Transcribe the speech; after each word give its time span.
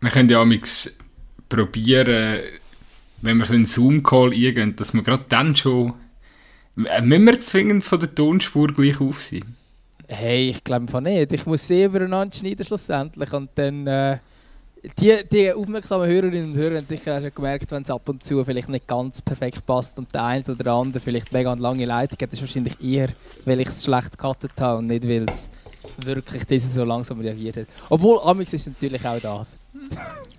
wir 0.00 0.10
können 0.10 0.28
ja 0.28 0.40
amigs 0.40 0.90
probieren, 1.48 2.40
wenn 3.22 3.36
wir 3.36 3.44
so 3.44 3.54
einen 3.54 3.66
Zoom-Call 3.66 4.32
eingehen, 4.32 4.76
dass 4.76 4.94
wir 4.94 5.02
gerade 5.02 5.24
dann 5.28 5.54
schon. 5.54 5.94
Äh, 6.84 7.02
müssen 7.02 7.24
wir 7.26 7.40
zwingend 7.40 7.84
von 7.84 8.00
der 8.00 8.14
Tonspur 8.14 8.68
gleich 8.68 9.00
auf 9.00 9.22
sein? 9.22 9.56
Hey, 10.08 10.50
ich 10.50 10.64
glaube 10.64 11.02
nicht. 11.02 11.32
Ich 11.32 11.46
muss 11.46 11.66
sie 11.66 11.84
übereinander 11.84 12.34
schneiden 12.34 12.64
schlussendlich 12.64 13.32
und 13.32 13.50
dann. 13.54 13.86
Äh, 13.86 14.18
die, 14.98 15.14
die 15.30 15.52
aufmerksamen 15.52 16.08
Hörerinnen 16.08 16.52
und 16.52 16.56
Hörer 16.56 16.76
haben 16.76 16.86
sicher 16.86 17.18
auch 17.18 17.20
schon 17.20 17.34
gemerkt, 17.34 17.70
wenn 17.70 17.82
es 17.82 17.90
ab 17.90 18.08
und 18.08 18.24
zu 18.24 18.42
vielleicht 18.44 18.70
nicht 18.70 18.86
ganz 18.86 19.20
perfekt 19.20 19.66
passt 19.66 19.98
und 19.98 20.14
der 20.14 20.24
eine 20.24 20.44
oder 20.44 20.72
andere 20.72 21.02
vielleicht 21.02 21.32
mega 21.34 21.52
lange 21.52 21.84
Leitung 21.84 22.16
hat. 22.22 22.32
Ist 22.32 22.40
wahrscheinlich 22.40 22.82
eher, 22.82 23.08
weil 23.44 23.60
ich 23.60 23.68
es 23.68 23.84
schlecht 23.84 24.12
gecuttet 24.12 24.52
habe 24.58 24.78
und 24.78 24.86
nicht, 24.86 25.06
weil 25.06 25.28
es 25.28 25.50
wirklich 26.02 26.44
diese 26.44 26.70
so 26.70 26.84
langsam 26.84 27.20
reagiert 27.20 27.58
hat. 27.58 27.66
Obwohl, 27.90 28.20
Amix 28.22 28.54
ist 28.54 28.68
natürlich 28.68 29.04
auch 29.04 29.20
das. 29.20 29.56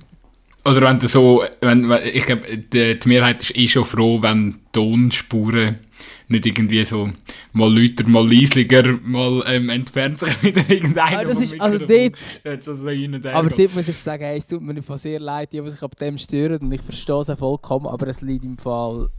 Oder 0.64 0.82
wenn 0.84 1.00
du 1.00 1.08
so, 1.08 1.44
wenn, 1.62 1.92
ich 2.14 2.26
glaube, 2.26 2.58
die, 2.58 3.00
die, 3.00 3.10
Mehrheit 3.10 3.42
ist 3.42 3.56
eh 3.56 3.68
schon 3.68 3.84
froh, 3.84 4.22
wenn 4.22 4.60
Tonspuren 4.72 5.80
nicht 6.28 6.46
irgendwie 6.46 6.86
so 6.86 7.10
mal 7.52 7.74
lauter, 7.74 8.08
mal 8.08 8.32
leislicher, 8.32 9.00
mal 9.04 9.44
ähm, 9.48 9.70
entfernt 9.70 10.20
sich 10.20 10.44
wieder 10.44 10.70
irgendeiner 10.70 11.20
ah, 11.20 11.24
das 11.24 11.42
ist, 11.42 11.60
also 11.60 11.80
dort, 11.80 12.42
also 12.46 12.76
so 12.76 13.30
Aber 13.30 13.50
dort 13.50 13.76
muss 13.76 13.88
ich 13.88 13.98
sagen, 13.98 14.24
hey, 14.24 14.38
es 14.38 14.48
tut 14.48 14.62
mir 14.62 14.82
von 14.84 14.98
sehr 14.98 15.20
leid, 15.20 15.52
die, 15.52 15.60
die 15.60 15.70
sich 15.70 15.82
ab 15.82 15.96
dem 15.96 16.18
stören 16.18 16.62
und 16.62 16.72
ich 16.72 16.82
verstehe 16.82 17.20
es 17.20 17.40
vollkommen, 17.40 17.88
aber 17.88 18.08
es 18.08 18.22
liegt 18.22 18.46
im 18.46 18.58
Fall 18.58 19.10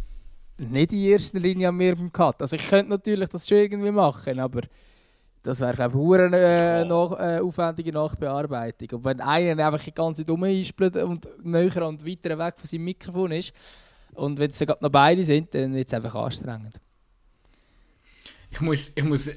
nicht 0.60 0.92
in 0.92 0.98
erster 1.00 1.40
Linie 1.40 1.68
an 1.68 1.76
mir 1.76 1.96
beim 1.96 2.12
Cut. 2.12 2.40
Also 2.40 2.56
ich 2.56 2.68
könnte 2.68 2.90
natürlich 2.90 3.28
das 3.28 3.48
schon 3.48 3.58
irgendwie 3.58 3.90
machen, 3.90 4.38
aber 4.38 4.62
das 5.42 5.60
wäre, 5.60 5.74
glaube 5.74 5.98
ich, 5.98 6.20
eine 6.20 6.38
äh, 6.38 6.84
nach, 6.84 7.18
äh, 7.18 7.40
aufwendige 7.40 7.92
Nachbearbeitung. 7.92 8.98
Und 8.98 9.04
wenn 9.04 9.20
einer 9.20 9.66
einfach 9.66 9.84
die 9.84 9.92
ganze 9.92 10.22
Zeit 10.22 10.30
rumhispelt 10.30 10.96
und 10.98 11.28
näher 11.44 11.86
und 11.86 12.06
weiter 12.06 12.38
weg 12.38 12.54
von 12.56 12.66
seinem 12.66 12.84
Mikrofon 12.84 13.32
ist, 13.32 13.52
und 14.14 14.38
wenn 14.38 14.50
es 14.50 14.58
dann 14.58 14.76
noch 14.80 14.90
beide 14.90 15.24
sind, 15.24 15.54
dann 15.54 15.74
wird 15.74 15.88
es 15.88 15.94
einfach 15.94 16.14
anstrengend. 16.14 16.80
Ich 18.50 18.60
muss, 18.60 18.92
ich 18.94 19.04
muss, 19.04 19.28
äh, 19.28 19.36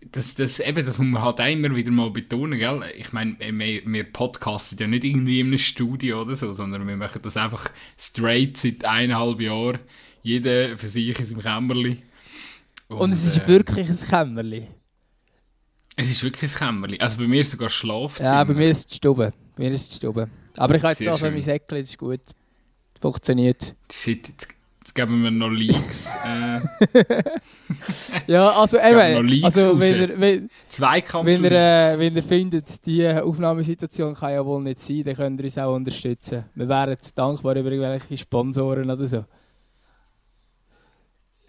das, 0.00 0.34
das, 0.34 0.60
eben, 0.60 0.84
das 0.84 0.98
muss 0.98 1.06
man 1.06 1.22
halt 1.22 1.38
immer 1.40 1.74
wieder 1.76 1.90
mal 1.90 2.10
betonen, 2.10 2.58
gell? 2.58 2.82
Ich 2.96 3.12
meine, 3.12 3.36
wir, 3.38 3.82
wir 3.84 4.04
podcasten 4.04 4.78
ja 4.78 4.86
nicht 4.86 5.04
irgendwie 5.04 5.40
in 5.40 5.48
einem 5.48 5.58
Studio 5.58 6.22
oder 6.22 6.34
so, 6.34 6.52
sondern 6.52 6.86
wir 6.88 6.96
machen 6.96 7.20
das 7.22 7.36
einfach 7.36 7.70
straight 7.98 8.56
seit 8.56 8.84
eineinhalb 8.84 9.40
Jahren. 9.40 9.80
Jeder 10.22 10.78
für 10.78 10.88
sich 10.88 11.18
in 11.18 11.26
seinem 11.26 11.42
Kämmerli. 11.42 11.98
Und, 12.88 12.98
und 12.98 13.12
es 13.12 13.24
ist 13.24 13.44
äh, 13.44 13.46
wirklich 13.46 13.88
ein 13.88 14.08
Kämmerli. 14.08 14.66
Es 16.00 16.08
ist 16.08 16.22
wirklich 16.22 16.52
ein 16.54 16.58
Kämmerchen. 16.58 17.00
Also 17.00 17.18
bei 17.18 17.26
mir 17.26 17.40
ist 17.40 17.50
sogar 17.50 17.68
Schlafzimmer. 17.68 18.28
Ja, 18.28 18.44
bei 18.44 18.54
mir 18.54 18.70
ist 18.70 18.88
es 18.88 18.96
Stube. 18.96 19.32
Bei 19.56 19.64
mir 19.64 19.72
ist 19.72 19.90
es 19.90 19.96
Stube. 19.96 20.28
Aber 20.56 20.74
ich 20.76 20.82
habe 20.84 20.94
jetzt 20.96 21.08
auch 21.08 21.20
mein 21.20 21.42
Säckchen, 21.42 21.78
das 21.78 21.88
ist 21.90 21.98
gut. 21.98 22.20
Funktioniert. 23.00 23.74
Shit, 23.90 24.28
jetzt, 24.28 24.48
jetzt 24.78 24.94
geben 24.94 25.24
wir 25.24 25.32
noch 25.32 25.50
Leaks. 25.50 26.08
äh. 26.24 26.60
ja, 28.28 28.48
also 28.52 28.78
eben, 28.78 29.44
also 29.44 29.80
wenn 29.80 30.00
ihr, 30.00 30.20
wenn, 30.20 30.48
wenn 30.78 31.44
ihr, 31.44 31.52
äh, 31.52 31.98
wenn 31.98 32.14
ihr 32.14 32.22
findet, 32.22 32.86
die 32.86 33.04
Aufnahmesituation 33.08 34.14
kann 34.14 34.34
ja 34.34 34.46
wohl 34.46 34.62
nicht 34.62 34.78
sein, 34.78 35.02
dann 35.02 35.16
könnt 35.16 35.40
ihr 35.40 35.44
uns 35.46 35.58
auch 35.58 35.74
unterstützen. 35.74 36.44
Wir 36.54 36.68
wären 36.68 36.96
dankbar 37.16 37.56
über 37.56 37.72
irgendwelche 37.72 38.16
Sponsoren 38.16 38.88
oder 38.88 39.08
so. 39.08 39.24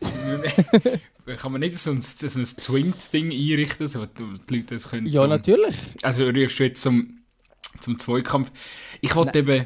kann 1.36 1.52
man 1.52 1.62
nicht 1.62 1.78
so 1.78 1.92
ein, 1.92 2.02
so 2.02 2.40
ein 2.40 2.46
Twined-Ding 2.46 3.32
einrichten, 3.32 3.88
so 3.88 4.06
die 4.06 4.56
Leute 4.56 4.76
das 4.76 4.90
können? 4.90 5.06
Ja, 5.08 5.22
so, 5.22 5.28
natürlich. 5.28 5.76
Also 6.02 6.28
rufst 6.28 6.60
du 6.60 6.64
jetzt 6.64 6.82
zum, 6.82 7.20
zum 7.82 8.00
Zweikampf. 8.00 8.52
Ich 9.02 9.16
wollte 9.16 9.40
eben, 9.40 9.66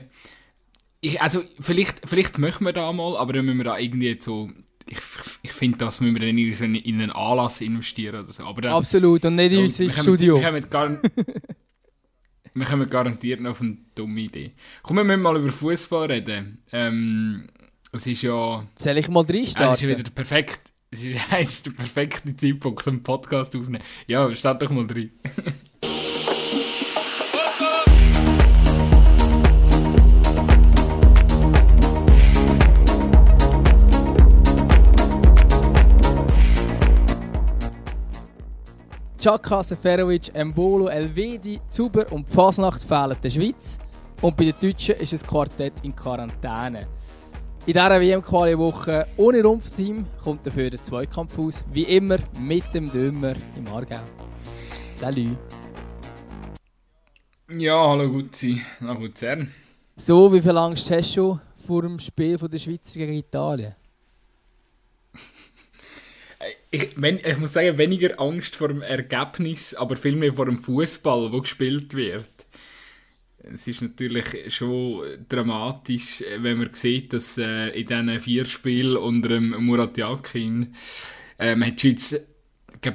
ich, 1.02 1.22
also 1.22 1.44
vielleicht, 1.60 2.08
vielleicht 2.08 2.38
möchten 2.38 2.66
wir 2.66 2.74
da 2.74 2.92
mal, 2.92 3.18
aber 3.18 3.34
dann 3.34 3.46
müssen 3.46 3.58
wir 3.58 3.66
da 3.66 3.78
irgendwie 3.78 4.18
so, 4.20 4.50
ich, 4.88 4.98
ich 5.42 5.52
finde, 5.52 5.78
das 5.78 6.02
müssen 6.02 6.16
wir 6.16 6.22
dann 6.22 6.38
in, 6.38 6.54
so 6.54 6.66
in 6.66 6.76
einen 6.76 7.12
Anlass 7.12 7.62
investieren 7.62 8.24
oder 8.24 8.32
so. 8.32 8.44
Aber 8.44 8.62
dann, 8.62 8.74
Absolut, 8.74 9.24
und 9.26 9.36
nicht 9.36 9.54
in 9.54 9.60
unser 9.60 9.90
Studio. 9.90 10.36
Wir 10.36 10.44
kommen, 10.44 10.70
gar, 10.70 11.02
wir 12.54 12.66
kommen 12.66 12.90
garantiert 12.90 13.42
noch 13.42 13.52
auf 13.52 13.62
eine 13.62 13.78
dumme 13.96 14.22
Idee. 14.22 14.54
Komm, 14.82 14.98
wir 14.98 15.04
müssen 15.04 15.22
mal 15.22 15.38
über 15.38 15.52
Fußball 15.52 16.12
reden. 16.12 16.64
Ähm, 16.72 17.48
es 17.92 18.08
ist 18.08 18.24
ja... 18.24 18.66
Soll 18.80 18.98
ich 18.98 19.08
mal 19.08 19.24
reinstarten? 19.24 19.68
Ja, 19.68 19.74
es 19.74 19.82
ist 19.82 19.90
wieder 19.90 20.10
perfekt 20.10 20.73
es 20.94 21.04
ist, 21.04 21.18
ist 21.40 21.66
der 21.66 21.72
perfekte 21.72 22.36
Zeitpunkt, 22.36 22.86
um 22.88 22.94
einen 22.94 23.04
Podcast 23.04 23.56
aufzunehmen. 23.56 23.84
Ja, 24.08 24.34
start 24.34 24.62
doch 24.62 24.70
mal 24.70 24.86
rein. 24.86 25.12
Chaka, 39.20 39.64
Seferovic, 39.64 40.36
Embolo, 40.36 40.88
Elvedi, 40.88 41.62
Zuber 41.70 42.12
und 42.12 42.28
Fasnacht 42.30 42.84
fehlen 42.84 43.16
der 43.24 43.30
Schweiz. 43.30 43.80
Und 44.22 44.36
bei 44.36 44.52
den 44.52 44.56
Deutschen 44.60 44.96
ist 44.96 45.14
ein 45.14 45.26
Quartett 45.26 45.74
in 45.84 45.96
Quarantäne. 45.96 46.88
In 47.66 47.72
dieser 47.72 48.02
WM-Quali-Woche 48.02 49.08
ohne 49.16 49.42
Rumpfteam 49.42 50.06
kommt 50.22 50.46
dafür 50.46 50.70
der 50.70 50.84
Zweikampf 50.84 51.40
aus. 51.40 51.64
Wie 51.72 51.84
immer 51.84 52.18
mit 52.38 52.66
dem 52.74 52.92
Dümmer 52.92 53.36
im 53.56 53.66
Aargau. 53.68 54.02
Salut. 54.94 55.38
Ja, 57.50 57.88
hallo 57.88 58.10
Gutzi, 58.12 58.62
nach 58.82 59.00
Luzern. 59.00 59.54
So, 59.96 60.34
wie 60.34 60.42
viel 60.42 60.58
Angst 60.58 60.92
hast 60.92 61.16
du 61.16 61.40
vor 61.66 61.84
dem 61.84 62.00
Spiel 62.00 62.38
von 62.38 62.50
der 62.50 62.58
Schweizer 62.58 63.00
gegen 63.00 63.14
Italien? 63.14 63.76
Ich, 66.70 66.90
wenn, 66.98 67.20
ich 67.20 67.38
muss 67.38 67.54
sagen, 67.54 67.78
weniger 67.78 68.20
Angst 68.20 68.58
vor 68.58 68.68
dem 68.68 68.82
Ergebnis, 68.82 69.74
aber 69.76 69.96
vielmehr 69.96 70.34
vor 70.34 70.48
dem 70.48 70.58
Fußball, 70.58 71.32
wo 71.32 71.40
gespielt 71.40 71.94
wird 71.94 72.33
es 73.52 73.68
ist 73.68 73.82
natürlich 73.82 74.54
schon 74.54 75.26
dramatisch, 75.28 76.24
wenn 76.38 76.60
man 76.60 76.74
sieht, 76.74 77.14
dass 77.14 77.38
äh, 77.38 77.70
in 77.70 77.88
diesen 77.88 78.20
vier 78.20 78.46
Spielen 78.46 78.98
unter 78.98 79.30
dem 79.30 79.50
Murat 79.66 79.98
Yakin 79.98 80.74
ähm, 81.40 81.66
hat 81.66 81.82
Schweiz 81.82 82.16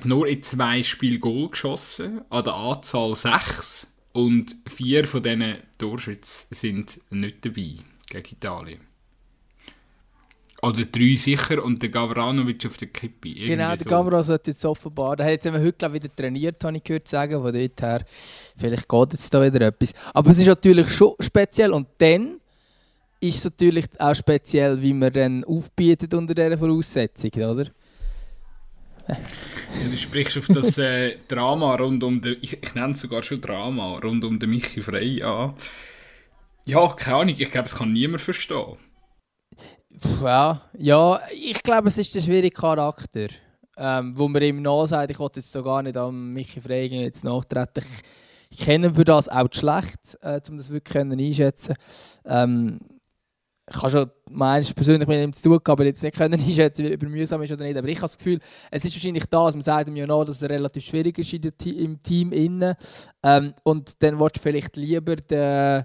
nur 0.04 0.26
in 0.26 0.42
zwei 0.42 0.82
Spielen 0.82 1.20
Goal 1.20 1.50
geschossen, 1.50 2.22
an 2.30 2.44
der 2.44 2.54
Anzahl 2.54 3.14
sechs 3.14 3.86
und 4.12 4.56
vier 4.66 5.06
von 5.06 5.22
diesen 5.22 5.56
Torschützen 5.78 6.48
sind 6.50 7.00
nicht 7.10 7.44
dabei 7.44 7.74
gegen 8.10 8.28
Italien. 8.32 8.87
Oder 10.60 10.84
drei 10.86 11.14
sicher 11.14 11.62
und 11.62 11.80
der 11.80 11.88
Gavranovic 11.88 12.66
auf 12.66 12.76
der 12.78 12.88
Kippe. 12.88 13.28
Irgendwie 13.28 13.46
genau, 13.46 13.68
der 13.68 13.78
so. 13.78 13.84
Gavra 13.84 14.24
sollte 14.24 14.50
jetzt 14.50 14.64
offenbar. 14.64 15.14
Der 15.14 15.26
hat 15.26 15.44
jetzt 15.44 15.46
heute 15.46 15.92
wieder 15.92 16.14
trainiert, 16.14 16.64
habe 16.64 16.76
ich 16.76 16.82
gehört 16.82 17.06
sagen. 17.06 17.40
Von 17.40 17.52
dort 17.52 17.82
her, 17.82 18.04
vielleicht 18.56 18.88
geht 18.88 19.12
jetzt 19.12 19.32
da 19.32 19.44
wieder 19.44 19.66
etwas. 19.66 19.92
Aber 20.12 20.30
es 20.30 20.38
ist 20.40 20.46
natürlich 20.48 20.88
schon 20.90 21.14
speziell. 21.20 21.72
Und 21.72 21.86
dann 21.98 22.40
ist 23.20 23.38
es 23.38 23.44
natürlich 23.44 23.86
auch 23.98 24.14
speziell, 24.14 24.82
wie 24.82 24.92
man 24.92 25.12
dann 25.12 25.44
aufbietet 25.44 26.12
unter 26.14 26.34
dieser 26.34 26.58
Voraussetzung, 26.58 27.30
oder? 27.34 27.66
Ja, 29.08 29.16
du 29.90 29.96
sprichst 29.96 30.38
auf 30.38 30.48
das 30.48 30.76
äh, 30.78 31.16
Drama 31.28 31.76
rund 31.76 32.02
um 32.04 32.20
den, 32.20 32.36
ich, 32.40 32.62
ich 32.62 32.74
nenne 32.74 32.92
es 32.92 33.00
sogar 33.00 33.22
schon 33.22 33.40
Drama, 33.40 33.98
rund 33.98 34.24
um 34.24 34.38
den 34.38 34.50
Michi 34.50 34.82
Frey 34.82 35.22
an. 35.22 35.54
Ja, 36.66 36.86
keine 36.88 37.16
Ahnung, 37.16 37.34
ich 37.38 37.50
glaube, 37.50 37.66
es 37.66 37.76
kann 37.76 37.92
niemand 37.92 38.20
verstehen. 38.20 38.76
Ja, 40.22 40.60
ja, 40.76 41.20
ich 41.32 41.62
glaube, 41.62 41.88
es 41.88 41.98
ist 41.98 42.14
der 42.14 42.20
schwierige 42.20 42.54
Charakter, 42.54 43.26
ähm, 43.76 44.16
wo 44.16 44.28
man 44.28 44.42
ihm 44.42 44.62
nachsagt, 44.62 45.10
ich 45.10 45.18
wollte 45.18 45.40
jetzt 45.40 45.52
so 45.52 45.62
gar 45.62 45.82
nicht 45.82 45.96
an 45.96 46.32
Michi 46.32 46.60
Fregen 46.60 47.00
jetzt 47.00 47.24
nachtreten. 47.24 47.84
Ich, 48.50 48.58
ich 48.58 48.64
kenne 48.64 48.94
für 48.94 49.04
das 49.04 49.28
auch 49.28 49.48
schlecht, 49.52 50.18
äh, 50.20 50.40
um 50.48 50.56
das 50.56 50.70
wirklich 50.70 50.96
einschätzen 50.96 51.74
ähm, 52.24 52.78
ich 53.70 53.76
habe 53.76 53.90
schon 53.90 54.10
meinst, 54.30 54.74
persönlich 54.74 55.06
mit 55.06 55.18
ihm 55.22 55.32
zu 55.32 55.48
tun 55.48 55.60
aber 55.64 55.84
jetzt 55.84 56.02
nicht 56.02 56.16
können 56.16 56.40
einschätzen, 56.40 56.92
ob 56.92 57.02
er 57.02 57.08
mühsam 57.08 57.42
ist 57.42 57.52
oder 57.52 57.64
nicht. 57.64 57.76
Aber 57.76 57.88
ich 57.88 57.96
habe 57.96 58.06
das 58.06 58.16
Gefühl, 58.16 58.38
es 58.70 58.84
ist 58.84 58.94
wahrscheinlich 58.94 59.26
das, 59.26 59.54
man 59.54 59.60
sagt 59.60 59.88
ihm 59.88 59.96
ja 59.96 60.06
noch, 60.06 60.24
dass 60.24 60.42
er 60.42 60.50
relativ 60.50 60.84
schwierig 60.84 61.18
ist 61.18 61.32
im 61.32 62.02
Team 62.02 62.32
innen. 62.32 62.74
Ähm, 63.22 63.54
und 63.64 64.02
dann 64.02 64.18
willst 64.18 64.36
du 64.36 64.40
vielleicht 64.40 64.76
lieber 64.76 65.16
den 65.16 65.84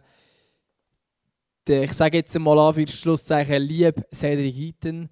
der, 1.67 1.83
ich 1.83 1.93
sage 1.93 2.17
jetzt 2.17 2.37
mal 2.37 2.57
an 2.59 2.73
für 2.73 2.87
Schlusszeichen, 2.87 3.61
lieb 3.61 3.95
Cedric 4.13 4.55
Eaton 4.55 5.09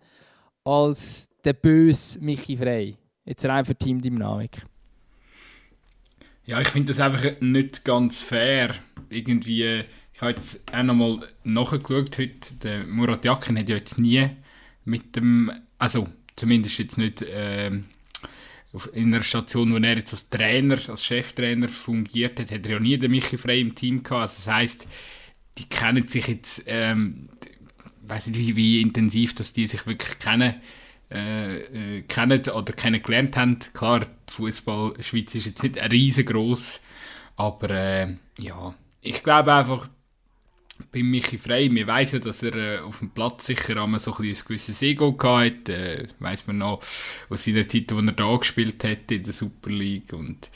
als 0.63 1.27
der 1.43 1.53
böse 1.53 2.19
Michi 2.19 2.57
Frey. 2.57 2.95
Jetzt 3.25 3.45
rein 3.45 3.65
für 3.65 3.75
Teamdynamik. 3.75 4.65
Ja, 6.45 6.59
ich 6.59 6.69
finde 6.69 6.91
das 6.91 6.99
einfach 6.99 7.39
nicht 7.39 7.85
ganz 7.85 8.21
fair. 8.21 8.75
Irgendwie, 9.09 9.83
ich 10.13 10.21
habe 10.21 10.31
jetzt 10.31 10.71
auch 10.73 10.83
nochmal 10.83 11.27
nachgeschaut 11.43 12.17
heute, 12.17 12.55
der 12.63 12.85
Murat 12.85 13.25
Yakin 13.25 13.57
hat 13.57 13.69
ja 13.69 13.75
jetzt 13.75 13.99
nie 13.99 14.27
mit 14.83 15.15
dem, 15.15 15.51
also 15.77 16.07
zumindest 16.35 16.79
jetzt 16.79 16.97
nicht 16.97 17.21
äh, 17.21 17.67
in 17.67 19.13
einer 19.13 19.21
Station, 19.21 19.73
wo 19.73 19.77
er 19.77 19.97
jetzt 19.97 20.13
als 20.13 20.29
Trainer, 20.29 20.77
als 20.87 21.05
Cheftrainer 21.05 21.69
fungiert 21.69 22.39
hat, 22.39 22.51
hat 22.51 22.65
er 22.65 22.71
ja 22.73 22.79
nie 22.79 22.97
den 22.97 23.11
Michi 23.11 23.37
Frey 23.37 23.61
im 23.61 23.75
Team 23.75 24.01
gehabt. 24.01 24.21
Also 24.21 24.35
das 24.37 24.47
heisst, 24.47 24.87
die 25.57 25.67
kennen 25.67 26.07
sich 26.07 26.27
jetzt, 26.27 26.63
ähm, 26.67 27.29
weiß 28.03 28.27
nicht, 28.27 28.39
wie, 28.39 28.55
wie 28.55 28.81
intensiv, 28.81 29.35
dass 29.35 29.53
die 29.53 29.67
sich 29.67 29.85
wirklich 29.85 30.19
kennen, 30.19 30.55
äh, 31.11 31.97
äh, 31.97 32.01
kennen 32.03 32.41
oder 32.49 32.73
kennengelernt 32.73 33.35
haben. 33.37 33.59
Klar, 33.73 33.99
die 33.99 34.33
Fußball-Schweiz 34.33 35.35
ist 35.35 35.45
jetzt 35.45 35.63
nicht 35.63 35.77
riesengroß, 35.77 36.81
aber 37.35 37.69
äh, 37.69 38.15
ja, 38.39 38.73
ich 39.01 39.23
glaube 39.23 39.53
einfach, 39.53 39.89
bei 40.91 41.03
Michi 41.03 41.37
Frey, 41.37 41.73
wir 41.73 41.87
wissen 41.87 42.19
ja, 42.19 42.25
dass 42.25 42.43
er 42.43 42.55
äh, 42.55 42.79
auf 42.79 42.99
dem 42.99 43.11
Platz 43.11 43.45
sicher 43.45 43.81
einmal 43.81 43.99
so 43.99 44.15
ein, 44.15 44.25
ein 44.25 44.35
gewisses 44.35 44.81
Ego 44.81 45.15
hatte. 45.21 45.73
Äh, 45.73 46.07
weiss 46.19 46.47
man 46.47 46.59
noch 46.59 46.81
aus 47.29 47.43
seiner 47.43 47.67
Zeit, 47.67 47.91
wo 47.91 47.99
er 47.99 48.11
da 48.11 48.35
gespielt 48.35 48.83
hat 48.83 49.11
in 49.11 49.23
der 49.23 49.33
Super 49.33 49.69
League. 49.69 50.13
Und 50.13 50.49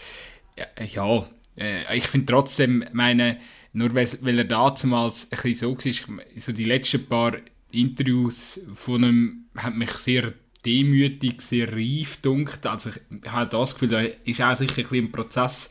ja, 0.94 1.28
äh, 1.58 1.96
ich 1.96 2.08
finde 2.08 2.28
trotzdem, 2.28 2.86
meine, 2.94 3.38
nur 3.76 3.94
weil, 3.94 4.40
er 4.40 4.46
damals 4.46 5.26
ein 5.32 5.42
bisschen 5.42 5.56
so 5.56 5.78
war, 5.78 6.24
so 6.38 6.52
die 6.54 6.64
letzten 6.64 7.06
paar 7.08 7.36
Interviews 7.72 8.62
von 8.74 9.04
ihm 9.04 9.46
haben 9.58 9.78
mich 9.78 9.92
sehr 9.92 10.32
demütig, 10.66 11.42
sehr 11.42 11.74
reif 11.74 12.22
dunkt. 12.22 12.66
Also 12.66 12.90
ich, 12.90 13.32
habe 13.32 13.50
das 13.50 13.74
Gefühl, 13.74 13.90
da 13.90 14.00
ist 14.00 14.42
auch 14.42 14.56
sicher 14.56 14.90
ein 14.90 14.98
ein 15.00 15.12
Prozess, 15.12 15.70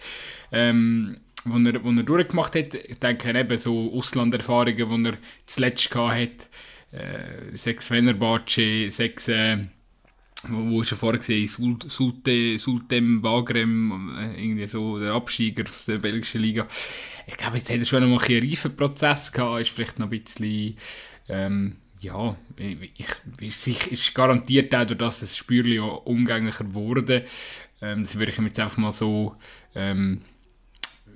ähm, 0.52 1.16
wo 1.46 1.56
er, 1.58 1.82
wo 1.82 1.90
er 1.90 2.02
durchgemacht 2.02 2.54
hat. 2.54 2.74
Ich 2.74 2.98
denke 2.98 3.38
eben 3.38 3.56
so 3.56 3.90
Auslanderfahrungen, 3.94 5.02
die 5.04 5.08
er 5.08 5.18
zuletzt 5.46 5.94
hatte. 5.94 6.48
Äh, 6.92 7.56
sechs 7.56 7.88
Fenerbahce, 7.88 8.90
sechs... 8.90 9.28
Äh, 9.28 9.66
wo, 10.50 10.70
wo 10.70 10.82
schon 10.82 10.98
vorher 10.98 11.18
gesehen 11.18 11.46
Sult, 11.46 11.90
Sulte, 11.90 12.58
Sultem 12.58 13.22
Wagrem, 13.22 14.16
äh, 14.18 14.42
irgendwie 14.42 14.66
so 14.66 14.98
der 14.98 15.12
Absteiger 15.12 15.64
aus 15.68 15.86
der 15.86 15.98
belgischen 15.98 16.40
Liga. 16.42 16.66
Ich 17.26 17.36
glaube, 17.36 17.56
jetzt 17.58 17.70
hat 17.70 17.78
er 17.78 17.84
schon 17.84 18.02
noch 18.02 18.18
mal 18.18 18.24
einen 18.24 18.48
reifen 18.48 18.76
Prozess 18.76 19.32
gehabt, 19.32 19.60
ist 19.60 19.70
vielleicht 19.70 19.98
noch 19.98 20.10
ein 20.10 20.20
bisschen, 20.20 20.76
ähm, 21.28 21.76
ja, 22.00 22.36
ich, 22.56 22.92
ich, 23.40 23.92
ist 23.92 24.14
garantiert 24.14 24.74
auch 24.74 24.84
durch 24.84 24.98
das 24.98 25.20
das 25.20 25.36
Spürli 25.36 25.78
umgänglicher 25.78 26.64
geworden. 26.64 27.22
Ähm, 27.80 28.00
das 28.00 28.18
würde 28.18 28.32
ich 28.32 28.38
jetzt 28.38 28.60
einfach 28.60 28.76
mal 28.76 28.92
so, 28.92 29.36
ähm, 29.74 30.20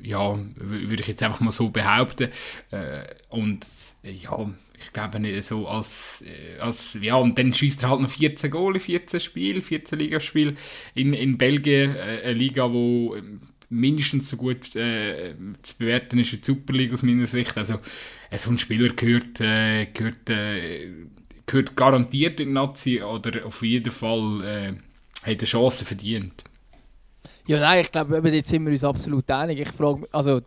ja, 0.02 0.38
würde 0.56 1.02
ich 1.02 1.08
jetzt 1.08 1.22
einfach 1.22 1.40
mal 1.40 1.52
so 1.52 1.68
behaupten. 1.70 2.30
Äh, 2.70 3.04
und 3.28 3.66
ja, 4.02 4.50
ich 4.80 4.92
glaube 4.92 5.20
nicht 5.20 5.44
so 5.44 5.66
als, 5.66 6.22
äh, 6.26 6.58
als 6.60 6.98
ja, 7.00 7.16
und 7.16 7.38
dann 7.38 7.52
schießt 7.52 7.82
er 7.82 7.90
halt 7.90 8.00
noch 8.00 8.10
14 8.10 8.50
Goal 8.50 8.78
14 8.78 9.20
Spiele, 9.20 9.60
14 9.60 9.98
Ligaspiele 9.98 10.54
in, 10.94 11.12
in 11.14 11.38
Belgien, 11.38 11.96
äh, 11.96 12.22
eine 12.24 12.32
Liga, 12.34 12.72
wo 12.72 13.14
ähm, 13.16 13.40
mindestens 13.70 14.30
so 14.30 14.36
gut 14.36 14.74
äh, 14.76 15.34
zu 15.62 15.78
bewerten 15.78 16.18
ist 16.18 16.32
wie 16.32 16.36
die 16.36 16.44
Superliga 16.44 16.94
aus 16.94 17.02
meiner 17.02 17.26
Sicht. 17.26 17.56
Also 17.56 17.74
äh, 18.30 18.38
so 18.38 18.50
ein 18.50 18.58
Spieler 18.58 18.92
gehört, 18.94 19.40
äh, 19.40 19.86
gehört, 19.86 20.30
äh, 20.30 20.90
gehört 21.46 21.76
garantiert 21.76 22.40
in 22.40 22.52
Nazi 22.52 23.02
oder 23.02 23.46
auf 23.46 23.62
jeden 23.62 23.92
Fall 23.92 24.42
äh, 24.44 24.72
hat 25.22 25.38
eine 25.38 25.44
Chance 25.44 25.84
verdient. 25.84 26.44
Ja, 27.46 27.60
nein, 27.60 27.80
ich 27.80 27.90
glaube, 27.90 28.20
jetzt 28.30 28.48
sind 28.48 28.64
wir 28.64 28.72
uns 28.72 28.84
absolut 28.84 29.30
einig. 29.30 29.58
Ich 29.58 29.68
frage, 29.68 30.06
also 30.12 30.42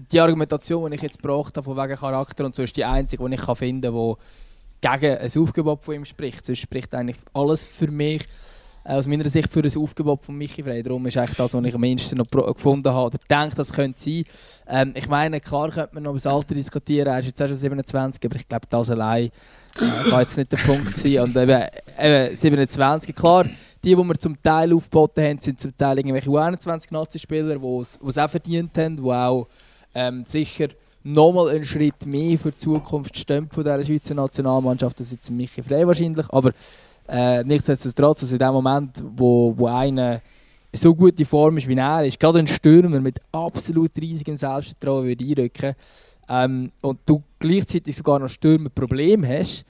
die 0.00 0.20
Argumentation, 0.20 0.90
die 0.90 0.96
ich 0.96 1.02
jetzt 1.02 1.22
gebracht 1.22 1.56
habe, 1.56 1.64
von 1.64 1.76
wegen 1.76 1.96
Charakter 1.96 2.44
und 2.44 2.54
so, 2.54 2.62
ist 2.62 2.76
die 2.76 2.84
einzige, 2.84 3.28
die 3.28 3.34
ich 3.34 3.56
finden 3.56 3.92
kann, 3.92 4.14
die 4.82 4.98
gegen 5.00 5.18
ein 5.18 5.42
Aufgebot 5.42 5.82
von 5.82 5.94
ihm 5.94 6.04
spricht. 6.04 6.44
Sonst 6.46 6.60
spricht 6.60 6.94
eigentlich 6.94 7.16
alles 7.32 7.66
für 7.66 7.90
mich, 7.90 8.22
äh, 8.84 8.92
aus 8.94 9.06
meiner 9.06 9.28
Sicht, 9.28 9.52
für 9.52 9.60
ein 9.60 9.76
Aufgebot 9.76 10.22
von 10.22 10.36
Michi 10.36 10.62
Frey. 10.62 10.82
Darum 10.82 11.04
ist 11.06 11.16
eigentlich 11.16 11.36
das, 11.36 11.54
was 11.54 11.64
ich 11.64 11.74
am 11.74 11.84
ehesten 11.84 12.18
noch 12.18 12.28
gefunden 12.54 12.88
habe, 12.92 13.06
oder 13.06 13.18
denke, 13.28 13.56
das 13.56 13.72
könnte 13.72 13.98
sein. 13.98 14.24
Ähm, 14.68 14.92
ich 14.94 15.08
meine, 15.08 15.40
klar 15.40 15.70
könnte 15.70 15.94
man 15.94 16.04
noch 16.04 16.10
über 16.10 16.18
das 16.18 16.26
Alter 16.26 16.54
diskutieren, 16.54 17.08
er 17.08 17.18
ist 17.18 17.26
jetzt 17.26 17.42
auch 17.42 17.48
schon 17.48 17.56
27, 17.56 18.24
aber 18.24 18.36
ich 18.36 18.48
glaube, 18.48 18.66
das 18.68 18.90
allein 18.90 19.26
äh, 19.26 19.30
kann 20.10 20.20
jetzt 20.20 20.36
nicht 20.36 20.52
der 20.52 20.58
Punkt 20.58 20.96
sein. 20.96 21.20
Und 21.20 21.36
eben, 21.36 21.62
eben 21.98 22.36
27, 22.36 23.14
klar, 23.14 23.44
die, 23.84 23.94
die 23.94 23.96
wir 23.96 24.18
zum 24.18 24.40
Teil 24.42 24.72
aufgeboten 24.72 25.24
haben, 25.24 25.40
sind 25.40 25.60
zum 25.60 25.76
Teil 25.76 25.98
irgendwelche 25.98 26.30
U21-Nazi-Spieler, 26.30 27.58
die 27.58 27.78
es 28.08 28.18
auch 28.18 28.30
verdient 28.30 28.76
haben, 28.78 28.96
die 28.96 29.02
auch 29.02 29.48
ähm, 29.96 30.24
sicher 30.26 30.68
nochmal 31.02 31.48
einen 31.48 31.64
Schritt 31.64 32.04
mehr 32.04 32.38
für 32.38 32.50
die 32.50 32.58
Zukunft 32.58 33.16
stimmt 33.16 33.54
von 33.54 33.64
dieser 33.64 33.84
Schweizer 33.84 34.14
Nationalmannschaft 34.14 34.98
als 35.00 35.12
jetzt 35.12 35.30
Michi 35.30 35.62
Frey 35.62 35.86
wahrscheinlich. 35.86 36.26
Aber 36.30 36.52
äh, 37.08 37.42
nichtsdestotrotz, 37.44 38.22
also 38.22 38.34
in 38.34 38.38
dem 38.38 38.52
Moment, 38.52 39.02
wo, 39.16 39.54
wo 39.56 39.66
einer 39.68 40.20
so 40.72 40.94
gute 40.94 41.24
Form 41.24 41.56
ist 41.56 41.66
wie 41.68 41.76
er 41.76 42.04
ist, 42.04 42.20
gerade 42.20 42.40
ein 42.40 42.46
Stürmer 42.46 43.00
mit 43.00 43.18
absolut 43.32 43.92
riesigem 43.98 44.36
Selbstvertrauen 44.36 45.06
würde 45.06 45.24
einrücken 45.24 45.74
ähm, 46.28 46.72
und 46.82 46.98
du 47.06 47.22
gleichzeitig 47.38 47.96
sogar 47.96 48.18
noch 48.18 48.28
Stürmerproblem 48.28 49.26
hast, 49.26 49.64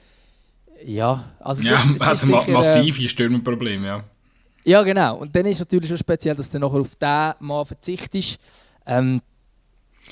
ja, 0.85 1.31
also, 1.39 1.63
ja, 1.63 1.75
ist, 1.75 2.01
also 2.01 2.25
sicher, 2.27 2.51
massive 2.51 3.03
äh, 3.03 3.07
Stürmerprobleme, 3.07 3.87
ja. 3.87 4.03
Ja, 4.63 4.83
genau. 4.83 5.17
Und 5.19 5.33
dann 5.33 5.45
ist 5.45 5.55
es 5.55 5.59
natürlich 5.61 5.87
schon 5.87 5.97
speziell, 5.97 6.35
dass 6.35 6.49
du 6.49 6.59
nachher 6.59 6.81
auf 6.81 6.95
diesen 6.95 7.33
Mann 7.39 7.65
verzichtest. 7.65 8.37
Ähm, 8.85 9.21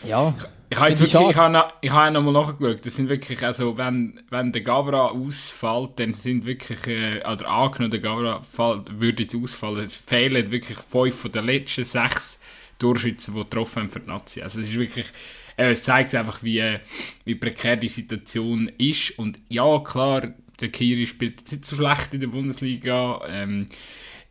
ja. 0.04 0.34
Ich 0.68 0.80
habe 0.80 0.90
jetzt 0.90 1.14
wirklich, 1.14 1.30
ich 1.30 1.38
habe, 1.38 1.74
ich 1.82 1.92
habe 1.92 2.12
noch 2.12 2.24
mal 2.24 2.32
nachgeschaut. 2.32 2.86
Das 2.86 2.96
sind 2.96 3.08
wirklich, 3.08 3.44
also 3.44 3.78
wenn, 3.78 4.20
wenn 4.30 4.52
der 4.52 4.62
Gavra 4.62 5.10
ausfällt, 5.10 5.92
dann 5.98 6.14
sind 6.16 6.46
wirklich, 6.46 6.88
äh, 6.88 7.20
oder 7.20 7.48
angenommen, 7.48 7.92
der 7.92 8.00
Gavra 8.00 8.42
fällt, 8.42 9.00
würde 9.00 9.24
jetzt 9.24 9.36
ausfallen, 9.36 9.86
es 9.86 9.96
fehlen 9.96 10.52
wirklich 10.52 10.78
fünf 10.78 11.16
von 11.16 11.32
den 11.32 11.46
letzten 11.46 11.84
sechs 11.84 12.40
Torschützen, 12.80 13.36
die 13.36 13.42
getroffen 13.42 13.84
haben 13.84 13.90
für 13.90 14.00
die 14.00 14.10
Nazi. 14.10 14.42
Also 14.42 14.60
es 14.60 14.70
ist 14.70 14.80
wirklich, 14.80 15.06
äh, 15.56 15.72
es 15.72 15.84
zeigt 15.84 16.14
einfach, 16.16 16.42
wie, 16.42 16.78
wie 17.26 17.36
prekär 17.36 17.78
die 17.78 17.88
Situation 17.88 18.72
ist. 18.78 19.18
Und 19.20 19.40
ja, 19.50 19.80
klar, 19.80 20.34
der 20.60 20.70
Kiri 20.70 21.06
spielt 21.08 21.52
nicht 21.52 21.66
so 21.66 21.76
schlecht 21.76 22.14
in 22.14 22.22
der 22.22 22.28
Bundesliga. 22.28 23.22
Ähm, 23.28 23.68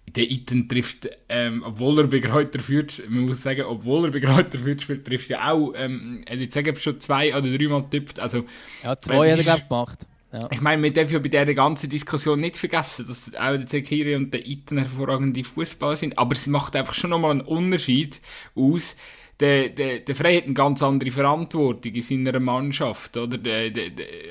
der 0.07 0.31
Iten 0.31 0.69
trifft, 0.69 1.09
ähm, 1.29 1.63
obwohl 1.65 1.99
er 1.99 2.07
bei 2.07 2.19
Greuther 2.19 2.61
führt, 2.61 3.03
man 3.09 3.25
muss 3.25 3.43
sagen, 3.43 3.63
obwohl 3.63 4.07
er 4.07 4.13
bei 4.13 4.21
Greuther 4.21 4.59
führt 4.59 4.83
spielt, 4.83 5.07
trifft 5.07 5.31
er 5.31 5.51
auch, 5.53 5.73
ähm, 5.77 6.23
er 6.27 6.39
hat 6.39 6.55
jetzt 6.67 6.83
schon 6.83 7.01
zwei 7.01 7.37
oder 7.37 7.49
dreimal 7.49 7.83
getippt. 7.83 8.21
Also, 8.21 8.45
ja, 8.83 8.99
zwei 8.99 9.31
hat 9.31 9.39
er, 9.39 9.45
glaube 9.45 9.63
gemacht. 9.69 10.07
Ja. 10.33 10.49
Ich 10.51 10.61
meine, 10.61 10.83
wir 10.83 10.93
dürfen 10.93 11.13
ja 11.13 11.19
bei 11.21 11.29
dieser 11.29 11.55
ganzen 11.55 11.89
Diskussion 11.89 12.41
nicht 12.41 12.57
vergessen, 12.57 13.07
dass 13.07 13.35
auch 13.37 13.57
der 13.57 13.67
Zekiri 13.67 14.17
und 14.17 14.35
der 14.35 14.45
Iten 14.45 14.79
hervorragende 14.79 15.45
Fußballer 15.45 15.97
sind, 15.97 16.19
aber 16.19 16.33
es 16.33 16.49
macht 16.49 16.75
einfach 16.75 16.95
schon 16.95 17.11
nochmal 17.11 17.31
einen 17.31 17.41
Unterschied 17.43 18.21
aus, 18.57 18.97
der, 19.41 19.69
der, 19.71 19.99
der 20.01 20.15
Frey 20.15 20.37
hat 20.37 20.45
eine 20.45 20.55
ganz 20.55 20.83
andere 20.83 21.11
Verantwortung 21.11 21.93
in 21.93 22.03
seiner 22.03 22.39
Mannschaft. 22.39 23.17
Oder? 23.17 23.39
Der, 23.39 23.71
der, 23.71 23.87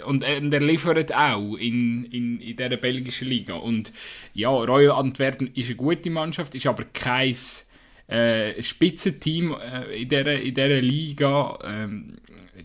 und, 0.07 0.23
und 0.23 0.53
er 0.53 0.61
liefert 0.61 1.13
auch 1.13 1.55
in, 1.55 2.05
in, 2.05 2.39
in 2.39 2.55
dieser 2.55 2.77
belgischen 2.77 3.27
Liga. 3.27 3.55
Und 3.55 3.91
ja, 4.33 4.49
Royal 4.49 4.97
Antwerpen 4.97 5.51
ist 5.55 5.67
eine 5.67 5.75
gute 5.75 6.09
Mannschaft, 6.09 6.55
ist 6.55 6.67
aber 6.67 6.85
kein 6.93 7.35
äh, 8.07 8.61
Spitzenteam 8.61 9.55
äh, 9.55 10.01
in, 10.01 10.09
dieser, 10.09 10.41
in 10.41 10.53
dieser 10.53 10.81
Liga. 10.81 11.59
Ähm, 11.63 12.17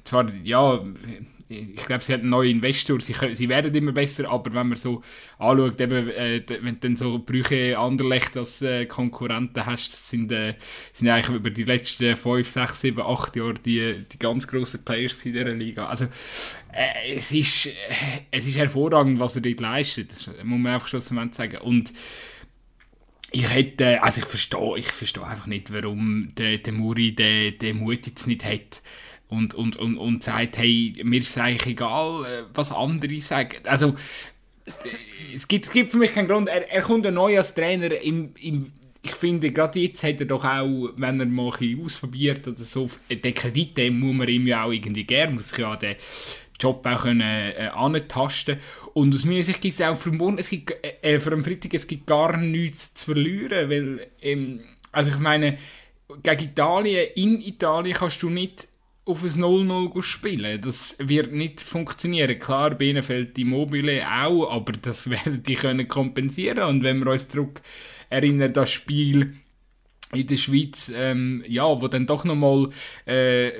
zwar, 0.04 0.33
ja, 0.45 0.85
ich 1.49 1.87
glaube, 1.87 2.05
sie 2.05 2.12
hat 2.12 2.21
einen 2.21 2.31
neuen 2.31 2.57
Investor, 2.57 3.00
sie, 3.00 3.14
sie 3.33 3.49
werden 3.49 3.75
immer 3.75 3.93
besser, 3.93 4.31
aber 4.31 4.52
wenn 4.52 4.69
man 4.69 4.78
so 4.78 5.02
anschaut, 5.38 5.81
eben, 5.81 6.11
äh, 6.11 6.43
wenn 6.61 6.75
du 6.75 6.81
dann 6.81 6.97
so 6.97 7.19
Brüche 7.19 7.78
Anderlecht 7.78 8.37
als 8.37 8.61
äh, 8.61 8.85
Konkurrenten 8.85 9.64
hast, 9.64 9.93
das 9.95 10.11
sind, 10.11 10.31
äh, 10.31 10.55
sind 10.93 11.09
eigentlich 11.09 11.35
über 11.35 11.50
die 11.50 11.64
letzten 11.64 12.17
5, 12.17 12.47
6, 12.47 12.81
7, 12.83 13.00
8 13.00 13.37
Jahre 13.37 13.55
die, 13.55 14.05
die 14.12 14.19
ganz 14.19 14.47
grossen 14.47 14.85
Players 14.85 15.25
in 15.25 15.33
dieser 15.33 15.55
Liga. 15.55 15.87
Also 15.87 16.05
äh, 16.73 17.14
es, 17.14 17.33
ist, 17.33 17.67
äh, 17.67 17.71
es 18.31 18.47
ist 18.47 18.59
hervorragend, 18.59 19.19
was 19.19 19.37
er 19.37 19.43
dort 19.43 19.61
leistet, 19.61 20.12
das 20.12 20.26
muss 20.45 20.61
man 20.61 20.75
einfach 20.75 20.88
schon 20.88 21.00
sagen. 21.00 21.59
Und 21.62 21.95
ich 23.31 23.49
hätte, 23.49 24.02
also 24.02 24.21
ich 24.21 24.26
verstehe, 24.26 24.78
ich 24.78 24.87
verstehe 24.87 25.25
einfach 25.25 25.47
nicht, 25.47 25.73
warum 25.73 26.31
der, 26.37 26.59
der 26.59 26.73
Muri 26.73 27.14
den, 27.14 27.59
den 27.59 27.78
Mut 27.78 28.07
jetzt 28.07 28.26
nicht 28.26 28.45
hat, 28.45 28.83
und, 29.28 29.54
und, 29.54 29.76
und, 29.76 29.99
und 29.99 30.23
sagt, 30.23 30.58
hey, 30.58 30.94
mir 31.04 31.20
ist 31.20 31.30
es 31.30 31.38
eigentlich 31.38 31.75
egal, 31.75 32.25
äh, 32.25 32.42
was 32.54 32.73
andere 32.73 33.20
sagen. 33.20 33.56
Also, 33.64 33.94
äh, 34.66 34.73
es 35.35 35.47
gibt, 35.47 35.66
es 35.66 35.73
gibt 35.73 35.90
für 35.90 35.99
mich 35.99 36.14
keinen 36.14 36.28
Grund. 36.28 36.49
Er, 36.49 36.70
er 36.70 36.82
kommt 36.82 37.04
ja 37.04 37.11
neu 37.11 37.37
als 37.37 37.54
Trainer 37.54 38.00
im, 38.00 38.35
im 38.40 38.73
ich 39.02 39.14
finde, 39.14 39.50
gerade 39.52 39.78
jetzt 39.78 40.02
hat 40.02 40.20
er 40.20 40.26
doch 40.26 40.44
auch, 40.44 40.90
wenn 40.97 41.20
er 41.20 41.26
mal 41.26 41.52
ein 41.61 41.85
ausprobiert 41.85 42.47
oder 42.47 42.56
so, 42.58 42.90
den 43.11 43.35
Kredit, 43.35 43.76
den 43.76 43.99
muss 44.00 44.14
man 44.14 44.28
ihm 44.28 44.47
ja 44.47 44.64
auch 44.64 44.73
irgendwie 44.73 45.04
gern, 45.04 45.35
muss 45.35 45.56
ja 45.56 45.76
den 45.76 45.97
Job 46.61 46.85
auch 46.85 47.02
können, 47.02 47.20
äh, 47.20 47.70
antasten 47.73 48.58
Und 48.94 49.14
aus 49.14 49.25
meiner 49.25 49.44
Sicht 49.44 49.61
gibt 49.61 49.78
es 49.78 49.87
auch 49.87 49.97
für 49.97 50.11
morgen, 50.11 50.38
es 50.38 50.50
gibt, 50.50 50.75
äh, 50.82 51.20
für 51.20 51.30
den 51.30 51.44
Freitag, 51.44 51.75
es 51.75 51.87
gibt 51.87 52.06
gar 52.06 52.37
nichts 52.37 52.94
zu 52.94 53.06
verlieren, 53.06 53.70
weil, 53.70 54.08
ähm, 54.20 54.61
also 54.90 55.11
ich 55.11 55.18
meine, 55.18 55.58
gegen 56.23 56.44
Italien, 56.44 57.08
in 57.14 57.40
Italien 57.40 57.94
kannst 57.94 58.23
du 58.23 58.30
nicht 58.30 58.66
auf 59.09 59.25
ein 59.25 59.31
0-0 59.31 60.03
spielen. 60.03 60.61
Das 60.61 60.97
wird 61.00 61.33
nicht 61.33 61.61
funktionieren. 61.62 62.38
Klar, 62.38 62.75
Bielefeld 62.75 63.37
die 63.37 63.45
Mobile 63.45 64.07
auch, 64.07 64.50
aber 64.50 64.73
das 64.75 65.09
werden 65.11 65.43
die 65.43 65.55
können 65.55 65.88
kompensieren. 65.88 66.69
Und 66.69 66.83
wenn 66.83 66.99
wir 67.00 67.12
uns 67.12 67.29
zurück 67.29 67.61
erinnern, 68.11 68.53
das 68.53 68.71
Spiel 68.71 69.35
in 70.15 70.27
der 70.27 70.37
Schweiz, 70.37 70.91
ähm, 70.95 71.45
ja, 71.47 71.65
wo 71.81 71.87
dann 71.88 72.07
doch 72.07 72.25
nochmal 72.25 72.71
äh, 73.05 73.50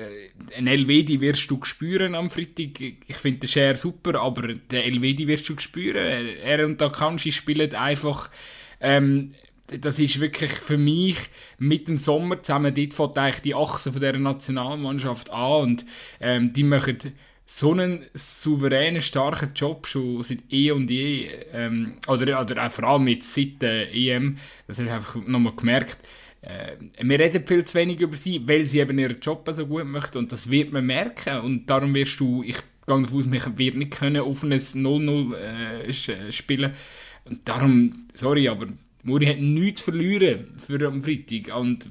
ein 0.57 0.65
Elvedi 0.65 1.21
wirst 1.21 1.49
du 1.51 1.59
spüren 1.63 2.15
am 2.15 2.29
Freitag. 2.29 2.79
Ich 2.79 3.15
finde 3.17 3.41
den 3.41 3.49
Share 3.49 3.75
super, 3.75 4.19
aber 4.19 4.53
den 4.53 4.81
Elvedi 4.81 5.27
wirst 5.27 5.47
du 5.49 5.59
spüren. 5.59 6.27
Er 6.43 6.65
und 6.65 6.81
Akanji 6.81 7.31
spielen 7.31 7.73
einfach, 7.75 8.31
ähm, 8.79 9.33
das 9.81 9.99
ist 9.99 10.19
wirklich 10.19 10.51
für 10.51 10.77
mich 10.77 11.17
mit 11.57 11.87
dem 11.87 11.97
Sommer 11.97 12.41
zusammen, 12.41 12.73
dort 12.73 12.93
fängt 12.93 13.17
eigentlich 13.17 13.41
die 13.41 13.55
Achse 13.55 13.91
von 13.91 14.01
dieser 14.01 14.17
Nationalmannschaft 14.17 15.29
an 15.29 15.61
und 15.61 15.85
ähm, 16.19 16.53
die 16.53 16.63
machen 16.63 16.97
so 17.45 17.71
einen 17.71 18.05
souveränen, 18.13 19.01
starken 19.01 19.53
Job 19.55 19.87
schon 19.87 20.21
seit 20.21 20.39
eh 20.51 20.71
und 20.71 20.89
je, 20.89 21.29
ähm, 21.51 21.93
oder, 22.07 22.41
oder 22.41 22.65
auch 22.67 22.71
vor 22.71 22.83
allem 22.85 23.07
jetzt 23.07 23.33
seit 23.33 23.61
der 23.61 23.93
EM, 23.93 24.37
das 24.67 24.77
habe 24.77 24.87
ich 24.87 24.93
einfach 24.93 25.15
nochmal 25.15 25.55
gemerkt, 25.55 25.97
äh, 26.41 26.75
wir 27.01 27.19
reden 27.19 27.45
viel 27.45 27.65
zu 27.65 27.77
wenig 27.77 27.99
über 27.99 28.15
sie, 28.15 28.47
weil 28.47 28.65
sie 28.65 28.79
eben 28.79 28.99
ihren 28.99 29.19
Job 29.19 29.49
so 29.51 29.65
gut 29.65 29.85
möchten 29.85 30.19
und 30.19 30.31
das 30.31 30.49
wird 30.49 30.71
man 30.71 30.85
merken 30.85 31.39
und 31.39 31.69
darum 31.69 31.93
wirst 31.95 32.19
du, 32.19 32.43
ich 32.43 32.57
gehe 32.89 33.01
davon 33.01 33.19
aus, 33.19 33.31
wir 33.31 33.57
wird 33.57 33.75
nicht 33.75 33.91
können 33.91 34.21
ein 34.21 34.23
0-0 34.23 35.35
äh, 35.35 36.31
spielen. 36.31 36.73
Und 37.25 37.47
darum, 37.47 38.07
sorry, 38.13 38.47
aber 38.47 38.67
Muri 39.03 39.25
hat 39.27 39.39
nichts 39.39 39.83
zu 39.83 39.91
verlieren 39.91 40.57
für 40.59 40.85
am 40.87 41.01
Freitag 41.01 41.55
und 41.55 41.89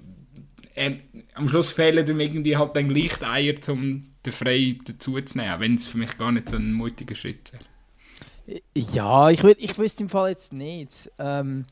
äh, 0.74 0.96
am 1.34 1.48
Schluss 1.48 1.72
fehlen 1.72 2.06
ihm 2.06 2.20
irgendwie 2.20 2.56
halt 2.56 2.76
dann 2.76 2.92
gleich 2.92 3.16
die 3.18 3.24
Eier, 3.24 3.54
um 3.68 4.06
den 4.24 4.32
Frei 4.32 4.76
dazu 4.84 5.20
zu 5.20 5.38
nehmen, 5.38 5.60
wenn 5.60 5.74
es 5.74 5.86
für 5.86 5.98
mich 5.98 6.16
gar 6.18 6.32
nicht 6.32 6.48
so 6.48 6.56
ein 6.56 6.72
mutiger 6.72 7.14
Schritt 7.14 7.50
wäre. 7.52 8.60
Ja, 8.74 9.28
ich, 9.30 9.42
ich 9.44 9.78
wüsste 9.78 10.04
im 10.04 10.08
Fall 10.08 10.30
jetzt 10.30 10.52
nicht, 10.52 11.10
ähm, 11.18 11.64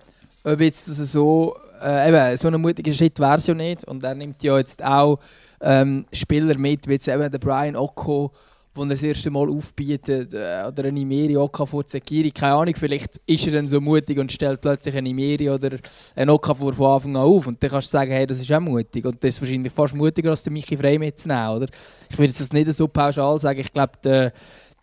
ob 0.44 0.60
jetzt 0.60 0.88
das 0.88 0.98
so 1.12 1.56
äh, 1.82 2.08
eben, 2.08 2.36
so 2.36 2.48
ein 2.48 2.60
mutiger 2.60 2.92
Schritt 2.92 3.18
wäre 3.18 3.36
es 3.36 3.46
ja 3.46 3.54
nicht. 3.54 3.84
Und 3.84 4.04
er 4.04 4.14
nimmt 4.14 4.42
ja 4.42 4.58
jetzt 4.58 4.84
auch 4.84 5.18
ähm, 5.60 6.06
Spieler 6.12 6.56
mit, 6.58 6.86
wie 6.86 6.92
jetzt 6.92 7.08
eben 7.08 7.30
der 7.30 7.38
Brian 7.38 7.76
Ocko, 7.76 8.32
wo 8.76 8.82
er 8.82 8.88
das 8.88 9.02
erste 9.02 9.30
Mal 9.30 9.48
aufbietet, 9.48 10.34
äh, 10.34 10.64
oder 10.66 10.84
eine 10.84 11.00
Imeri 11.00 11.34
vor 11.34 11.86
Zekiri. 11.86 12.30
Keine 12.30 12.54
Ahnung, 12.54 12.74
vielleicht 12.76 13.20
ist 13.26 13.46
er 13.46 13.54
dann 13.54 13.68
so 13.68 13.80
mutig 13.80 14.18
und 14.18 14.30
stellt 14.30 14.60
plötzlich 14.60 14.96
eine 14.96 15.08
Imeri 15.08 15.50
oder 15.50 15.76
einen 16.14 16.30
Okafor 16.30 16.72
von 16.72 16.92
Anfang 16.92 17.16
an 17.16 17.22
auf. 17.22 17.46
Und 17.46 17.62
dann 17.62 17.70
kannst 17.70 17.88
du 17.88 17.92
sagen, 17.92 18.10
hey, 18.10 18.26
das 18.26 18.40
ist 18.40 18.52
auch 18.52 18.60
mutig. 18.60 19.04
Und 19.04 19.22
das 19.22 19.34
ist 19.34 19.40
wahrscheinlich 19.40 19.72
fast 19.72 19.94
mutiger, 19.94 20.30
als 20.30 20.42
der 20.42 20.52
Michi 20.52 20.76
Frey 20.76 20.98
mitzunehmen, 20.98 21.48
oder? 21.48 21.66
Ich 22.10 22.18
würde 22.18 22.32
das 22.32 22.52
nicht 22.52 22.72
so 22.72 22.88
pauschal 22.88 23.38
sagen. 23.40 23.60
Ich 23.60 23.72
glaube, 23.72 23.92
der, 24.02 24.32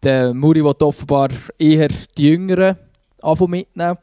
der 0.02 0.34
Muri 0.34 0.64
will 0.64 0.76
offenbar 0.80 1.30
eher 1.58 1.88
die 2.18 2.30
Jüngeren 2.30 2.78
mitnehmen 3.48 3.98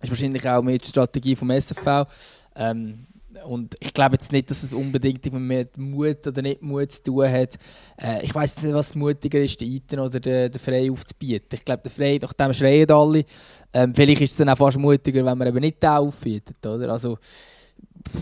ist 0.00 0.10
wahrscheinlich 0.10 0.48
auch 0.48 0.62
mit 0.62 0.82
der 0.82 0.88
Strategie 0.88 1.36
vom 1.36 1.50
SFV. 1.50 2.06
Ähm, 2.54 3.06
und 3.46 3.76
ich 3.80 3.92
glaube 3.94 4.14
jetzt 4.14 4.32
nicht, 4.32 4.50
dass 4.50 4.62
es 4.62 4.72
unbedingt 4.72 5.32
mit 5.32 5.76
Mut 5.78 6.26
oder 6.26 6.42
nicht 6.42 6.62
Mut 6.62 6.90
zu 6.90 7.02
tun 7.02 7.30
hat. 7.30 7.58
Äh, 8.00 8.24
ich 8.24 8.34
weiß 8.34 8.62
nicht, 8.62 8.74
was 8.74 8.94
mutiger 8.94 9.40
ist, 9.40 9.60
den 9.60 9.72
Iten 9.72 10.00
oder 10.00 10.20
den, 10.20 10.50
den 10.50 10.60
Frey 10.60 10.90
aufzubieten. 10.90 11.48
Ich 11.52 11.64
glaube, 11.64 11.82
der 11.84 11.92
Frey, 11.92 12.18
nach 12.18 12.32
dem 12.32 12.52
schreien 12.52 12.90
alle. 12.90 13.24
Ähm, 13.72 13.94
vielleicht 13.94 14.22
ist 14.22 14.32
es 14.32 14.36
dann 14.36 14.48
auch 14.48 14.58
fast 14.58 14.78
mutiger, 14.78 15.24
wenn 15.24 15.38
man 15.38 15.48
eben 15.48 15.60
nicht 15.60 15.82
den 15.82 15.90
aufbietet. 15.90 16.64
Oder? 16.64 16.90
Also, 16.90 17.18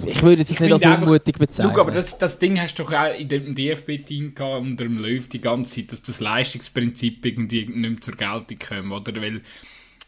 ich 0.04 0.23
würde 0.23 0.42
es 0.42 0.61
nicht 0.61 0.73
als 0.73 0.85
unmutig 0.85 1.38
bezeichnen. 1.38 1.73
Schau, 1.75 1.80
aber 1.80 1.92
das, 1.92 2.18
das 2.18 2.38
Ding 2.38 2.61
hast 2.61 2.78
du 2.78 2.82
doch 2.82 2.92
auch 2.92 3.18
in 3.18 3.28
dem 3.28 3.54
DFB-Team 3.54 4.35
unter 4.38 4.85
dem 4.85 4.99
Löw 4.99 5.26
die 5.28 5.40
ganze 5.40 5.76
Zeit, 5.76 5.92
dass 5.92 6.02
das 6.02 6.20
Leistungsprinzip 6.20 7.25
irgendwie 7.25 7.66
nicht 7.66 7.75
mehr 7.75 8.00
zur 8.00 8.14
Geltung 8.14 8.58
kommt. 8.58 9.08
Oder? 9.08 9.20
Weil 9.20 9.42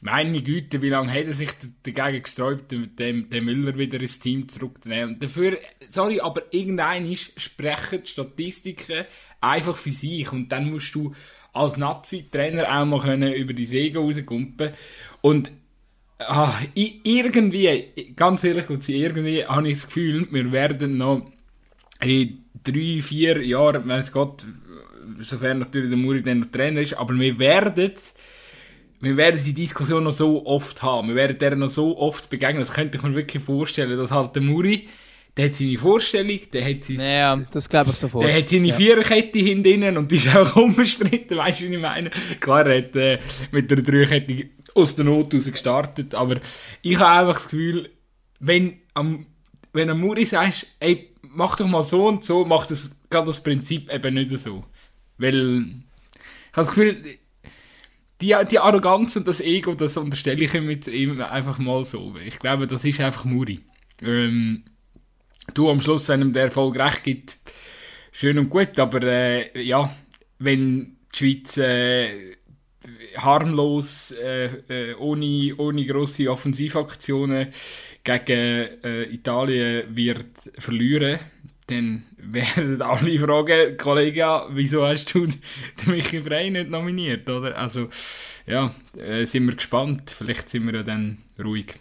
meine 0.00 0.43
Güte, 0.43 0.81
wie 0.83 0.90
lange 0.90 1.12
hat 1.12 1.26
er 1.26 1.35
sich 1.35 1.50
dagegen 1.83 2.23
gesträubt, 2.23 2.71
den, 2.71 3.31
den 3.31 3.45
Müller 3.45 3.76
wieder 3.76 4.00
ins 4.00 4.19
Team 4.19 4.49
zurückzunehmen? 4.49 5.14
Und 5.14 5.23
dafür, 5.23 5.59
sorry, 5.90 6.21
aber 6.21 6.43
irgendein 6.52 7.17
sprechen 7.17 8.02
die 8.05 8.09
Statistiken 8.09 9.05
einfach 9.40 9.76
für 9.76 9.90
sich. 9.90 10.33
Und 10.33 10.50
dann 10.50 10.71
musst 10.71 10.95
du 10.95 11.14
als 11.52 11.76
Nazi-Trainer 11.76 12.69
auch 12.69 12.85
mal 12.85 13.00
können 13.00 13.33
über 13.33 13.52
die 13.52 13.64
Säge 13.64 13.99
rauskumpen. 13.99 14.73
Und 15.21 15.50
ah, 16.19 16.55
irgendwie, 16.75 18.12
ganz 18.14 18.45
ehrlich, 18.45 18.67
irgendwie 18.69 19.45
habe 19.45 19.69
ich 19.69 19.75
das 19.75 19.87
Gefühl, 19.87 20.28
wir 20.31 20.52
werden 20.52 20.97
noch 20.97 21.31
in 22.00 22.45
drei, 22.62 23.00
vier 23.02 23.45
Jahren, 23.45 23.88
wenn 23.88 23.99
es 23.99 24.12
Gott, 24.12 24.47
sofern 25.19 25.61
natürlich 25.61 25.88
der 25.88 25.99
Muri 25.99 26.23
dann 26.23 26.40
noch 26.40 26.47
Trainer 26.47 26.81
ist, 26.81 26.95
aber 26.95 27.19
wir 27.19 27.38
werden 27.38 27.93
wir 29.00 29.17
werden 29.17 29.40
die 29.45 29.52
Diskussion 29.52 30.05
noch 30.05 30.12
so 30.12 30.45
oft 30.45 30.83
haben. 30.83 31.09
Wir 31.09 31.14
werden 31.14 31.38
der 31.38 31.57
noch 31.57 31.71
so 31.71 31.97
oft 31.99 32.28
begegnen. 32.31 32.59
Das 32.59 32.73
könnte 32.73 32.99
ich 32.99 33.05
mir 33.05 33.14
wirklich 33.14 33.43
vorstellen, 33.43 33.97
dass 33.97 34.11
halt 34.11 34.35
der 34.35 34.43
Muri, 34.43 34.88
der 35.37 35.47
hat 35.47 35.55
seine 35.55 35.78
Vorstellung, 35.78 36.40
der 36.52 36.64
hat 36.69 36.85
sein... 36.85 37.00
Ja, 37.00 37.37
das 37.50 37.69
glaube 37.69 37.90
ich 37.90 37.97
sofort. 37.97 38.25
Der 38.25 38.37
hat 38.37 38.49
seine 38.49 38.69
ja. 38.69 38.75
Viererkette 38.75 39.38
hinten 39.38 39.97
und 39.97 40.11
die 40.11 40.17
ist 40.17 40.35
auch 40.35 40.57
unbestritten, 40.57 41.37
weißt 41.37 41.61
du, 41.61 41.64
was 41.67 41.73
ich 41.73 41.78
meine? 41.78 42.11
Klar, 42.40 42.67
er 42.67 42.78
hat 42.78 42.97
äh, 42.97 43.19
mit 43.52 43.71
der 43.71 43.83
Dreierkette 43.83 44.50
aus 44.75 44.97
der 44.97 45.05
Not 45.05 45.33
raus 45.33 45.45
gestartet, 45.45 46.14
aber 46.14 46.40
ich 46.83 46.99
habe 46.99 47.21
einfach 47.21 47.40
das 47.40 47.50
Gefühl, 47.50 47.90
wenn 48.40 48.81
am 48.95 49.26
wenn 49.73 49.90
am 49.90 50.00
Muri 50.00 50.25
sagst, 50.25 50.67
ey, 50.81 51.11
mach 51.23 51.57
doch 51.57 51.67
mal 51.67 51.83
so 51.83 52.09
und 52.09 52.25
so, 52.25 52.45
macht 52.45 52.71
das 52.71 52.97
gerade 53.11 53.26
das 53.26 53.43
Prinzip 53.43 53.93
eben 53.93 54.14
nicht 54.14 54.37
so. 54.38 54.64
Weil 55.19 55.35
ich 55.35 56.57
habe 56.57 56.67
das 56.67 56.69
Gefühl, 56.69 57.19
die, 58.20 58.34
die 58.50 58.58
Arroganz 58.58 59.16
und 59.16 59.28
das 59.28 59.40
Ego, 59.40 59.75
das 59.75 59.96
unterstelle 59.96 60.44
ich 60.44 60.54
ihm 60.54 60.70
jetzt 60.70 60.88
ihm 60.88 61.20
einfach 61.20 61.58
mal 61.58 61.84
so. 61.84 62.14
Ich 62.25 62.38
glaube, 62.38 62.66
das 62.66 62.84
ist 62.84 63.00
einfach 63.00 63.25
Muri. 63.25 63.60
Ähm, 64.02 64.64
du 65.54 65.70
am 65.70 65.80
Schluss, 65.80 66.08
wenn 66.08 66.22
ihm 66.22 66.32
der 66.32 66.44
Erfolg 66.44 66.76
recht 66.78 67.04
gibt, 67.04 67.38
schön 68.12 68.38
und 68.38 68.50
gut, 68.50 68.78
aber 68.78 69.02
äh, 69.02 69.62
ja, 69.62 69.94
wenn 70.38 70.96
die 71.14 71.16
Schweiz 71.16 71.56
äh, 71.58 72.37
harmlos, 73.16 74.12
äh, 74.12 74.46
äh 74.68 74.94
ohne, 74.94 75.54
ohne 75.56 75.87
grosse 75.87 76.30
Offensivaktionen 76.30 77.48
gegen 78.02 78.82
äh, 78.82 79.02
Italien 79.04 79.94
wird 79.94 80.26
verlieren, 80.58 81.18
dann 81.66 82.04
werden 82.18 82.82
alle 82.82 83.18
fragen, 83.18 83.76
Kollege, 83.76 84.42
wieso 84.50 84.87
hast 84.87 85.14
du 85.14 85.26
den 85.26 85.37
Michi 85.87 86.20
Frey 86.20 86.50
nicht 86.50 86.70
nominiert, 86.70 87.28
oder? 87.28 87.56
Also, 87.56 87.88
ja, 88.46 88.75
äh, 88.96 89.25
sind 89.25 89.46
wir 89.46 89.54
gespannt. 89.54 90.10
Vielleicht 90.10 90.48
sind 90.48 90.66
wir 90.66 90.75
ja 90.75 90.82
dann 90.82 91.18
ruhig. 91.42 91.75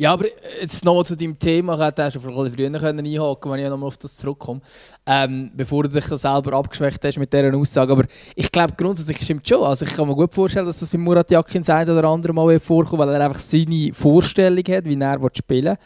Ja, 0.00 0.12
aber 0.12 0.26
jetzt 0.60 0.84
noch 0.84 1.02
zu 1.02 1.16
deinem 1.16 1.36
Thema, 1.40 1.74
ich 1.74 1.80
hätte 1.80 2.12
schon 2.12 2.22
früher 2.22 2.48
können 2.52 2.98
wenn 2.98 3.04
ich 3.04 3.18
nochmal 3.18 3.88
auf 3.88 3.96
das 3.96 4.14
zurückkomme, 4.14 4.60
ähm, 5.04 5.50
bevor 5.56 5.82
du 5.82 5.88
dich 5.88 6.04
selber 6.04 6.52
abgeschwächt 6.52 7.04
hast 7.04 7.18
mit 7.18 7.32
dieser 7.32 7.52
Aussage. 7.52 7.90
Aber 7.90 8.04
ich 8.36 8.52
glaube, 8.52 8.74
grundsätzlich 8.76 9.20
stimmt 9.20 9.48
schon. 9.48 9.64
Also 9.64 9.84
ich 9.84 9.92
kann 9.92 10.06
mir 10.06 10.14
gut 10.14 10.32
vorstellen, 10.32 10.66
dass 10.66 10.78
das 10.78 10.90
bei 10.90 10.98
Murat 10.98 11.28
Yakin 11.32 11.68
ein 11.68 11.90
oder 11.90 12.04
andere 12.04 12.32
Mal 12.32 12.60
vorkommt, 12.60 13.00
weil 13.00 13.08
er 13.08 13.26
einfach 13.26 13.40
seine 13.40 13.92
Vorstellung 13.92 14.62
hat, 14.68 14.84
wie 14.84 14.94
er 14.94 15.30
spielen 15.34 15.64
will. 15.64 15.76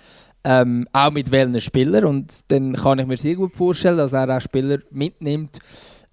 Ähm, 0.44 0.88
auch 0.92 1.12
mit 1.12 1.30
welchen 1.30 1.61
Spielern. 1.61 2.04
Und 2.04 2.40
dann 2.49 2.72
kann 2.72 2.99
ich 2.99 3.06
mir 3.06 3.16
sehr 3.16 3.37
gut 3.37 3.54
vorstellen, 3.54 3.96
dass 3.96 4.12
er 4.12 4.28
auch 4.28 4.40
Spieler 4.40 4.78
mitnimmt, 4.90 5.61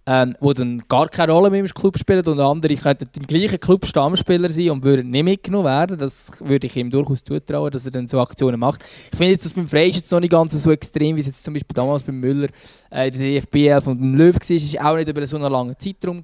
ähm, 0.06 0.36
die 0.42 0.54
dann 0.54 0.84
gar 0.88 1.08
keine 1.08 1.32
Rolle 1.32 1.50
mehr 1.50 1.60
im 1.60 1.68
Club 1.68 1.98
spielen 1.98 2.26
und 2.26 2.40
andere 2.40 2.76
könnten 2.76 3.10
im 3.16 3.28
gleichen 3.28 3.60
Club 3.60 3.86
Stammspieler 3.86 4.50
sein 4.50 4.72
und 4.72 4.84
würden 4.84 5.10
nicht 5.10 5.24
mitgenommen 5.24 5.66
werden. 5.66 5.98
Das 5.98 6.32
würde 6.40 6.68
ich 6.68 6.76
ihm 6.76 6.90
durchaus 6.90 7.24
zutrauen, 7.24 7.72
dass 7.72 7.86
er 7.86 7.92
dann 7.92 8.08
so 8.08 8.20
Aktionen 8.20 8.60
macht. 8.60 8.84
Ich 8.84 9.18
finde 9.18 9.34
jetzt, 9.34 9.46
dass 9.46 9.54
beim 9.54 9.68
Frey 9.68 9.90
jetzt 9.90 10.12
noch 10.12 10.20
nicht 10.20 10.32
ganz 10.32 10.62
so 10.62 10.72
extrem, 10.72 11.16
wie 11.16 11.22
es 11.22 11.28
jetzt 11.28 11.44
zum 11.44 11.54
Beispiel 11.54 11.76
damals 11.76 12.04
beim 12.04 12.20
Müller 12.20 12.48
äh, 12.92 13.08
in 13.10 13.14
der 13.14 13.42
DFB 13.42 13.84
von 13.84 13.98
dem 13.98 14.16
Löw 14.16 14.36
war. 14.36 14.56
ist 14.56 14.82
auch 14.82 14.96
nicht 14.96 15.10
über 15.10 15.28
so 15.28 15.38
einen 15.38 15.52
langen 15.52 15.78
Zeitraum 15.78 16.24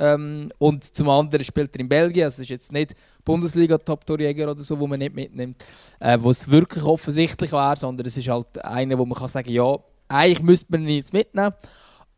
ähm, 0.00 0.50
und 0.56 0.82
zum 0.82 1.10
anderen 1.10 1.44
spielt 1.44 1.76
er 1.76 1.80
in 1.80 1.88
Belgien, 1.88 2.24
also 2.24 2.40
ist 2.40 2.48
jetzt 2.48 2.72
nicht 2.72 2.94
Bundesliga-Top-Torjäger 3.22 4.50
oder 4.50 4.62
so, 4.62 4.80
wo 4.80 4.86
man 4.86 4.98
nicht 4.98 5.14
mitnimmt, 5.14 5.62
äh, 5.98 6.16
wo 6.18 6.30
es 6.30 6.50
wirklich 6.50 6.82
offensichtlich 6.82 7.52
wäre, 7.52 7.76
sondern 7.76 8.06
es 8.06 8.16
ist 8.16 8.28
halt 8.28 8.64
einer, 8.64 8.98
wo 8.98 9.04
man 9.04 9.18
kann 9.18 9.28
sagen, 9.28 9.52
ja, 9.52 9.76
eigentlich 10.08 10.42
müsste 10.42 10.66
man 10.70 10.88
ihn 10.88 10.96
jetzt 10.96 11.12
mitnehmen, 11.12 11.52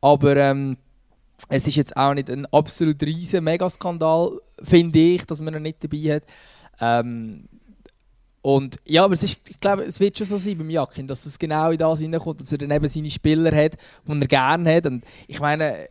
aber 0.01 0.37
ähm, 0.37 0.77
es 1.49 1.67
ist 1.67 1.75
jetzt 1.75 1.97
auch 1.97 2.15
nicht 2.15 2.31
ein 2.31 2.47
absolut 2.47 3.03
riesen 3.03 3.43
Megaskandal, 3.43 4.41
finde 4.62 5.01
ich, 5.01 5.27
dass 5.27 5.41
man 5.41 5.55
ihn 5.55 5.62
nicht 5.62 5.83
dabei 5.83 6.15
hat. 6.15 6.23
Ähm, 6.81 7.49
und 8.43 8.77
ja, 8.85 9.05
aber 9.05 9.15
es 9.15 9.25
ist, 9.25 9.41
ich 9.49 9.59
glaube, 9.59 9.83
es 9.83 9.99
wird 9.99 10.17
schon 10.17 10.27
so 10.29 10.39
sein 10.39 10.57
beim 10.57 10.71
Jakin, 10.71 11.09
dass 11.09 11.27
es 11.27 11.37
genau 11.37 11.71
in 11.71 11.79
das 11.79 11.99
hineinkommt, 11.99 12.41
dass 12.41 12.53
er 12.53 12.59
dann 12.59 12.71
eben 12.71 12.89
seine 12.89 13.11
Spieler 13.11 13.55
hat, 13.57 13.77
die 14.07 14.21
er 14.21 14.27
gerne 14.29 14.77
hat. 14.77 14.87
Und 14.87 15.05
ich 15.27 15.41
meine, 15.41 15.89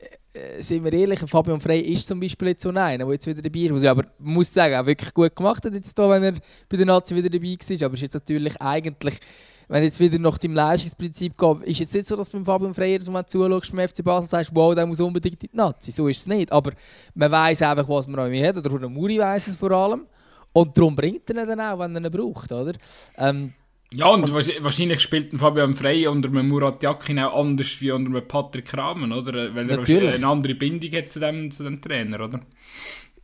sind 0.59 0.83
wir 0.83 0.93
ehrlich, 0.93 1.19
Fabian 1.19 1.59
Frey 1.59 1.81
ist 1.81 2.07
zum 2.07 2.19
Beispiel 2.19 2.49
jetzt 2.49 2.63
so 2.63 2.69
einer, 2.69 2.97
der 2.97 3.11
jetzt 3.11 3.27
wieder 3.27 3.41
dabei 3.41 3.59
ist, 3.59 3.73
was 3.73 3.83
ich 3.83 3.89
aber 3.89 4.05
muss 4.19 4.53
sagen, 4.53 4.75
auch 4.75 4.85
wirklich 4.85 5.13
gut 5.13 5.35
gemacht 5.35 5.63
hat, 5.65 5.73
jetzt 5.73 5.97
da, 5.97 6.09
wenn 6.09 6.23
er 6.23 6.33
bei 6.69 6.77
der 6.77 6.85
Nazi 6.85 7.15
wieder 7.15 7.29
dabei 7.29 7.57
war. 7.57 7.85
Aber 7.85 7.95
ist 7.95 8.01
jetzt 8.01 8.13
natürlich 8.13 8.61
eigentlich, 8.61 9.19
wenn 9.67 9.83
jetzt 9.83 9.99
wieder 9.99 10.19
nach 10.19 10.37
dem 10.37 10.53
Leistungsprinzip 10.53 11.37
geht, 11.37 11.63
ist 11.63 11.79
jetzt 11.79 11.93
nicht 11.93 12.07
so, 12.07 12.15
dass 12.15 12.29
beim 12.29 12.45
Fabian 12.45 12.73
Frey 12.73 12.97
dass 12.97 13.09
man 13.09 13.27
zuschaust 13.27 13.75
beim 13.75 13.87
FC 13.87 14.03
Basel 14.03 14.29
sagst, 14.29 14.51
wow, 14.53 14.73
der 14.73 14.85
muss 14.85 15.01
unbedingt 15.01 15.43
in 15.43 15.49
die 15.51 15.57
Nazi. 15.57 15.91
So 15.91 16.07
ist 16.07 16.19
es 16.19 16.27
nicht. 16.27 16.51
Aber 16.51 16.71
man 17.13 17.29
weiß 17.29 17.61
einfach, 17.63 17.87
was 17.89 18.07
man 18.07 18.19
an 18.21 18.33
ihm 18.33 18.45
hat, 18.45 18.55
oder 18.55 18.79
der 18.79 18.89
Muri 18.89 19.19
weiß 19.19 19.47
es 19.47 19.55
vor 19.57 19.71
allem. 19.71 20.05
Und 20.53 20.77
darum 20.77 20.95
bringt 20.95 21.29
er 21.29 21.43
ihn 21.43 21.47
dann 21.47 21.59
auch, 21.59 21.79
wenn 21.79 21.95
er 21.95 22.03
ihn 22.03 22.11
braucht, 22.11 22.51
oder? 22.51 22.73
Ähm, 23.17 23.53
Ja, 23.93 24.07
und 24.07 24.33
wahrscheinlich 24.33 25.01
spielt 25.01 25.37
Fabian 25.37 25.75
Frey 25.75 26.07
unter 26.07 26.29
einem 26.29 26.47
Murat 26.47 26.81
Yakin 26.81 27.19
auch 27.19 27.41
anders 27.41 27.81
wie 27.81 27.91
unter 27.91 28.09
einem 28.09 28.25
Patrick 28.25 28.73
Rahmen, 28.77 29.11
oder? 29.11 29.53
Weil 29.53 29.69
er 29.69 30.13
eine 30.13 30.27
andere 30.27 30.55
Bindung 30.55 30.91
hat 30.93 31.11
zu 31.11 31.19
dem, 31.19 31.51
zu 31.51 31.63
dem 31.63 31.81
Trainer, 31.81 32.21
oder? 32.21 32.39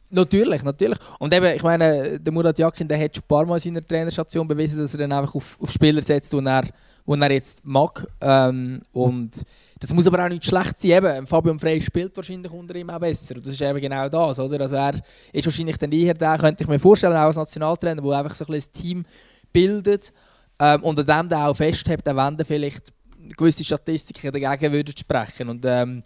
Natürlich, 0.10 0.64
natürlich. 0.64 1.00
Und 1.20 1.34
eben, 1.34 1.56
ich 1.56 1.64
meine, 1.64 2.20
der 2.20 2.34
Murat 2.34 2.60
Yakin, 2.60 2.88
der 2.88 3.00
hat 3.00 3.16
schon 3.16 3.24
ein 3.24 3.28
paar 3.28 3.46
Mal 3.46 3.56
in 3.56 3.62
seiner 3.62 3.86
Trainerstation 3.86 4.48
bewiesen, 4.48 4.82
dass 4.82 4.94
er 4.94 5.00
dann 5.00 5.14
einfach 5.14 5.36
auf, 5.36 5.58
auf 5.62 5.72
Spieler 5.72 6.02
setzt, 6.02 6.34
die 6.34 6.46
er, 6.46 6.64
die 6.64 7.22
er 7.22 7.32
jetzt 7.32 7.66
mag. 7.66 8.06
Ähm, 8.20 8.82
und 8.92 9.44
das 9.80 9.94
muss 9.94 10.08
aber 10.08 10.26
auch 10.26 10.30
nicht 10.30 10.46
schlecht 10.46 10.82
sein. 10.82 10.92
Eben, 10.92 11.28
Fabian 11.28 11.60
Frey 11.60 11.80
spielt 11.80 12.16
wahrscheinlich 12.18 12.52
unter 12.52 12.76
ihm 12.76 12.90
auch 12.90 13.00
besser. 13.00 13.36
Und 13.36 13.46
das 13.46 13.54
ist 13.54 13.62
eben 13.62 13.80
genau 13.80 14.10
das, 14.10 14.40
oder? 14.40 14.62
Also 14.62 14.76
er 14.76 14.96
ist 15.32 15.46
wahrscheinlich 15.46 15.78
dann 15.78 15.94
eher 15.94 16.14
der, 16.14 16.38
könnte 16.38 16.64
ich 16.64 16.70
mir 16.70 16.80
vorstellen, 16.80 17.16
auch 17.16 17.28
als 17.28 17.38
Nationaltrainer, 17.38 18.02
der 18.02 18.12
einfach 18.18 18.36
so 18.36 18.46
ein, 18.46 18.54
ein 18.54 18.64
Team 18.74 19.06
bildet 19.54 20.12
ähm, 20.60 20.86
an 20.86 20.96
dem 20.96 21.30
der 21.30 21.48
auch 21.48 21.56
festhält, 21.56 22.06
wenn 22.06 22.46
vielleicht 22.46 22.94
gewisse 23.38 23.64
Statistiken 23.64 24.32
dagegen 24.32 24.74
würden 24.74 24.96
sprechen. 24.98 25.50
Und 25.50 25.66
ähm, 25.66 26.04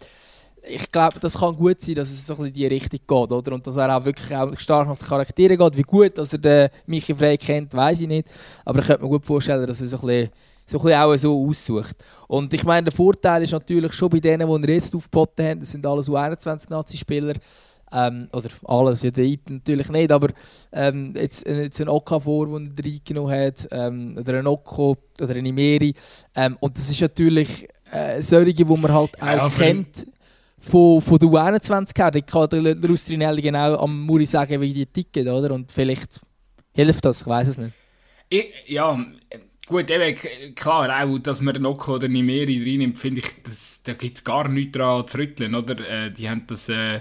ich 0.64 0.90
glaube, 0.90 1.18
das 1.18 1.38
kann 1.38 1.56
gut 1.56 1.80
sein, 1.80 1.96
dass 1.96 2.10
es 2.10 2.26
so 2.26 2.34
in 2.44 2.52
die 2.52 2.66
Richtung 2.66 3.00
geht, 3.00 3.32
oder? 3.32 3.52
Und 3.52 3.66
dass 3.66 3.76
er 3.76 3.96
auch 3.96 4.04
wirklich 4.04 4.34
auch 4.36 4.56
stark 4.58 4.86
nach 4.88 4.98
den 4.98 5.06
Charakteren 5.06 5.58
geht. 5.58 5.76
Wie 5.76 5.82
gut, 5.82 6.18
dass 6.18 6.32
er 6.32 6.38
den 6.38 6.68
Michi 6.86 7.14
Frey 7.14 7.36
kennt, 7.36 7.74
weiß 7.74 8.00
ich 8.00 8.08
nicht. 8.08 8.28
Aber 8.64 8.78
ich 8.78 8.86
könnte 8.86 9.02
mir 9.02 9.08
gut 9.08 9.24
vorstellen, 9.24 9.66
dass 9.66 9.80
er 9.80 9.88
so 9.88 10.06
ein 10.06 10.28
so 10.64 10.78
auch 10.78 11.16
so 11.16 11.48
aussucht. 11.48 11.96
Und 12.28 12.54
ich 12.54 12.64
meine, 12.64 12.84
der 12.84 12.92
Vorteil 12.92 13.42
ist 13.42 13.52
natürlich 13.52 13.92
schon 13.92 14.08
bei 14.08 14.20
denen, 14.20 14.48
die 14.48 14.68
er 14.68 14.74
jetzt 14.74 14.94
aufgeboten 14.94 15.44
haben, 15.44 15.60
das 15.60 15.72
sind 15.72 15.84
alles 15.84 16.08
U21-Nazi-Spieler, 16.08 17.34
ähm, 17.92 18.28
oder 18.32 18.48
alles, 18.64 19.02
ja, 19.02 19.10
der 19.10 19.36
natürlich 19.48 19.88
nicht, 19.90 20.12
aber 20.12 20.28
ähm, 20.72 21.12
jetzt, 21.14 21.46
jetzt 21.46 21.80
ein 21.80 21.88
Okafor, 21.88 22.46
den 22.58 22.74
er 22.76 22.84
reingenommen 22.84 23.46
hat, 23.46 23.68
ähm, 23.70 24.16
oder 24.18 24.38
ein 24.38 24.46
Oko 24.46 24.96
oder 25.20 25.34
ein 25.34 25.46
Imeri. 25.46 25.94
Ähm, 26.34 26.56
und 26.60 26.78
das 26.78 26.90
ist 26.90 27.00
natürlich 27.00 27.68
äh, 27.90 28.20
solche, 28.22 28.52
die 28.52 28.64
man 28.64 28.92
halt 28.92 29.20
auch 29.20 29.54
kennt 29.54 30.06
von, 30.62 31.00
von 31.00 31.18
der 31.18 31.28
U21 31.28 31.98
her, 31.98 32.10
die 32.10 32.22
kann 32.22 32.48
der 32.48 32.88
Rustrinelli 32.88 33.42
genau 33.42 33.76
am 33.78 34.06
Muri 34.06 34.26
sagen, 34.26 34.60
wie 34.60 34.72
die 34.72 34.86
ticken, 34.86 35.28
oder? 35.28 35.54
Und 35.54 35.70
vielleicht 35.70 36.20
hilft 36.72 37.04
das, 37.04 37.20
ich 37.20 37.26
weiß 37.26 37.48
es 37.48 37.58
nicht. 37.58 37.74
Ich, 38.28 38.46
ja, 38.68 39.04
gut, 39.72 39.90
eben, 39.90 40.54
klar, 40.54 41.02
auch, 41.02 41.18
dass 41.18 41.40
man 41.40 41.60
Noko 41.60 41.94
oder 41.94 42.06
Nimeri 42.06 42.62
reinnimmt, 42.62 42.98
finde 42.98 43.20
ich, 43.20 43.42
das, 43.42 43.82
da 43.82 43.94
gibt 43.94 44.18
es 44.18 44.24
gar 44.24 44.48
nichts 44.48 44.72
daran 44.72 45.06
zu 45.06 45.18
rütteln, 45.18 45.54
oder? 45.54 45.78
Äh, 45.88 46.12
die 46.12 46.30
haben 46.30 46.44
das, 46.46 46.68
äh, 46.68 47.00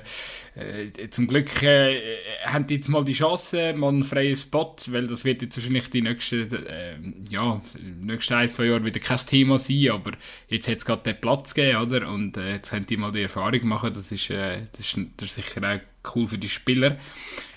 äh, 0.55 1.09
zum 1.11 1.27
Glück 1.27 1.61
äh, 1.61 1.99
haben 2.45 2.65
die 2.65 2.75
jetzt 2.75 2.89
mal 2.89 3.05
die 3.05 3.13
Chance, 3.13 3.73
mal 3.73 3.89
einen 3.89 4.03
freien 4.03 4.35
Spot, 4.35 4.75
weil 4.87 5.05
das 5.05 5.23
wird 5.23 5.43
jetzt 5.43 5.57
wahrscheinlich 5.57 5.89
die 5.89 6.01
nächsten, 6.01 6.51
äh, 6.65 6.95
ja, 7.29 7.61
nächsten 8.01 8.33
ein, 8.33 8.49
zwei 8.49 8.65
Jahre 8.65 8.83
wieder 8.83 8.99
kein 8.99 9.19
Thema 9.19 9.59
sein, 9.59 9.91
aber 9.91 10.13
jetzt 10.47 10.67
hat 10.67 10.77
es 10.77 10.85
gerade 10.85 11.03
den 11.03 11.21
Platz 11.21 11.53
gegeben, 11.53 11.81
oder? 11.81 12.09
Und 12.09 12.37
äh, 12.37 12.53
jetzt 12.53 12.71
können 12.71 12.87
die 12.87 12.97
mal 12.97 13.11
die 13.11 13.21
Erfahrung 13.21 13.67
machen, 13.67 13.93
das 13.93 14.11
ist, 14.11 14.29
das 14.29 14.79
ist, 14.79 14.97
das 15.17 15.29
ist 15.29 15.35
sicher 15.35 15.61
auch 15.63 15.90
cool 16.15 16.27
für 16.27 16.37
die 16.37 16.49
Spieler. 16.49 16.97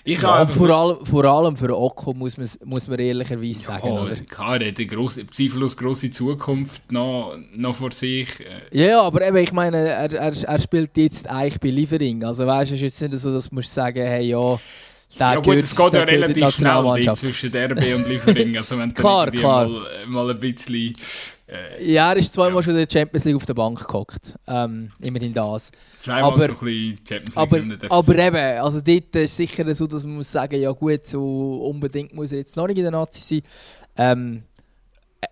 Ich 0.07 0.21
ja, 0.21 0.45
vor, 0.45 0.69
allem, 0.69 1.03
vor 1.03 1.25
allem 1.25 1.57
für 1.57 1.75
Oko 1.75 2.13
muss 2.13 2.37
man, 2.37 2.47
muss 2.63 2.87
man 2.87 2.99
ehrlicherweise 2.99 3.47
ja, 3.47 3.53
sagen. 3.53 3.91
Oder? 3.91 4.15
Klar, 4.15 4.61
er 4.61 4.67
hat 4.67 4.77
eine 4.77 4.85
grosse, 4.85 5.25
zweifellos 5.25 5.75
grosse 5.75 6.11
Zukunft 6.11 6.91
noch, 6.91 7.35
noch 7.55 7.75
vor 7.75 7.91
sich. 7.91 8.27
Ja, 8.71 9.01
aber 9.01 9.27
eben, 9.27 9.37
ich 9.37 9.51
meine, 9.51 9.77
er, 9.77 10.13
er, 10.13 10.43
er 10.43 10.61
spielt 10.61 10.95
jetzt 10.95 11.27
eigentlich 11.27 11.59
bei 11.59 11.69
Liefering. 11.69 12.23
Also 12.23 12.45
weißt 12.45 12.69
du, 12.69 12.75
es 12.75 12.83
ist 12.83 13.01
jetzt 13.01 13.13
nicht 13.13 13.21
so, 13.21 13.33
dass 13.33 13.49
du 13.49 13.61
sagen 13.61 14.05
hey, 14.05 14.27
ja... 14.27 14.59
ja 15.17 15.35
gut, 15.37 15.55
es 15.55 15.75
geht 15.75 15.93
ja 15.93 16.03
relativ 16.03 16.51
schnell 16.51 17.15
zwischen 17.15 17.51
Derby 17.51 17.95
und 17.95 18.07
Liefering. 18.07 18.57
Also 18.57 18.77
wenn 18.77 18.93
klar, 18.93 19.31
klar. 19.31 19.67
Mal, 19.67 20.05
mal 20.05 20.29
ein 20.29 20.39
bisschen 20.39 20.93
äh, 21.47 21.93
ja, 21.93 22.11
er 22.11 22.17
ist 22.17 22.33
zweimal 22.33 22.55
ja. 22.55 22.63
schon 22.63 22.73
in 22.75 22.85
der 22.85 22.91
Champions 22.91 23.25
League 23.25 23.35
auf 23.35 23.45
der 23.45 23.53
Bank 23.53 23.85
gehockt. 23.85 24.35
Ähm, 24.47 24.89
immerhin 24.99 25.33
das. 25.33 25.71
Zweimal 25.99 26.31
aber, 26.31 26.37
so 26.37 26.43
ein 26.43 26.49
bisschen 26.49 26.99
Champions 27.07 27.35
League. 27.35 27.81
Aber, 27.81 27.95
aber 27.95 28.17
eben, 28.17 28.63
also 28.63 28.81
dort 28.81 29.15
ist 29.15 29.31
es 29.31 29.37
sicher 29.37 29.75
so, 29.75 29.85
dass 29.85 30.03
man 30.03 30.15
muss 30.15 30.31
sagen, 30.31 30.59
ja 30.59 30.71
gut, 30.71 31.05
so 31.05 31.67
unbedingt 31.69 32.13
muss 32.13 32.31
er 32.31 32.39
jetzt 32.39 32.55
noch 32.55 32.67
nicht 32.67 32.77
in 32.77 32.83
der 32.83 32.91
Nazi 32.91 33.21
sein. 33.21 33.41
Ähm, 33.97 34.43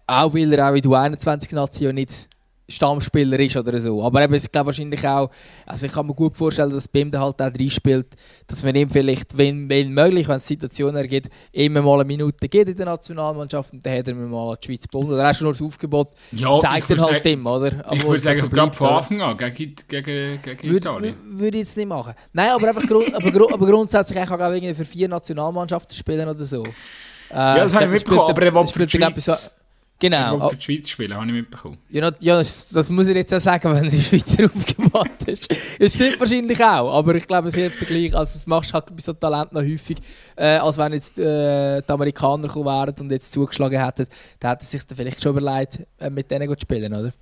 auch 0.06 0.34
weil 0.34 0.54
er 0.54 0.70
auch 0.70 0.76
in 0.76 0.82
der 0.82 1.00
21 1.00 1.52
Nazi 1.54 1.84
ja 1.86 1.94
nicht 1.94 2.30
Stammspieler 2.70 3.40
ist 3.40 3.58
oder 3.58 3.80
so. 3.80 4.02
Aber 4.04 4.24
eben, 4.24 4.34
ich 4.34 4.52
glaube 4.52 4.68
wahrscheinlich 4.68 5.06
auch, 5.08 5.30
also 5.66 5.86
ich 5.86 5.92
kann 5.92 6.08
mir 6.08 6.14
gut 6.14 6.38
vorstellen, 6.38 6.70
dass 6.70 6.88
Bim 6.88 7.12
da 7.12 7.22
halt 7.22 7.42
auch 7.42 7.52
reinspielt, 7.60 8.08
dass 8.48 8.64
man 8.64 8.76
ihm 8.76 8.90
vielleicht, 8.90 9.38
wenn, 9.38 9.68
wenn 9.70 9.92
möglich, 9.92 10.28
wenn 10.28 10.38
es 10.38 10.48
Situationen 10.48 10.96
ergibt, 10.96 11.30
immer 11.52 11.82
mal 11.82 11.96
eine 11.96 12.06
Minute 12.06 12.48
geht 12.48 12.70
in 12.70 12.76
der 12.76 12.86
Nationalmannschaft 12.86 13.74
und 13.74 13.86
dann 13.86 13.98
hat 13.98 14.08
er 14.08 14.16
mir 14.16 14.28
mal 14.28 14.56
die 14.62 14.68
Schweiz 14.68 14.84
gebunden. 14.84 15.14
Oder 15.14 15.28
hast 15.28 15.42
du 15.42 15.46
nur 15.46 15.54
das 15.54 15.62
Aufgebot, 15.62 16.10
ja, 16.32 16.58
zeigt 16.60 16.90
er 16.90 17.02
halt 17.02 17.26
ihm, 17.26 17.46
oder? 17.46 17.86
Aber 17.86 17.96
ich 17.96 18.06
würde 18.06 18.20
sagen, 18.20 18.50
gerade 18.50 18.76
von 18.76 18.88
Anfang 18.88 19.22
an, 19.22 19.38
gegen, 19.38 19.76
gegen, 19.88 20.42
gegen 20.42 20.64
würde, 20.64 20.78
Italien. 20.78 21.16
Würde 21.26 21.58
ich 21.58 21.64
jetzt 21.64 21.78
nicht 21.78 21.88
machen. 21.88 22.14
Nein, 22.32 22.50
aber 22.52 22.70
einfach 22.70 22.86
grund, 22.86 23.14
aber, 23.14 23.54
aber 23.54 23.68
grundsätzlich 23.68 24.18
ich 24.18 24.32
auch 24.32 24.40
irgendwie 24.40 24.74
für 24.74 24.86
vier 24.86 25.10
Nationalmannschaften 25.10 25.96
spielen 25.96 26.28
oder 26.28 26.46
so. 26.46 26.64
Äh, 26.64 27.36
ja, 27.36 27.58
das 27.58 27.74
habe 27.74 27.86
ich 27.86 27.92
mitbekommen, 27.92 28.30
aber 28.30 28.42
er 28.42 28.54
will 28.54 28.68
für 28.68 28.86
die 28.86 28.98
Schweiz. 28.98 29.63
Genau. 30.04 30.38
Er 30.38 30.50
für 30.50 30.58
die 30.58 30.62
Schweiz 30.62 30.90
spielen, 30.90 31.14
habe 31.14 31.26
ich 31.28 31.32
mitbekommen. 31.32 31.78
Ja, 31.90 32.12
ja 32.20 32.38
das, 32.38 32.68
das, 32.68 32.90
muss 32.90 33.08
ich 33.08 33.16
jetzt 33.16 33.34
auch 33.34 33.40
sagen, 33.40 33.74
wenn 33.74 33.86
er 33.86 33.94
in 33.94 34.02
Schweizer 34.02 34.46
aufgebaut 34.54 35.24
ist. 35.28 35.50
Es 35.80 35.96
stimmt 35.96 36.20
wahrscheinlich 36.20 36.62
auch, 36.62 36.94
aber 36.94 37.16
ich 37.16 37.26
glaube, 37.26 37.48
es 37.48 37.56
hilft 37.56 37.80
dir 37.80 37.86
gleich. 37.86 38.14
Also, 38.14 38.34
das 38.34 38.46
machst 38.46 38.72
du 38.72 38.74
halt 38.74 38.88
bei 38.88 39.02
so 39.02 39.14
Talent 39.14 39.54
noch 39.54 39.62
häufig, 39.62 40.00
äh, 40.36 40.58
als 40.58 40.78
wenn 40.78 40.92
jetzt 40.92 41.18
äh, 41.20 41.82
die 41.82 41.90
Amerikaner 41.90 42.50
gekommen 42.50 42.66
wären 42.66 42.94
und 43.00 43.12
jetzt 43.14 43.32
zugeschlagen 43.32 43.82
hätten, 43.82 44.06
dann 44.42 44.52
hätte 44.52 44.66
er 44.66 44.68
sich 44.68 44.86
dann 44.86 44.98
vielleicht 44.98 45.24
schon 45.24 45.38
überlegt, 45.38 45.80
äh, 45.98 46.10
mit 46.10 46.30
denen 46.30 46.50
zu 46.50 46.62
spielen, 46.62 46.94
oder? 46.94 47.14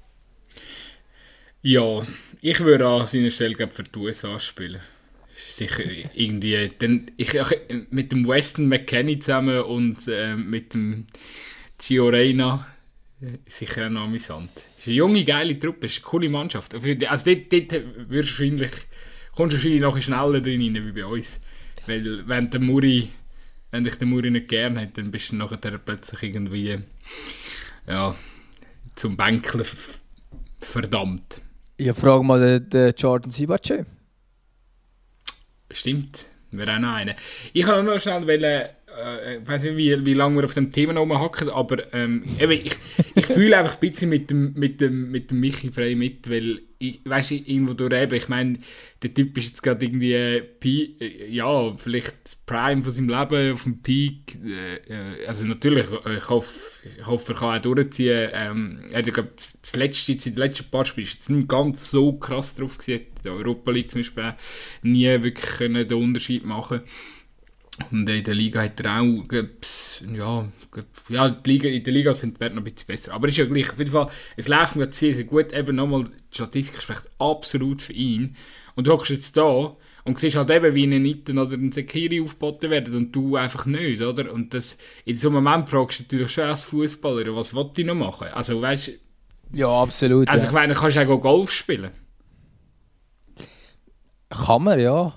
Ja, 1.62 2.02
ich 2.42 2.60
würde 2.62 2.88
an 2.88 3.06
seiner 3.06 3.30
Stelle 3.30 3.54
glaub, 3.54 3.74
für 3.74 3.84
die 3.84 4.00
USA 4.00 4.40
spielen. 4.40 4.82
Sicher 5.36 5.84
irgendwie. 6.16 6.72
Denn 6.82 7.12
ich, 7.18 7.32
mit 7.92 8.12
dem 8.12 8.28
Weston 8.28 8.68
McKenney 8.68 9.20
zusammen 9.20 9.62
und 9.62 10.08
äh, 10.08 10.36
mit 10.36 10.74
dem 10.74 11.06
Gio 11.78 12.10
Reyna 12.10 12.71
sicher 13.48 13.90
noch 13.90 14.04
amüsant. 14.04 14.52
Es 14.56 14.82
ist 14.82 14.88
eine 14.88 14.96
junge, 14.96 15.24
geile 15.24 15.60
Truppe, 15.60 15.86
es 15.86 15.94
ist 15.94 16.00
eine 16.00 16.10
coole 16.10 16.30
Mannschaft. 16.30 16.74
Also 16.74 16.88
dort, 16.94 17.54
dort 17.54 17.72
wirst 18.10 18.12
du 18.12 18.16
wahrscheinlich, 18.16 18.72
kommst 19.36 19.54
du 19.54 19.58
wahrscheinlich 19.58 19.82
noch 19.82 20.02
schneller 20.02 20.42
drin 20.42 20.74
wie 20.74 20.92
bei 20.92 21.06
uns. 21.06 21.42
Weil 21.88 22.28
wenn 22.28 22.50
der 22.50 22.60
Muri, 22.60 23.10
wenn 23.72 23.84
dich 23.84 23.96
der 23.96 24.08
Muri 24.08 24.32
nicht 24.32 24.48
gern 24.48 24.80
hat, 24.80 24.98
dann 24.98 25.12
bist 25.12 25.32
du 25.32 25.36
nachher 25.36 25.58
plötzlich 25.58 26.24
irgendwie 26.24 26.80
ja, 27.88 28.16
zum 28.96 29.18
Bänkeln 29.18 29.66
verdammt. 30.60 31.42
Ja, 31.78 31.94
frag 31.94 32.24
mal 32.24 32.40
den, 32.40 32.70
den 32.70 32.94
Jordan 32.96 33.32
Sibace. 33.32 33.86
Stimmt, 35.72 36.26
wäre 36.52 36.76
auch 36.76 36.80
noch 36.80 36.94
einer. 36.94 37.16
Ich 37.54 37.64
kann 37.64 37.86
nur 37.86 37.96
noch 37.96 38.02
schnell 38.02 38.28
wollen, 38.28 38.70
äh, 38.98 39.38
ich 39.38 39.48
weiß 39.48 39.64
nicht, 39.64 39.78
wie, 39.78 40.06
wie 40.06 40.14
lange 40.14 40.38
wir 40.38 40.46
auf 40.46 40.54
dem 40.54 40.72
Thema 40.72 40.98
rumhacken, 41.00 41.50
aber 41.50 41.94
ähm, 41.94 42.24
ich, 42.26 42.72
ich 43.16 43.26
fühle 43.26 43.58
einfach 43.58 43.76
ein 43.76 43.80
bisschen 43.80 44.10
mit 44.10 44.30
dem, 44.30 44.54
mit 44.54 44.82
dem, 44.82 45.12
mit 45.12 45.32
dem 45.32 45.40
Michi 45.40 45.72
frei 45.72 45.96
mit, 45.96 46.30
weil 46.30 46.62
ich 46.80 47.00
weiß 47.06 47.32
irgendwo 47.32 47.74
durch 47.74 47.94
eben, 47.94 48.16
ich 48.16 48.28
meine, 48.28 48.58
der 49.04 49.14
Typ 49.14 49.38
ist 49.38 49.50
jetzt 49.50 49.64
gerade 49.64 49.86
irgendwie, 49.86 50.14
äh, 50.14 51.30
ja, 51.30 51.74
vielleicht 51.76 52.46
Prime 52.46 52.82
von 52.82 52.92
seinem 52.92 53.10
Leben 53.10 53.54
auf 53.54 53.64
dem 53.64 53.82
Peak, 53.82 54.38
äh, 54.44 54.76
äh 54.76 55.26
also 55.28 55.46
natürlich, 55.46 55.86
ich 56.18 56.30
hoffe, 56.30 56.50
ich 56.98 57.06
hoffe, 57.06 57.34
er 57.34 57.40
kann 57.40 57.58
auch 57.60 57.62
durchziehen, 57.62 58.30
ähm, 58.34 58.80
er 58.92 59.00
hat 59.00 59.14
glaube 59.14 59.30
das 59.36 59.76
letzte, 59.76 60.14
in 60.14 60.20
den 60.20 60.36
letzten 60.36 60.70
paar 60.72 60.86
Spielen 60.86 61.08
jetzt 61.08 61.30
nicht 61.30 61.48
ganz 61.48 61.92
so 61.92 62.14
krass 62.14 62.56
drauf 62.56 62.78
gesehen, 62.78 63.02
der 63.24 63.34
Europa 63.34 63.72
League 63.72 63.92
zum 63.92 64.02
Beispiel, 64.02 64.34
nie 64.82 65.06
wirklich 65.06 65.58
können 65.58 65.88
den 65.88 65.98
Unterschied 65.98 66.46
machen 66.46 66.82
und 67.92 68.10
in 68.10 68.24
der 68.24 68.34
Liga 68.34 68.62
hat 68.62 68.80
er 68.82 69.02
auch, 69.02 69.24
ja, 70.14 70.48
ja 71.10 71.30
die 71.30 71.50
Liga, 71.50 71.70
in 71.70 71.84
der 71.84 71.94
Liga 71.94 72.14
sind 72.14 72.36
die 72.36 72.40
Werte 72.40 72.56
noch 72.56 72.62
ein 72.62 72.72
bisschen 72.72 72.88
besser. 72.88 73.14
Aber 73.14 73.28
ist 73.28 73.38
ja 73.38 73.46
gleich. 73.46 73.72
Auf 73.72 73.80
jeden 73.80 73.92
Fall, 73.92 74.10
es 74.38 74.48
läuft 74.48 74.76
mir 74.76 74.92
sehr, 74.92 75.16
sehr 75.16 75.24
gut. 75.24 75.54
Eben 75.54 75.76
nochmal, 75.76 76.06
die 76.06 76.36
Statistik 76.36 76.82
spricht 76.82 77.10
absolut 77.20 77.82
für 77.82 77.94
ihn. 77.94 78.36
Und 78.76 78.88
du 78.88 78.92
hockst 78.92 79.12
jetzt 79.12 79.38
da 79.38 79.76
und 80.04 80.20
siehst 80.20 80.36
halt 80.36 80.50
eben, 80.50 80.76
wie 80.76 80.84
ein 80.84 81.06
Iten 81.06 81.38
oder 81.38 81.54
ein 81.56 81.72
Sekiri 81.72 82.22
aufgeboten 82.22 82.70
werden 82.70 82.96
und 82.96 83.16
du 83.16 83.36
einfach 83.36 83.66
nicht, 83.66 84.02
oder? 84.02 84.32
Und 84.32 84.54
das, 84.54 84.78
in 85.06 85.16
so 85.16 85.30
einem 85.30 85.44
Moment 85.44 85.70
fragst 85.70 86.00
du 86.00 86.04
natürlich 86.04 86.32
schon 86.32 86.46
als 86.46 86.64
Fußballer, 86.64 87.36
was 87.36 87.54
wollte 87.54 87.82
ich 87.82 87.88
noch 87.88 87.96
machen? 87.96 88.28
Also, 88.34 88.62
weißt 88.62 88.92
Ja, 89.54 89.68
absolut. 89.68 90.28
Also, 90.28 90.46
ja. 90.46 90.50
ich 90.50 90.54
meine, 90.54 90.74
kannst 90.74 90.98
du 90.98 91.10
auch 91.10 91.22
Golf 91.22 91.52
spielen. 91.52 91.92
Kann 94.30 94.64
man, 94.64 94.80
ja. 94.80 95.14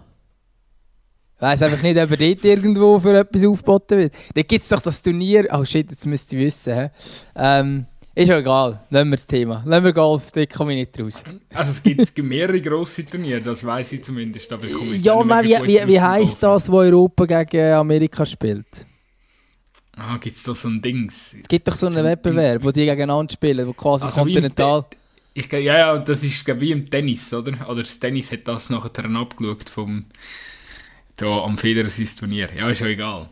Weiss 1.45 1.61
einfach 1.61 1.83
nicht, 1.83 1.99
ob 1.99 2.11
er 2.11 2.17
dort 2.17 2.43
irgendwo 2.43 2.99
für 2.99 3.19
etwas 3.19 3.45
aufgeboten 3.45 3.99
wird. 3.99 4.15
Da 4.35 4.41
gibt 4.41 4.63
es 4.63 4.71
doch 4.71 4.81
das 4.81 5.03
Turnier. 5.03 5.47
Oh 5.53 5.63
shit, 5.63 5.91
jetzt 5.91 6.07
müsst 6.07 6.33
ihr 6.33 6.39
wissen. 6.39 6.89
Ähm, 7.37 7.85
ist 8.15 8.29
ja 8.29 8.39
egal, 8.39 8.81
nehmen 8.89 9.11
wir 9.11 9.17
das 9.17 9.27
Thema. 9.27 9.63
Nehmen 9.67 9.85
wir 9.85 9.93
Golf, 9.93 10.33
da 10.33 10.47
komme 10.47 10.73
ich 10.73 10.89
nicht 10.89 10.99
raus. 10.99 11.23
Also 11.53 11.73
es 11.73 11.83
gibt 11.83 12.17
mehrere 12.23 12.63
grosse 12.63 13.05
Turniere, 13.05 13.43
das 13.43 13.63
weiß 13.63 13.93
ich 13.93 14.03
zumindest. 14.03 14.51
Aber 14.55 14.65
ich 14.65 15.05
ja, 15.05 15.23
man, 15.23 15.45
wie, 15.45 15.51
wie, 15.65 15.87
wie 15.87 16.01
heisst 16.01 16.43
das, 16.43 16.73
wo 16.73 16.79
Europa 16.79 17.27
gegen 17.27 17.75
Amerika 17.75 18.25
spielt? 18.25 18.87
Ah, 19.95 20.17
gibt 20.17 20.39
es 20.39 20.45
da 20.45 20.55
so 20.55 20.69
ein 20.69 20.81
Dings? 20.81 21.37
Es 21.43 21.47
gibt 21.47 21.69
doch 21.69 21.77
so 21.77 21.89
einen 21.89 22.03
Wettbewerb, 22.03 22.65
wo 22.65 22.71
die 22.71 22.87
gegeneinander 22.87 23.31
spielen, 23.31 23.67
wo 23.67 23.75
quasi 23.75 24.07
Also 24.07 24.23
kontinental... 24.23 24.87
Ich, 25.35 25.53
ja, 25.53 25.59
ja, 25.59 25.99
das 25.99 26.23
ist 26.23 26.47
wie 26.59 26.71
im 26.71 26.89
Tennis, 26.89 27.35
oder? 27.35 27.53
Oder 27.69 27.83
das 27.83 27.99
Tennis 27.99 28.33
hat 28.33 28.49
das 28.49 28.71
nachher 28.71 29.05
abgeschaut 29.05 29.69
vom 29.69 30.07
da 31.17 31.43
am 31.43 31.59
Federer 31.59 31.89
sein 31.89 32.09
Turnier. 32.19 32.49
Ja, 32.57 32.69
ist 32.71 32.81
ja 32.81 32.87
egal. 32.87 33.29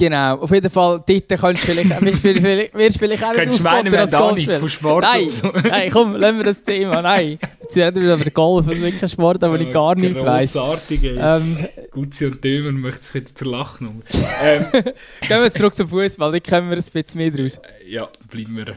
Genau, 0.00 0.36
auf 0.36 0.50
jeden 0.50 0.70
Fall, 0.70 1.04
dort 1.06 1.28
kannst 1.28 1.62
du 1.62 1.66
vielleicht, 1.66 2.00
wirst, 2.00 2.20
vielleicht, 2.20 2.74
wirst 2.74 2.98
vielleicht 2.98 3.22
auch 3.22 3.28
nicht 3.28 3.38
Könntest 3.38 3.58
du 3.58 3.62
meinen, 3.64 3.88
aufboten 3.88 3.92
wir 3.92 4.00
als 4.00 4.12
Golfspieler. 4.12 4.58
von 4.60 4.68
Sport 4.70 5.02
Nein, 5.02 5.28
so. 5.28 5.48
nein, 5.50 5.90
komm, 5.92 6.16
lassen 6.16 6.36
wir 6.38 6.44
das 6.44 6.64
Thema, 6.64 7.02
nein. 7.02 7.38
Jetzt 7.60 7.76
reden 7.76 8.02
wir 8.02 8.14
über 8.14 8.30
Golf, 8.30 8.64
das 8.64 8.76
ist 8.76 8.80
wirklich 8.80 9.02
ein 9.02 9.08
Sport, 9.10 9.44
aber 9.44 9.60
ich 9.60 9.70
gar 9.70 9.94
nicht 9.96 10.14
weiss. 10.22 10.54
Grossartig, 10.54 11.04
ey. 11.04 11.18
Ähm, 11.20 11.58
Gutzi 11.90 12.24
und 12.24 12.42
Dömer 12.42 12.72
möchte 12.72 13.04
sich 13.04 13.14
wieder 13.14 13.34
zur 13.34 13.48
Lachnummer. 13.48 14.00
ähm, 14.42 14.64
gehen 14.72 15.42
wir 15.42 15.52
zurück 15.52 15.74
zum 15.74 15.86
Fußball, 15.90 16.32
da 16.32 16.40
kommen 16.40 16.70
wir 16.70 16.78
ein 16.78 16.82
bisschen 16.82 17.18
mehr 17.18 17.30
draus. 17.30 17.60
ja, 17.86 18.08
bleiben 18.30 18.56
wir 18.56 18.76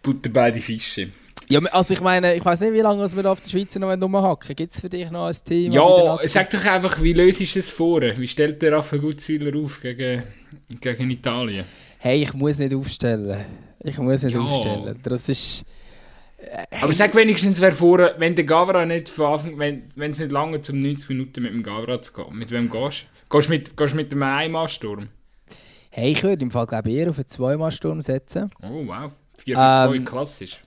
Butter 0.00 0.28
bei 0.30 0.52
die 0.52 0.60
Fische. 0.60 1.08
Ja, 1.52 1.60
also 1.70 1.92
ich 1.92 2.00
meine, 2.00 2.34
ich 2.34 2.42
weiß 2.42 2.60
nicht, 2.60 2.72
wie 2.72 2.80
lange 2.80 3.06
wir 3.14 3.30
auf 3.30 3.42
der 3.42 3.50
Schweiz 3.50 3.74
noch 3.76 3.90
rumhacken 3.90 4.56
Gibt 4.56 4.72
es 4.74 4.80
für 4.80 4.88
dich 4.88 5.10
noch 5.10 5.26
ein 5.26 5.36
der 5.46 5.56
Ja, 5.58 6.18
sag 6.24 6.48
doch 6.48 6.64
einfach, 6.64 7.02
wie 7.02 7.12
löst 7.12 7.40
du 7.40 7.58
es 7.58 7.70
vor? 7.70 8.00
Wie 8.00 8.26
stellt 8.26 8.62
der 8.62 8.72
Rafa 8.72 8.96
Gutzwiller 8.96 9.54
auf 9.62 9.82
gegen, 9.82 10.22
gegen 10.80 11.10
Italien? 11.10 11.66
Hey, 11.98 12.22
ich 12.22 12.32
muss 12.32 12.58
nicht 12.58 12.74
aufstellen. 12.74 13.44
Ich 13.84 13.98
muss 13.98 14.22
nicht 14.22 14.34
Ja. 14.34 14.40
aufstellen. 14.40 14.98
Das 15.04 15.28
ist... 15.28 15.66
Aber 16.80 16.94
sag 16.94 17.14
wenigstens, 17.14 17.60
wer 17.60 17.72
vorher, 17.72 18.14
wenn 18.16 18.34
der 18.34 18.44
Gavra 18.44 18.86
nicht 18.86 19.10
von 19.10 19.34
Anfang, 19.34 19.58
wenn 19.58 20.10
es 20.10 20.18
nicht 20.20 20.32
lange 20.32 20.62
zum 20.62 20.80
90 20.80 21.10
Minuten 21.10 21.42
mit 21.42 21.52
dem 21.52 21.62
Gavra 21.62 22.00
zu 22.00 22.14
gehen, 22.14 22.34
mit 22.34 22.50
wem 22.50 22.70
gehst 22.70 23.04
du? 23.28 23.36
Gehst 23.36 23.48
du 23.48 23.52
mit, 23.52 23.76
gehst 23.76 23.94
mit 23.94 24.10
dem 24.10 24.22
Einmannsturm? 24.22 25.08
Hey, 25.90 26.12
ich 26.12 26.22
würde 26.22 26.44
im 26.44 26.50
Fall 26.50 26.64
glaube 26.64 26.88
ich 26.88 26.96
eher 26.96 27.10
auf 27.10 27.18
einen 27.18 27.28
Zweimalsturm 27.28 28.00
setzen. 28.00 28.50
Oh 28.62 28.82
wow, 28.86 29.12
4 29.36 29.54
für 29.54 29.60
2, 29.60 29.94
Ähm, 29.96 30.04
klassisch. 30.06 30.58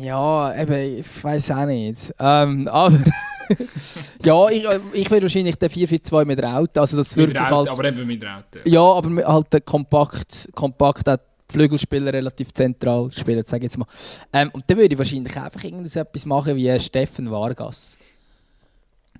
Ja, 0.00 0.54
eben, 0.60 1.00
ich 1.00 1.24
weiß 1.24 1.50
auch 1.52 1.66
nicht. 1.66 2.14
Ähm, 2.18 2.68
aber... 2.68 2.98
ja, 4.24 4.48
ich, 4.48 4.66
ich 4.92 5.10
würde 5.10 5.22
wahrscheinlich 5.22 5.56
den 5.56 5.68
4-4-2 5.68 6.24
mit 6.24 6.42
Raute, 6.42 6.80
also 6.80 6.96
das 6.96 7.16
wirklich 7.16 7.40
Raute, 7.40 7.54
halt... 7.54 7.68
aber 7.68 7.84
eben 7.88 8.06
mit 8.06 8.22
Raute. 8.24 8.60
Ja, 8.64 8.82
aber 8.82 9.10
halt 9.26 9.66
kompakt, 9.66 10.48
kompakt 10.54 11.08
auch 11.08 11.16
die 11.16 11.52
Flügelspieler 11.52 12.12
relativ 12.12 12.52
zentral 12.52 13.10
spielen, 13.12 13.44
sage 13.44 13.66
ich 13.66 13.72
jetzt 13.72 13.78
mal. 13.78 13.86
Ähm, 14.32 14.50
und 14.52 14.64
dann 14.66 14.78
würde 14.78 14.94
ich 14.94 14.98
wahrscheinlich 14.98 15.36
einfach 15.36 15.64
etwas 15.64 16.26
machen 16.26 16.56
wie 16.56 16.78
Steffen 16.78 17.30
Vargas. 17.30 17.96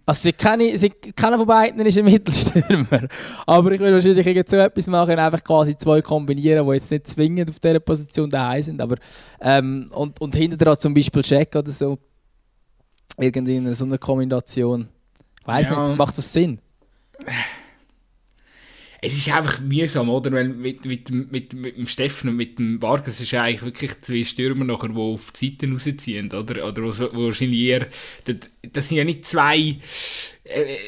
Also 0.04 0.22
sie 0.22 0.32
keine, 0.32 0.76
sie, 0.76 0.90
keiner 0.90 1.38
von 1.38 1.46
beiden 1.46 1.84
ist 1.86 1.96
ein 1.96 2.04
Mittelstürmer. 2.04 3.08
Aber 3.46 3.70
ich 3.72 3.78
würde 3.80 3.94
wahrscheinlich 3.94 4.26
irgend 4.26 4.48
so 4.48 4.56
etwas 4.56 4.86
machen, 4.88 5.16
einfach 5.18 5.44
quasi 5.44 5.76
zwei 5.78 6.02
kombinieren, 6.02 6.66
die 6.66 6.72
jetzt 6.74 6.90
nicht 6.90 7.06
zwingend 7.06 7.48
auf 7.50 7.60
dieser 7.60 7.78
Position 7.80 8.28
daheim 8.28 8.62
sind. 8.62 8.80
Aber, 8.80 8.96
ähm, 9.40 9.90
und, 9.94 10.20
und 10.20 10.34
hinter 10.34 10.56
dran 10.56 10.78
zum 10.78 10.92
Beispiel 10.92 11.22
Check 11.22 11.54
oder 11.54 11.70
so. 11.70 11.98
Irgendwie 13.18 13.56
in 13.56 13.72
so 13.74 13.84
einer 13.84 13.98
Kombination. 13.98 14.88
Ich 15.40 15.46
weiss 15.46 15.68
Ja. 15.68 15.86
nicht, 15.86 15.96
macht 15.98 16.18
das 16.18 16.32
Sinn? 16.32 16.58
Es 19.04 19.14
ist 19.16 19.28
einfach 19.34 19.58
mühsam, 19.60 20.08
oder? 20.08 20.30
Weil 20.30 20.48
mit, 20.48 20.84
mit, 20.84 21.08
dem- 21.08 21.28
mit, 21.30 21.52
mit 21.54 21.76
dem 21.76 21.86
Steffen 21.88 22.30
und 22.30 22.36
mit 22.36 22.58
dem 22.60 22.80
Vargas 22.80 23.20
ist 23.20 23.32
ja 23.32 23.42
eigentlich 23.42 23.62
wirklich 23.64 24.00
zwei 24.00 24.22
Stürmer 24.22 24.64
nachher, 24.64 24.90
die 24.90 24.96
auf 24.96 25.32
die 25.32 25.48
Seiten 25.50 25.72
rausziehen, 25.72 26.32
oder? 26.32 26.68
Oder 26.68 26.82
wo, 26.82 26.88
wo 27.12 27.26
wahrscheinlich 27.26 27.58
eher... 27.60 27.86
Das, 28.24 28.36
das 28.72 28.88
sind 28.88 28.98
ja 28.98 29.04
nicht 29.04 29.24
zwei... 29.24 29.74
Äh, 30.44 30.74
äh, 30.74 30.78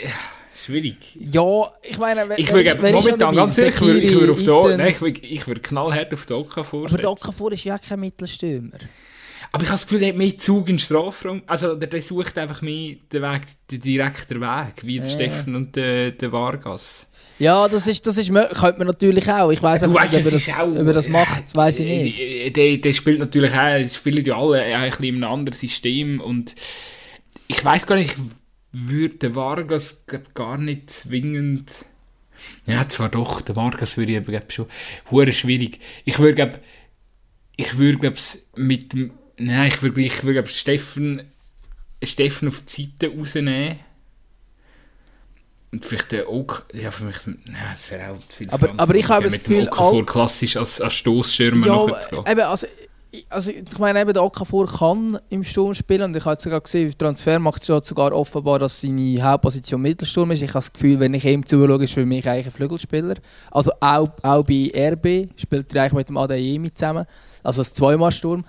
schwierig. 0.64 0.96
Ja, 1.18 1.72
ich 1.82 1.98
meine, 1.98 2.28
wenn, 2.28 2.38
Ich 2.38 2.52
würde 2.52 2.76
momentan 2.92 3.34
ganz 3.34 3.58
ehrlich, 3.58 3.74
ich 4.04 4.14
würde, 4.14 4.32
auf 4.32 4.40
Iten. 4.40 4.76
nein, 4.78 4.88
ich 4.90 5.00
würde, 5.00 5.20
ich 5.20 5.46
würde 5.48 5.60
knallhart 5.60 6.14
auf 6.14 6.24
den 6.26 6.36
Oka 6.36 6.60
Aber 6.60 6.64
vorstellen. 6.64 7.00
der 7.02 7.10
Okafor 7.10 7.50
ist 7.52 7.64
ja 7.64 7.78
kein 7.78 7.98
Mittelstürmer. 8.00 8.78
Aber 9.52 9.62
ich 9.62 9.68
habe 9.68 9.76
das 9.78 9.86
Gefühl, 9.86 10.02
er 10.02 10.08
hat 10.10 10.16
mehr 10.16 10.38
Zug 10.38 10.68
in 10.68 10.74
den 10.76 10.78
Strafraum. 10.80 11.42
Also 11.46 11.74
der, 11.74 11.88
der 11.88 12.02
sucht 12.02 12.38
einfach 12.38 12.62
mehr 12.62 12.96
den 13.12 13.22
Weg, 13.22 13.42
den 13.70 13.80
direkten 13.80 14.40
Weg, 14.40 14.82
wie 14.84 14.98
der. 15.00 15.08
Steffen 15.08 15.54
und 15.54 15.76
der, 15.76 16.12
der 16.12 16.32
Vargas. 16.32 17.06
Ja, 17.38 17.66
das 17.68 17.86
ist, 17.86 18.06
das 18.06 18.16
ist 18.16 18.28
könnte 18.28 18.78
man 18.78 18.86
natürlich 18.86 19.28
auch. 19.30 19.50
Ich 19.50 19.62
weiß 19.62 19.82
nicht, 19.82 19.94
weißt, 19.94 20.14
ob 20.14 20.20
ist 20.32 20.48
das, 20.48 20.60
auch- 20.60 20.68
ob 20.68 20.92
das 20.92 21.08
macht, 21.08 21.54
weiß 21.54 21.80
ich 21.80 21.86
nicht. 21.86 22.20
Äh, 22.20 22.50
Der, 22.50 22.76
der 22.78 22.92
spielt 22.92 23.18
natürlich 23.18 23.52
auch, 23.52 23.88
spielen 23.92 24.24
ja 24.24 24.36
alle 24.38 24.62
ein 24.62 24.90
bisschen 24.90 25.04
in 25.06 25.14
einem 25.24 25.32
anderen 25.32 25.58
System 25.58 26.20
und 26.20 26.54
ich 27.48 27.62
weiß 27.64 27.86
gar 27.86 27.96
nicht, 27.96 28.14
würde 28.72 29.34
Vargas 29.34 30.04
glaub, 30.06 30.32
gar 30.34 30.58
nicht 30.58 30.90
zwingend. 30.90 31.70
Ja, 32.66 32.88
zwar 32.88 33.08
doch, 33.08 33.40
der 33.40 33.56
Vargas 33.56 33.96
würde 33.96 34.12
ich 34.12 34.18
aber 34.18 34.32
glaub, 34.32 34.52
schon 34.52 34.66
hure 35.10 35.32
schwierig. 35.32 35.80
Ich 36.04 36.18
würde 36.18 36.34
glaub, 36.34 36.60
ich 37.56 37.78
würde 37.78 37.98
glaub, 37.98 38.14
mit 38.56 38.92
dem, 38.92 39.12
nein, 39.38 39.68
ich 39.68 39.82
würde 39.82 40.00
ich 40.00 40.22
würde 40.22 40.42
glaub, 40.42 40.48
Steffen, 40.48 41.22
Steffen 42.02 42.48
auf 42.48 42.60
die 42.62 42.82
Seite 43.00 43.16
rausnehmen. 43.16 43.78
Und 45.74 45.84
vielleicht 45.84 46.12
der 46.12 46.28
auch, 46.28 46.62
ja, 46.72 46.90
für 46.90 47.04
mich, 47.04 47.16
nein, 47.26 47.38
das 47.72 47.90
wäre 47.90 48.12
auch 48.12 48.18
zu 48.28 48.38
viel. 48.38 48.48
Aber- 48.48 48.58
verlangt, 48.58 48.80
aber 48.80 48.94
ich 48.94 49.08
habe 49.08 49.24
mit 49.24 49.32
das 49.34 49.38
Gefühl, 49.42 49.66
Okafor 49.68 49.94
all- 49.98 50.04
klassisch 50.06 50.56
als, 50.56 50.80
als 50.80 50.92
Stoßschirmer 50.94 51.66
Ja, 51.66 51.86
nachher 51.86 52.00
zu 52.00 52.08
gehen. 52.10 52.24
eben, 52.30 52.40
also, 52.42 52.66
ich- 53.10 53.26
also, 53.28 53.50
ich 53.50 53.78
meine, 53.78 54.00
eben, 54.00 54.12
der 54.12 54.22
Okafor 54.22 54.66
kann 54.66 55.18
im 55.30 55.42
Sturm 55.42 55.74
spielen 55.74 56.02
und 56.02 56.16
ich 56.16 56.24
habe 56.24 56.40
sogar 56.40 56.60
gesehen, 56.60 56.90
im 56.90 56.96
Transfer 56.98 57.38
macht 57.40 57.64
schon 57.66 57.82
sogar 57.82 58.12
offenbar, 58.12 58.58
dass 58.60 58.80
seine 58.80 59.20
Hauptposition 59.22 59.80
Mittelsturm 59.82 60.30
ist. 60.30 60.42
Ich 60.42 60.50
habe 60.50 60.58
das 60.60 60.72
Gefühl, 60.72 60.98
wenn 61.00 61.12
ich 61.14 61.24
ihm 61.24 61.44
zuschaue, 61.44 61.82
ist 61.82 61.94
für 61.94 62.06
mich 62.06 62.28
eigentlich 62.28 62.46
ein 62.46 62.52
Flügelspieler. 62.52 63.14
Also 63.50 63.72
auch, 63.80 64.08
auch 64.22 64.42
bei 64.44 64.70
RB 64.74 65.28
spielt 65.36 65.74
er 65.74 65.82
eigentlich 65.82 65.92
mit 65.94 66.08
dem 66.08 66.16
Adeyemi 66.18 66.72
zusammen, 66.72 67.04
also 67.42 67.60
als 67.62 67.74
Zweimalsturm. 67.74 68.44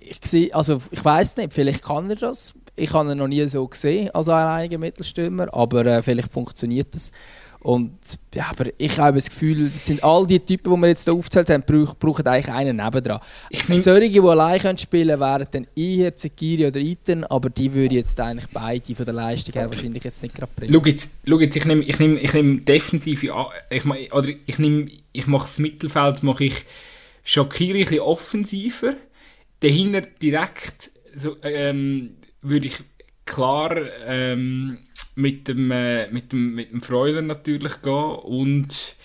Ich, 0.00 0.32
ich, 0.32 0.54
also, 0.54 0.80
ich 0.90 1.04
weiß 1.04 1.36
nicht, 1.38 1.52
vielleicht 1.52 1.82
kann 1.82 2.10
er 2.10 2.16
das. 2.16 2.52
Ich 2.76 2.92
habe 2.92 3.12
ihn 3.12 3.18
noch 3.18 3.28
nie 3.28 3.46
so 3.46 3.66
gesehen 3.68 4.10
als 4.10 4.28
alleiniger 4.28 4.78
Mittelstürmer, 4.78 5.52
aber 5.54 5.86
äh, 5.86 6.02
vielleicht 6.02 6.32
funktioniert 6.32 6.94
das. 6.94 7.10
Und 7.60 7.96
ja, 8.34 8.48
aber 8.50 8.66
ich 8.76 8.98
habe 8.98 9.16
das 9.16 9.30
Gefühl, 9.30 9.70
das 9.70 9.86
sind 9.86 10.04
all 10.04 10.26
die 10.26 10.38
Typen, 10.38 10.74
die 10.74 10.80
wir 10.82 10.88
jetzt 10.88 11.04
hier 11.04 11.14
aufgezählt 11.14 11.48
haben, 11.48 11.62
brauch, 11.66 11.96
brauchen 11.96 12.26
eigentlich 12.26 12.54
einen 12.54 12.76
nebendran. 12.76 13.20
Ich 13.48 13.66
nehm- 13.68 13.80
Solche, 13.80 14.10
die 14.10 14.20
allein 14.20 14.60
können 14.60 14.76
spielen 14.76 15.18
wären 15.18 15.46
dann 15.50 15.66
eher 15.74 16.14
Zekiri 16.14 16.66
oder 16.66 16.78
Iten, 16.78 17.24
aber 17.24 17.48
die 17.48 17.72
würde 17.72 17.94
ich 17.94 18.00
jetzt 18.00 18.20
eigentlich 18.20 18.50
beide 18.52 18.94
von 18.94 19.06
der 19.06 19.14
Leistung 19.14 19.54
her 19.54 19.70
wahrscheinlich 19.70 20.04
jetzt 20.04 20.22
nicht 20.22 20.34
gerade 20.34 20.52
bringen. 20.54 20.74
Schau 20.74 20.84
jetzt, 20.84 21.10
schau 21.26 21.38
jetzt 21.40 21.56
ich 21.56 21.64
nehme 21.64 21.84
ich 21.84 21.98
nehm, 21.98 22.18
ich 22.20 22.34
nehm 22.34 22.64
defensive 22.66 23.32
an, 23.32 23.46
ich, 23.70 24.12
oder 24.12 24.28
ich, 24.44 24.58
nehm, 24.58 24.90
ich 25.12 25.26
mache 25.26 25.44
das 25.46 25.58
Mittelfeld 25.58 26.22
mache 26.22 26.44
ich 26.44 26.64
Shakiri 27.22 27.78
ein 27.84 27.86
bisschen 27.86 28.00
offensiver, 28.00 28.94
dahinter 29.60 30.02
direkt 30.20 30.90
so, 31.16 31.36
ähm, 31.42 32.16
würde 32.44 32.66
ich 32.66 32.78
klar 33.24 33.76
ähm, 34.06 34.78
mit 35.16 35.48
dem 35.48 35.70
äh, 35.70 36.08
mit 36.10 36.32
dem 36.32 36.54
mit 36.54 36.72
dem 36.72 36.82
Freuler 36.82 37.22
natürlich 37.22 37.82
gehen 37.82 37.92
und 37.92 38.96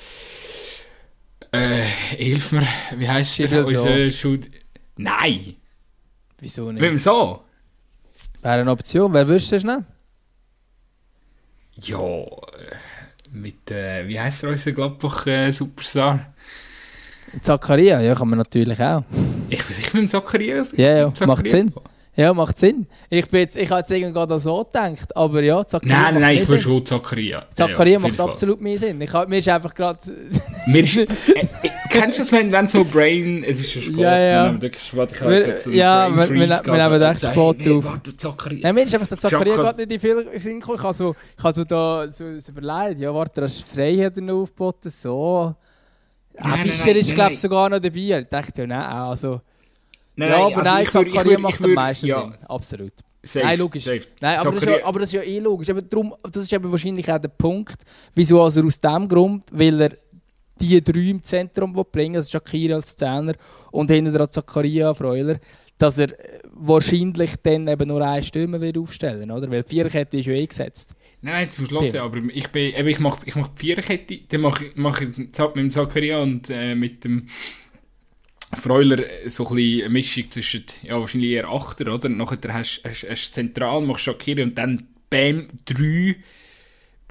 äh, 1.52 1.82
hilf 2.18 2.52
mir, 2.52 2.68
wie 2.96 3.08
Cyril 3.24 3.66
So. 3.66 3.82
unser 3.82 4.12
Schuld? 4.12 4.52
Nein, 4.98 5.56
Wieso 6.40 6.72
nicht? 6.72 6.82
so. 7.00 7.42
Wäre 8.42 8.62
eine 8.62 8.72
Option. 8.72 9.14
Wer 9.14 9.28
würdest 9.28 9.52
du 9.52 9.60
schnell? 9.60 9.84
Ja, 11.76 12.00
äh, 12.00 12.26
mit, 13.32 13.72
äh, 13.72 14.08
wie 14.08 14.20
heißt 14.20 14.44
der 14.44 14.50
unser 14.52 14.72
Gladbach-Superstar? 14.72 16.34
Zakaria, 17.42 18.02
ja, 18.02 18.16
kann 18.16 18.30
man 18.30 18.38
natürlich 18.40 18.82
auch. 18.82 19.04
ich 19.50 19.60
weiß 19.70 19.78
nicht, 19.78 19.94
mit 19.94 20.04
dem 20.04 20.10
Zacharias. 20.10 20.72
Ja, 20.76 20.98
ja, 20.98 21.14
macht 21.26 21.48
Sinn. 21.48 21.74
Ja, 22.20 22.34
macht 22.34 22.58
Sinn. 22.60 22.86
Ich, 23.10 23.30
bin 23.30 23.40
jetzt, 23.40 23.56
ich 23.56 23.70
habe 23.72 23.80
jetzt 23.80 23.92
irgendwie 23.92 24.12
gerade 24.14 24.38
so 24.40 24.64
gedacht, 24.66 25.16
aber 25.16 25.42
ja, 25.42 25.66
Zakaria 25.66 25.96
Nein, 26.02 26.14
macht 26.16 26.22
nein, 26.22 26.36
ich 26.38 26.46
Sinn. 26.48 26.60
schon 26.60 26.86
Zacharias. 26.86 27.44
Zakaria 27.56 27.94
Ja, 27.94 28.00
macht 28.00 28.12
jeden 28.12 28.18
Fall. 28.18 28.28
absolut 28.30 28.60
mehr 28.62 28.78
Sinn. 28.78 29.00
Ich, 29.00 29.14
mir 29.14 29.38
ist 29.38 29.48
einfach 29.48 29.74
gerade... 29.74 30.00
Mir 30.68 30.84
ist, 30.84 30.98
äh, 30.98 31.04
äh, 31.04 31.48
kennst 31.90 32.18
du 32.18 32.22
das, 32.24 32.32
wenn, 32.34 32.52
wenn 32.52 32.68
so 32.68 32.84
Brain, 32.84 33.44
es 33.46 33.60
ist 33.62 33.72
schon 33.72 33.82
Sport, 33.84 34.00
Ja, 34.00 34.20
ja. 34.20 34.62
wir 34.62 34.70
habe 34.70 35.30
Wir- 35.30 35.74
ja, 35.74 36.16
wir- 36.16 36.28
nehmen 36.90 37.02
echt 37.02 37.26
Sport 37.26 37.68
auf. 37.68 37.86
warte. 37.86 38.56
Nein, 38.62 38.76
mir 38.76 38.84
ist 38.84 38.94
einfach 38.94 39.08
der 39.08 39.18
Zakaria 39.18 39.56
gerade 39.56 39.78
nicht 39.86 39.92
in 39.94 40.00
viel 40.02 40.28
Sinn 40.40 40.60
gekommen. 40.60 40.78
Ich 40.78 40.84
habe 40.84 40.94
so, 40.94 41.16
ich 41.38 41.44
habe 41.44 41.54
so 41.56 41.64
da 41.64 42.06
so, 42.10 42.38
so 42.38 42.52
überlegt, 42.52 43.00
ja 43.00 43.14
warte, 43.14 43.40
das 43.42 43.56
ist 43.56 43.68
Freiheit 43.70 44.18
noch 44.18 44.42
aufgeboten, 44.42 44.92
so... 44.92 45.56
Nein, 46.38 46.64
Bischer 46.64 46.96
ist 46.96 47.16
glaube 47.16 47.34
ich 47.34 47.40
sogar 47.40 47.70
noch 47.70 47.80
dabei. 47.80 48.20
Ich 48.20 48.28
dachte 48.28 48.62
ja, 48.62 48.68
nein, 48.68 48.82
also... 48.86 49.40
Nein, 50.20 50.30
ja, 50.30 50.38
nein, 50.38 50.54
aber 50.54 50.70
also 50.70 51.02
nein, 51.02 51.12
würd- 51.12 51.38
macht 51.38 51.64
am 51.64 51.74
meisten 51.74 52.08
ja, 52.08 52.22
Sinn. 52.22 52.34
Absolut. 52.48 52.94
Safe, 53.22 53.46
Nein, 53.46 53.60
logisch. 53.60 53.84
safe. 53.84 54.02
Nein, 54.22 54.40
aber 54.40 54.52
das, 54.52 54.64
ist 54.64 54.70
ja, 54.70 54.86
aber 54.86 55.00
das 55.00 55.10
ist 55.10 55.14
ja 55.14 55.22
eh 55.22 55.40
logisch. 55.40 55.70
Aber 55.70 55.82
darum, 55.82 56.16
das 56.24 56.44
ist 56.44 56.54
eben 56.54 56.72
wahrscheinlich 56.72 57.12
auch 57.12 57.18
der 57.18 57.28
Punkt, 57.28 57.84
wieso 58.16 58.42
also 58.42 58.64
aus 58.64 58.80
dem 58.80 59.08
Grund, 59.10 59.44
weil 59.52 59.82
er 59.82 59.98
die 60.60 60.82
drei 60.82 61.02
im 61.02 61.22
Zentrum 61.22 61.74
bringen 61.92 62.16
also 62.18 62.32
Shakiri 62.32 62.74
als 62.74 62.96
Zehner 62.96 63.34
und 63.72 63.92
hinter 63.92 64.12
dran 64.12 64.32
Zakaria 64.32 64.94
Freuler, 64.94 65.38
dass 65.78 65.98
er 65.98 66.12
äh, 66.12 66.40
wahrscheinlich 66.54 67.32
dann 67.42 67.68
eben 67.68 67.88
nur 67.88 68.02
einen 68.06 68.24
Stürmer 68.24 68.60
wird 68.60 68.78
aufstellen 68.78 69.32
oder? 69.32 69.50
Weil 69.50 69.64
die 69.64 69.70
Viererkette 69.70 70.18
ist 70.18 70.26
ja 70.26 70.34
eh 70.34 70.46
gesetzt. 70.46 70.96
Nein, 71.22 71.46
jetzt 71.46 71.60
musst 71.60 71.72
du 71.72 71.82
hören, 71.82 71.98
aber 71.98 72.18
ich, 72.34 72.48
bin, 72.50 72.74
eben, 72.74 72.88
ich 72.88 73.00
mache 73.00 73.20
ich 73.26 73.36
mach 73.36 73.48
die 73.50 73.60
Viererkette, 73.60 74.20
dann 74.30 74.42
mache 74.42 74.66
ich, 74.66 74.72
mach 74.76 75.02
ich 75.02 75.18
mit 75.18 75.56
dem 75.56 75.72
Zakaria 75.72 76.20
und 76.20 76.50
äh, 76.50 76.76
mit 76.76 77.04
dem 77.04 77.28
Freuler 78.58 79.04
so 79.28 79.48
ein 79.48 79.56
bisschen 79.56 79.82
eine 79.82 79.90
Mischung 79.90 80.32
zwischen, 80.32 80.66
ja, 80.84 81.00
wahrscheinlich 81.00 81.32
eher 81.32 81.50
Achter, 81.50 81.94
oder? 81.94 82.10
Nachher 82.10 82.54
hast 82.54 82.84
du 82.84 83.32
zentral, 83.32 83.82
machst 83.82 84.04
Shakiri 84.04 84.44
und 84.44 84.58
dann 84.58 84.88
Bam, 85.10 85.48
drei 85.66 86.18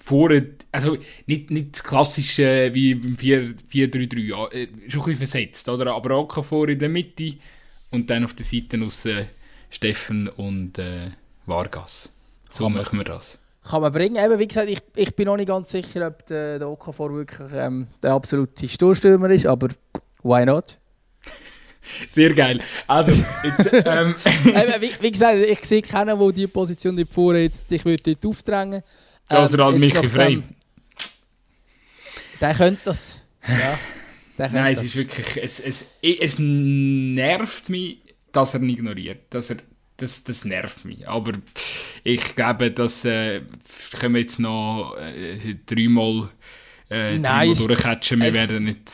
vorne, 0.03 0.55
also 0.73 0.97
nicht, 1.27 1.51
nicht 1.51 1.75
das 1.75 1.85
klassische 1.85 2.71
wie 2.73 2.95
beim 2.95 3.17
4-3-3, 3.17 4.19
ja, 4.21 4.47
äh, 4.49 4.69
schon 4.89 5.03
ein 5.03 5.07
bisschen 5.07 5.17
versetzt, 5.17 5.69
oder? 5.69 5.95
Aber 5.95 6.15
auch 6.15 6.45
vor 6.45 6.69
in 6.69 6.79
der 6.79 6.89
Mitte 6.89 7.35
und 7.91 8.09
dann 8.09 8.25
auf 8.25 8.35
der 8.35 8.47
Seite 8.47 8.81
aus 8.85 9.07
Steffen 9.71 10.29
und 10.29 10.79
äh, 10.79 11.11
Vargas. 11.47 12.09
So 12.51 12.65
kann 12.65 12.75
machen 12.75 12.99
wir 12.99 13.05
das. 13.05 13.39
Kann 13.69 13.83
man 13.83 13.93
bringen. 13.93 14.17
Eben, 14.17 14.39
wie 14.39 14.49
gesagt, 14.49 14.71
ich, 14.71 14.81
ich 14.95 15.15
bin 15.15 15.27
noch 15.27 15.37
nicht 15.37 15.49
ganz 15.49 15.71
sicher, 15.71 16.07
ob 16.07 16.25
der, 16.27 16.59
der 16.59 16.69
Okafor 16.69 17.13
wirklich 17.13 17.51
ähm, 17.53 17.87
der 18.03 18.13
absolute 18.13 18.69
Sturstürmer 18.69 19.29
ist, 19.31 19.47
aber 19.47 19.69
why 20.23 20.47
not? 20.47 20.79
Sehr 22.09 22.35
geil. 22.35 22.61
Also, 22.87 23.13
jetzt, 23.13 23.71
ähm. 23.73 24.15
wie, 24.81 24.91
wie, 25.01 25.11
gesagt, 25.11 25.39
ich 25.39 25.65
sehe 25.65 25.83
keinen, 25.83 26.19
der 26.19 26.33
diese 26.33 26.49
Position 26.49 26.95
nicht 26.95 27.13
vorne 27.13 27.41
jetzt, 27.41 27.71
ich 27.73 27.85
würde 27.85 28.15
dort 28.15 28.27
aufdrängen. 28.27 28.83
Ähm, 29.31 29.37
also 29.37 29.65
halt 29.65 29.79
Michi 29.79 30.09
Frey. 30.09 30.43
Der 32.41 32.55
könnte 32.55 32.81
das. 32.85 33.23
Ja, 33.47 33.79
der 34.37 34.51
Nein, 34.51 34.75
das. 34.75 34.85
es 34.85 34.91
ist 34.91 34.97
wirklich, 34.97 35.27
es, 35.43 35.61
es, 35.61 35.99
es 36.03 36.37
nervt 36.39 37.69
mich, 37.69 37.99
dass 38.33 38.55
er 38.55 38.61
ihn 38.61 38.71
ignoriert. 38.71 39.23
Dass 39.31 39.51
er, 39.51 39.57
das, 39.97 40.23
das 40.25 40.45
nervt 40.45 40.85
mich. 40.85 41.09
Aber 41.09 41.33
ich 42.05 42.37
glaube, 42.37 42.71
das 42.71 43.05
äh, 43.05 43.43
können 43.99 44.15
wir 44.15 44.21
jetzt 44.21 44.39
noch 44.39 44.97
äh, 44.97 45.57
dreimal 45.67 46.29
äh, 46.91 47.19
Nein, 47.19 47.55
durchcatchen. 47.55 48.21
Wir 48.21 48.33
werden 48.33 48.65
nicht... 48.65 48.89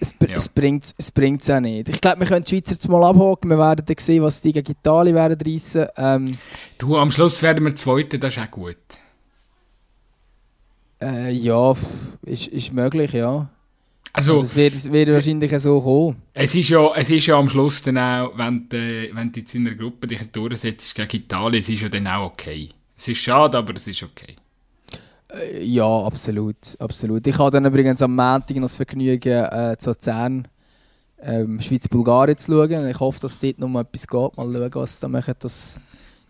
Es, 0.00 0.14
ja. 0.26 0.36
es 0.36 0.48
bringt 0.48 0.94
es 0.96 1.10
bringt's 1.10 1.50
auch 1.50 1.60
nicht. 1.60 1.88
Ich 1.88 2.00
glaube, 2.00 2.20
wir 2.20 2.26
können 2.26 2.44
die 2.44 2.50
Schweizer 2.50 2.72
jetzt 2.72 2.88
mal 2.88 3.04
abhaken. 3.04 3.50
Wir 3.50 3.58
werden 3.58 3.84
dann 3.84 3.96
sehen, 3.98 4.22
was 4.22 4.40
die 4.40 4.52
gegen 4.52 4.70
Italien 4.70 5.14
werden 5.14 5.38
reissen. 5.40 5.86
Ähm, 5.96 6.38
du, 6.78 6.96
am 6.96 7.10
Schluss 7.10 7.42
werden 7.42 7.64
wir 7.64 7.74
Zweite, 7.74 8.18
das 8.18 8.36
ist 8.36 8.42
auch 8.42 8.50
gut. 8.50 8.76
Äh, 11.00 11.32
ja, 11.32 11.74
ist, 12.22 12.48
ist 12.48 12.72
möglich, 12.72 13.12
ja. 13.12 13.48
Also, 14.12 14.34
also 14.34 14.44
es 14.44 14.56
wird, 14.56 14.92
wird 14.92 15.10
wahrscheinlich 15.10 15.56
so 15.60 15.80
kommen. 15.80 16.16
Es 16.32 16.54
ist, 16.54 16.70
ja, 16.70 16.92
es 16.94 17.10
ist 17.10 17.26
ja 17.26 17.36
am 17.36 17.48
Schluss 17.48 17.82
dann 17.82 17.98
auch, 17.98 18.36
wenn 18.36 18.68
du, 18.68 19.08
wenn 19.12 19.30
du 19.30 19.40
jetzt 19.40 19.54
in 19.54 19.66
einer 19.66 19.76
Gruppe 19.76 20.06
dich 20.06 20.20
durchsetzt 20.32 20.94
gegen 20.94 21.16
Italien, 21.16 21.60
es 21.60 21.68
ist 21.68 21.82
ja 21.82 21.88
dann 21.88 22.06
auch 22.06 22.32
okay. 22.32 22.70
Es 22.96 23.06
ist 23.06 23.18
schade, 23.18 23.58
aber 23.58 23.74
es 23.74 23.86
ist 23.86 24.02
okay. 24.02 24.34
Äh, 25.32 25.62
ja, 25.64 25.86
absolut, 25.86 26.76
absolut. 26.78 27.26
Ich 27.26 27.38
habe 27.38 27.50
dann 27.50 27.66
übrigens 27.66 28.02
am 28.02 28.14
Montag 28.14 28.56
noch 28.56 28.62
das 28.62 28.76
Vergnügen, 28.76 29.44
äh, 29.44 29.76
zu 29.78 29.90
Luzern 29.90 30.48
ähm, 31.22 31.60
Schweiz-Bulgarien 31.60 32.36
zu 32.36 32.52
schauen. 32.52 32.88
Ich 32.88 33.00
hoffe, 33.00 33.20
dass 33.20 33.40
dort 33.40 33.58
noch 33.58 33.68
mal 33.68 33.82
etwas 33.82 34.06
geht. 34.06 34.36
Mal 34.36 34.52
schauen, 34.52 34.74
was 34.74 35.00
da 35.00 35.08
machen, 35.08 35.34
dass 35.38 35.78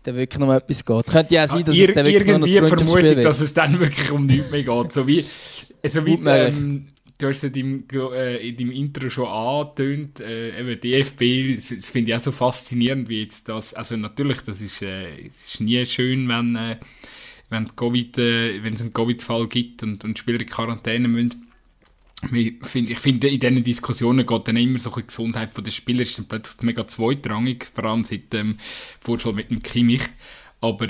da 0.03 0.15
wirklich 0.15 0.39
noch 0.39 0.53
etwas 0.53 0.83
geht. 0.83 1.05
Könnte 1.05 1.35
ja 1.35 1.47
sein, 1.47 1.63
dass 1.63 1.75
ja, 1.75 1.85
es 1.85 1.93
dann 1.93 2.05
wirklich 2.05 2.27
noch 2.27 2.47
ein 2.47 2.67
Freundschaftsspiel 2.67 3.15
wird. 3.15 3.25
dass 3.25 3.39
es 3.39 3.53
dann 3.53 3.79
wirklich 3.79 4.11
um 4.11 4.25
nichts 4.25 4.51
mehr 4.51 4.63
geht. 4.63 4.91
So 4.91 5.07
wie, 5.07 5.25
so 5.87 6.05
wie 6.05 6.13
ähm, 6.25 6.87
du 7.17 7.27
hast 7.27 7.43
es 7.43 7.55
in 7.55 7.85
deinem, 7.91 8.13
äh, 8.13 8.49
in 8.49 8.57
deinem 8.57 8.71
Intro 8.71 9.09
schon 9.09 9.27
angetönt, 9.27 10.19
äh, 10.21 10.59
eben 10.59 10.79
DFB, 10.79 11.55
das, 11.55 11.67
das 11.75 11.89
finde 11.89 12.11
ich 12.11 12.17
auch 12.17 12.21
so 12.21 12.31
faszinierend, 12.31 13.09
wie 13.09 13.23
jetzt 13.23 13.49
das, 13.49 13.73
also 13.73 13.97
natürlich, 13.97 14.41
das 14.41 14.61
ist, 14.61 14.81
äh, 14.81 15.27
es 15.27 15.53
ist 15.53 15.61
nie 15.61 15.85
schön, 15.85 16.27
wenn 16.29 16.55
äh, 16.55 16.77
wenn, 17.49 17.75
COVID, 17.75 18.17
äh, 18.17 18.63
wenn 18.63 18.73
es 18.73 18.81
einen 18.81 18.93
Covid-Fall 18.93 19.47
gibt 19.47 19.83
und, 19.83 20.03
und 20.03 20.19
Spieler 20.19 20.39
in 20.41 20.47
Quarantäne 20.47 21.07
müssen. 21.07 21.47
Ich 22.33 22.55
finde, 22.63 22.91
ich 22.91 22.99
finde, 22.99 23.29
in 23.29 23.39
diesen 23.39 23.63
Diskussionen 23.63 24.25
geht 24.25 24.47
dann 24.47 24.57
immer 24.57 24.77
so 24.77 24.89
die 24.89 25.07
Gesundheit 25.07 25.55
der 25.55 25.71
Spieler 25.71 26.01
ist 26.01 26.17
dann 26.17 26.27
plötzlich 26.27 26.61
mega 26.63 26.85
zweitrangig, 26.85 27.65
vor 27.73 27.85
allem 27.85 28.03
seit 28.03 28.33
dem 28.33 28.57
Vorfall 28.99 29.33
mit 29.33 29.49
dem 29.49 29.63
Kimmich. 29.63 30.03
Aber 30.59 30.87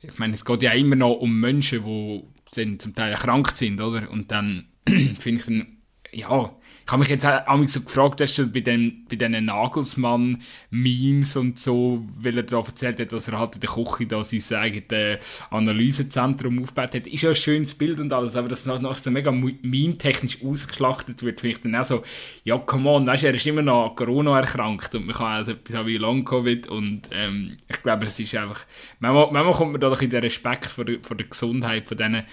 ich 0.00 0.18
meine, 0.18 0.34
es 0.34 0.44
geht 0.44 0.62
ja 0.62 0.72
immer 0.72 0.96
noch 0.96 1.14
um 1.14 1.38
Menschen, 1.38 1.84
die 1.84 2.78
zum 2.78 2.94
Teil 2.96 3.14
krank 3.14 3.52
sind, 3.54 3.80
oder? 3.80 4.10
Und 4.10 4.32
dann 4.32 4.66
finde 4.88 5.40
ich 5.40 5.44
dann, 5.44 5.76
ja, 6.10 6.56
ich 6.84 6.92
habe 6.92 7.00
mich 7.00 7.08
jetzt 7.08 7.24
auch 7.24 7.66
so 7.66 7.80
gefragt, 7.80 8.20
hast 8.20 8.38
du 8.38 8.46
bei 8.46 8.60
den, 8.60 9.04
bei 9.08 9.16
diesen 9.16 9.44
Nagelsmann-Memes 9.44 11.36
und 11.36 11.58
so, 11.58 12.04
weil 12.18 12.36
er 12.36 12.42
da 12.42 12.58
erzählt 12.58 13.00
hat, 13.00 13.12
dass 13.12 13.28
er 13.28 13.38
halt 13.38 13.54
in 13.54 13.60
der 13.60 13.70
Küche 13.70 14.06
da 14.06 14.22
sein 14.24 14.58
eigenes 14.58 15.18
Analysezentrum 15.50 16.62
aufgebaut 16.62 16.94
hat. 16.94 17.06
Ist 17.06 17.22
ja 17.22 17.30
ein 17.30 17.36
schönes 17.36 17.74
Bild 17.74 18.00
und 18.00 18.12
alles, 18.12 18.36
aber 18.36 18.48
dass 18.48 18.64
das 18.64 18.80
nachher 18.80 19.02
so 19.02 19.10
mega 19.10 19.30
meme-technisch 19.30 20.42
ausgeschlachtet 20.44 21.22
wird, 21.22 21.40
finde 21.40 21.56
ich 21.56 21.62
dann 21.62 21.76
auch 21.76 21.84
so, 21.84 22.02
ja, 22.44 22.58
come 22.58 22.90
on, 22.90 23.06
weißt 23.06 23.22
du, 23.22 23.26
er 23.28 23.34
ist 23.34 23.46
immer 23.46 23.62
noch 23.62 23.94
Corona 23.94 24.40
erkrankt 24.40 24.94
und 24.94 25.06
man 25.06 25.16
kann 25.16 25.36
also 25.36 25.52
etwas 25.52 25.76
haben 25.76 25.86
wie 25.86 25.98
Long-Covid 25.98 26.66
und 26.68 27.10
ähm, 27.12 27.56
ich 27.68 27.82
glaube, 27.82 28.04
es 28.04 28.18
ist 28.18 28.34
einfach, 28.34 28.64
manchmal, 28.98 29.30
manchmal 29.32 29.54
kommt 29.54 29.72
man 29.72 29.80
da 29.80 29.88
doch 29.88 30.02
in 30.02 30.10
den 30.10 30.22
Respekt 30.22 30.66
vor 30.66 30.84
der, 30.84 31.00
vor 31.00 31.16
der 31.16 31.26
Gesundheit 31.26 31.86
von 31.86 31.96
diesen 31.96 32.24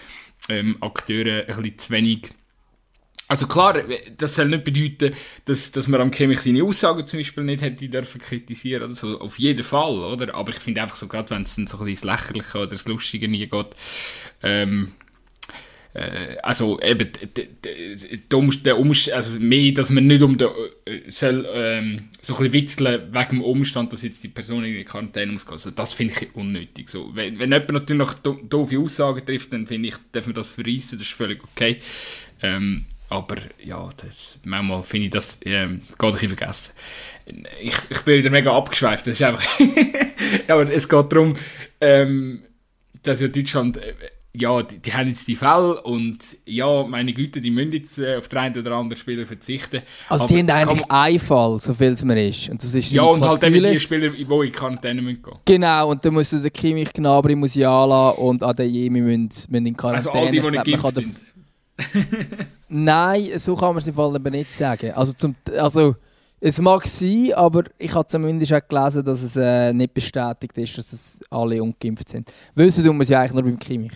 ähm, 0.50 0.78
Akteuren 0.82 1.42
ein 1.48 1.62
bisschen 1.62 1.78
zu 1.78 1.90
wenig 1.92 2.30
also 3.30 3.46
klar, 3.46 3.84
das 4.18 4.34
soll 4.34 4.48
nicht 4.48 4.64
bedeuten, 4.64 5.16
dass, 5.46 5.72
dass 5.72 5.88
man 5.88 6.02
am 6.02 6.10
Kimmich 6.10 6.42
seine 6.42 6.64
Aussagen 6.64 7.06
zum 7.06 7.20
Beispiel 7.20 7.44
nicht 7.44 7.62
hätte 7.62 7.88
dürfen 7.88 8.20
kritisieren 8.20 8.84
oder 8.84 8.96
so. 8.96 9.20
Auf 9.22 9.38
jeden 9.38 9.64
Fall, 9.64 10.00
oder? 10.00 10.34
Aber 10.34 10.50
ich 10.50 10.58
finde 10.58 10.82
einfach 10.82 10.96
so, 10.96 11.08
gerade 11.08 11.30
wenn 11.30 11.44
es 11.44 11.56
dann 11.56 11.68
so 11.68 11.78
ein 11.78 11.86
bisschen 11.86 12.08
das 12.10 12.22
Lächerliche 12.22 12.58
oder 12.58 12.72
das 12.72 12.88
Lustige 12.88 13.28
nie 13.28 13.46
geht, 13.46 13.68
ähm, 14.42 14.94
äh, 15.94 16.38
also 16.42 16.80
eben, 16.82 17.08
der 18.64 18.80
Umstand, 18.80 19.16
also 19.16 19.40
mehr, 19.40 19.74
dass 19.74 19.92
man 19.92 20.08
nicht 20.08 20.24
um 20.24 20.36
den, 20.36 20.50
äh, 20.86 21.12
soll, 21.12 21.48
ähm, 21.54 22.10
so 22.24 22.34
ein 22.34 22.38
bisschen 22.38 22.54
witzeln 22.54 23.14
wegen 23.14 23.30
dem 23.30 23.42
Umstand, 23.44 23.94
dass 23.94 24.02
jetzt 24.02 24.24
die 24.24 24.30
Person 24.30 24.64
in 24.64 24.74
die 24.74 24.84
Quarantäne 24.84 25.32
muss 25.32 25.46
gehen. 25.46 25.52
Also 25.52 25.70
das 25.70 25.94
finde 25.94 26.16
ich 26.20 26.36
unnötig. 26.36 26.90
So, 26.90 27.16
wenn, 27.16 27.38
wenn 27.38 27.52
jemand 27.52 27.74
natürlich 27.74 28.08
noch 28.08 28.16
doofe 28.16 28.80
Aussagen 28.80 29.24
trifft, 29.24 29.54
dann 29.54 29.68
finde 29.68 29.90
ich, 29.90 29.96
darf 30.12 30.26
man 30.26 30.34
das 30.34 30.50
verreissen, 30.50 30.98
das 30.98 31.08
ist 31.08 31.14
völlig 31.14 31.44
okay. 31.44 31.78
Ähm, 32.42 32.86
aber 33.10 33.38
ja, 33.64 33.90
das, 33.98 34.40
manchmal 34.44 34.84
finde 34.84 35.06
ich 35.06 35.12
das 35.12 35.40
ähm, 35.44 35.82
geht 35.88 36.04
ein 36.04 36.12
bisschen 36.12 36.38
vergessen. 36.38 36.74
Ich, 37.62 37.76
ich 37.90 38.02
bin 38.02 38.20
wieder 38.20 38.30
mega 38.30 38.56
abgeschweift. 38.56 39.08
Das 39.08 39.14
ist 39.14 39.24
einfach 39.24 39.44
ja, 40.48 40.56
aber 40.56 40.72
es 40.72 40.88
geht 40.88 41.12
darum, 41.12 41.36
ähm, 41.82 42.44
dass 43.04 43.20
ja 43.20 43.28
Deutschland, 43.28 43.78
äh, 43.78 43.94
ja, 44.34 44.62
die, 44.62 44.78
die, 44.78 44.94
haben 44.94 45.08
jetzt 45.08 45.28
die 45.28 45.36
Fälle 45.36 45.82
und 45.82 46.20
ja, 46.46 46.84
meine 46.84 47.14
Güte, 47.14 47.42
die 47.42 47.50
müssen 47.50 47.72
jetzt 47.72 47.98
äh, 47.98 48.18
auf 48.18 48.30
den 48.30 48.38
einen 48.38 48.60
oder 48.60 48.74
anderen 48.74 49.00
Spieler 49.00 49.26
verzichten. 49.26 49.82
Also 50.08 50.26
aber 50.26 50.34
die 50.34 50.40
haben 50.40 50.50
eigentlich 50.52 50.88
man, 50.88 50.92
einen 50.92 51.20
Fall, 51.20 51.60
so 51.60 51.74
viel 51.74 51.90
es 51.90 52.04
mir 52.04 52.28
ist. 52.28 52.50
Und 52.50 52.62
das 52.62 52.76
ist 52.76 52.92
ja, 52.92 53.02
und 53.02 53.28
halt 53.28 53.44
eben 53.44 53.64
die 53.64 53.80
Spieler, 53.80 54.10
die 54.10 54.22
in 54.22 54.52
Quarantäne 54.52 55.02
müssen 55.02 55.24
gehen. 55.24 55.38
Genau, 55.46 55.90
und 55.90 56.06
dann 56.06 56.14
musst 56.14 56.32
du 56.34 56.38
den 56.38 56.54
Kimmich, 56.54 56.94
Gnabry, 56.94 57.36
Musiala 57.36 58.10
und 58.10 58.44
Adeyemi 58.44 59.02
müssen, 59.02 59.30
müssen 59.50 59.66
in 59.66 59.76
Quarantäne. 59.76 60.12
Also 60.12 60.20
all 60.20 60.30
die, 60.30 60.42
die 60.42 60.52
nicht 60.52 60.66
geimpft 60.66 60.96
sind. 60.96 61.16
Nein, 62.70 63.38
so 63.38 63.56
kann 63.56 63.70
man 63.70 63.78
es 63.78 63.88
im 63.88 63.94
Fall 63.94 64.16
aber 64.16 64.30
nicht 64.30 64.56
sagen. 64.56 64.92
Also, 64.92 65.14
zum, 65.14 65.36
also 65.58 65.96
es 66.40 66.60
mag 66.60 66.86
sein, 66.88 67.34
aber 67.36 67.64
ich 67.78 67.94
habe 67.94 68.08
zumindest 68.08 68.54
auch 68.54 68.68
gelesen, 68.68 69.04
dass 69.04 69.22
es 69.24 69.36
äh, 69.36 69.74
nicht 69.74 69.94
bestätigt 69.94 70.58
ist, 70.58 70.78
dass 70.78 70.94
es 70.94 71.20
alle 71.30 71.62
ungeimpft 71.62 72.10
sind. 72.10 72.32
Wissen 72.56 72.86
tun 72.86 72.96
wir 72.98 73.02
es 73.02 73.10
ja 73.10 73.20
eigentlich 73.20 73.34
nur 73.34 73.44
beim 73.44 73.60
Kimmich. 73.60 73.94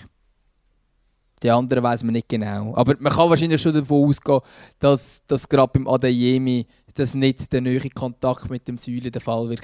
Die 1.42 1.52
anderen 1.52 1.84
weiß 1.84 2.04
man 2.04 2.14
nicht 2.14 2.30
genau. 2.30 2.74
Aber 2.76 2.96
man 3.00 3.12
kann 3.12 3.30
wahrscheinlich 3.30 3.62
schon 3.62 3.74
davon 3.74 4.10
ausgehen, 4.10 4.40
dass, 4.80 5.22
dass 5.28 5.48
gerade 5.48 5.72
beim 5.74 5.88
Adeyemi 5.88 6.66
das 6.94 7.16
nicht 7.16 7.52
der 7.52 7.62
neue 7.62 7.90
Kontakt 7.90 8.50
mit 8.50 8.68
dem 8.68 8.78
Säule 8.78 9.12
der 9.12 9.22
Fall 9.22 9.50
war. 9.50 9.58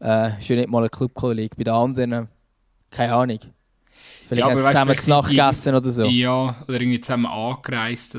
Äh, 0.00 0.40
ist 0.40 0.48
ja 0.48 0.56
nicht 0.56 0.68
mal 0.68 0.82
ein 0.82 0.90
Clubkollege. 0.90 1.56
Bei 1.56 1.64
den 1.64 1.74
anderen, 1.74 2.28
keine 2.90 3.14
Ahnung. 3.14 3.38
Vielleicht 4.32 4.48
ja, 4.48 4.56
zusammen 4.56 4.90
weißt, 4.90 5.02
zu 5.02 5.10
Nacht 5.10 5.66
oder 5.66 5.90
so. 5.90 6.04
Ja, 6.04 6.56
oder 6.66 6.80
irgendwie 6.80 7.00
zusammen 7.00 7.26
angereist. 7.26 8.18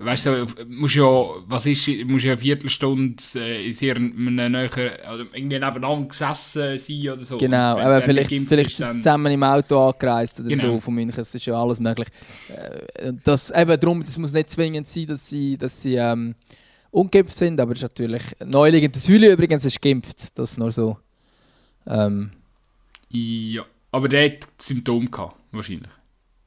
Weißt 0.00 0.26
du, 0.26 0.46
musst 0.68 0.94
ja, 0.94 1.04
was 1.04 1.66
ist, 1.66 1.88
musst 2.06 2.24
ja 2.24 2.32
eine 2.32 2.40
Viertelstunde 2.40 3.20
äh, 3.34 3.66
in 3.66 3.72
sehr 3.72 3.96
einem 3.96 4.36
näheren, 4.36 4.90
oder 5.12 5.26
irgendwie 5.32 5.58
nebeneinander 5.58 6.06
gesessen 6.06 6.78
sein 6.78 7.08
oder 7.08 7.24
so. 7.24 7.38
Genau, 7.38 7.76
wenn, 7.76 7.84
aber 7.84 8.02
vielleicht, 8.02 8.30
vielleicht 8.46 8.76
zusammen 8.76 9.32
im 9.32 9.42
Auto 9.42 9.88
angereist 9.88 10.38
oder 10.38 10.50
genau. 10.50 10.62
so 10.62 10.80
von 10.80 10.94
München, 10.94 11.16
das 11.16 11.34
ist 11.34 11.44
ja 11.44 11.60
alles 11.60 11.80
möglich. 11.80 12.06
Äh, 12.48 13.12
das, 13.24 13.50
eben 13.50 13.80
darum, 13.80 14.04
das 14.04 14.16
muss 14.18 14.32
nicht 14.32 14.50
zwingend 14.50 14.86
sein, 14.86 15.06
dass 15.08 15.28
sie, 15.28 15.58
dass 15.58 15.82
sie 15.82 15.96
ähm, 15.96 16.36
ungeimpft 16.92 17.34
sind, 17.34 17.60
aber 17.60 17.72
es 17.72 17.78
ist 17.78 17.90
natürlich, 17.90 18.22
neulich 18.44 18.84
in 18.84 18.92
der 18.92 19.00
Säule 19.00 19.32
übrigens 19.32 19.64
ist 19.64 19.82
geimpft, 19.82 20.38
das 20.38 20.56
nur 20.58 20.70
so. 20.70 20.96
Ähm, 21.88 22.30
ja. 23.10 23.64
Aber 23.90 24.08
der 24.08 24.26
hat 24.26 24.46
Symptome 24.58 25.06
gehabt, 25.06 25.36
wahrscheinlich. 25.52 25.90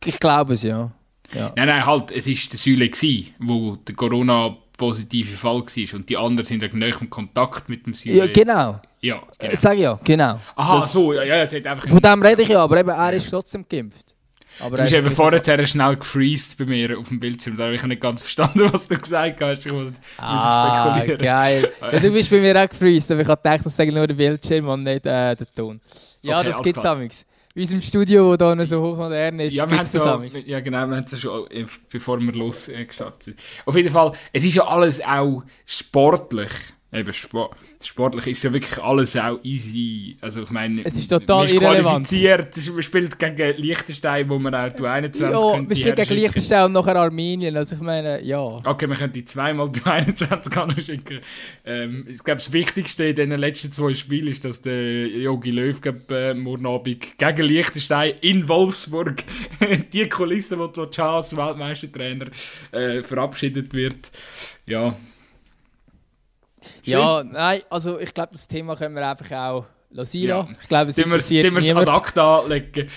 Ich 0.06 0.20
glaube 0.20 0.54
es, 0.54 0.64
ja. 0.64 0.92
ja. 1.34 1.54
Nein, 1.56 1.68
nein, 1.68 1.86
halt, 1.86 2.12
es 2.12 2.28
war 2.28 2.34
der 2.52 2.60
Säule, 2.60 2.90
gewesen, 2.90 3.36
wo 3.40 3.76
der 3.76 3.96
Corona-positive 3.96 5.32
Fall 5.36 5.62
war 5.62 5.96
und 5.96 6.10
die 6.10 6.18
anderen 6.18 6.46
sind 6.46 6.64
in 6.64 6.80
näherem 6.80 7.10
Kontakt 7.10 7.70
mit 7.70 7.86
dem 7.86 7.94
Säule. 7.94 8.18
Ja, 8.18 8.28
genau. 8.28 8.82
Ja, 9.02 9.22
genau. 9.38 9.56
Sag 9.56 9.78
ja, 9.78 10.00
genau. 10.04 10.40
Aha, 10.56 10.76
das, 10.76 10.94
so, 10.94 11.14
ja, 11.14 11.24
ja, 11.24 11.36
es 11.42 11.54
hat 11.54 11.66
einfach... 11.68 11.88
Von 11.88 12.00
dem 12.00 12.22
rede 12.22 12.42
ich 12.42 12.50
ja, 12.50 12.64
aber 12.64 12.80
eben, 12.80 12.90
er 12.90 13.14
ist 13.14 13.30
trotzdem 13.30 13.66
geimpft. 13.68 14.16
Aber 14.60 14.78
du 14.78 14.84
bist 14.84 14.94
eben 14.94 15.12
vorher 15.12 15.68
schnell 15.68 15.96
gefreezed 15.96 16.58
bei 16.58 16.66
mir 16.66 16.98
auf 17.00 17.08
dem 17.08 17.20
Bildschirm. 17.20 17.56
Da 17.58 17.66
habe 17.66 17.76
ich 17.76 17.84
nicht 17.84 18.02
ganz 18.02 18.22
verstanden, 18.22 18.70
was 18.72 18.88
du 18.88 18.98
gesagt 18.98 19.42
hast. 19.42 19.66
Ich 19.66 19.72
muss, 19.72 19.90
ah, 20.18 20.98
spekulieren. 20.98 21.22
geil. 21.22 21.72
Ja, 21.82 22.00
du 22.00 22.12
bist 22.12 22.30
bei 22.30 22.40
mir 22.40 22.62
auch 22.62 22.70
gefreezed, 22.70 23.12
aber 23.12 23.22
ich 23.22 23.28
habe 23.28 23.42
gedacht, 23.42 23.66
das 23.66 23.76
sei 23.76 23.86
nur 23.86 24.08
der 24.08 24.16
Bildschirm 24.16 24.68
und 24.68 24.84
nicht 24.84 25.06
äh, 25.06 25.36
der 25.36 25.48
Ton. 25.56 25.82
Ja, 26.22 26.40
okay, 26.40 26.50
das 26.50 26.62
gibt 26.62 26.78
es 26.78 27.26
Bei 27.54 27.62
unserem 27.62 27.82
Studio, 27.82 28.38
das 28.38 28.56
hier 28.56 28.66
so 28.66 28.82
hochmodern 28.82 29.40
ist, 29.42 29.54
ja, 29.54 29.66
gibt 29.66 29.82
es 29.82 29.92
das 29.92 30.04
so, 30.04 30.24
Ja, 30.46 30.62
genau, 30.62 30.88
wir 30.88 30.96
haben 30.96 31.06
es 31.06 31.20
schon, 31.20 31.52
äh, 31.52 31.66
bevor 31.92 32.20
wir 32.20 32.32
losgestartet 32.32 33.24
sind. 33.24 33.40
Auf 33.66 33.76
jeden 33.76 33.90
Fall, 33.90 34.14
es 34.32 34.44
ist 34.46 34.56
ja 34.56 34.66
alles 34.66 35.02
auch 35.02 35.44
sportlich. 35.66 36.52
Eben, 36.94 37.14
Sport, 37.14 37.56
sportlich 37.82 38.28
ist 38.28 38.44
ja 38.44 38.52
wirklich 38.52 38.78
alles 38.84 39.16
auch 39.16 39.40
easy. 39.44 40.18
Also 40.20 40.44
ich 40.44 40.50
meine, 40.50 40.84
es 40.84 40.96
ist 40.96 41.08
total 41.08 41.38
man 41.38 41.46
ist 41.46 41.58
qualifiziert, 41.58 42.58
man 42.74 42.84
spielt 42.84 43.18
gegen 43.18 43.58
Liechtenstein, 43.62 44.28
wo 44.28 44.38
man 44.38 44.54
auch 44.54 44.74
21 44.74 45.22
Ja, 45.22 45.40
man 45.40 45.74
spielt 45.74 45.96
gegen 45.96 46.14
Liechtenstein 46.16 46.66
und 46.66 46.74
nachher 46.74 46.98
Armenien, 46.98 47.56
also 47.56 47.78
ich 47.78 47.82
meine, 47.82 48.22
ja. 48.22 48.42
Okay, 48.42 48.88
man 48.88 48.98
könnte 48.98 49.24
zweimal 49.24 49.70
die 49.70 49.86
21 49.86 50.86
schicken. 50.86 51.20
Ähm, 51.64 52.08
ich 52.10 52.22
glaube, 52.26 52.40
das 52.40 52.52
Wichtigste 52.52 53.06
in 53.06 53.16
den 53.16 53.40
letzten 53.40 53.72
zwei 53.72 53.94
Spielen 53.94 54.28
ist, 54.28 54.44
dass 54.44 54.62
der 54.62 55.08
Jogi 55.08 55.52
Löw 55.52 55.80
glaub, 55.80 56.12
äh, 56.12 56.34
morgen 56.34 56.66
Abend 56.66 57.18
gegen 57.18 57.48
Liechtenstein 57.48 58.16
in 58.20 58.50
Wolfsburg 58.50 59.24
die 59.94 60.10
Kulisse, 60.10 60.58
die 60.58 60.74
du 60.74 61.04
als 61.04 61.38
Weltmeistertrainer 61.38 62.26
äh, 62.74 63.02
verabschiedet 63.02 63.74
wird. 63.74 64.12
Ja, 64.66 64.98
Schön. 66.84 66.94
Ja, 66.94 67.24
nein, 67.24 67.62
also 67.70 68.00
ich 68.00 68.14
glaube, 68.14 68.30
das 68.34 68.48
Thema 68.48 68.76
können 68.76 68.96
wir 68.96 69.08
einfach 69.08 69.32
auch 69.32 69.66
lassen. 69.92 70.22
Ja. 70.22 70.48
Ich 70.60 70.68
glaube, 70.68 70.90
es 70.90 70.98
interessiert 70.98 71.54
wir, 71.54 71.62
niemand. 71.62 71.88
ad 71.88 71.98
acta 71.98 72.46
legen. 72.48 72.88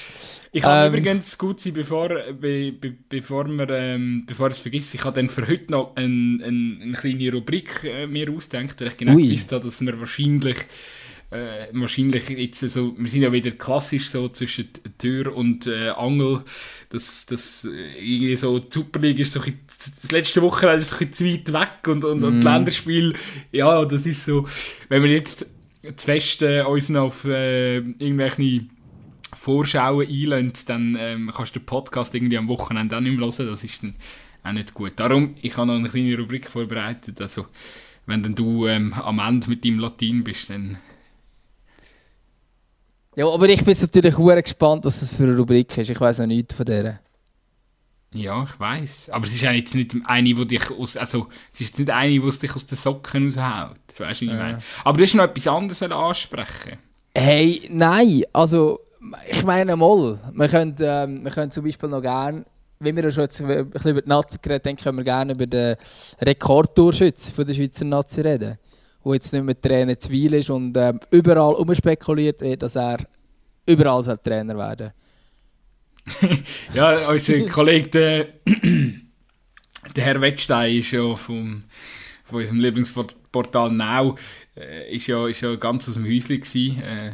Ich 0.53 0.63
ähm, 0.65 0.95
übrigens 0.95 1.37
gut 1.37 1.59
sein, 1.59 1.73
bevor, 1.73 2.09
be, 2.09 2.71
be, 2.71 2.95
bevor, 3.09 3.49
wir, 3.49 3.69
ähm, 3.71 4.23
bevor 4.25 4.49
ich 4.49 4.55
es 4.55 4.61
vergesse, 4.61 4.97
ich 4.97 5.05
habe 5.05 5.17
dann 5.17 5.29
für 5.29 5.49
heute 5.49 5.73
noch 5.73 5.97
ein, 5.97 6.41
ein, 6.45 6.79
eine 6.81 6.93
kleine 6.93 7.33
Rubrik 7.33 7.83
äh, 7.83 8.07
mir 8.07 8.31
ausgedacht, 8.31 8.81
weil 8.81 8.89
ich 8.89 8.97
genau 8.97 9.17
gewusst 9.17 9.51
habe, 9.51 9.65
dass 9.65 9.81
wir 9.81 9.99
wahrscheinlich 9.99 10.59
äh, 11.35 11.69
wahrscheinlich 11.73 12.29
jetzt 12.29 12.61
so, 12.61 12.95
wir 12.97 13.09
sind 13.09 13.23
ja 13.23 13.33
wieder 13.33 13.51
klassisch 13.51 14.09
so 14.09 14.29
zwischen 14.29 14.69
Tür 14.99 15.35
und 15.37 15.67
äh, 15.67 15.89
Angel, 15.89 16.43
dass 16.91 17.27
das 17.27 17.65
äh, 17.65 17.99
irgendwie 17.99 18.37
so 18.37 18.61
die 18.61 18.69
Superliga 18.71 19.23
ist 19.23 19.33
so 19.33 19.41
ein 19.41 19.59
das 19.67 20.13
letzte 20.13 20.41
Wochenende 20.43 20.83
ist 20.83 20.91
so 20.91 21.05
ein 21.05 21.13
zu 21.13 21.25
weit 21.25 21.53
weg 21.53 21.89
und, 21.89 22.05
und, 22.05 22.21
mm. 22.21 22.25
und 22.25 22.37
mhm. 22.37 22.43
Länderspiel, 22.43 23.15
ja, 23.53 23.85
das 23.85 24.07
ist 24.07 24.25
so, 24.25 24.47
wenn 24.89 25.03
wir 25.03 25.11
jetzt 25.11 25.51
zu 25.83 26.07
fest 26.07 26.43
äh, 26.43 26.63
uns 26.63 26.95
auf 26.95 27.25
äh, 27.25 27.79
irgendwelche 27.79 28.67
Vorschauen 29.37 30.07
einlösen, 30.07 30.53
dann 30.67 30.97
ähm, 30.99 31.33
kannst 31.35 31.57
du 31.57 31.59
den 31.59 31.67
Podcast 31.67 32.15
irgendwie 32.15 32.39
am 32.39 32.49
Wochenende 32.49 32.97
auch 32.97 33.01
nicht 33.01 33.19
mehr 33.19 33.27
hören, 33.27 33.49
das 33.49 33.65
ist 33.65 33.83
dann 33.83 33.97
auch 34.45 34.53
nicht 34.53 34.73
gut. 34.73 34.93
Darum, 34.97 35.35
ich 35.43 35.57
habe 35.57 35.67
noch 35.67 35.75
eine 35.75 35.89
kleine 35.89 36.17
Rubrik 36.17 36.49
vorbereitet, 36.49 37.21
also 37.21 37.47
wenn 38.07 38.23
dann 38.23 38.35
du 38.35 38.67
ähm, 38.67 38.93
am 38.93 39.19
Ende 39.19 39.49
mit 39.49 39.65
deinem 39.65 39.81
Latin 39.81 40.23
bist, 40.23 40.51
dann 40.51 40.79
ja, 43.17 43.29
aber 43.29 43.49
ich 43.49 43.65
bin 43.65 43.77
natürlich 43.81 44.15
sehr 44.17 44.43
gespannt, 44.43 44.85
was 44.85 45.01
das 45.01 45.15
für 45.15 45.25
eine 45.25 45.37
Rubrik 45.37 45.77
ist. 45.79 45.91
Ich 45.91 46.01
weiß 46.01 46.19
noch 46.19 46.27
nichts 46.27 46.55
von 46.55 46.67
der. 46.67 47.01
Ja, 48.13 48.45
ich 48.45 48.61
weiß. 48.61 49.11
Aber 49.11 49.25
es 49.25 49.35
ist 49.35 49.43
ja 49.43 49.51
jetzt 49.51 49.75
nicht 49.75 49.95
eine, 50.05 50.35
die 50.35 50.47
dich 50.47 50.71
aus, 50.71 50.97
also 50.97 51.27
es 51.53 51.61
ist 51.61 51.79
nicht 51.79 51.91
eine, 51.91 52.13
die 52.13 52.39
dich 52.39 52.55
aus 52.55 52.67
den 52.67 52.79
Socken 52.79 53.27
raushaut. 53.27 53.77
Weißt 53.99 54.21
du, 54.21 54.27
wie 54.27 54.31
ich 54.31 54.37
meine? 54.37 54.59
Aber 54.85 54.99
du 54.99 55.05
hast 55.05 55.15
noch 55.15 55.25
etwas 55.25 55.47
anderes 55.49 55.83
ansprechen. 55.83 56.79
Hey, 57.15 57.63
nein, 57.71 58.23
also 58.33 58.81
ich 59.29 59.45
meine 59.45 59.77
mal, 59.77 60.19
wir 60.33 60.49
können, 60.49 60.77
ähm, 60.81 61.25
wir 61.25 61.31
können 61.31 61.51
zum 61.51 61.65
Beispiel 61.65 61.89
noch 61.89 62.03
gerne, 62.03 62.45
wenn 62.81 62.97
wir 62.97 63.11
schon 63.11 63.25
jetzt 63.25 63.41
ein 63.41 63.71
bisschen 63.71 63.91
über 63.93 64.03
die 64.03 64.09
Nazi 64.09 64.39
geredet 64.41 64.67
haben, 64.67 64.77
können 64.77 64.97
wir 64.99 65.05
gerne 65.05 65.33
über 65.33 65.47
den 65.47 65.77
Rekordtorschütz 66.21 67.33
der 67.35 67.53
Schweizer 67.53 67.85
Nazi 67.85 68.21
reden 68.21 68.59
wo 69.05 69.15
jetzt 69.15 69.33
nicht 69.33 69.45
mehr 69.45 69.61
Trainer 69.61 69.99
Zwil 69.99 70.35
ist 70.35 70.51
und 70.51 70.77
ähm, 70.77 70.99
überall 71.11 71.55
umspekuliert 71.55 72.41
wird, 72.41 72.63
dass 72.63 72.75
er 72.75 72.99
überall 73.67 74.03
soll 74.03 74.19
Trainer 74.19 74.57
werden 74.57 74.93
Ja, 76.75 77.09
unser 77.09 77.41
Kollege, 77.47 77.89
der, 77.89 78.29
der 79.95 80.05
Herr 80.05 80.21
Wettstein, 80.21 80.77
ist 80.77 80.91
ja 80.91 81.15
vom, 81.15 81.65
von 82.25 82.41
unserem 82.41 82.61
Lieblingsportal 82.61 83.71
Now, 83.71 84.17
äh, 84.57 84.95
ist, 84.95 85.07
ja, 85.07 85.27
ist 85.29 85.43
ja 85.43 85.55
ganz 85.57 85.89
aus 85.89 85.95
dem 85.95 86.05
Häuschen 86.05 86.41
gewesen. 86.41 86.83
Äh, 86.83 87.13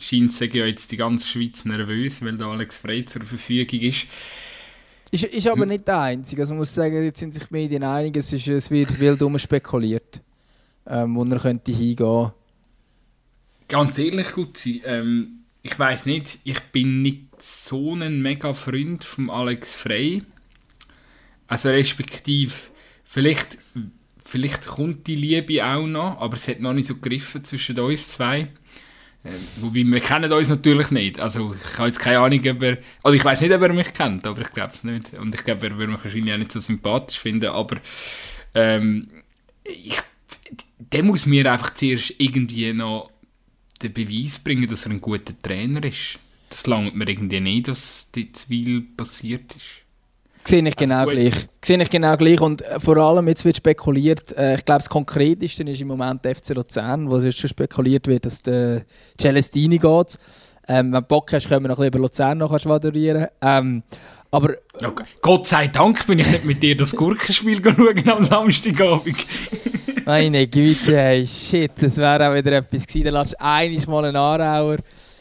scheint 0.00 0.32
sich 0.32 0.52
ja 0.52 0.66
jetzt 0.66 0.90
die 0.92 0.98
ganze 0.98 1.26
Schweiz 1.26 1.64
nervös, 1.64 2.22
weil 2.22 2.36
da 2.36 2.50
Alex 2.50 2.78
Frey 2.78 3.04
zur 3.04 3.22
Verfügung 3.22 3.80
ist. 3.80 4.06
Ist, 5.10 5.24
ist 5.24 5.46
aber 5.46 5.64
nicht 5.64 5.88
der 5.88 6.00
Einzige. 6.00 6.42
Also 6.42 6.52
man 6.52 6.58
muss 6.58 6.74
sagen, 6.74 7.02
jetzt 7.02 7.20
sind 7.20 7.32
sich 7.32 7.44
die 7.44 7.54
Medien 7.54 7.82
einig, 7.84 8.14
es, 8.18 8.30
ist, 8.34 8.46
es 8.48 8.70
wird 8.70 9.00
wild 9.00 9.22
spekuliert 9.40 10.20
ähm, 10.88 11.14
wo 11.14 11.24
er 11.24 11.38
könnte 11.38 11.72
hingehen 11.72 12.32
Ganz 13.68 13.98
ehrlich, 13.98 14.32
gut 14.32 14.58
ähm, 14.84 15.44
ich 15.62 15.78
weiß 15.78 16.06
nicht, 16.06 16.38
ich 16.44 16.60
bin 16.72 17.02
nicht 17.02 17.26
so 17.38 17.94
ein 17.94 18.22
mega 18.22 18.54
Freund 18.54 19.04
von 19.04 19.30
Alex 19.30 19.76
Frey. 19.76 20.22
Also 21.46 21.68
respektive, 21.70 22.52
vielleicht, 23.04 23.58
vielleicht 24.24 24.66
kommt 24.66 25.06
die 25.06 25.16
Liebe 25.16 25.64
auch 25.64 25.86
noch, 25.86 26.20
aber 26.20 26.36
es 26.36 26.48
hat 26.48 26.60
noch 26.60 26.72
nicht 26.72 26.86
so 26.86 26.96
gegriffen 26.96 27.44
zwischen 27.44 27.78
uns 27.78 28.08
zwei. 28.08 28.48
Äh, 29.24 29.30
wobei, 29.60 29.84
wir 29.84 30.00
kennen 30.00 30.32
uns 30.32 30.48
natürlich 30.48 30.90
nicht. 30.90 31.20
Also 31.20 31.54
ich 31.54 31.78
habe 31.78 31.88
jetzt 31.88 31.98
keine 31.98 32.20
Ahnung, 32.20 32.40
ob 32.48 32.62
er... 32.62 32.78
Also 33.02 33.14
ich 33.14 33.24
weiß 33.24 33.40
nicht, 33.40 33.52
ob 33.52 33.62
er 33.62 33.72
mich 33.72 33.92
kennt, 33.92 34.26
aber 34.26 34.40
ich 34.40 34.52
glaube 34.52 34.72
es 34.74 34.84
nicht. 34.84 35.14
Und 35.14 35.34
ich 35.34 35.44
glaube, 35.44 35.66
er 35.66 35.76
würde 35.76 35.92
mich 35.92 36.04
wahrscheinlich 36.04 36.32
auch 36.32 36.38
nicht 36.38 36.52
so 36.52 36.60
sympathisch 36.60 37.18
finden, 37.18 37.50
aber 37.50 37.78
ähm, 38.54 39.08
ich 39.64 39.98
der 40.92 41.02
muss 41.02 41.26
mir 41.26 41.50
einfach 41.50 41.74
zuerst 41.74 42.14
irgendwie 42.18 42.72
noch 42.72 43.10
den 43.82 43.92
Beweis 43.92 44.38
bringen, 44.38 44.68
dass 44.68 44.86
er 44.86 44.92
ein 44.92 45.00
guter 45.00 45.34
Trainer 45.40 45.84
ist. 45.84 46.18
Das 46.50 46.66
langt 46.66 46.96
mir 46.96 47.08
irgendwie 47.08 47.40
nicht, 47.40 47.68
dass 47.68 48.10
die 48.14 48.32
Zwiel 48.32 48.82
passiert 48.96 49.54
ist. 49.54 49.84
Sehe 50.44 50.60
ich 50.60 50.66
also 50.66 50.76
genau 50.78 51.04
gut. 51.04 51.12
gleich. 51.12 51.48
Sehe 51.62 51.82
ich 51.82 51.90
genau 51.90 52.16
gleich. 52.16 52.40
Und 52.40 52.62
äh, 52.62 52.80
vor 52.80 52.96
allem, 52.96 53.28
jetzt 53.28 53.44
wird 53.44 53.58
spekuliert, 53.58 54.32
äh, 54.36 54.54
ich 54.54 54.64
glaube, 54.64 54.78
das 54.78 54.88
Konkreteste 54.88 55.62
ist 55.62 55.80
im 55.80 55.88
Moment 55.88 56.24
der 56.24 56.34
FC 56.34 56.50
Luzern, 56.54 57.10
wo 57.10 57.18
jetzt 57.18 57.38
schon 57.38 57.50
spekuliert 57.50 58.06
wird, 58.06 58.24
dass 58.24 58.40
der 58.40 58.86
Celestini 59.20 59.78
geht. 59.78 60.18
Ähm, 60.66 60.86
wenn 60.86 60.92
du 60.92 61.02
Bock 61.02 61.32
hast, 61.32 61.48
können 61.48 61.64
wir 61.64 61.68
noch 61.68 61.78
ein 61.78 61.90
bisschen 61.90 61.94
über 61.94 61.98
Luzern 61.98 62.38
noch 62.38 62.58
schwadronieren. 62.58 63.26
Ähm, 63.42 63.82
aber, 64.30 64.54
okay. 64.82 65.04
Gott 65.20 65.46
sei 65.46 65.68
Dank 65.68 66.06
bin 66.06 66.18
ich 66.18 66.30
nicht 66.30 66.44
mit 66.44 66.62
dir 66.62 66.76
das 66.76 66.96
Gurkenspiel 66.96 67.62
schauen 67.64 68.08
am 68.08 68.22
Samstagabend. 68.22 69.16
Meine 70.08 70.46
Güte, 70.46 70.96
hey, 70.96 71.26
shit, 71.26 71.70
das 71.82 71.98
wäre 71.98 72.30
auch 72.30 72.34
wieder 72.34 72.52
etwas 72.52 72.86
gewesen. 72.86 73.04
Dann 73.04 73.12
lass 73.12 73.32
du 73.32 73.90
mal 73.90 74.06
einen 74.06 74.16
Anrauer 74.16 74.78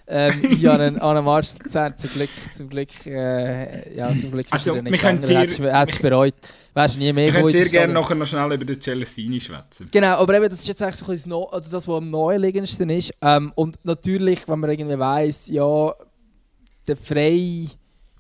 ähm, 0.08 0.42
ich 0.50 0.70
an 0.70 0.80
einen, 0.80 0.98
an 1.00 1.18
einen 1.18 1.26
Marsch 1.26 1.50
zum 1.50 2.10
Glück, 2.10 2.30
zum 2.54 2.70
Glück, 2.70 3.06
äh, 3.06 3.94
ja, 3.98 4.18
zum 4.18 4.32
Glück 4.32 4.48
also, 4.50 4.76
nicht 4.76 4.94
gegangen, 4.94 5.26
hättest 5.26 5.60
du 5.60 6.04
bereut. 6.04 6.36
Wärst 6.74 6.98
nie 7.00 7.12
mehr 7.12 7.28
Ich 7.28 7.34
würde 7.34 7.66
dir 7.66 7.70
gerne 7.70 7.92
nachher 7.92 8.16
noch 8.16 8.26
schnell 8.26 8.50
über 8.54 8.64
den 8.64 8.80
Celestini 8.80 9.42
schwätzen. 9.42 9.90
Genau, 9.92 10.20
aber 10.20 10.38
eben, 10.38 10.48
das 10.48 10.60
ist 10.60 10.68
jetzt 10.70 10.82
eigentlich 10.82 10.96
so 10.96 11.06
ein 11.08 11.12
bisschen 11.12 11.30
no 11.32 11.52
das, 11.52 11.74
was 11.74 11.90
am 11.90 12.08
naheliegendsten 12.08 12.90
ist. 12.90 13.12
Ähm, 13.22 13.52
und 13.56 13.84
natürlich, 13.84 14.48
wenn 14.48 14.60
man 14.60 14.70
irgendwie 14.70 14.98
weiss, 14.98 15.50
ja, 15.50 15.94
der 16.88 16.96
Frei, 16.96 17.68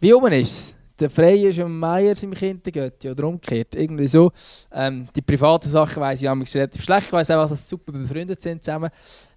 wie 0.02 0.14
oben 0.14 0.34
ist 0.34 0.52
es? 0.52 0.77
Der 1.00 1.10
Frey 1.10 1.48
ist 1.48 1.60
am 1.60 1.80
Meier 1.80 2.16
seinem 2.16 2.34
Kindergötti 2.34 3.10
oder 3.10 3.28
umgekehrt. 3.28 3.76
Irgendwie 3.76 4.08
so. 4.08 4.32
Ähm, 4.72 5.08
die 5.16 5.22
privaten 5.22 5.70
Sachen 5.70 6.02
weiss 6.02 6.22
ich 6.22 6.30
relativ 6.30 6.84
schlecht. 6.84 7.08
Ich 7.08 7.14
weiss 7.14 7.32
auch, 7.32 7.50
dass 7.50 7.62
sie 7.62 7.70
super 7.70 7.92
befreundet 7.92 8.42
sind 8.42 8.64
zusammen. 8.64 8.90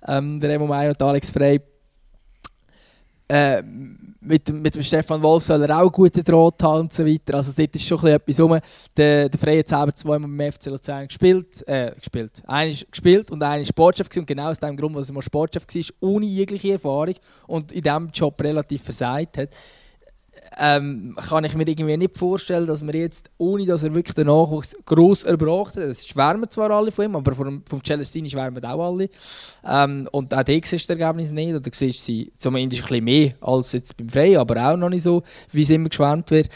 Ähm, 0.06 0.40
der 0.40 0.50
Remo 0.50 0.66
Meier 0.66 0.90
und 0.90 1.02
Alex 1.02 1.30
Frey. 1.30 1.60
Äh, 3.28 3.62
mit, 4.22 4.52
mit 4.52 4.74
dem 4.74 4.82
Stefan 4.82 5.22
Wolf 5.22 5.44
soll 5.44 5.62
er 5.62 5.80
auch 5.80 5.90
guten 5.90 6.24
Draht 6.24 6.62
haben 6.62 6.80
und 6.80 6.92
so 6.92 7.06
weiter. 7.06 7.34
Also 7.34 7.52
dort 7.56 7.74
ist 7.74 7.86
schon 7.86 8.04
etwas 8.06 8.40
rum. 8.40 8.58
Der, 8.96 9.28
der 9.28 9.40
Frey 9.40 9.58
hat 9.58 9.68
selber 9.68 9.94
zweimal 9.94 10.28
beim 10.28 10.52
FC 10.52 10.66
Luzern 10.66 11.06
gespielt. 11.06 11.66
Äh, 11.68 11.94
gespielt. 11.96 12.42
Einer 12.46 12.70
ist 12.70 12.90
gespielt 12.90 13.30
und 13.30 13.42
einer 13.42 13.60
ist 13.62 13.68
Sportchef 13.68 14.08
gewesen. 14.08 14.20
Und 14.20 14.26
genau 14.26 14.50
aus 14.50 14.58
dem 14.58 14.76
Grund, 14.76 14.96
weil 14.96 15.04
er 15.04 15.12
mal 15.12 15.22
Sportchef 15.22 15.64
war, 15.64 16.08
ohne 16.08 16.26
jegliche 16.26 16.72
Erfahrung 16.72 17.14
und 17.46 17.70
in 17.72 17.82
diesem 17.82 18.10
Job 18.10 18.42
relativ 18.42 18.82
versagt 18.82 19.38
hat 19.38 19.50
ähm, 20.58 21.16
kann 21.28 21.44
ich 21.44 21.54
mir 21.54 21.66
irgendwie 21.66 21.96
nicht 21.96 22.18
vorstellen, 22.18 22.66
dass 22.66 22.84
wir 22.86 22.94
jetzt, 22.94 23.30
ohne 23.38 23.66
dass 23.66 23.82
er 23.82 23.94
wirklich 23.94 24.14
den 24.14 24.26
Nachwuchs 24.26 24.76
gross 24.84 25.24
erbracht 25.24 25.76
hat, 25.76 25.84
es 25.84 26.06
schwärmen 26.06 26.50
zwar 26.50 26.70
alle 26.70 26.92
von 26.92 27.04
ihm, 27.06 27.16
aber 27.16 27.34
vom, 27.34 27.62
vom 27.68 27.82
Celestini 27.82 28.28
schwärmen 28.28 28.64
auch 28.64 28.92
alle. 28.92 29.08
Ähm, 29.64 30.08
und 30.12 30.34
auch 30.34 30.42
der 30.42 30.60
siehst 30.64 30.88
du 30.88 30.94
das 30.94 31.00
Ergebnis 31.00 31.30
nicht, 31.30 31.54
oder 31.54 31.70
siehst 31.72 32.04
sie 32.04 32.32
zumindest 32.36 32.82
ein 32.82 32.88
bisschen 32.88 33.04
mehr 33.04 33.32
als 33.40 33.72
jetzt 33.72 33.96
beim 33.96 34.08
Frey, 34.08 34.36
aber 34.36 34.70
auch 34.70 34.76
noch 34.76 34.90
nicht 34.90 35.02
so, 35.02 35.22
wie 35.52 35.62
es 35.62 35.70
immer 35.70 35.88
geschwärmt 35.88 36.30
wird. 36.30 36.48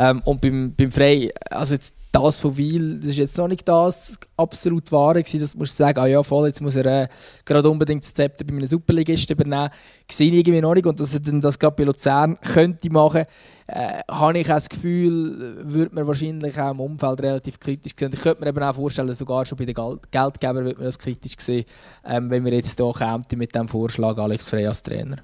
Ähm, 0.00 0.22
und 0.24 0.40
beim, 0.40 0.74
beim 0.74 0.90
Frey, 0.90 1.30
also 1.50 1.74
jetzt 1.74 1.94
das 2.10 2.40
von 2.40 2.56
Weil, 2.56 2.96
das 2.96 3.10
ist 3.10 3.18
jetzt 3.18 3.36
noch 3.36 3.48
nicht 3.48 3.68
das 3.68 4.18
absolut 4.34 4.90
Wahre 4.90 5.22
gewesen, 5.22 5.40
dass 5.40 5.52
du 5.52 5.64
sagen, 5.66 5.98
ah 5.98 6.06
ja 6.06 6.22
voll, 6.22 6.46
jetzt 6.46 6.62
muss 6.62 6.74
er 6.76 7.02
äh, 7.02 7.08
gerade 7.44 7.68
unbedingt 7.68 8.02
das 8.02 8.14
Zepter 8.14 8.46
bei 8.46 8.54
einem 8.54 8.64
Superligisten 8.64 9.36
übernehmen. 9.36 9.68
Gesehen 10.08 10.32
irgendwie 10.32 10.62
noch 10.62 10.72
nicht 10.72 10.86
und 10.86 10.98
dass 10.98 11.12
er 11.12 11.20
dann 11.20 11.42
das 11.42 11.58
gerade 11.58 11.76
bei 11.76 11.84
Luzern 11.84 12.38
könnte 12.40 12.88
machen, 12.90 13.26
äh, 13.66 14.00
habe 14.10 14.38
ich 14.38 14.46
auch 14.50 14.54
das 14.54 14.70
Gefühl, 14.70 15.58
würde 15.64 15.94
man 15.94 16.06
wahrscheinlich 16.06 16.58
auch 16.58 16.70
im 16.70 16.80
Umfeld 16.80 17.20
relativ 17.20 17.60
kritisch 17.60 17.92
sehen. 17.94 18.10
Ich 18.14 18.22
könnte 18.22 18.40
mir 18.40 18.48
eben 18.48 18.62
auch 18.62 18.74
vorstellen, 18.74 19.12
sogar 19.12 19.44
schon 19.44 19.58
bei 19.58 19.66
den 19.66 19.74
Geld 19.74 20.10
Geldgebern 20.10 20.64
würde 20.64 20.78
man 20.78 20.86
das 20.86 20.98
kritisch 20.98 21.36
sehen, 21.38 21.66
ähm, 22.06 22.30
wenn 22.30 22.42
wir 22.46 22.54
jetzt 22.54 22.80
hier 22.80 22.92
kämen 22.94 23.26
mit 23.36 23.54
dem 23.54 23.68
Vorschlag 23.68 24.16
Alex 24.16 24.48
Frey 24.48 24.66
als 24.66 24.82
Trainer. 24.82 25.18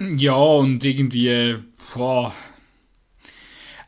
Ja, 0.00 0.34
und 0.34 0.84
irgendwie, 0.84 1.56
boah, 1.94 2.34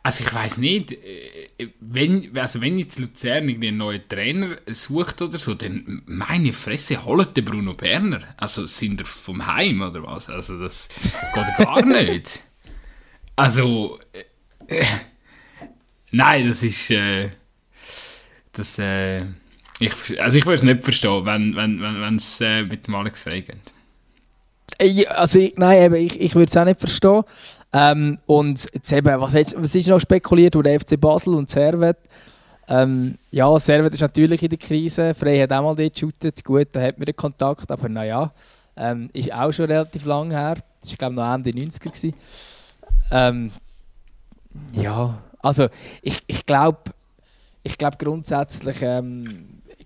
also 0.02 0.24
ich 0.24 0.32
weiß 0.32 0.56
nicht, 0.56 0.92
äh, 0.92 1.68
wenn, 1.80 2.36
also 2.38 2.62
wenn 2.62 2.78
jetzt 2.78 2.98
Luzern 2.98 3.48
einen 3.48 3.76
neuen 3.76 4.08
Trainer 4.08 4.56
sucht 4.66 5.20
oder 5.20 5.38
so, 5.38 5.54
dann 5.54 6.02
meine 6.06 6.54
Fresse, 6.54 7.04
holt 7.04 7.36
den 7.36 7.44
Bruno 7.44 7.74
Berner. 7.74 8.22
Also 8.38 8.66
sind 8.66 9.00
er 9.00 9.06
vom 9.06 9.46
Heim 9.46 9.82
oder 9.82 10.02
was? 10.02 10.30
Also 10.30 10.58
das 10.58 10.88
geht 11.34 11.66
gar 11.66 11.84
nicht. 11.84 12.40
Also, 13.36 13.98
äh, 14.68 14.84
nein, 16.12 16.48
das 16.48 16.62
ist, 16.62 16.90
äh, 16.90 17.30
das, 18.52 18.78
äh, 18.78 19.24
ich, 19.80 20.20
also 20.20 20.36
ich 20.38 20.46
würde 20.46 20.56
es 20.56 20.62
nicht 20.62 20.82
verstehen, 20.82 21.26
wenn 21.26 21.50
es 21.50 21.56
wenn, 21.56 21.80
wenn, 21.80 22.20
äh, 22.40 22.62
mit 22.62 22.86
dem 22.86 22.94
Alex 22.94 23.22
Frey 23.22 23.42
geht. 23.42 23.56
Äh, 24.78 25.06
also 25.08 25.38
ich, 25.38 25.54
nein, 25.56 25.82
eben, 25.82 25.94
ich, 25.94 26.20
ich 26.20 26.34
würde 26.34 26.50
es 26.50 26.56
auch 26.56 26.64
nicht 26.64 26.80
verstehen. 26.80 27.22
Ähm, 27.72 28.18
und 28.26 28.68
jetzt 28.72 28.92
eben, 28.92 29.20
was, 29.20 29.32
jetzt, 29.32 29.60
was 29.60 29.74
ist 29.74 29.88
noch 29.88 30.00
spekuliert 30.00 30.54
über 30.54 30.64
den 30.64 30.80
FC 30.80 31.00
Basel 31.00 31.34
und 31.34 31.48
Servet? 31.48 31.98
Ähm, 32.68 33.16
ja, 33.30 33.58
Servet 33.58 33.94
ist 33.94 34.00
natürlich 34.00 34.42
in 34.42 34.48
der 34.48 34.58
Krise. 34.58 35.14
Frey 35.14 35.40
hat 35.40 35.52
auch 35.52 35.62
mal 35.62 35.74
dort 35.74 35.94
geshootet. 35.94 36.44
Gut, 36.44 36.68
da 36.72 36.80
hat 36.80 36.98
man 36.98 37.06
den 37.06 37.16
Kontakt, 37.16 37.70
aber 37.70 37.88
naja, 37.88 38.32
ähm, 38.76 39.10
ist 39.12 39.32
auch 39.32 39.52
schon 39.52 39.66
relativ 39.66 40.04
lang 40.04 40.30
her. 40.30 40.56
Das 40.80 40.90
war, 40.90 40.96
glaube 40.96 41.14
ich, 41.14 41.18
noch 41.18 41.34
Ende 41.34 41.50
90er. 41.50 42.14
Ähm, 43.12 43.50
ja, 44.74 45.18
also 45.40 45.68
ich, 46.02 46.22
ich 46.26 46.46
glaube 46.46 46.78
ich 47.62 47.76
glaub 47.76 47.98
grundsätzlich 47.98 48.78
ähm, 48.82 49.24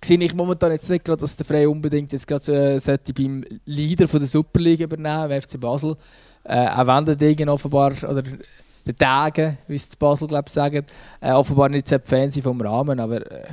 sehe 0.02 0.18
ich 0.18 0.34
momentan 0.34 0.72
jetzt 0.72 0.90
nicht 0.90 1.04
gerade, 1.04 1.20
dass 1.20 1.36
der 1.36 1.46
Frey 1.46 1.66
unbedingt 1.66 2.12
jetzt 2.12 2.26
gerade 2.26 2.76
äh, 2.76 3.12
beim 3.16 3.44
Leader 3.64 4.06
von 4.06 4.20
der 4.20 4.28
Superliga 4.28 4.84
übernehmen, 4.84 5.40
FC 5.40 5.58
Basel. 5.58 5.96
Äh, 6.44 6.68
auch 6.68 6.86
wenn 6.86 7.04
der 7.06 7.16
Degen 7.16 7.48
offenbar, 7.48 7.92
oder 8.02 8.22
der 8.86 8.96
Tage, 8.96 9.56
wie 9.66 9.76
es 9.76 9.88
zu 9.88 9.98
Basel 9.98 10.28
glaube 10.28 10.44
ich 10.46 10.52
sagen, 10.52 10.84
äh, 11.20 11.32
offenbar 11.32 11.68
nicht 11.68 11.88
so 11.88 11.98
Fan 11.98 12.30
sind 12.30 12.42
vom 12.42 12.60
Rahmen, 12.60 13.00
aber 13.00 13.30
äh, 13.30 13.46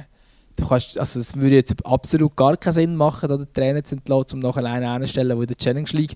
du 0.57 0.67
kannst, 0.67 0.99
also 0.99 1.19
es 1.19 1.35
würde 1.35 1.55
jetzt 1.55 1.85
absolut 1.85 2.35
gar 2.35 2.57
keinen 2.57 2.73
Sinn 2.73 2.95
machen, 2.95 3.29
da 3.29 3.37
den 3.37 3.51
Trainer 3.53 3.83
zu 3.83 3.95
entlassen, 3.95 4.35
um 4.35 4.39
noch 4.39 4.57
alleine 4.57 4.89
anzustellen, 4.89 5.37
wo 5.37 5.45
der 5.45 5.57
Challenge 5.57 5.89
League 5.93 6.15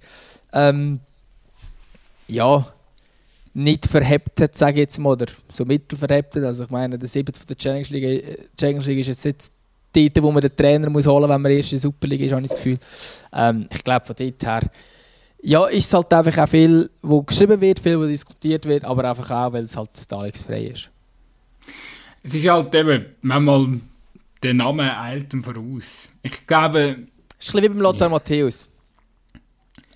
ähm, 0.52 1.00
ja, 2.28 2.66
nicht 3.54 3.88
verhebt 3.88 4.42
hat, 4.42 4.56
sage 4.56 4.74
ich 4.74 4.80
jetzt 4.80 5.00
mal, 5.00 5.12
oder 5.12 5.28
so 5.50 5.64
mittelverhebt 5.64 6.36
hat. 6.36 6.44
Also 6.44 6.66
ich 6.66 6.70
meine, 6.70 7.00
der 7.00 7.08
siebte 7.08 7.40
von 7.40 7.48
der 7.48 7.58
Challenge 7.58 7.88
League, 7.90 8.04
äh, 8.04 8.38
Challenge 8.58 8.84
League 8.86 9.00
ist 9.00 9.24
jetzt 9.24 9.26
nicht 9.26 9.52
dort, 10.18 10.24
wo 10.24 10.32
man 10.32 10.42
den 10.42 10.56
Trainer 10.56 10.90
muss 10.90 11.08
holen 11.08 11.22
muss, 11.22 11.30
wenn 11.30 11.42
man 11.42 11.52
erst 11.52 11.72
in 11.72 11.78
der 11.78 11.82
Superliga 11.82 12.26
ist, 12.26 12.32
habe 12.34 12.42
ich 12.42 12.50
das 12.50 12.58
Gefühl. 12.58 12.78
Ähm, 13.32 13.68
ich 13.72 13.84
glaube, 13.84 14.06
von 14.06 14.16
dort 14.18 14.46
her 14.46 14.70
ja, 15.46 15.68
ist 15.68 15.94
halt 15.94 16.12
einfach 16.12 16.44
auch 16.44 16.50
viel, 16.50 16.90
wo 17.04 17.22
geschrieben 17.22 17.62
wird, 17.62 17.80
viel, 17.80 18.00
wo 18.00 18.08
diskutiert 18.08 18.66
wird, 18.66 18.84
aber 18.84 19.08
einfach 19.08 19.30
auch, 19.30 19.54
weil 19.54 19.66
es 19.66 19.78
halt 19.78 19.90
Alex 20.12 20.44
frei 20.44 20.66
ist. 20.66 20.90
Es 22.24 22.34
ist 22.34 22.48
halt 22.48 22.74
eben, 22.74 23.06
manchmal 23.22 23.80
der 24.42 24.54
Name 24.56 24.98
eilt 25.00 25.32
ihm 25.34 25.44
voraus. 25.44 26.08
Ich 26.24 26.48
glaube... 26.48 27.08
Es 27.40 27.48
ist 27.48 27.56
ein 27.56 27.62
wie 27.62 27.70
beim 27.70 27.80
Lothar 27.80 28.08
ja. 28.08 28.10
Matthäus. 28.10 28.68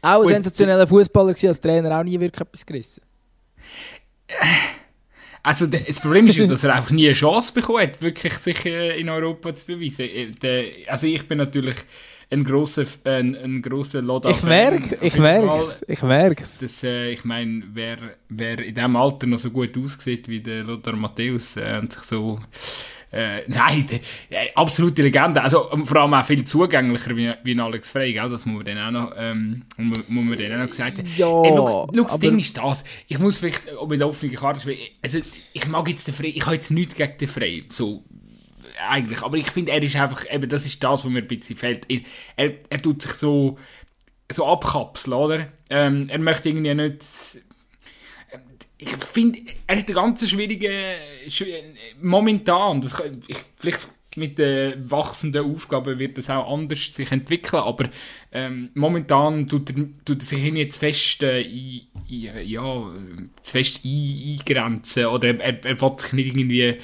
Auch 0.04 0.22
ein 0.22 0.28
sensationeller 0.28 0.86
Fußballer 0.86 1.36
als 1.42 1.60
Trainer, 1.60 2.00
auch 2.00 2.04
nie 2.04 2.20
wirklich 2.20 2.42
etwas 2.42 2.66
gerissen. 2.66 3.02
Also 5.42 5.66
das 5.66 6.00
Problem 6.00 6.28
ist 6.28 6.36
ja, 6.36 6.46
dass 6.46 6.64
er 6.64 6.76
einfach 6.76 6.92
nie 6.92 7.08
eine 7.08 7.16
Chance 7.16 7.54
bekommen 7.54 7.82
hat, 7.82 8.02
wirklich 8.02 8.34
sich 8.34 8.66
äh, 8.66 9.00
in 9.00 9.10
Europa 9.10 9.56
zu 9.56 9.66
beweisen. 9.66 10.38
Äh, 10.44 10.86
also 10.88 11.08
ich 11.08 11.28
bin 11.28 11.40
natürlich 11.40 11.78
ein 12.32 12.44
großer 12.44 12.86
ein, 13.06 13.36
ein 13.36 13.62
grosser 13.62 14.02
Loda 14.02 14.30
Ich 14.30 14.44
merke, 14.44 14.98
ich 15.02 15.18
merke 15.18 15.58
es, 15.58 15.84
ich 15.88 16.02
merke 16.04 16.44
es. 16.44 16.84
Äh, 16.84 17.12
ich 17.12 17.26
meine, 17.26 17.64
wer, 17.74 17.98
wer 18.30 18.60
in 18.60 18.76
diesem 18.76 18.96
Alter 18.96 19.28
noch 19.28 19.40
so 19.40 19.50
gut 19.50 19.78
aussieht 19.78 20.28
wie 20.28 20.40
der 20.40 20.64
Lothar 20.64 20.96
Matthäus 20.96 21.58
äh, 21.58 21.80
und 21.82 21.92
sich 21.92 22.04
so 22.04 22.40
äh, 23.12 23.42
nein, 23.48 23.86
die, 23.88 23.96
äh, 24.30 24.54
absolute 24.54 25.02
Legende. 25.02 25.42
Also 25.42 25.70
vor 25.84 25.98
allem 25.98 26.14
auch 26.14 26.26
viel 26.26 26.46
zugänglicher 26.46 27.16
wie, 27.16 27.34
wie 27.44 27.60
Alex 27.60 27.90
Frey, 27.90 28.14
gell? 28.14 28.30
das 28.30 28.46
muss 28.46 28.64
man 28.64 28.66
dann 28.66 28.96
auch 28.96 29.10
noch, 29.10 29.14
ähm, 29.18 29.66
muss, 29.78 30.08
muss 30.08 30.26
man 30.26 30.38
dann 30.38 30.54
auch 30.54 30.64
noch 30.64 30.70
gesagt 30.70 31.00
haben. 31.00 31.08
Ja, 31.18 31.42
Ey, 31.44 31.56
look, 31.56 31.96
look, 31.96 32.08
das 32.10 32.20
Ding 32.20 32.38
ist 32.38 32.58
das, 32.58 32.84
ich 33.08 33.18
muss 33.18 33.40
vielleicht 33.40 33.64
mit 33.88 34.00
der 34.00 34.08
offenen 34.08 34.36
Karte 34.36 34.62
spielen, 34.62 34.78
also 35.02 35.20
ich 35.54 35.68
mag 35.68 35.90
jetzt 35.90 36.08
den 36.08 36.14
Frey, 36.14 36.30
ich 36.30 36.46
habe 36.46 36.56
jetzt 36.56 36.70
nichts 36.70 36.96
gegen 36.96 37.18
den 37.18 37.28
Frey, 37.28 37.66
so 37.70 38.04
eigentlich. 38.88 39.22
Aber 39.22 39.38
ich 39.38 39.50
finde, 39.50 39.72
er 39.72 39.82
ist 39.82 39.96
einfach, 39.96 40.26
eben, 40.32 40.50
das 40.50 40.66
ist 40.66 40.84
das, 40.84 41.04
was 41.04 41.12
mir 41.12 41.20
ein 41.20 41.28
bisschen 41.28 41.56
fehlt. 41.56 41.86
Er, 42.36 42.52
er, 42.70 42.82
tut 42.82 43.02
sich 43.02 43.12
so, 43.12 43.58
so 44.32 44.46
abkapseln, 44.46 45.14
oder? 45.14 45.48
Ähm, 45.70 46.08
er 46.10 46.20
möchte 46.20 46.50
irgendwie 46.50 46.74
nicht. 46.74 47.06
Ich 48.78 48.90
finde, 48.90 49.40
er 49.68 49.78
hat 49.78 49.88
eine 49.88 49.96
ganz 49.96 50.28
schwierige. 50.28 50.96
Momentan, 52.02 52.82
das, 52.82 52.94
ich, 53.28 53.38
vielleicht 53.58 53.88
mit 54.16 54.38
den 54.38 54.90
wachsenden 54.90 55.52
Aufgaben 55.52 56.00
wird 56.00 56.18
das 56.18 56.30
auch 56.30 56.52
anders 56.52 56.94
sich 56.94 57.12
entwickeln, 57.12 57.62
aber 57.62 57.90
ähm, 58.32 58.70
momentan 58.74 59.48
tut 59.48 59.70
er, 59.70 59.76
tut 60.06 60.22
er 60.22 60.26
sich 60.26 60.72
zu 60.72 60.80
fest, 60.80 61.24
äh, 61.24 61.42
ein, 61.42 62.48
ja, 62.48 62.92
zu 63.42 63.52
fest 63.52 63.82
ein, 63.86 64.38
eingrenzen 64.40 65.06
oder 65.06 65.30
er, 65.30 65.40
er, 65.40 65.66
er 65.66 65.82
will 65.82 65.92
sich 65.98 66.14
nicht 66.14 66.36
irgendwie 66.36 66.78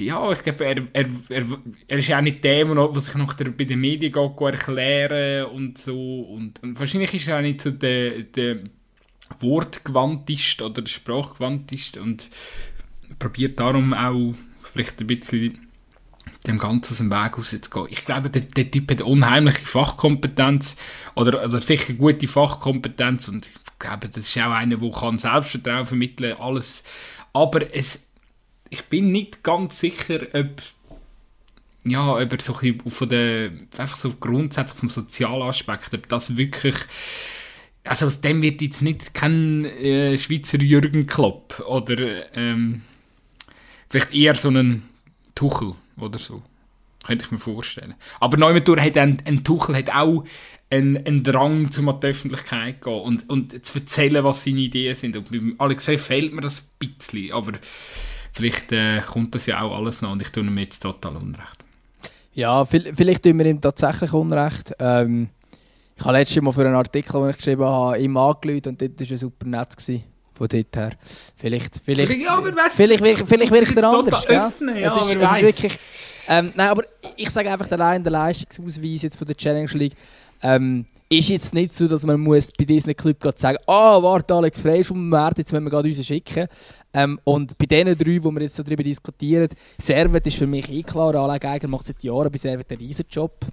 ja, 0.00 0.32
ich 0.32 0.42
glaube, 0.42 0.64
er, 0.64 0.76
er, 0.92 1.06
er, 1.28 1.44
er 1.88 1.98
ist 1.98 2.12
auch 2.12 2.20
nicht 2.20 2.44
der, 2.44 2.64
der 2.64 3.00
sich 3.00 3.14
noch 3.14 3.34
bei 3.34 3.64
den 3.64 3.80
Medien 3.80 4.12
geht, 4.12 4.40
erklären 4.40 5.46
und 5.46 5.78
so. 5.78 6.22
Und, 6.22 6.62
und, 6.62 6.78
wahrscheinlich 6.78 7.14
ist 7.14 7.28
er 7.28 7.38
auch 7.38 7.42
nicht 7.42 7.60
so 7.60 7.70
der, 7.70 8.22
der 8.22 8.64
Wortgewandteste 9.40 10.64
oder 10.64 10.82
der 10.82 10.90
Sprachgewandteste 10.90 12.02
und 12.02 12.28
probiert 13.18 13.60
darum 13.60 13.94
auch 13.94 14.34
vielleicht 14.62 15.00
ein 15.00 15.06
bisschen 15.06 15.66
dem 16.46 16.58
Ganzen 16.58 16.92
aus 16.92 16.98
dem 16.98 17.10
Weg 17.10 17.36
rauszugehen. 17.36 17.86
Ich 17.90 18.04
glaube, 18.04 18.30
der, 18.30 18.42
der 18.42 18.70
Typ 18.70 18.90
hat 18.90 19.02
unheimliche 19.02 19.66
Fachkompetenz 19.66 20.76
oder, 21.14 21.44
oder 21.44 21.60
sicher 21.60 21.92
gute 21.94 22.28
Fachkompetenz 22.28 23.28
und 23.28 23.46
ich 23.46 23.78
glaube, 23.78 24.08
das 24.08 24.28
ist 24.28 24.38
auch 24.38 24.52
einer, 24.52 24.76
der 24.76 24.90
kann 24.90 25.18
Selbstvertrauen 25.18 25.86
vermitteln 25.86 26.36
alles. 26.38 26.82
Aber 27.32 27.74
es 27.74 28.09
ich 28.70 28.84
bin 28.84 29.12
nicht 29.12 29.42
ganz 29.42 29.80
sicher, 29.80 30.20
ob 30.32 30.62
ja, 31.84 32.14
ob 32.14 32.32
er 32.32 32.40
so 32.40 32.54
ein 32.60 32.80
von 32.86 33.08
der, 33.08 33.52
einfach 33.78 33.96
so 33.96 34.12
grundsätzlich 34.14 34.78
vom 34.78 34.90
Sozialaspekt, 34.90 35.94
ob 35.94 36.08
das 36.08 36.36
wirklich, 36.36 36.76
also 37.84 38.06
aus 38.06 38.20
dem 38.20 38.42
wird 38.42 38.60
jetzt 38.60 38.82
nicht 38.82 39.14
kein 39.14 39.64
äh, 39.64 40.18
Schweizer 40.18 40.58
Jürgen 40.58 41.06
Klopp 41.06 41.60
oder 41.66 42.36
ähm, 42.36 42.82
vielleicht 43.88 44.14
eher 44.14 44.34
so 44.34 44.50
ein 44.50 44.82
Tuchel 45.34 45.74
oder 45.96 46.18
so. 46.18 46.42
Könnte 47.02 47.24
ich 47.24 47.30
mir 47.30 47.38
vorstellen. 47.38 47.94
Aber 48.20 48.36
Neumann 48.36 48.80
hat 48.80 48.98
ein, 48.98 49.22
ein 49.24 49.42
Tuchel 49.42 49.74
hat 49.74 49.88
auch 49.90 50.24
einen, 50.68 50.98
einen 50.98 51.22
Drang, 51.22 51.70
zum 51.70 51.88
an 51.88 51.98
die 52.00 52.08
Öffentlichkeit 52.08 52.82
gehen 52.82 52.92
und, 52.92 53.28
und 53.30 53.64
zu 53.64 53.78
erzählen, 53.78 54.22
was 54.22 54.44
seine 54.44 54.60
Ideen 54.60 54.94
sind. 54.94 55.16
Und 55.16 55.30
bei 55.30 55.40
Alex 55.64 55.86
fehlt 55.86 56.34
mir 56.34 56.42
das 56.42 56.60
ein 56.60 56.94
bisschen, 56.94 57.32
aber 57.32 57.52
vielleicht 58.32 58.72
äh, 58.72 59.00
kommt 59.00 59.34
das 59.34 59.46
ja 59.46 59.60
auch 59.60 59.76
alles 59.76 60.02
noch 60.02 60.12
und 60.12 60.22
ich 60.22 60.30
tue 60.30 60.42
ihm 60.42 60.58
jetzt 60.58 60.80
total 60.80 61.16
Unrecht. 61.16 61.64
Ja, 62.32 62.64
vielleicht 62.64 63.22
tun 63.22 63.38
wir 63.38 63.46
ihm 63.46 63.60
tatsächlich 63.60 64.12
Unrecht. 64.12 64.72
Ähm, 64.78 65.28
ich 65.96 66.04
habe 66.04 66.16
letztes 66.16 66.42
Mal 66.42 66.52
für 66.52 66.64
einen 66.64 66.76
Artikel, 66.76 67.20
den 67.20 67.30
ich 67.30 67.36
geschrieben 67.36 67.64
habe, 67.64 67.98
ihm 67.98 68.16
angelüht 68.16 68.66
und 68.66 68.80
dort 68.80 68.98
war 68.98 69.10
er 69.10 69.16
super 69.18 69.46
nett. 69.46 69.76
Gewesen, 69.76 70.04
von 70.40 70.48
dort 70.48 70.76
her. 70.76 70.90
Vielleicht, 71.36 71.80
vielleicht, 71.84 72.08
vielleicht, 72.08 72.24
ja, 72.24 72.42
vielleicht, 72.72 73.04
vielleicht, 73.04 73.28
vielleicht 73.28 73.52
wirkt 73.52 73.76
er 73.76 73.90
anders. 73.90 74.26
Ja? 74.28 74.46
Öffnen, 74.46 74.76
ja, 74.76 74.88
es 74.88 74.96
ist, 74.96 75.16
es 75.16 75.30
ist 75.30 75.42
wirklich, 75.42 75.78
ähm, 76.28 76.52
nein, 76.54 76.68
aber 76.68 76.84
ich 77.16 77.28
sage 77.28 77.52
einfach, 77.52 77.70
allein 77.70 78.02
der 78.02 78.12
Leistungsausweis 78.12 79.02
jetzt 79.02 79.18
von 79.18 79.26
der 79.26 79.36
Challenge 79.36 79.70
League 79.72 79.92
ähm, 80.42 80.86
ist 81.12 81.28
jetzt 81.28 81.54
nicht 81.54 81.74
so, 81.74 81.88
dass 81.88 82.06
man 82.06 82.20
muss 82.20 82.52
bei 82.52 82.64
Disney 82.64 82.94
Club 82.94 83.16
sagen 83.34 83.58
«Ah, 83.66 83.96
oh, 83.96 84.02
warte, 84.02 84.32
Alex 84.32 84.62
Frey 84.62 84.80
ist 84.80 84.86
vom 84.86 85.08
Markt, 85.08 85.38
jetzt 85.38 85.52
müssen 85.52 85.64
wir 85.64 85.70
gerade 85.70 85.88
uns 85.88 86.06
schicken». 86.06 86.46
Ähm, 86.94 87.18
und 87.24 87.58
bei 87.58 87.66
diesen 87.66 87.98
drei, 87.98 88.22
wo 88.22 88.30
wir 88.30 88.42
jetzt 88.42 88.58
darüber 88.58 88.84
diskutieren, 88.84 89.48
Servet 89.78 90.26
ist 90.28 90.36
für 90.36 90.46
mich 90.46 90.70
eh 90.70 90.84
klar, 90.84 91.38
Geiger 91.40 91.66
macht 91.66 91.86
seit 91.86 92.02
Jahren 92.04 92.30
bei 92.30 92.38
Servet 92.38 92.70
einen 92.70 92.80
riesen 92.80 93.06
Job. 93.10 93.44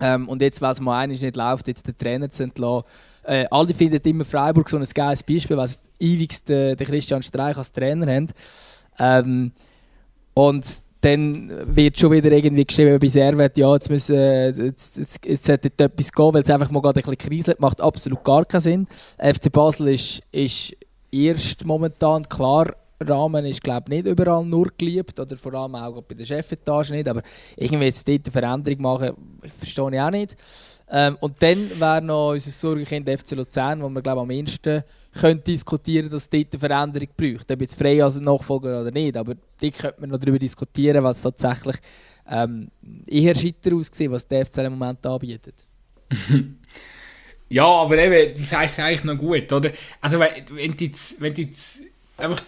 Ähm, 0.00 0.28
und 0.28 0.42
jetzt, 0.42 0.60
weil 0.60 0.72
es 0.72 0.80
mal 0.80 0.98
eines 0.98 1.22
nicht 1.22 1.36
läuft, 1.36 1.68
jetzt 1.68 1.86
den 1.86 1.96
Trainer 1.96 2.28
zu 2.28 2.42
entlassen. 2.42 2.88
Äh, 3.22 3.46
alle 3.50 3.72
finden 3.72 4.00
immer 4.08 4.24
Freiburg 4.24 4.68
so 4.68 4.76
ein 4.76 4.84
geiles 4.92 5.22
Beispiel, 5.22 5.56
weil 5.56 5.68
sie 5.68 5.78
ewig 6.00 6.44
den, 6.44 6.76
den 6.76 6.86
Christian 6.86 7.22
Streich 7.22 7.56
als 7.56 7.70
Trainer 7.70 8.12
haben. 8.12 8.28
Ähm, 8.98 9.52
und 10.34 10.82
dann 11.04 11.76
wird 11.76 11.98
schon 11.98 12.12
wieder 12.12 12.32
irgendwie 12.32 12.64
geschrieben 12.64 12.98
bei 12.98 13.08
Servet, 13.08 13.56
ja, 13.58 13.72
jetzt, 13.74 13.90
müssen, 13.90 14.16
jetzt, 14.16 14.96
jetzt, 14.96 15.26
jetzt 15.26 15.44
sollte 15.44 15.70
etwas 15.76 16.12
gehen, 16.12 16.34
weil 16.34 16.42
es 16.42 16.50
einfach 16.50 16.70
mal 16.70 16.80
gerade 16.80 17.00
ein 17.00 17.02
bisschen 17.02 17.18
Krise 17.18 17.56
macht 17.58 17.80
absolut 17.80 18.24
gar 18.24 18.44
keinen 18.44 18.60
Sinn. 18.60 18.86
FC 19.18 19.52
Basel 19.52 19.88
ist, 19.88 20.22
ist 20.32 20.74
erst 21.12 21.64
momentan 21.64 22.28
klar, 22.28 22.74
Rahmen 23.00 23.44
ist 23.44 23.62
glaube 23.62 23.90
nicht 23.90 24.06
überall 24.06 24.44
nur 24.44 24.68
geliebt 24.78 25.18
oder 25.18 25.36
vor 25.36 25.52
allem 25.54 25.74
auch 25.74 26.00
bei 26.02 26.14
der 26.14 26.24
Chefetage 26.24 26.92
nicht, 26.92 27.08
aber 27.08 27.22
irgendwie 27.56 27.84
jetzt 27.84 28.08
dort 28.08 28.20
eine 28.24 28.32
Veränderung 28.32 28.82
machen, 28.82 29.10
verstehe 29.58 29.90
ich 29.92 30.00
auch 30.00 30.10
nicht. 30.10 30.36
Ähm, 30.90 31.16
und 31.20 31.42
dann 31.42 31.70
wäre 31.78 32.02
noch 32.02 32.30
unser 32.30 32.50
Sorgenkind 32.50 33.08
FC 33.08 33.32
Luzern, 33.32 33.82
wo 33.82 33.88
wir 33.88 34.02
glaube 34.02 34.20
am 34.20 34.30
ehesten 34.30 34.84
können 35.20 35.42
diskutieren 35.44 36.10
dass 36.10 36.22
es 36.22 36.30
dort 36.30 36.52
eine 36.52 36.60
Veränderung 36.60 37.08
braucht. 37.16 37.50
Ob 37.50 37.60
jetzt 37.60 37.78
frei 37.78 38.02
als 38.02 38.20
Nachfolger 38.20 38.80
oder 38.80 38.90
nicht, 38.90 39.16
aber 39.16 39.34
dort 39.60 39.78
könnte 39.78 40.00
man 40.00 40.10
noch 40.10 40.18
darüber 40.18 40.38
diskutieren, 40.38 41.02
was 41.04 41.22
tatsächlich 41.22 41.76
ähm, 42.28 42.68
eher 43.06 43.34
scheiter 43.34 43.74
aussieht, 43.74 44.10
was 44.10 44.26
der 44.26 44.46
FC 44.46 44.58
im 44.58 44.78
Moment 44.78 45.04
anbietet. 45.06 45.66
ja, 47.48 47.66
aber 47.66 47.98
eben, 47.98 48.34
das 48.34 48.52
heisst 48.52 48.80
eigentlich 48.80 49.04
noch 49.04 49.18
gut, 49.18 49.52
oder? 49.52 49.70
Also 50.00 50.18
wenn, 50.18 50.76
du 50.76 50.84
jetzt, 50.84 51.20
wenn 51.20 51.34
jetzt 51.34 51.82
einfach 52.16 52.42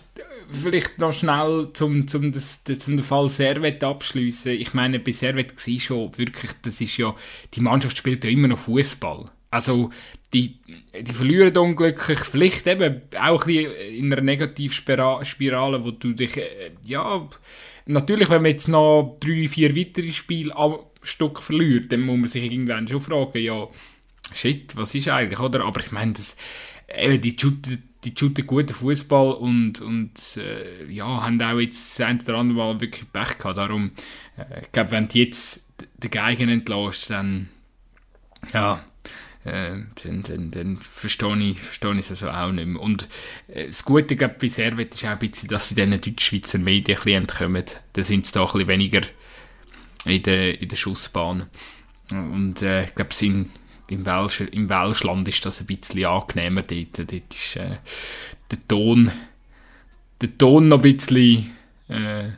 vielleicht 0.51 0.99
noch 0.99 1.13
schnell 1.13 1.71
zum, 1.73 2.07
zum, 2.09 2.33
das, 2.33 2.63
zum 2.65 2.99
Fall 3.01 3.29
Servet 3.29 3.83
abschließen. 3.83 4.53
Ich 4.53 4.75
meine, 4.75 5.01
bei 5.01 5.13
Servet 5.13 5.55
war 5.57 5.81
schon 5.81 6.19
wirklich, 6.19 6.53
das 6.63 6.81
ist 6.81 6.97
ja, 6.97 7.15
die 7.55 7.61
Mannschaft 7.61 7.97
spielt 7.97 8.25
ja 8.25 8.31
immer 8.31 8.49
noch 8.49 8.59
Fußball. 8.59 9.31
Also 9.57 9.91
die, 10.35 10.59
die 11.01 11.13
verlieren 11.13 11.57
unglücklich, 11.57 12.19
vielleicht 12.21 12.67
eben 12.67 13.01
auch 13.19 13.43
ein 13.43 13.47
bisschen 13.47 13.73
in 13.73 14.13
einer 14.13 14.23
Negativspirale, 14.23 15.85
wo 15.85 15.93
du 15.93 16.13
dich, 16.13 16.37
äh, 16.37 16.73
ja, 16.85 17.27
natürlich, 17.87 18.29
wenn 18.29 18.43
man 18.43 18.51
jetzt 18.51 18.69
noch 18.69 19.17
drei, 19.19 19.49
vier 19.49 19.75
weitere 19.75 20.13
Spiele 20.13 20.55
am 20.55 20.81
Stück 21.03 21.43
verliert, 21.43 21.91
dann 21.91 22.01
muss 22.01 22.19
man 22.19 22.29
sich 22.29 22.53
irgendwann 22.53 22.87
schon 22.87 23.01
fragen, 23.01 23.39
ja, 23.39 23.67
shit, 24.35 24.77
was 24.77 24.95
ist 24.95 25.09
eigentlich, 25.09 25.41
oder? 25.41 25.65
Aber 25.65 25.81
ich 25.81 25.91
meine, 25.91 26.13
das, 26.13 26.37
eben, 26.95 27.21
die 27.21 27.37
shooten, 27.41 27.83
die 28.05 28.15
shooten 28.17 28.47
guten 28.47 28.75
Fußball 28.75 29.33
und, 29.33 29.81
und 29.81 30.37
äh, 30.37 30.85
ja, 30.93 31.23
haben 31.23 31.41
auch 31.41 31.59
jetzt 31.59 31.99
das 31.99 32.07
eine 32.07 32.23
oder 32.23 32.35
andere 32.37 32.59
Mal 32.59 32.81
wirklich 32.81 33.11
Pech 33.11 33.39
gehabt. 33.39 33.57
Darum, 33.57 33.93
äh, 34.37 34.61
ich 34.61 34.73
glaube, 34.73 34.93
wenn 34.93 35.09
du 35.09 35.19
jetzt 35.19 35.67
den 35.79 36.11
Geigen 36.11 36.49
entlässt, 36.51 37.11
dann, 37.11 37.49
ja, 38.53 38.85
äh, 39.47 39.77
dann, 40.03 40.23
dann, 40.23 40.51
dann 40.51 40.77
verstehe 40.77 41.37
ich, 41.39 41.61
verstehe 41.61 41.93
ich 41.93 42.11
es 42.11 42.11
also 42.11 42.31
auch 42.31 42.53
nicht 42.53 42.67
mehr. 42.67 42.81
Und 42.81 43.09
äh, 43.49 43.67
das 43.67 43.85
Gute 43.85 44.17
bei 44.17 44.49
Servet 44.49 44.95
ist 44.95 45.05
auch 45.05 45.11
ein 45.11 45.19
bisschen, 45.19 45.49
dass 45.49 45.69
sie 45.69 45.75
diesen 45.75 46.01
Deutschschweizer 46.01 46.59
Medien 46.59 46.99
ein 46.99 47.05
bisschen 47.05 47.23
entkommen. 47.23 47.65
Da 47.93 48.03
sind 48.03 48.27
sie 48.27 48.33
da 48.33 48.41
ein 48.41 48.47
bisschen 48.47 48.69
weniger 48.69 49.01
in 50.05 50.23
der, 50.23 50.61
in 50.61 50.69
der 50.69 50.77
Schussbahn. 50.77 51.45
Und 52.11 52.63
äh, 52.63 52.85
ich 52.85 52.95
glaube, 52.95 53.15
sind 53.15 53.51
im, 53.89 54.05
Welsch, 54.05 54.41
im 54.41 54.69
Welschland 54.69 55.29
ist 55.29 55.45
das 55.45 55.61
ein 55.61 55.67
bisschen 55.67 56.05
angenehmer 56.05 56.63
dort. 56.63 56.99
Dort 56.99 57.13
ist 57.13 57.57
äh, 57.57 57.79
der 58.51 58.69
Ton 58.69 59.11
der 60.21 60.39
Ton 60.39 60.69
noch 60.69 60.83
ein 60.83 60.97
bisschen 60.97 61.57
äh, 61.89 62.31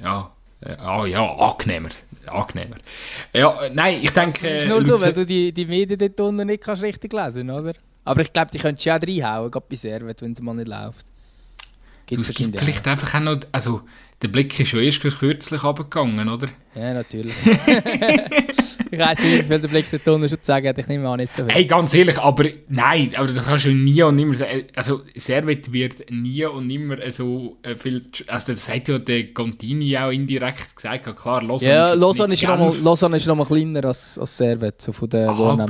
ja, 0.00 0.32
äh, 0.60 0.76
ah, 0.76 1.06
ja, 1.06 1.34
angenehmer. 1.36 1.88
Angenehmer. 2.26 2.76
Ja, 3.32 3.68
nein, 3.72 4.00
ich 4.02 4.12
denke... 4.12 4.32
Das 4.40 4.52
ist 4.52 4.68
nur 4.68 4.82
so, 4.82 5.00
weil 5.00 5.12
du 5.12 5.26
die, 5.26 5.52
die 5.52 5.66
Medien 5.66 5.98
dort 5.98 6.20
unten 6.20 6.46
nicht 6.46 6.62
kannst 6.62 6.82
richtig 6.82 7.12
lesen 7.12 7.50
oder? 7.50 7.74
Aber 8.04 8.20
ich 8.20 8.32
glaube, 8.32 8.50
die 8.50 8.58
könntest 8.58 8.86
du 8.86 8.90
ja 8.90 8.96
reinhauen, 8.96 9.50
gerade 9.50 9.66
bei 9.68 9.76
Servet, 9.76 10.22
wenn 10.22 10.32
es 10.32 10.40
mal 10.40 10.54
nicht 10.54 10.68
läuft. 10.68 11.06
Gibt's 12.16 12.30
es 12.30 12.36
gibt 12.36 12.58
vielleicht 12.58 12.86
einfach 12.86 13.14
auch 13.14 13.20
noch... 13.20 13.40
Also, 13.52 13.82
der 14.20 14.28
Blick 14.28 14.58
ist 14.60 14.68
schon 14.68 14.80
erst 14.80 15.00
kürzlich 15.00 15.64
runtergegangen, 15.64 16.28
oder? 16.28 16.48
Ja, 16.74 16.94
natürlich. 16.94 17.34
ich 17.44 18.98
weiß 18.98 19.18
nicht, 19.18 19.38
wie 19.38 19.42
viel 19.42 19.58
der 19.58 19.68
Blick 19.68 19.86
dort 19.90 20.06
unten 20.08 20.28
schon 20.28 20.38
zu 20.38 20.46
sagen 20.46 20.68
hat. 20.68 20.78
Ich 20.78 20.86
nehme 20.86 21.08
an, 21.08 21.18
nicht 21.18 21.34
so 21.34 21.44
viel. 21.44 21.52
Hey, 21.52 21.64
ganz 21.64 21.92
ehrlich, 21.94 22.18
aber 22.18 22.44
nein, 22.68 23.12
aber 23.16 23.26
das 23.26 23.44
kannst 23.44 23.64
du 23.64 23.70
nie 23.70 24.02
und 24.02 24.16
nimmer 24.16 24.34
sagen. 24.34 24.64
Also, 24.76 25.02
Servet 25.16 25.72
wird 25.72 26.10
nie 26.10 26.44
und 26.44 26.66
nimmer 26.66 26.98
so 27.10 27.56
äh, 27.62 27.76
viel... 27.76 28.02
Also, 28.28 28.52
das 28.52 28.68
hat 28.68 28.88
ja 28.88 28.98
der 28.98 29.32
Contini 29.32 29.96
auch 29.98 30.10
indirekt 30.10 30.76
gesagt. 30.76 31.16
klar, 31.16 31.42
Lausanne 31.42 31.72
ja, 31.72 31.92
ist 31.92 31.98
Lausanne 31.98 32.34
ist, 32.34 32.42
noch 32.44 32.82
Lausanne 32.82 33.16
ist 33.16 33.26
noch 33.26 33.36
mal 33.36 33.46
kleiner 33.46 33.84
als, 33.84 34.18
als 34.18 34.36
Servet, 34.36 34.80
so 34.80 34.92
von 34.92 35.08
der 35.08 35.30
Aber... 35.30 35.66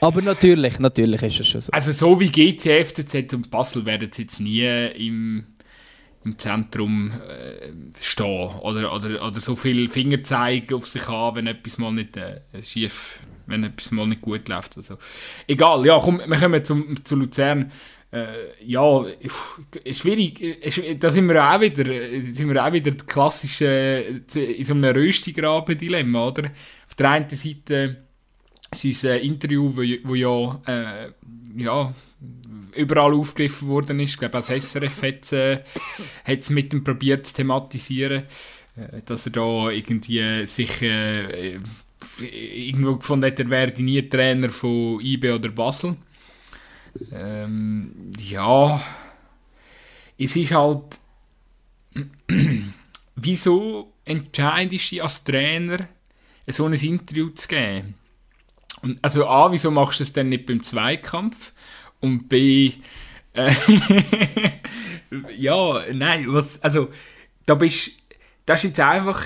Aber 0.00 0.22
natürlich, 0.22 0.78
natürlich 0.78 1.22
ist 1.22 1.40
es 1.40 1.48
schon 1.48 1.60
so. 1.60 1.72
Also 1.72 1.92
so 1.92 2.20
wie 2.20 2.30
GC, 2.30 2.84
FCZ 2.84 3.34
und 3.34 3.50
Basel 3.50 3.84
werden 3.84 4.10
sie 4.12 4.22
jetzt 4.22 4.40
nie 4.40 4.66
im 4.96 5.46
im 6.24 6.38
Zentrum 6.38 7.12
äh, 7.12 7.72
stehen 8.00 8.50
oder, 8.60 8.94
oder, 8.94 9.24
oder 9.24 9.40
so 9.40 9.56
viel 9.56 9.88
Finger 9.88 10.22
zeigen 10.22 10.74
auf 10.74 10.86
sich 10.86 11.08
haben, 11.08 11.36
wenn 11.36 11.46
etwas 11.46 11.78
mal 11.78 11.92
nicht 11.92 12.16
äh, 12.16 12.40
schief, 12.62 13.20
wenn 13.46 13.64
etwas 13.64 13.90
mal 13.90 14.06
nicht 14.06 14.20
gut 14.20 14.48
läuft. 14.48 14.76
Also. 14.76 14.98
Egal, 15.46 15.86
ja, 15.86 15.98
komm, 15.98 16.20
wir 16.24 16.38
kommen 16.38 16.64
zum, 16.64 17.04
zu 17.04 17.16
Luzern. 17.16 17.72
Äh, 18.12 18.26
ja, 18.66 19.04
schwierig, 19.92 20.98
da 20.98 21.10
sind 21.10 21.28
wir 21.28 21.42
auch 21.42 21.60
wieder, 21.60 21.84
sind 21.84 22.52
wir 22.52 22.66
auch 22.66 22.72
wieder 22.72 22.90
klassisch 22.90 23.60
äh, 23.62 24.08
in 24.08 24.64
so 24.64 24.74
einem 24.74 24.92
Röstigraben-Dilemma, 24.94 26.28
oder? 26.28 26.50
Auf 26.86 26.96
der 26.96 27.10
einen 27.10 27.30
Seite 27.30 28.09
sein 28.74 29.10
äh, 29.10 29.18
Interview, 29.18 29.72
wo, 29.74 29.82
wo 30.08 30.14
ja, 30.14 30.60
äh, 30.66 31.12
ja 31.56 31.94
überall 32.76 33.14
aufgegriffen 33.14 33.68
worden 33.68 34.00
ist. 34.00 34.10
Ich 34.10 34.18
glaube, 34.18 34.36
als 34.36 34.48
SRF 34.48 35.02
hat 35.02 35.22
es 35.22 35.32
äh, 35.32 36.52
mit 36.52 36.72
dem 36.72 36.84
probiert 36.84 37.26
zu 37.26 37.34
thematisieren, 37.34 38.24
äh, 38.76 39.02
dass 39.04 39.26
er 39.26 39.32
da 39.32 39.70
irgendwie 39.70 40.46
sich 40.46 40.82
äh, 40.82 41.58
irgendwo 42.20 42.96
gefunden 42.96 43.26
hat, 43.26 43.38
er 43.38 43.50
werde 43.50 43.82
nie 43.82 44.02
Trainer 44.08 44.50
von 44.50 45.00
IB 45.00 45.32
oder 45.32 45.48
Basel. 45.50 45.96
Ähm, 47.12 48.12
ja, 48.18 48.82
es 50.18 50.36
ist 50.36 50.52
halt, 50.52 50.98
wieso 53.16 53.92
entscheidest 54.04 54.92
du 54.92 55.02
als 55.02 55.24
Trainer, 55.24 55.88
so 56.48 56.66
ein 56.66 56.72
Interview 56.74 57.30
zu 57.30 57.48
geben? 57.48 57.94
Also 59.02 59.26
A, 59.26 59.52
wieso 59.52 59.70
machst 59.70 60.00
du 60.00 60.04
es 60.04 60.12
dann 60.12 60.28
nicht 60.28 60.46
beim 60.46 60.62
Zweikampf? 60.62 61.52
Und 62.00 62.28
B, 62.28 62.72
äh, 63.34 63.52
ja, 65.36 65.84
nein, 65.92 66.26
was, 66.28 66.62
also, 66.62 66.90
da 67.46 67.54
bist, 67.54 67.92
das 68.46 68.64
ist 68.64 68.70
jetzt 68.70 68.80
einfach, 68.80 69.22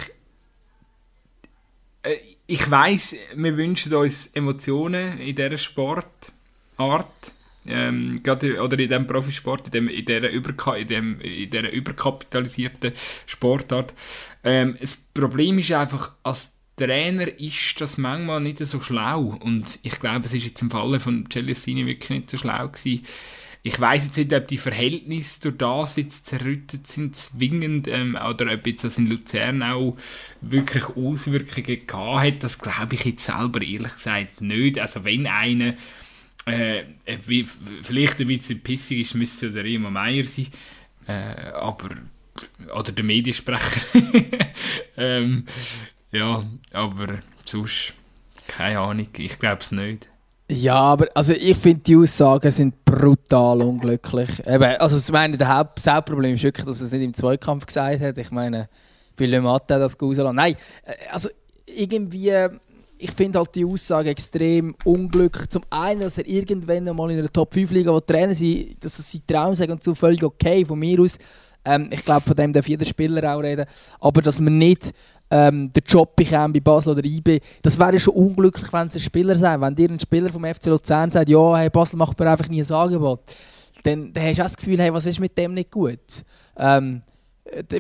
äh, 2.03 2.17
ich 2.47 2.71
weiß, 2.71 3.17
wir 3.35 3.57
wünschen 3.57 3.95
uns 3.95 4.27
Emotionen 4.35 5.19
in 5.19 5.35
dieser 5.35 5.57
Sportart, 5.57 7.33
ähm, 7.67 8.21
gerade, 8.23 8.61
oder 8.63 8.79
in 8.79 8.89
diesem 8.89 9.07
Profisport, 9.07 9.67
in, 9.67 9.71
dem, 9.71 9.89
in, 9.89 10.05
dieser 10.05 10.29
Überka 10.29 10.75
in, 10.75 10.89
dem, 10.89 11.21
in 11.21 11.51
dieser 11.51 11.71
überkapitalisierten 11.71 12.93
Sportart. 13.27 13.95
Ähm, 14.43 14.77
das 14.79 14.97
Problem 14.97 15.59
ist 15.59 15.73
einfach, 15.73 16.13
als 16.23 16.54
Trainer 16.77 17.39
ist 17.39 17.81
das 17.81 17.99
manchmal 17.99 18.41
nicht 18.41 18.59
so 18.59 18.81
schlau. 18.81 19.39
Und 19.41 19.79
ich 19.83 19.99
glaube, 20.01 20.27
es 20.27 20.35
ist 20.35 20.45
jetzt 20.45 20.63
im 20.63 20.71
Falle 20.71 21.01
von 21.01 21.29
Celestini 21.31 21.87
wirklich 21.87 22.11
nicht 22.11 22.31
so 22.31 22.37
schlau 22.37 22.69
gewesen. 22.69 23.05
Ich 23.67 23.81
weiß 23.81 24.05
jetzt 24.05 24.19
nicht, 24.19 24.33
ob 24.35 24.47
die 24.47 24.59
Verhältnisse 24.59 25.41
durch 25.41 25.57
das 25.57 25.97
jetzt 25.97 26.27
zerrüttet 26.27 26.87
sind, 26.87 27.17
zwingend, 27.17 27.89
ähm, 27.89 28.15
oder 28.15 28.53
ob 28.53 28.67
jetzt 28.67 28.85
das 28.85 28.99
in 28.99 29.07
Luzern 29.07 29.63
auch 29.63 29.97
wirklich 30.43 30.85
Auswirkungen 30.85 31.87
gehabt 31.87 32.27
hat. 32.27 32.45
Das 32.45 32.59
glaube 32.59 32.95
ich 32.95 33.05
jetzt 33.07 33.25
selber 33.25 33.63
ehrlich 33.63 33.95
gesagt 33.95 34.43
nicht. 34.43 34.79
Also 34.79 35.05
wenn 35.05 35.27
einer 35.27 35.77
äh, 36.47 36.85
wie, 37.27 37.47
vielleicht 37.83 38.21
ein 38.21 38.27
bisschen 38.27 38.61
pissig 38.61 39.01
ist, 39.01 39.15
müsste 39.15 39.51
der 39.51 39.65
Remo 39.65 39.91
Meier 39.91 40.25
sein. 40.25 40.49
Äh, 41.07 41.53
aber 41.53 41.91
oder 42.75 42.93
der 42.93 43.05
Mediensprecher. 43.05 43.81
ähm, 44.97 45.47
ja, 46.15 46.45
aber 46.73 47.19
sonst, 47.45 47.95
keine 48.47 48.81
Ahnung, 48.81 49.09
ich 49.17 49.39
glaube 49.39 49.61
es 49.61 49.73
nicht. 49.73 50.09
Ja, 50.51 50.75
aber 50.75 51.09
also 51.15 51.33
ich 51.33 51.57
finde, 51.57 51.83
die 51.83 51.97
Aussagen 51.97 52.51
sind 52.51 52.85
brutal 52.85 53.63
unglücklich. 53.63 54.47
Eben, 54.47 54.77
also 54.79 54.97
ich 54.97 55.11
meine, 55.11 55.39
Haupt 55.49 55.87
Hauptproblem 55.87 56.35
ist 56.35 56.43
wirklich, 56.43 56.67
dass 56.67 56.81
er 56.81 56.87
es 56.87 56.93
nicht 56.93 57.03
im 57.03 57.15
Zweikampf 57.15 57.65
gesagt 57.65 58.01
hat. 58.01 58.19
Ich 58.19 58.31
meine, 58.31 58.69
bei 59.17 59.27
Le 59.27 59.41
Mat 59.41 59.63
hat 59.63 59.81
das 59.81 60.01
rausgelassen. 60.01 60.37
Nein, 60.37 60.57
äh, 60.85 60.93
also 61.11 61.31
irgendwie, 61.67 62.31
ich 62.99 63.11
finde 63.13 63.39
halt 63.39 63.55
die 63.55 63.65
Aussage 63.65 64.11
extrem 64.11 64.75
unglücklich. 64.85 65.49
Zum 65.49 65.63
einen, 65.71 66.01
dass 66.01 66.19
er 66.19 66.27
irgendwann 66.27 66.85
mal 66.95 67.11
in 67.11 67.19
einer 67.19 67.33
Top-5-Liga, 67.33 67.93
wo 67.93 68.01
Trainer 68.01 68.35
sind, 68.35 68.83
dass 68.85 68.99
es 68.99 69.11
sein 69.11 69.23
Traum 69.27 69.55
sagt 69.55 69.71
und 69.71 69.83
so 69.83 69.95
völlig 69.95 70.23
okay 70.23 70.65
von 70.65 70.79
mir 70.79 71.01
aus. 71.01 71.19
Ähm, 71.65 71.89
ich 71.93 72.05
glaube, 72.05 72.27
von 72.27 72.37
dem 72.37 72.53
darf 72.53 72.69
jeder 72.69 72.85
Spieler 72.85 73.35
auch 73.35 73.41
reden. 73.41 73.67
Aber 74.01 74.23
dass 74.23 74.41
man 74.41 74.59
nicht 74.59 74.93
ähm, 75.31 75.71
den 75.73 75.83
Job 75.87 76.17
bekäme 76.17 76.51
bei 76.55 76.61
Basel 76.61 76.93
oder 76.93 77.05
IB, 77.05 77.41
das 77.63 77.79
wäre 77.79 77.99
schon 77.99 78.15
unglücklich, 78.15 78.73
wenn 78.73 78.89
es 78.89 78.95
ein 78.95 79.01
Spieler 79.01 79.37
sei. 79.37 79.61
Wenn 79.61 79.75
dir 79.75 79.91
ein 79.91 80.01
Spieler 80.01 80.31
vom 80.31 80.45
FC 80.45 80.67
Luzern 80.67 81.11
sagt, 81.11 81.29
ja, 81.29 81.57
hey, 81.57 81.71
Basel 81.71 81.99
macht 81.99 82.19
mir 82.19 82.31
einfach 82.31 82.49
nie 82.49 82.63
ein 82.63 82.71
Angebot. 82.71 83.21
dann, 83.83 84.13
dann 84.13 84.25
hast 84.25 84.39
du 84.39 84.43
auch 84.43 84.47
das 84.47 84.57
Gefühl, 84.57 84.79
hey, 84.79 84.93
was 84.93 85.07
ist 85.07 85.21
mit 85.21 85.37
dem 85.37 85.55
nicht 85.55 85.71
gut? 85.71 86.25
Ähm, 86.57 87.03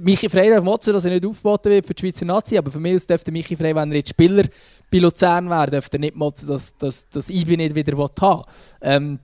Michi 0.03 0.28
Frey 0.28 0.51
darf 0.51 0.62
motzen, 0.62 0.93
dass 0.93 1.05
er 1.05 1.12
nicht 1.12 1.26
aufgeboten 1.26 1.72
wird 1.72 1.87
für 1.87 1.95
die 1.95 2.01
Schweizer 2.01 2.24
Nazi, 2.24 2.59
aber 2.59 2.70
für 2.70 2.80
mich 2.80 2.95
aus 2.95 3.07
dürfte 3.07 3.32
Michi 3.32 3.57
Frey, 3.57 3.74
wenn 3.74 3.91
er 3.91 3.97
jetzt 3.97 4.11
Spieler 4.11 4.45
bei 4.91 4.99
Luzern 4.99 5.49
wäre, 5.49 5.70
dürfte 5.70 5.97
er 5.97 6.01
nicht 6.01 6.16
motzen, 6.16 6.49
dass, 6.49 6.76
dass, 6.76 7.09
dass 7.09 7.30
ich 7.30 7.47
nicht 7.47 7.74
wieder 7.74 7.97
haben 8.20 8.45
ähm, 8.82 9.18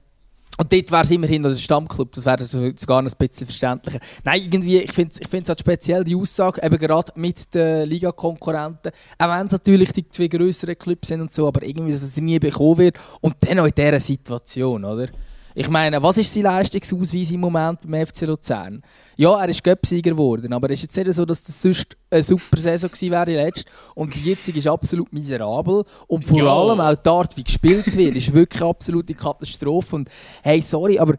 und 0.60 0.70
dort 0.70 0.92
wäre 0.92 1.02
es 1.04 1.10
immerhin 1.10 1.40
noch 1.40 1.48
der 1.48 1.56
Stammclub, 1.56 2.12
das 2.12 2.26
wäre 2.26 2.44
sogar 2.44 3.00
noch 3.00 3.10
ein 3.10 3.16
bisschen 3.18 3.46
verständlicher. 3.46 3.98
Nein, 4.24 4.42
irgendwie, 4.42 4.76
ich 4.80 4.92
finde 4.92 5.14
es 5.18 5.20
ich 5.20 5.48
halt 5.48 5.58
speziell, 5.58 6.04
die 6.04 6.14
Aussage, 6.14 6.62
eben 6.62 6.76
gerade 6.76 7.10
mit 7.14 7.54
den 7.54 7.88
Liga-Konkurrenten, 7.88 8.92
auch 9.16 9.28
wenn 9.28 9.46
es 9.46 9.52
natürlich 9.52 9.90
die 9.92 10.06
zwei 10.10 10.28
größeren 10.28 10.76
Clubs 10.76 11.08
sind 11.08 11.22
und 11.22 11.32
so, 11.32 11.48
aber 11.48 11.62
irgendwie, 11.62 11.92
dass 11.92 12.02
es 12.02 12.18
nie 12.18 12.38
bekommen 12.38 12.76
wird 12.76 12.98
und 13.22 13.36
dann 13.40 13.58
auch 13.58 13.64
in 13.64 13.72
dieser 13.74 14.00
Situation, 14.00 14.84
oder? 14.84 15.06
Ich 15.54 15.68
meine, 15.68 16.00
was 16.02 16.18
ist 16.18 16.32
sein 16.32 16.44
Leistungsausweis 16.44 17.32
im 17.32 17.40
Moment 17.40 17.80
beim 17.80 18.06
FC 18.06 18.22
Luzern? 18.22 18.82
Ja, 19.16 19.40
er 19.40 19.48
ist 19.48 19.64
Göpsieger 19.64 20.12
geworden, 20.12 20.52
aber 20.52 20.70
es 20.70 20.78
ist 20.78 20.82
jetzt 20.82 20.96
nicht 20.96 21.14
so, 21.14 21.24
dass 21.24 21.42
das 21.42 21.60
sonst 21.60 21.96
eine 22.08 22.22
super 22.22 22.56
Saison 22.56 22.90
gewesen 22.90 23.10
wäre 23.10 23.34
letzt 23.34 23.66
und 23.94 24.14
die 24.14 24.20
jetzige 24.20 24.58
ist 24.58 24.68
absolut 24.68 25.12
miserabel 25.12 25.84
und 26.06 26.26
vor 26.26 26.38
ja. 26.38 26.52
allem 26.52 26.80
auch 26.80 26.94
die 26.94 27.08
Art, 27.08 27.36
wie 27.36 27.44
gespielt 27.44 27.96
wird, 27.96 28.14
ist 28.16 28.32
wirklich 28.32 28.62
absolute 28.62 29.14
Katastrophe 29.14 29.96
und 29.96 30.08
hey, 30.42 30.62
sorry, 30.62 30.98
aber 30.98 31.16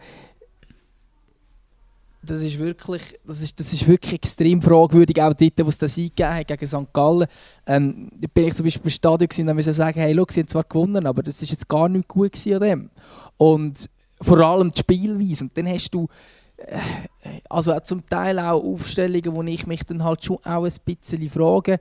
das 2.24 2.42
ist 2.42 2.60
wirklich, 2.60 3.20
das 3.26 3.42
ist, 3.42 3.60
das 3.60 3.74
ist 3.74 3.88
wirklich 3.88 4.14
extrem 4.14 4.62
fragwürdig, 4.62 5.22
auch 5.22 5.34
dort, 5.34 5.54
wo 5.58 5.70
es 5.70 5.78
das 5.78 5.98
eingegeben 5.98 6.34
hat 6.36 6.48
gegen 6.48 6.68
St. 6.68 6.94
Gallen. 6.94 7.28
Ähm, 7.66 8.10
da 8.16 8.28
bin 8.32 8.46
ich 8.46 8.54
zum 8.54 8.64
Beispiel 8.64 8.84
im 8.84 8.90
Stadion 8.92 9.28
gewesen, 9.28 9.50
und 9.50 9.56
musste 9.56 9.74
sagen, 9.74 10.00
hey, 10.00 10.14
look, 10.14 10.32
sie 10.32 10.42
haben 10.42 10.48
zwar 10.48 10.64
gewonnen, 10.64 11.08
aber 11.08 11.24
das 11.24 11.42
ist 11.42 11.50
jetzt 11.50 11.68
gar 11.68 11.90
nicht 11.90 12.08
gut 12.08 12.36
an 12.48 12.60
dem. 12.60 12.90
Und 13.38 13.90
vor 14.22 14.40
allem 14.40 14.72
die 14.72 14.80
Spielweise. 14.80 15.46
Und 15.46 15.58
dann 15.58 15.68
hast 15.68 15.90
du 15.92 16.08
äh, 16.58 16.78
also 17.50 17.78
zum 17.80 18.06
Teil 18.06 18.40
auch 18.40 18.64
Aufstellungen, 18.64 19.36
wo 19.36 19.44
ich 19.44 19.68
mich 19.68 19.84
dann 19.84 20.04
halt 20.04 20.24
schon 20.24 20.38
auch 20.44 20.66
ein 20.66 20.74
bisschen 20.86 21.30
frage. 21.30 21.80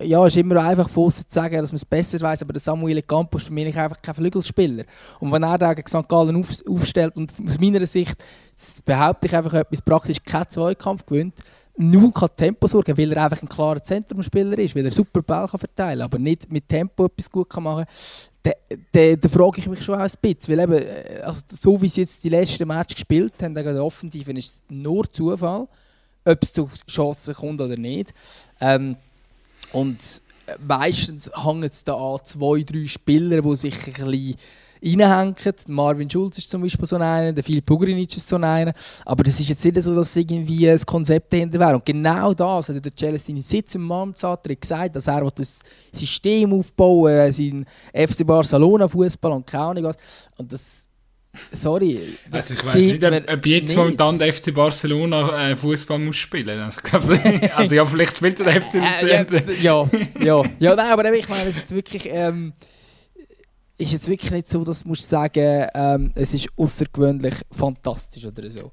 Ja, 0.00 0.24
es 0.26 0.34
ist 0.34 0.40
immer 0.40 0.62
einfach 0.62 0.88
von 0.88 1.10
zu 1.10 1.24
sagen, 1.28 1.60
dass 1.60 1.72
man 1.72 1.76
es 1.76 1.84
besser 1.84 2.20
weiß, 2.20 2.42
aber 2.42 2.52
der 2.52 2.60
Samuel 2.60 3.02
Campos 3.02 3.42
ist 3.42 3.48
für 3.48 3.54
mich 3.54 3.76
einfach 3.76 4.00
kein 4.00 4.14
Flügelspieler. 4.14 4.84
Und 5.18 5.32
wenn 5.32 5.42
er 5.42 5.58
da 5.58 5.74
gegen 5.74 5.88
St. 5.88 6.08
Gallen 6.08 6.36
auf, 6.36 6.50
aufstellt 6.68 7.16
und 7.16 7.32
aus 7.46 7.58
meiner 7.58 7.84
Sicht, 7.86 8.22
behaupte 8.84 9.26
ich 9.26 9.36
einfach 9.36 9.54
etwas 9.54 9.82
praktisch 9.82 10.22
keinen 10.22 10.48
Zweikampf 10.50 11.06
gewinnt, 11.06 11.34
nur 11.80 12.12
kann 12.12 12.28
Tempo 12.36 12.66
sorgen, 12.66 12.96
weil 12.96 13.12
er 13.12 13.24
einfach 13.24 13.42
ein 13.42 13.48
klarer 13.48 13.82
Zentrumspieler 13.82 14.58
ist, 14.58 14.76
weil 14.76 14.84
er 14.84 14.90
super 14.90 15.22
Ball 15.22 15.48
kann 15.48 15.60
verteilen 15.60 16.00
kann, 16.00 16.04
aber 16.04 16.18
nicht 16.18 16.50
mit 16.50 16.68
Tempo 16.68 17.06
etwas 17.06 17.30
gut 17.30 17.48
kann 17.48 17.64
machen 17.64 17.84
kann, 17.86 17.94
da, 18.92 19.16
da, 19.16 19.28
frage 19.28 19.58
ich 19.58 19.68
mich 19.68 19.82
schon 19.82 19.96
auch 19.96 20.00
ein 20.00 20.10
bisschen. 20.20 20.56
Weil 20.56 20.60
eben, 20.60 20.72
äh, 20.72 21.20
also 21.22 21.42
so 21.48 21.80
wie 21.80 21.88
sie 21.88 22.02
jetzt 22.02 22.24
die 22.24 22.28
letzten 22.28 22.66
Match 22.66 22.94
gespielt 22.94 23.34
haben, 23.42 23.54
gegen 23.54 23.74
die 23.74 23.80
Offensive, 23.80 24.32
ist 24.32 24.54
es 24.54 24.62
nur 24.68 25.10
Zufall, 25.12 25.68
ob 26.24 26.42
es 26.42 26.52
zu 26.52 26.68
Chancen 26.88 27.34
kommt 27.34 27.60
oder 27.60 27.76
nicht. 27.76 28.14
Ähm, 28.60 28.96
und 29.72 29.98
meistens 30.66 31.30
hängen 31.44 31.64
es 31.64 31.84
da 31.84 31.94
an 31.94 32.20
zwei, 32.24 32.62
drei 32.62 32.86
Spieler, 32.86 33.42
die 33.42 33.56
sich 33.56 33.74
ein 33.86 33.92
bisschen 33.92 34.36
reinhängen. 34.82 35.34
Marvin 35.68 36.08
Schulz 36.08 36.38
ist 36.38 36.50
zum 36.50 36.62
Beispiel 36.62 36.86
so 36.86 36.96
einer, 36.96 37.32
der 37.32 37.44
Filip 37.44 37.66
Pugrinic 37.66 38.16
ist 38.16 38.28
so 38.28 38.36
einer. 38.36 38.72
Aber 39.04 39.22
das 39.22 39.40
ist 39.40 39.48
jetzt 39.48 39.64
nicht 39.64 39.82
so, 39.82 39.94
dass 39.94 40.14
irgendwie 40.16 40.68
ein 40.68 40.80
Konzept 40.86 41.32
dahinter 41.32 41.58
wäre. 41.58 41.76
Und 41.76 41.84
genau 41.84 42.34
das 42.34 42.68
hat 42.68 42.84
der 42.84 42.92
Celestini 42.96 43.42
Sitz 43.42 43.74
im 43.74 43.90
Amtsantritt 43.90 44.60
gesagt, 44.60 44.96
dass 44.96 45.06
er 45.06 45.30
das 45.30 45.60
System 45.92 46.52
aufbauen 46.52 47.04
will, 47.04 47.32
sein 47.32 47.66
FC 47.92 48.26
Barcelona 48.26 48.88
Fußball 48.88 49.32
und 49.32 49.46
keine 49.46 49.64
Ahnung 49.64 49.84
was. 49.84 49.96
Und 50.36 50.52
das 50.52 50.86
Sorry. 51.52 52.18
Das 52.30 52.50
also 52.50 52.54
ich 52.54 52.66
weiß 52.66 52.74
nicht, 52.74 53.04
ob, 53.04 53.32
ob 53.32 53.46
jetzt 53.46 53.76
momentan 53.76 54.18
der 54.18 54.32
FC 54.32 54.52
Barcelona 54.52 55.50
äh, 55.50 55.56
Fußball 55.56 55.98
muss 55.98 56.16
spielen. 56.16 56.58
Also, 56.58 56.80
also 57.54 57.74
ja, 57.74 57.86
vielleicht 57.86 58.16
spielt 58.16 58.40
der 58.40 58.60
FC 58.60 58.74
äh, 58.74 58.80
ja, 59.06 59.24
ja, 59.62 59.88
ja, 60.20 60.44
ja. 60.58 60.74
nein, 60.74 60.92
aber 60.92 61.14
ich 61.14 61.28
meine, 61.28 61.48
es 61.48 61.58
ist 61.58 61.74
wirklich. 61.74 62.08
Ähm, 62.10 62.52
ist 63.80 63.92
jetzt 63.92 64.08
wirklich 64.08 64.30
nicht 64.30 64.48
so, 64.48 64.62
dass 64.62 64.84
du 64.84 64.94
sagen, 64.94 65.66
ähm, 65.74 66.12
es 66.14 66.34
ist 66.34 66.48
außergewöhnlich 66.56 67.34
fantastisch 67.50 68.26
oder 68.26 68.50
so. 68.50 68.70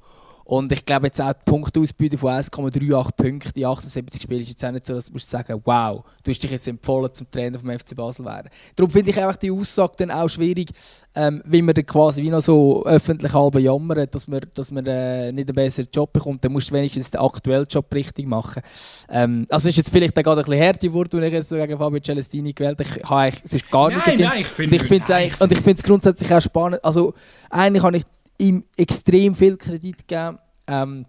Und 0.48 0.72
ich 0.72 0.86
glaube 0.86 1.08
jetzt 1.08 1.22
auch 1.22 1.34
die 1.34 1.44
Punktausbeute 1.44 2.18
von 2.18 2.32
1,38 2.32 3.12
Punkten 3.18 3.60
in 3.60 3.66
78 3.66 4.22
Spielen 4.22 4.40
ist 4.40 4.48
jetzt 4.48 4.64
auch 4.64 4.72
nicht 4.72 4.86
so, 4.86 4.94
dass 4.94 5.08
du 5.08 5.12
musst 5.12 5.30
sagen, 5.30 5.62
wow, 5.66 6.06
du 6.24 6.32
hast 6.32 6.42
dich 6.42 6.50
jetzt 6.50 6.66
empfohlen 6.70 7.14
zum 7.14 7.30
Trainer 7.30 7.60
vom 7.60 7.70
FC 7.70 7.94
Basel 7.94 8.24
werden. 8.24 8.50
Darum 8.74 8.90
finde 8.90 9.10
ich 9.10 9.20
einfach 9.20 9.36
die 9.36 9.52
Aussage 9.52 9.92
dann 9.98 10.10
auch 10.10 10.30
schwierig, 10.30 10.70
ähm, 11.16 11.44
wie 11.46 11.62
man 11.62 11.76
dann 11.76 11.86
quasi 11.86 12.24
wie 12.24 12.30
noch 12.30 12.40
so 12.40 12.86
öffentlich 12.86 13.34
halb 13.34 13.60
jammert, 13.60 14.16
dass 14.16 14.30
man, 14.30 14.40
dass 14.54 14.72
man 14.72 14.86
äh, 14.86 15.34
nicht 15.34 15.50
einen 15.50 15.56
besseren 15.56 15.90
Job 15.94 16.14
bekommt. 16.14 16.46
Dann 16.46 16.54
musst 16.54 16.70
du 16.70 16.76
wenigstens 16.76 17.12
den 17.12 17.20
aktuellen 17.20 17.68
Job 17.70 17.94
richtig 17.94 18.26
machen. 18.26 18.64
Ähm, 19.10 19.48
also 19.50 19.68
ist 19.68 19.76
jetzt 19.76 19.90
vielleicht 19.90 20.16
gerade 20.16 20.32
ein 20.32 20.46
bisschen 20.46 20.60
härter 20.60 20.88
geworden, 20.88 21.20
wenn 21.20 21.24
ich 21.26 21.34
jetzt 21.34 21.50
so 21.50 21.58
gegen 21.58 21.78
Fabio 21.78 22.00
Celestini 22.00 22.54
gewählt 22.54 22.80
habe. 22.80 22.90
Ich 22.90 23.04
habe 23.04 23.20
eigentlich, 23.20 23.44
es 23.44 23.54
ist 23.54 23.70
gar 23.70 23.90
nein, 23.90 24.02
nicht 24.06 24.20
Nein, 24.20 24.40
ich 24.40 24.48
finde 24.48 24.78
es 24.78 25.84
grundsätzlich 25.84 26.34
auch 26.34 26.42
spannend. 26.42 26.86
Also 26.86 27.14
eigentlich 27.50 27.84
habe 27.84 27.98
ich 27.98 28.04
ihm 28.38 28.66
extrem 28.76 29.36
viel 29.36 29.58
Kredit 29.58 30.08
gegeben. 30.08 30.40
Ähm, 30.68 31.06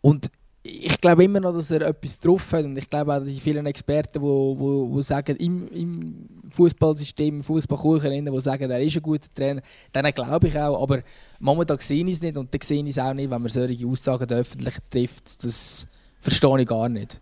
und 0.00 0.30
ich 0.68 1.00
glaube 1.00 1.24
immer 1.24 1.40
noch, 1.40 1.52
dass 1.52 1.70
er 1.70 1.82
etwas 1.82 2.18
drauf 2.18 2.52
hat. 2.52 2.64
Und 2.64 2.76
ich 2.76 2.88
glaube 2.88 3.14
auch, 3.14 3.22
die 3.22 3.38
vielen 3.40 3.66
Experten, 3.66 4.14
die 4.14 4.20
wo, 4.20 4.56
wo, 4.58 4.90
wo 4.90 5.00
sagen, 5.00 5.36
im, 5.36 5.68
im 5.68 6.28
Fußballsystem, 6.50 7.36
im 7.36 7.42
Fußballkuchen, 7.44 8.24
die 8.24 8.40
sagen, 8.40 8.70
er 8.70 8.82
ist 8.82 8.96
ein 8.96 9.02
guter 9.02 9.28
Trainer, 9.30 9.62
denen 9.94 10.12
glaube 10.12 10.48
ich 10.48 10.58
auch. 10.58 10.82
Aber 10.82 11.02
momentan 11.38 11.78
sehe 11.78 12.04
ich 12.04 12.12
es 12.12 12.22
nicht 12.22 12.36
und 12.36 12.52
dann 12.52 12.60
sehe 12.60 12.82
ich 12.82 12.90
es 12.90 12.98
auch 12.98 13.14
nicht, 13.14 13.30
wenn 13.30 13.42
man 13.42 13.48
solche 13.48 13.86
Aussagen 13.86 14.26
der 14.26 14.38
Öffentlichkeit 14.38 14.90
trifft. 14.90 15.44
Das 15.44 15.86
verstehe 16.18 16.60
ich 16.60 16.66
gar 16.66 16.88
nicht. 16.88 17.20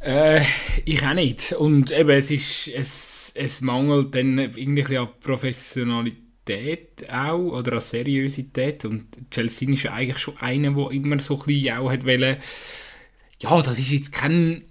Äh, 0.00 0.42
ich 0.84 1.04
auch 1.04 1.14
nicht. 1.14 1.52
Und 1.52 1.92
eben, 1.92 2.10
es 2.10 2.30
ist, 2.30 2.68
es, 2.68 3.32
es 3.34 3.60
mangelt 3.60 4.14
dann 4.14 4.38
irgendwie 4.38 4.98
an 4.98 5.08
Professionalität 5.20 6.29
Seriosität 6.50 7.10
auch, 7.10 7.38
oder 7.38 7.74
an 7.74 7.80
Seriosität. 7.80 8.84
Und 8.84 9.06
Chelsea 9.30 9.70
ist 9.70 9.84
ja 9.84 9.92
eigentlich 9.92 10.18
schon 10.18 10.36
einer, 10.38 10.72
der 10.72 10.90
immer 10.90 11.18
so 11.20 11.38
ein 11.40 11.46
bisschen 11.46 11.78
auch 11.78 11.90
hat 11.90 12.04
wollen, 12.04 12.36
ja, 13.40 13.62
das 13.62 13.78
ist 13.78 13.90
jetzt 13.90 14.12
kein, 14.12 14.64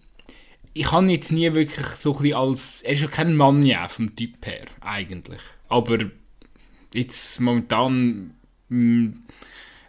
ich 0.74 0.92
habe 0.92 1.12
jetzt 1.12 1.32
nie 1.32 1.52
wirklich 1.54 1.86
so 1.88 2.18
ein 2.18 2.34
als, 2.34 2.82
er 2.84 2.94
ist 2.94 3.02
ja 3.02 3.08
kein 3.08 3.36
Mann 3.36 3.64
ja 3.64 3.88
vom 3.88 4.16
Typ 4.16 4.46
her, 4.46 4.66
eigentlich. 4.82 5.42
Aber 5.68 5.98
jetzt 6.94 7.40
momentan, 7.40 8.36
mh, 8.70 8.78
mm, 8.78 9.24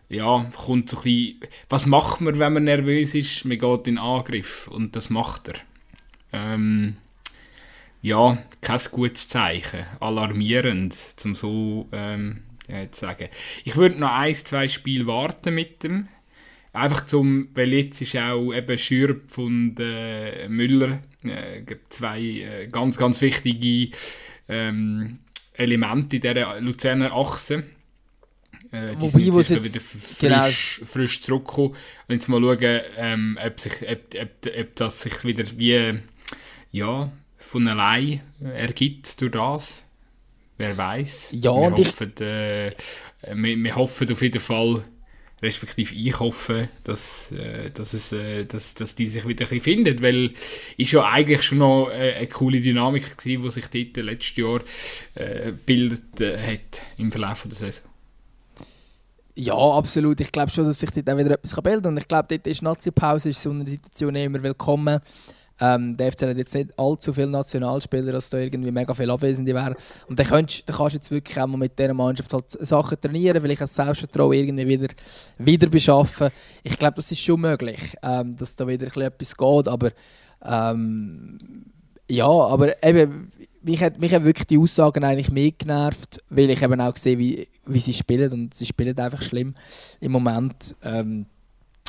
ja, 0.09 0.51
kommt 0.57 0.91
so 0.91 0.97
ein 0.99 1.03
bisschen, 1.03 1.41
was 1.69 1.87
macht 1.87 2.21
man, 2.21 2.39
wenn 2.39 2.53
man 2.55 2.65
nervös 2.65 3.15
ist? 3.15 3.45
Man 3.45 3.59
geht 3.59 3.87
in 3.87 3.99
Angriff 3.99 4.67
und 4.67 4.97
das 4.97 5.09
macht 5.09 5.49
er. 5.49 5.55
Ähm, 6.33 6.97
ja, 8.03 8.39
kein 8.61 8.81
gutes 8.91 9.29
Zeichen. 9.29 9.85
Alarmierend, 10.01 10.95
zum 11.17 11.35
so 11.35 11.89
ähm, 11.93 12.43
ja, 12.69 12.91
zu 12.91 13.01
sagen. 13.01 13.29
Ich 13.65 13.77
würde 13.77 13.99
noch 13.99 14.13
ein, 14.13 14.35
zwei 14.35 14.69
Spiele 14.69 15.07
warten 15.07 15.55
mit 15.55 15.83
dem. 15.83 16.09
Einfach 16.73 17.05
zum, 17.07 17.49
weil 17.55 17.73
jetzt 17.73 18.01
ist 18.01 18.17
auch 18.17 18.53
eben 18.53 18.79
Schürp 18.79 19.37
und 19.39 19.77
äh, 19.81 20.49
Müller 20.49 21.01
äh, 21.25 21.63
zwei 21.89 22.21
äh, 22.21 22.69
ganz, 22.69 22.97
ganz 22.97 23.21
wichtige 23.21 23.97
ähm, 24.49 25.19
Elemente 25.55 26.17
in 26.17 26.23
dieser 26.23 26.61
Luzerner 26.61 27.13
Achse. 27.13 27.65
Äh, 28.71 28.95
die 28.95 29.01
Wobei, 29.01 29.33
wo 29.33 29.41
jetzt 29.41 29.51
wieder 29.51 29.81
frisch, 29.81 30.19
genau. 30.21 30.47
frisch 30.87 31.21
zurückkommen. 31.21 31.75
Und 32.07 32.15
jetzt 32.15 32.29
mal 32.29 32.41
schauen, 32.41 32.81
ähm, 32.97 33.39
ob, 33.45 33.59
sich, 33.59 33.73
ob, 33.83 34.15
ob, 34.21 34.59
ob 34.59 34.77
das 34.77 35.03
sich 35.03 35.25
wieder 35.25 35.45
wie 35.57 36.01
ja, 36.71 37.11
von 37.51 37.67
allein 37.67 38.21
ergibt 38.41 39.21
durch 39.21 39.33
das. 39.33 39.83
Wer 40.57 40.77
weiß. 40.77 41.29
Ja, 41.33 41.53
wir, 41.53 41.71
hoffen, 41.71 42.17
äh, 42.21 42.71
wir, 43.33 43.57
wir, 43.57 43.75
hoffen 43.75 44.13
auf 44.13 44.23
jeden 44.23 44.41
Fall, 44.41 44.85
respektive 45.43 45.93
ich 45.95 46.21
hoffe, 46.21 46.69
dass, 46.85 47.33
äh, 47.33 47.71
dass, 47.71 47.93
es, 47.95 48.13
äh, 48.13 48.45
dass, 48.45 48.75
dass 48.75 48.95
die 48.95 49.09
sich 49.09 49.27
wieder 49.27 49.47
ein 49.47 49.49
bisschen 49.49 49.63
findet, 49.63 50.01
weil 50.01 50.35
ist 50.77 50.93
ja 50.93 51.03
eigentlich 51.03 51.43
schon 51.43 51.59
noch 51.59 51.89
äh, 51.89 52.13
eine 52.13 52.29
coole 52.29 52.61
Dynamik 52.61 53.17
gewesen, 53.19 53.43
die 53.43 53.51
sich 53.51 53.67
dort 53.67 54.05
letztes 54.05 54.37
Jahr 54.37 54.61
äh, 55.15 55.53
bildet 55.53 56.21
äh, 56.21 56.39
hat 56.39 56.81
im 56.99 57.11
Verlauf 57.11 57.43
der 57.49 57.57
Saison. 57.57 57.83
Ja, 59.35 59.55
absolut. 59.55 60.21
Ich 60.21 60.31
glaube 60.31 60.51
schon, 60.51 60.67
dass 60.67 60.79
sich 60.79 60.91
dort 60.91 61.09
auch 61.11 61.19
wieder 61.19 61.33
etwas 61.33 61.61
bilden 61.63 61.83
kann. 61.83 61.93
Und 61.95 61.99
ich 61.99 62.07
glaube, 62.07 62.29
dort 62.29 62.47
ist 62.47 62.63
Nazi-Pause, 62.63 63.31
ist 63.31 63.43
so 63.43 63.51
eine 63.51 63.67
Situation 63.67 64.15
immer 64.15 64.43
willkommen. 64.43 65.01
Ähm, 65.61 65.97
der 65.97 66.13
FC 66.13 66.23
hat 66.23 66.37
jetzt 66.37 66.55
nicht 66.55 66.79
allzu 66.79 67.13
viele 67.13 67.29
Nationalspieler, 67.29 68.13
dass 68.13 68.31
da 68.31 68.39
irgendwie 68.39 68.71
mega 68.71 68.95
viele 68.95 69.13
Abwesende 69.13 69.55
wären. 69.55 69.75
Und 70.09 70.19
dann 70.19 70.27
kannst, 70.27 70.69
dann 70.69 70.77
kannst 70.77 70.95
du 70.95 70.99
jetzt 70.99 71.11
wirklich 71.11 71.39
auch 71.41 71.47
mal 71.47 71.59
mit 71.59 71.79
dieser 71.79 71.95
Mannschaft 71.95 72.33
halt 72.33 72.51
Sachen 72.51 73.01
trainieren, 73.01 73.41
vielleicht 73.41 73.61
das 73.61 73.75
Selbstvertrauen 73.75 74.33
irgendwie 74.33 74.67
wieder, 74.67 74.89
wieder 75.39 75.69
beschaffen. 75.69 76.31
Ich 76.63 76.79
glaube, 76.79 76.95
das 76.97 77.13
ist 77.13 77.21
schon 77.21 77.41
möglich, 77.41 77.95
ähm, 78.03 78.37
dass 78.37 78.57
da 78.57 78.67
wieder 78.67 78.87
etwas 78.97 79.37
geht, 79.37 79.69
aber 79.69 79.91
ähm, 80.45 81.39
Ja, 82.11 82.27
aber 82.29 82.83
eben, 82.83 83.31
mich 83.63 83.83
hat, 83.83 84.01
mich 84.01 84.13
hat 84.15 84.25
wirklich 84.25 84.47
die 84.47 84.59
Aussagen 84.59 85.05
eigentlich 85.05 85.31
mehr 85.31 85.53
genervt, 85.53 86.19
weil 86.31 86.51
ich 86.51 86.63
eben 86.63 86.81
auch 86.81 86.97
sehe, 86.97 87.19
wie, 87.19 87.47
wie 87.67 87.81
sie 87.81 87.93
spielen 87.93 88.33
und 88.33 88.55
sie 88.55 88.67
spielen 88.67 88.99
einfach 88.99 89.23
schlimm 89.23 89.55
im 90.01 90.13
Moment. 90.13 90.75
Ähm, 90.83 91.27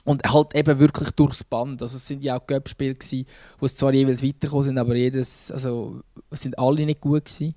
und 0.04 0.24
halt 0.32 0.56
eben 0.56 0.80
wirklich 0.80 1.12
durchs 1.12 1.44
Band. 1.44 1.82
Also 1.82 1.98
es 1.98 2.08
sind 2.08 2.24
ja 2.24 2.38
auch 2.38 2.46
Cup-Spiele 2.46 2.96
wo 3.60 3.66
es 3.66 3.76
zwar 3.76 3.94
jeweils 3.94 4.24
weitergekommen 4.24 4.64
sind, 4.64 4.78
aber 4.78 4.96
jedes, 4.96 5.52
also 5.52 6.02
es 6.30 6.42
sind 6.42 6.58
alle 6.58 6.86
nicht 6.86 7.02
gut 7.02 7.26
gewesen. 7.26 7.56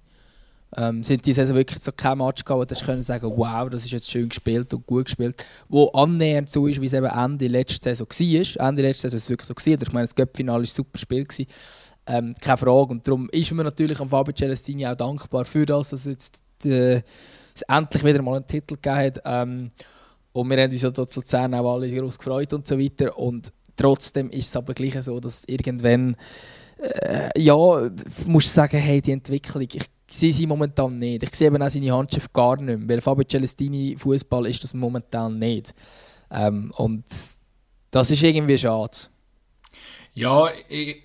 Ähm, 0.77 1.05
sind 1.05 1.25
die 1.25 1.33
Saison 1.33 1.55
wirklich 1.55 1.81
so 1.81 1.93
kein 1.93 2.19
Match 2.19 2.45
gehabt, 2.45 2.71
wo 2.71 2.85
können 2.85 3.01
sagen, 3.01 3.33
wow, 3.37 3.71
das 3.71 3.85
ist 3.85 3.93
jetzt 3.93 4.11
schön 4.11 4.29
gespielt 4.29 4.75
und 4.75 4.85
gut 4.87 5.05
gespielt, 5.05 5.45
wo 5.69 5.87
annähernd 5.91 6.51
so 6.51 6.67
ist, 6.67 6.81
wie 6.81 6.87
es 6.87 6.93
eben 6.93 7.07
Ende 7.07 7.47
letzte 7.47 7.95
Saison 7.95 8.09
war. 8.09 8.69
Ende 8.69 8.83
letzte 8.83 9.09
Saison 9.09 9.13
war 9.13 9.19
es 9.19 9.29
wirklich 9.29 9.47
so 9.47 9.55
gewesen. 9.55 9.79
Ich 9.81 9.93
meine, 9.93 10.05
das 10.05 10.15
Cup-Finale 10.17 10.59
war 10.59 10.63
ein 10.63 10.67
super 10.67 10.99
Spiel 10.99 11.23
gewesen. 11.23 11.47
Ähm, 12.07 12.35
keine 12.41 12.59
Frage. 12.59 12.91
Und 12.91 13.07
darum 13.07 13.31
ist 13.31 13.53
man 13.53 13.65
natürlich 13.65 14.01
am 14.01 14.09
Fabio 14.09 14.35
Celestini 14.35 14.87
auch 14.87 14.97
dankbar 14.97 15.45
für 15.45 15.65
das, 15.65 15.91
dass 15.91 16.07
jetzt 16.07 16.41
äh, 16.65 17.03
es 17.55 17.63
endlich 17.69 18.05
wieder 18.05 18.23
mal 18.23 18.37
einen 18.37 18.47
Titel 18.47 18.75
gegeben 18.75 18.97
hat. 18.97 19.23
Ähm, 19.25 19.71
und 20.35 20.51
wir 20.51 20.61
haben 20.61 20.73
uns 20.73 20.83
ja 20.83 20.91
dort 20.91 21.15
Luzern 21.15 21.55
auch 21.55 21.75
alle 21.75 21.89
groß 21.89 22.19
gefreut 22.19 22.53
und 22.53 22.67
so 22.67 22.77
weiter. 22.77 23.17
Und 23.17 23.53
trotzdem 23.77 24.31
ist 24.31 24.49
es 24.49 24.57
aber 24.57 24.75
gleich 24.75 25.01
so, 25.01 25.21
dass 25.21 25.45
irgendwann, 25.47 26.17
äh, 26.79 27.41
ja, 27.41 27.55
musst 28.27 28.53
sagen, 28.53 28.79
hey, 28.79 29.01
die 29.01 29.13
Entwicklung, 29.13 29.63
ich 29.63 29.87
sehe 30.11 30.33
sie 30.33 30.49
momentan 30.49 30.99
nicht. 30.99 31.23
Ich 31.23 31.37
sehe 31.37 31.47
eben 31.47 31.63
auch 31.63 31.71
seine 31.71 31.93
Handschrift 31.93 32.33
gar 32.33 32.57
nicht 32.57 32.81
mehr, 32.81 32.89
weil 32.89 33.01
Fabio 33.01 33.25
Celestini 33.25 33.97
Fußball 33.97 34.47
ist 34.47 34.65
das 34.65 34.75
momentan 34.75 35.39
nicht. 35.39 35.73
Ähm, 36.33 36.73
und 36.79 37.05
das 37.93 38.11
ist 38.11 38.23
irgendwie 38.23 38.59
schade. 38.59 38.97
Ja, 40.15 40.49
ich, 40.69 41.01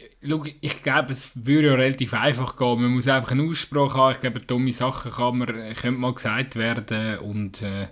ich 0.62 0.82
glaube, 0.82 1.14
es 1.14 1.32
würde 1.36 1.68
ja 1.68 1.74
relativ 1.76 2.16
einfach 2.16 2.58
gehen. 2.58 2.82
Man 2.82 2.92
muss 2.92 3.08
einfach 3.08 3.32
einen 3.32 3.48
Ausspruch 3.48 3.94
haben. 3.94 4.14
Ich 4.14 4.22
glaube, 4.22 4.40
dumme 4.40 4.72
Sachen 4.72 5.12
kann 5.12 5.38
man, 5.38 5.48
könnte 5.48 6.00
mal 6.00 6.16
gesagt 6.16 6.56
werden 6.56 7.20
und 7.20 7.62
äh, 7.62 7.90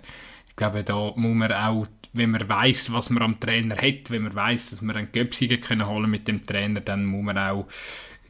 glaube, 0.58 0.84
da 0.84 1.12
muss 1.16 1.34
man 1.34 1.52
auch, 1.52 1.86
wenn 2.12 2.32
man 2.32 2.46
weiß, 2.46 2.92
was 2.92 3.08
man 3.08 3.22
am 3.22 3.40
Trainer 3.40 3.76
hat, 3.76 4.10
wenn 4.10 4.22
man 4.22 4.34
weiß, 4.34 4.70
dass 4.70 4.82
man 4.82 4.96
einen 4.96 5.12
Göpsiger 5.12 5.56
können 5.56 5.86
holen 5.86 6.10
mit 6.10 6.28
dem 6.28 6.44
Trainer, 6.44 6.80
dann 6.80 7.06
muss 7.06 7.24
man 7.24 7.38
auch, 7.38 7.66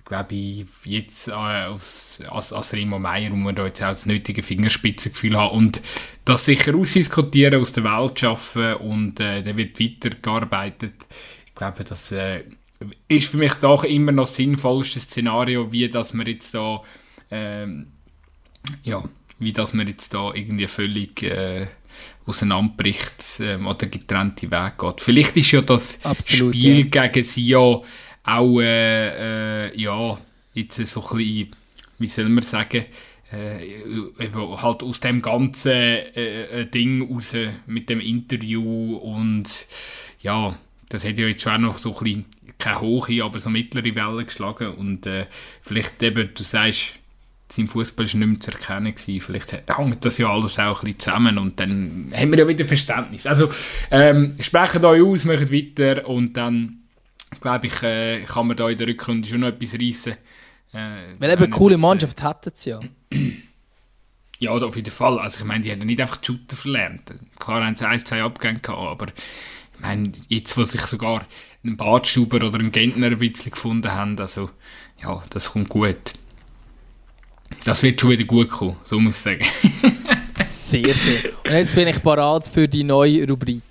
glaube 0.04 0.34
ich, 0.34 0.66
jetzt 0.84 1.28
äh, 1.28 1.32
als, 1.32 2.22
als, 2.28 2.72
Remo 2.72 2.98
Meier 2.98 3.30
muss 3.30 3.44
man 3.44 3.54
da 3.56 3.66
jetzt 3.66 3.82
auch 3.82 3.88
das 3.88 4.06
nötige 4.06 4.42
Fingerspitzengefühl 4.42 5.36
haben 5.36 5.56
und 5.56 5.82
das 6.24 6.44
sicher 6.44 6.74
ausdiskutieren, 6.74 7.60
aus 7.60 7.72
der 7.72 7.84
Welt 7.84 8.20
schaffen 8.20 8.74
und 8.74 9.20
äh, 9.20 9.42
dann 9.42 9.56
wird 9.56 9.80
weitergearbeitet. 9.80 10.94
Ich 11.46 11.54
glaube, 11.54 11.84
das 11.84 12.12
äh, 12.12 12.44
ist 13.08 13.30
für 13.30 13.38
mich 13.38 13.54
doch 13.54 13.84
immer 13.84 14.12
noch 14.12 14.24
das 14.24 14.36
sinnvollste 14.36 15.00
Szenario, 15.00 15.72
wie 15.72 15.88
dass 15.88 16.14
man 16.14 16.26
jetzt 16.26 16.54
da 16.54 16.82
ähm, 17.30 17.88
ja, 18.84 19.02
wie 19.38 19.52
dass 19.52 19.72
man 19.72 19.86
jetzt 19.86 20.14
da 20.14 20.32
irgendwie 20.34 20.66
völlig 20.66 21.22
äh, 21.22 21.68
auseinanderbricht 22.28 23.40
ähm, 23.40 23.66
oder 23.66 23.86
getrennte 23.86 24.50
Wege 24.50 24.72
geht. 24.78 25.00
Vielleicht 25.00 25.36
ist 25.36 25.50
ja 25.52 25.62
das 25.62 26.04
Absolut, 26.04 26.54
Spiel 26.54 26.88
ja. 26.94 27.06
gegen 27.06 27.24
sie 27.24 27.46
ja 27.46 27.80
auch, 28.24 28.60
äh, 28.60 29.68
äh, 29.68 29.80
ja, 29.80 30.18
jetzt 30.54 30.86
so 30.86 31.02
ein 31.10 31.16
bisschen, 31.16 31.50
wie 31.98 32.06
soll 32.06 32.28
man 32.28 32.42
sagen, 32.42 32.84
äh, 33.32 34.28
halt 34.62 34.82
aus 34.82 35.00
dem 35.00 35.22
ganzen 35.22 35.70
äh, 35.70 36.60
äh, 36.62 36.66
Ding 36.66 37.10
raus 37.10 37.34
mit 37.66 37.88
dem 37.88 38.00
Interview 38.00 38.96
und 38.96 39.48
ja, 40.20 40.56
das 40.88 41.04
hat 41.04 41.18
ja 41.18 41.26
jetzt 41.26 41.42
schon 41.42 41.52
auch 41.52 41.58
noch 41.58 41.78
so 41.78 41.96
ein 41.96 42.04
bisschen, 42.04 42.24
keine 42.58 42.80
hohe, 42.80 43.24
aber 43.24 43.38
so 43.38 43.50
mittlere 43.50 43.94
Wellen 43.94 44.26
geschlagen 44.26 44.74
und 44.74 45.06
äh, 45.06 45.26
vielleicht 45.62 46.02
eben, 46.02 46.30
du 46.34 46.42
sagst, 46.42 46.97
sein 47.50 47.68
Fußball 47.68 48.06
war 48.06 48.18
nicht 48.18 48.28
mehr 48.28 48.40
zu 48.40 48.50
erkennen. 48.50 48.94
Gewesen. 48.94 49.20
Vielleicht 49.20 49.52
hängt 49.52 50.04
das 50.04 50.18
ja 50.18 50.30
alles 50.30 50.58
auch 50.58 50.82
ein 50.82 50.84
bisschen 50.84 51.00
zusammen 51.00 51.38
und 51.38 51.58
dann 51.58 52.12
haben 52.14 52.30
wir 52.30 52.38
ja 52.38 52.48
wieder 52.48 52.64
Verständnis. 52.64 53.26
Also 53.26 53.48
ähm, 53.90 54.36
sprechen 54.40 54.84
euch 54.84 55.02
aus, 55.02 55.24
machen 55.24 55.50
weiter 55.50 56.06
und 56.06 56.34
dann 56.36 56.82
glaube 57.40 57.66
ich, 57.66 57.82
äh, 57.82 58.22
kann 58.22 58.46
man 58.46 58.56
da 58.56 58.68
in 58.68 58.76
der 58.76 58.86
Rückrunde 58.86 59.28
schon 59.28 59.40
noch 59.40 59.48
etwas 59.48 59.74
reissen. 59.74 60.12
Äh, 60.72 61.14
Weil 61.18 61.30
eben 61.30 61.42
eine 61.42 61.50
coole 61.50 61.74
das, 61.74 61.78
äh, 61.78 61.86
Mannschaft 61.86 62.20
äh, 62.20 62.24
hätten 62.24 62.50
sie 62.54 62.70
ja. 62.70 62.80
Ja, 64.40 64.52
auf 64.52 64.76
jeden 64.76 64.92
Fall. 64.92 65.18
Also 65.18 65.40
ich 65.40 65.44
meine, 65.44 65.64
die 65.64 65.72
haben 65.72 65.80
nicht 65.80 66.00
einfach 66.00 66.18
die 66.18 66.26
Shooter 66.26 66.54
verlernt. 66.54 67.12
Klar 67.40 67.64
haben 67.64 67.74
sie 67.74 67.88
ein, 67.88 67.98
zwei 67.98 68.22
Abgänge 68.22 68.60
gehabt, 68.60 68.78
aber 68.78 69.06
ich 69.08 69.80
meine, 69.80 70.12
jetzt, 70.28 70.56
wo 70.56 70.62
sich 70.62 70.80
sogar 70.82 71.26
ein 71.64 71.76
Badstuber 71.76 72.46
oder 72.46 72.60
ein 72.60 72.70
Gentner 72.70 73.08
ein 73.08 73.18
bisschen 73.18 73.50
gefunden 73.50 73.92
haben, 73.92 74.16
also 74.20 74.50
ja, 75.02 75.24
das 75.30 75.50
kommt 75.50 75.70
gut. 75.70 76.12
Das 77.64 77.82
wird 77.82 78.00
schon 78.00 78.10
wieder 78.10 78.24
gut 78.24 78.48
kommen, 78.48 78.76
so 78.84 78.98
muss 78.98 79.16
ich 79.16 79.22
sagen. 79.22 79.44
sehr 80.44 80.94
schön. 80.94 81.30
Und 81.44 81.52
jetzt 81.52 81.74
bin 81.74 81.88
ich 81.88 82.02
parat 82.02 82.48
für 82.48 82.68
die 82.68 82.84
neue 82.84 83.26
Rubrik. 83.28 83.62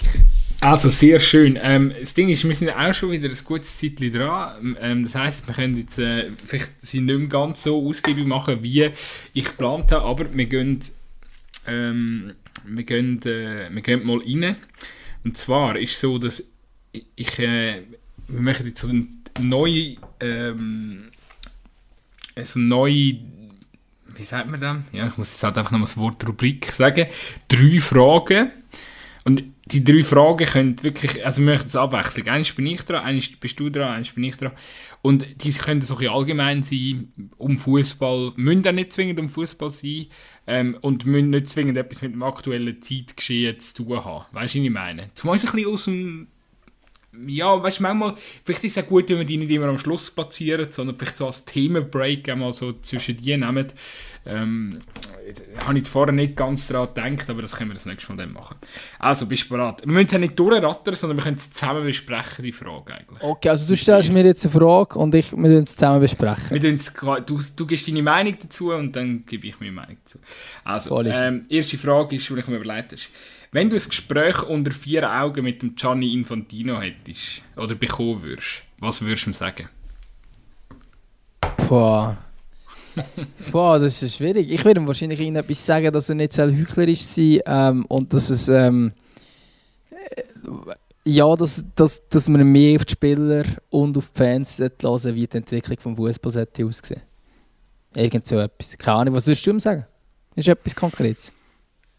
Also 0.60 0.90
sehr 0.90 1.20
schön. 1.20 1.60
Ähm, 1.62 1.94
das 2.00 2.16
Ding 2.16 2.30
ist, 2.30 2.44
wir 2.44 2.56
sind 2.56 2.72
auch 2.72 2.94
schon 2.94 3.12
wieder 3.12 3.30
ein 3.30 3.38
gutes 3.44 3.78
Zeitchen 3.78 4.12
dran. 4.12 4.76
Ähm, 4.82 5.04
das 5.04 5.14
heisst, 5.14 5.48
wir 5.48 5.54
können 5.54 5.78
jetzt 5.78 6.00
äh, 6.00 6.32
vielleicht 6.44 6.72
sie 6.82 7.00
nicht 7.00 7.18
mehr 7.18 7.28
ganz 7.28 7.64
so 7.64 7.88
ausgiebig 7.88 8.26
machen, 8.26 8.64
wie 8.64 8.90
ich 9.34 9.46
geplant 9.46 9.92
habe, 9.92 10.04
aber 10.04 10.34
wir 10.34 10.46
gehen, 10.46 10.80
ähm, 11.68 12.34
wir 12.66 12.84
gehen, 12.84 13.22
äh, 13.24 13.70
wir 13.72 13.82
gehen 13.82 14.04
mal 14.04 14.18
rein. 14.18 14.56
Und 15.24 15.38
zwar 15.38 15.78
ist 15.78 15.94
es 15.94 16.02
so, 16.02 16.18
dass 16.18 16.44
ich, 16.92 17.06
ich 17.16 17.40
äh, 17.40 17.84
wir 18.28 18.42
möchten 18.42 18.68
jetzt 18.68 18.82
so 18.82 18.90
eine 18.90 19.08
neue, 19.40 19.98
ähm, 20.20 21.10
so 22.44 22.60
eine 22.60 22.68
neue 22.68 23.16
wie 24.18 24.24
sagt 24.24 24.50
man 24.50 24.60
das? 24.60 24.78
Ja, 24.92 25.08
ich 25.08 25.18
muss 25.18 25.32
jetzt 25.32 25.44
halt 25.44 25.58
einfach 25.58 25.72
noch 25.72 25.82
das 25.82 25.98
Wort 25.98 26.28
Rubrik 26.28 26.66
sagen. 26.68 27.08
Drei 27.48 27.80
Fragen. 27.80 28.52
Und 29.24 29.44
die 29.66 29.84
drei 29.84 30.04
Fragen 30.04 30.46
können 30.46 30.84
wirklich, 30.84 31.26
also 31.26 31.42
wir 31.42 31.52
möchten 31.52 31.68
es 31.68 31.76
abwechseln. 31.76 32.30
Eines 32.30 32.54
bin 32.54 32.66
ich 32.66 32.84
dran, 32.84 33.04
eines 33.04 33.30
bist 33.36 33.60
du 33.60 33.70
dran, 33.70 33.90
eines 33.90 34.12
bin 34.12 34.24
ich 34.24 34.38
dran. 34.38 34.54
Und 35.02 35.26
die 35.44 35.52
können 35.52 35.82
so 35.82 35.98
ein 35.98 36.08
allgemein 36.08 36.64
sein, 36.64 37.12
um 37.38 37.58
Fußball, 37.58 38.32
müssen 38.38 38.66
auch 38.66 38.72
nicht 38.72 38.94
zwingend 38.94 39.20
um 39.20 39.28
Fußball 39.28 39.70
sein 39.70 40.06
ähm, 40.48 40.78
und 40.80 41.06
müssen 41.06 41.32
nicht 41.32 41.50
zwingend 41.50 41.76
etwas 41.76 42.02
mit 42.02 42.14
dem 42.14 42.24
aktuellen 42.24 42.82
Zeitgeschehen 42.82 43.60
zu 43.60 43.84
tun 43.84 44.06
haben. 44.06 44.26
Weißt 44.32 44.56
du, 44.56 44.60
was 44.60 44.66
ich 44.66 44.72
meine? 44.72 45.10
Zumal 45.14 45.36
ein 45.36 45.42
bisschen 45.42 45.68
aus 45.68 45.84
dem 45.84 46.28
ja, 47.26 47.62
weißt 47.62 47.80
du, 47.80 47.84
manchmal, 47.84 48.14
vielleicht 48.44 48.64
ist 48.64 48.78
es 48.78 48.84
auch 48.84 48.88
gut, 48.88 49.10
wenn 49.10 49.20
wir 49.20 49.26
die 49.26 49.38
nicht 49.38 49.52
immer 49.52 49.68
am 49.68 49.78
Schluss 49.78 50.08
spazieren, 50.08 50.72
sondern 50.72 50.98
vielleicht 50.98 51.18
so 51.18 51.28
als 51.28 51.46
Themenbreak 51.46 52.30
einmal 52.30 52.54
so 52.54 52.72
zwischen 52.74 53.18
die 53.18 53.38
nehmen. 53.38 53.68
Ähm, 54.26 54.80
habe 55.66 55.80
ich 55.80 55.88
vorher 55.88 56.14
nicht 56.14 56.36
ganz 56.36 56.68
daran 56.68 56.94
gedacht, 56.94 57.30
aber 57.30 57.42
das 57.42 57.54
können 57.54 57.70
wir 57.70 57.76
das 57.76 57.86
nächste 57.86 58.12
Mal 58.12 58.18
dann 58.18 58.34
machen. 58.34 58.58
Also, 59.00 59.26
bist 59.26 59.46
du 59.46 59.50
bereit? 59.50 59.82
Wir 59.86 59.94
müssen 59.94 60.08
es 60.08 60.12
ja 60.12 60.20
nicht 60.20 60.38
durchrattern, 60.38 60.96
sondern 60.96 61.18
wir 61.18 61.24
können 61.24 61.38
es 61.38 61.50
zusammen 61.50 61.84
besprechen, 61.84 62.44
die 62.44 62.52
Frage 62.52 62.94
eigentlich. 62.94 63.22
Okay, 63.22 63.50
also 63.50 63.68
du 63.68 63.76
stellst 63.76 64.12
mir 64.12 64.26
jetzt 64.26 64.46
eine 64.46 64.54
Frage 64.54 65.00
und 65.00 65.16
ich, 65.16 65.32
wir 65.32 65.40
müssen 65.40 65.64
es 65.64 65.76
zusammen 65.76 66.02
besprechen. 66.02 66.52
Wir 66.52 67.22
du, 67.26 67.40
du 67.56 67.66
gibst 67.66 67.88
deine 67.88 68.04
Meinung 68.04 68.36
dazu 68.42 68.72
und 68.72 68.96
dann 68.96 69.26
gebe 69.26 69.48
ich 69.48 69.60
meine 69.60 69.72
Meinung 69.72 69.98
dazu. 70.04 70.20
Also, 70.64 71.02
ähm, 71.02 71.46
erste 71.50 71.78
Frage 71.78 72.16
ist, 72.16 72.30
die 72.30 72.34
ich 72.38 72.48
mir 72.48 72.58
überlegt 72.58 72.92
habe. 72.92 73.02
Wenn 73.58 73.72
du 73.72 73.76
ein 73.76 73.82
Gespräch 73.84 74.44
unter 74.44 74.70
vier 74.70 75.12
Augen 75.12 75.44
mit 75.44 75.64
dem 75.64 75.74
Gianni 75.74 76.14
Infantino 76.14 76.80
hättest 76.80 77.42
oder 77.56 77.74
bekommen 77.74 78.22
würdest, 78.22 78.62
was 78.78 79.02
würdest 79.02 79.26
du 79.26 79.30
ihm 79.32 79.34
sagen? 79.34 79.70
Boah. 81.68 82.16
Boah, 83.52 83.80
das 83.80 84.04
ist 84.04 84.18
schwierig. 84.18 84.52
Ich 84.52 84.64
würde 84.64 84.80
ihm 84.80 84.86
wahrscheinlich 84.86 85.20
etwas 85.20 85.66
sagen, 85.66 85.92
dass 85.92 86.08
er 86.08 86.14
nicht 86.14 86.34
so 86.34 86.44
heuchlerisch 86.44 87.02
sein 87.02 87.40
ähm, 87.48 87.86
und 87.86 88.14
dass 88.14 88.30
es 88.30 88.48
ähm, 88.48 88.92
äh, 89.90 90.22
ja, 91.06 91.36
dass, 91.36 91.66
dass, 91.74 92.08
dass 92.10 92.30
man 92.30 92.44
mehr 92.52 92.76
auf 92.76 92.86
die 92.86 92.92
Spieler 92.92 93.44
und 93.72 93.98
auf 93.98 94.12
die 94.12 94.18
Fans 94.20 94.60
hören 94.60 95.16
wie 95.16 95.26
die 95.26 95.38
Entwicklung 95.38 95.96
des 95.96 95.96
Fußballs 95.96 96.38
aussehen. 96.62 97.02
Irgend 97.96 98.28
so 98.28 98.38
etwas. 98.38 98.78
Keine 98.78 98.98
Ahnung, 98.98 99.16
was 99.16 99.26
würdest 99.26 99.48
du 99.48 99.50
ihm 99.50 99.60
sagen? 99.60 99.88
Ist 100.36 100.48
etwas 100.48 100.76
Konkretes? 100.76 101.32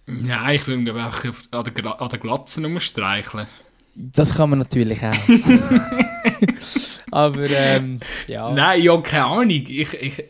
Ja, 0.09 0.50
ich 0.50 0.66
würde 0.66 0.82
ihn 0.82 0.88
einfach 0.88 1.24
an 1.50 1.64
der, 1.64 2.00
an 2.00 2.09
der 2.09 2.18
Glatze 2.18 2.66
umstreicheln. 2.66 3.46
Das 3.94 4.36
kann 4.36 4.50
man 4.50 4.61
natürlich 4.61 5.04
auch. 5.04 5.12
Aber 7.11 7.50
ähm, 7.50 8.00
ja. 8.26 8.52
Nein, 8.52 8.82
ja, 8.82 8.96
keine 9.00 9.24
Ahnung. 9.24 9.50
Ich, 9.50 9.70
ich, 9.70 9.94
ich, 9.94 10.24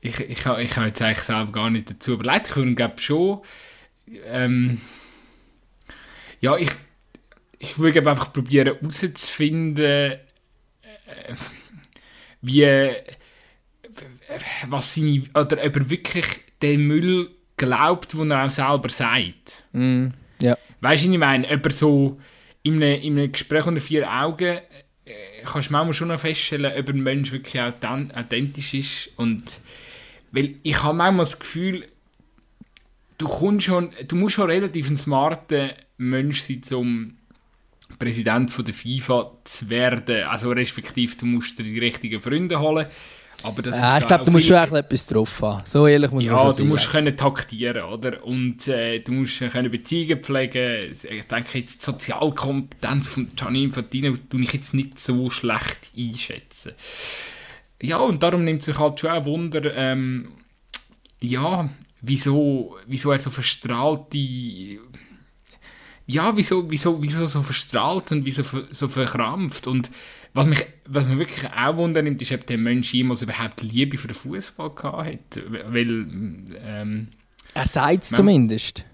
ich, 0.00 0.20
ich, 0.20 0.20
ich 0.20 0.46
habe 0.46 0.60
jetzt 0.60 1.02
eigentlich 1.02 1.20
selber 1.20 1.52
gar 1.52 1.70
nicht 1.70 1.88
dazu 1.88 2.12
überlegt. 2.14 2.48
Ich 2.48 2.56
würde 2.56 2.74
glaube 2.74 3.00
schon. 3.00 3.40
Ähm, 4.26 4.80
ja, 6.40 6.56
ich, 6.56 6.70
ich 7.58 7.78
würde 7.78 8.00
einfach 8.00 8.32
probieren 8.32 8.74
herauszufinden, 8.74 9.84
äh, 9.84 10.18
wie. 12.42 12.64
was 14.68 14.94
seine. 14.94 15.22
oder 15.30 15.64
ob 15.64 15.76
er 15.76 15.90
wirklich 15.90 16.26
den 16.60 16.86
Müll 16.86 17.37
glaubt, 17.58 18.16
was 18.16 18.28
er 18.28 18.44
auch 18.44 18.50
selber 18.50 18.88
sagt. 18.88 19.62
Mm, 19.72 20.08
ja. 20.40 20.56
Weißt 20.80 21.04
du, 21.04 21.12
ich 21.12 21.18
meine? 21.18 21.48
Ob 21.50 21.66
er 21.66 21.72
so 21.72 22.18
in 22.62 22.82
einem, 22.82 23.00
in 23.02 23.18
einem 23.18 23.32
Gespräch 23.32 23.66
unter 23.66 23.80
vier 23.80 24.10
Augen 24.10 24.58
äh, 25.04 25.42
kannst 25.44 25.68
du 25.68 25.72
manchmal 25.72 25.94
schon 25.94 26.08
noch 26.08 26.20
feststellen, 26.20 26.72
ob 26.78 26.88
ein 26.88 27.02
Mensch 27.02 27.32
wirklich 27.32 27.60
authentisch 27.60 28.74
ist. 28.74 29.10
Und, 29.16 29.60
weil 30.32 30.54
ich 30.62 30.82
habe 30.82 30.96
manchmal 30.96 31.24
das 31.26 31.38
Gefühl, 31.38 31.86
du, 33.18 33.26
kommst 33.26 33.66
schon, 33.66 33.90
du 34.06 34.16
musst 34.16 34.36
schon 34.36 34.50
relativ 34.50 34.88
ein 34.88 34.96
smarter 34.96 35.74
Mensch 35.96 36.42
sein, 36.42 36.62
um 36.72 37.18
Präsident 37.98 38.50
von 38.50 38.64
der 38.64 38.74
FIFA 38.74 39.32
zu 39.44 39.70
werden. 39.70 40.24
Also 40.24 40.50
respektive, 40.50 41.16
du 41.16 41.26
musst 41.26 41.58
dir 41.58 41.64
die 41.64 41.78
richtigen 41.78 42.20
Freunde 42.20 42.60
holen. 42.60 42.86
Aber 43.44 43.62
das 43.62 43.78
ja, 43.78 43.98
ich 43.98 44.06
glaube, 44.06 44.24
du 44.24 44.30
musst 44.32 44.46
schon 44.46 44.56
etwas 44.56 45.06
drauf 45.06 45.42
haben. 45.42 45.62
So 45.64 45.86
ehrlich 45.86 46.10
muss 46.10 46.24
ja, 46.24 46.32
man 46.32 46.40
schon 46.40 46.50
sein. 46.50 46.58
Ja, 46.58 46.64
du 46.64 46.70
musst 46.70 46.90
können 46.90 47.16
taktieren, 47.16 47.84
oder? 47.84 48.24
Und 48.24 48.66
äh, 48.68 48.98
du 48.98 49.12
musst 49.12 49.38
können 49.38 49.70
Beziehungen 49.70 50.20
pflegen. 50.20 50.90
Ich 50.90 51.22
denke 51.24 51.58
jetzt, 51.58 51.80
die 51.80 51.84
Sozialkompetenz 51.84 53.08
von 53.08 53.30
Gianni 53.36 53.64
Infantino 53.64 54.14
tue 54.28 54.40
ich 54.42 54.52
jetzt 54.52 54.74
nicht 54.74 54.98
so 54.98 55.30
schlecht 55.30 55.90
einschätzen. 55.96 56.72
Ja, 57.80 57.98
und 57.98 58.22
darum 58.22 58.44
nimmt 58.44 58.62
sich 58.62 58.78
halt 58.78 58.98
schon 58.98 59.10
ein 59.10 59.24
Wunder, 59.24 59.72
ähm, 59.74 60.32
ja, 61.20 61.68
wieso, 62.00 62.76
wieso 62.86 63.12
er 63.12 63.18
so 63.20 63.30
verstrahlte 63.30 64.18
ja, 66.10 66.34
wieso, 66.34 66.70
wieso, 66.70 67.02
wieso 67.02 67.26
so 67.26 67.42
verstrahlt 67.42 68.12
und 68.12 68.24
wieso 68.24 68.42
so 68.70 68.88
verkrampft. 68.88 69.66
Und 69.66 69.90
was 70.38 70.46
mich, 70.46 70.64
was 70.86 71.08
mich 71.08 71.18
wirklich 71.18 71.50
auch 71.50 71.76
wundernimmt, 71.76 72.22
ist, 72.22 72.30
ob 72.30 72.46
der 72.46 72.58
Mensch 72.58 72.94
jemals 72.94 73.22
überhaupt 73.22 73.60
Liebe 73.60 73.98
für 73.98 74.06
den 74.06 74.14
Fußball 74.14 74.70
gehabt 74.70 75.36
hat. 75.36 75.42
Weil, 75.72 76.06
ähm, 76.64 77.08
er 77.54 77.66
sagt 77.66 78.04
es 78.04 78.10
zumindest. 78.10 78.86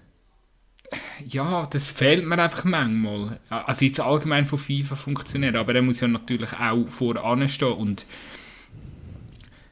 Ja, 1.27 1.67
das 1.67 1.91
fehlt 1.91 2.25
mir 2.25 2.39
einfach 2.39 2.63
manchmal. 2.63 3.39
Also 3.49 3.85
jetzt 3.85 3.99
allgemein 3.99 4.45
von 4.45 4.57
FIFA 4.57 4.95
funktioniert, 4.95 5.55
aber 5.55 5.75
er 5.75 5.83
muss 5.83 5.99
ja 5.99 6.07
natürlich 6.07 6.51
auch 6.53 6.87
voran 6.87 7.47
stehen 7.47 7.73
und 7.73 8.05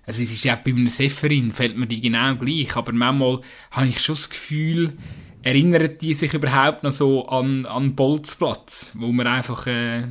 also 0.05 0.21
es 0.21 0.31
ist 0.31 0.43
ja 0.43 0.55
bei 0.55 0.71
einem 0.71 0.89
Seferin 0.89 1.53
fällt 1.53 1.77
mir 1.77 1.87
die 1.87 2.01
genau 2.01 2.35
gleich, 2.35 2.75
aber 2.75 2.91
manchmal 2.91 3.39
habe 3.71 3.87
ich 3.87 3.99
schon 3.99 4.15
das 4.15 4.29
Gefühl, 4.29 4.93
erinnert 5.43 6.01
die 6.01 6.13
sich 6.13 6.33
überhaupt 6.33 6.83
noch 6.83 6.91
so 6.91 7.25
an, 7.27 7.65
an 7.65 7.95
Bolzplatz, 7.95 8.91
wo 8.95 9.11
man 9.11 9.27
einfach 9.27 9.65
äh, 9.65 10.03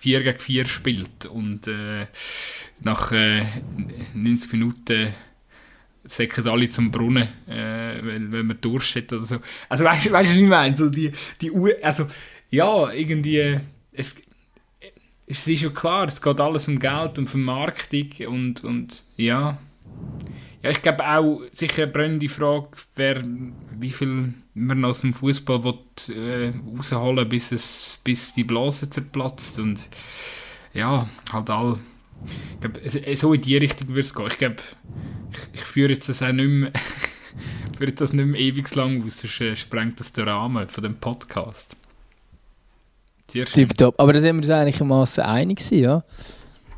4 0.00 0.22
gegen 0.22 0.38
4 0.38 0.66
spielt 0.66 1.26
und 1.26 1.66
äh, 1.66 2.06
nach 2.80 3.12
äh, 3.12 3.44
90 4.14 4.52
Minuten 4.52 5.14
säcken 6.04 6.48
alle 6.48 6.68
zum 6.70 6.90
Brunnen, 6.90 7.28
äh, 7.46 8.02
wenn, 8.02 8.32
wenn 8.32 8.46
man 8.46 8.60
Durst 8.60 8.96
hat 8.96 9.12
oder 9.12 9.22
so. 9.22 9.40
Also 9.68 9.84
weißt 9.84 10.06
du, 10.06 10.12
weißt, 10.12 10.30
was 10.30 10.36
ich 10.36 10.46
meine? 10.46 10.76
So 10.76 10.88
die, 10.88 11.12
die 11.40 11.52
also 11.82 12.06
ja, 12.50 12.90
irgendwie, 12.90 13.60
es, 13.92 14.16
es 15.26 15.46
ist 15.46 15.60
schon 15.60 15.74
klar, 15.74 16.08
es 16.08 16.20
geht 16.20 16.40
alles 16.40 16.66
um 16.66 16.78
Geld 16.78 17.18
und 17.18 17.28
Vermarktung 17.28 18.08
und, 18.26 18.64
und 18.64 19.02
ja. 19.16 19.58
Ja, 20.62 20.70
ich 20.70 20.82
glaube 20.82 21.08
auch, 21.08 21.40
sicher 21.52 21.84
eine 21.84 21.92
brennende 21.92 22.28
Frage 22.28 22.68
wäre, 22.94 23.24
wie 23.78 23.90
viel 23.90 24.34
man 24.52 24.84
aus 24.84 25.00
dem 25.00 25.14
Fußball 25.14 25.74
äh, 26.14 26.52
rausholen 26.76 27.28
bis, 27.28 27.50
es, 27.52 27.98
bis 28.04 28.34
die 28.34 28.44
Blase 28.44 28.90
zerplatzt. 28.90 29.58
Und 29.58 29.80
ja, 30.74 31.08
halt 31.32 31.48
all. 31.48 31.78
Ich 32.54 32.60
glaube, 32.60 33.16
so 33.16 33.32
in 33.32 33.40
die 33.40 33.56
Richtung 33.56 33.88
würde 33.88 34.00
es 34.00 34.14
gehen. 34.14 34.26
Ich 34.26 34.36
glaube, 34.36 34.56
ich, 35.32 35.60
ich 35.60 35.64
führe 35.64 35.92
jetzt 35.92 36.10
das 36.10 36.22
auch 36.22 36.32
nicht 36.32 36.46
mehr, 36.46 36.72
führe 37.78 37.92
das 37.92 38.12
nicht 38.12 38.26
mehr 38.26 38.40
ewig 38.40 38.74
lang 38.74 39.02
aus, 39.02 39.20
sonst 39.20 39.40
äh, 39.40 39.56
sprengt 39.56 39.98
das 39.98 40.12
den 40.12 40.28
Rahmen 40.28 40.68
von 40.68 40.82
dem 40.82 40.96
Podcast. 40.96 41.74
Tipptopp. 43.28 43.98
Aber 43.98 44.12
da 44.12 44.20
sind 44.20 44.36
wir 44.36 44.42
uns 44.42 44.50
eigentlich 44.50 44.80
Massen 44.80 45.22
einig 45.22 45.70
ja? 45.70 46.04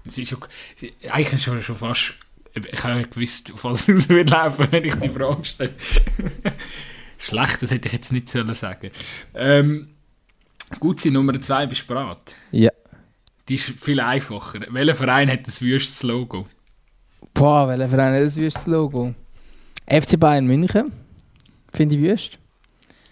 Es 0.05 0.19
ist 0.19 0.29
schon, 0.29 0.39
eigentlich 1.11 1.43
schon, 1.43 1.63
schon 1.63 1.77
fast 1.77 2.15
ich 2.55 2.85
habe 2.85 3.05
gewusst, 3.05 3.53
auf 3.53 3.65
was 3.65 3.89
es 3.89 4.09
wird 4.09 4.31
laufen, 4.31 4.69
wenn 4.71 4.85
ich 4.85 4.95
die 4.95 5.09
Frage 5.09 5.45
stelle. 5.45 5.75
Schlecht, 7.19 7.63
das 7.63 7.71
hätte 7.71 7.89
ich 7.89 7.93
jetzt 7.93 8.13
nicht 8.13 8.29
sollen 8.29 8.55
sagen. 8.55 8.91
Ähm, 9.35 9.89
gut, 10.81 11.01
sie 11.01 11.11
Nummer 11.11 11.41
zwei 11.41 11.67
bist 11.67 11.83
du 11.83 11.87
bereit? 11.87 12.37
Ja. 12.51 12.71
Die 13.49 13.55
ist 13.55 13.65
viel 13.65 14.01
einfacher. 14.01 14.61
Welcher 14.71 14.95
Verein 14.95 15.31
hat 15.31 15.47
das 15.47 15.61
wüstes 15.63 16.03
Logo? 16.03 16.49
Boah, 17.35 17.69
welcher 17.69 17.89
Verein 17.89 18.15
hat 18.15 18.25
das 18.25 18.37
wüstes 18.37 18.67
Logo? 18.67 19.15
FC 19.87 20.19
Bayern 20.19 20.47
München. 20.47 20.93
Finde 21.73 21.97
ich 21.97 22.03
wüst. 22.03 22.39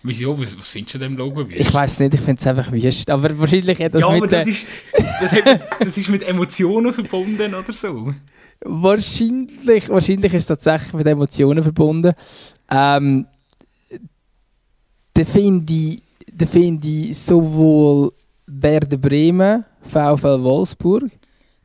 Wieso? 0.03 0.39
Was, 0.39 0.59
was 0.59 0.71
findest 0.71 0.95
du 0.95 0.99
an 0.99 1.03
dem 1.03 1.17
Logo 1.17 1.49
wüst? 1.49 1.61
Ich 1.61 1.73
weiß 1.73 2.01
nicht, 2.01 2.15
ich 2.15 2.21
finde 2.21 2.41
es 2.41 2.47
einfach 2.47 2.73
wüst. 2.73 3.11
Aber 3.11 3.39
wahrscheinlich 3.39 3.81
hat 3.81 3.95
das 3.95 4.01
ja, 4.01 4.11
mit... 4.11 4.23
aber 4.23 4.29
das 4.29 4.49
ist, 4.49 4.67
das, 5.21 5.33
hat, 5.33 5.61
das 5.81 5.97
ist 5.97 6.09
mit 6.09 6.23
Emotionen 6.23 6.93
verbunden 6.93 7.55
oder 7.55 7.73
so. 7.73 8.15
Wahrscheinlich, 8.63 9.89
wahrscheinlich 9.89 10.35
ist 10.35 10.43
es 10.43 10.47
tatsächlich 10.47 10.93
mit 10.93 11.07
Emotionen 11.07 11.63
verbunden. 11.63 12.13
Ähm, 12.71 13.27
da 15.15 15.25
finde 15.25 15.73
ich, 15.73 16.03
da 16.33 16.47
find 16.47 16.85
ich 16.85 17.17
sowohl 17.17 18.13
Werder 18.47 18.97
Bremen, 18.97 19.65
VfL 19.83 20.43
Wolfsburg, 20.43 21.11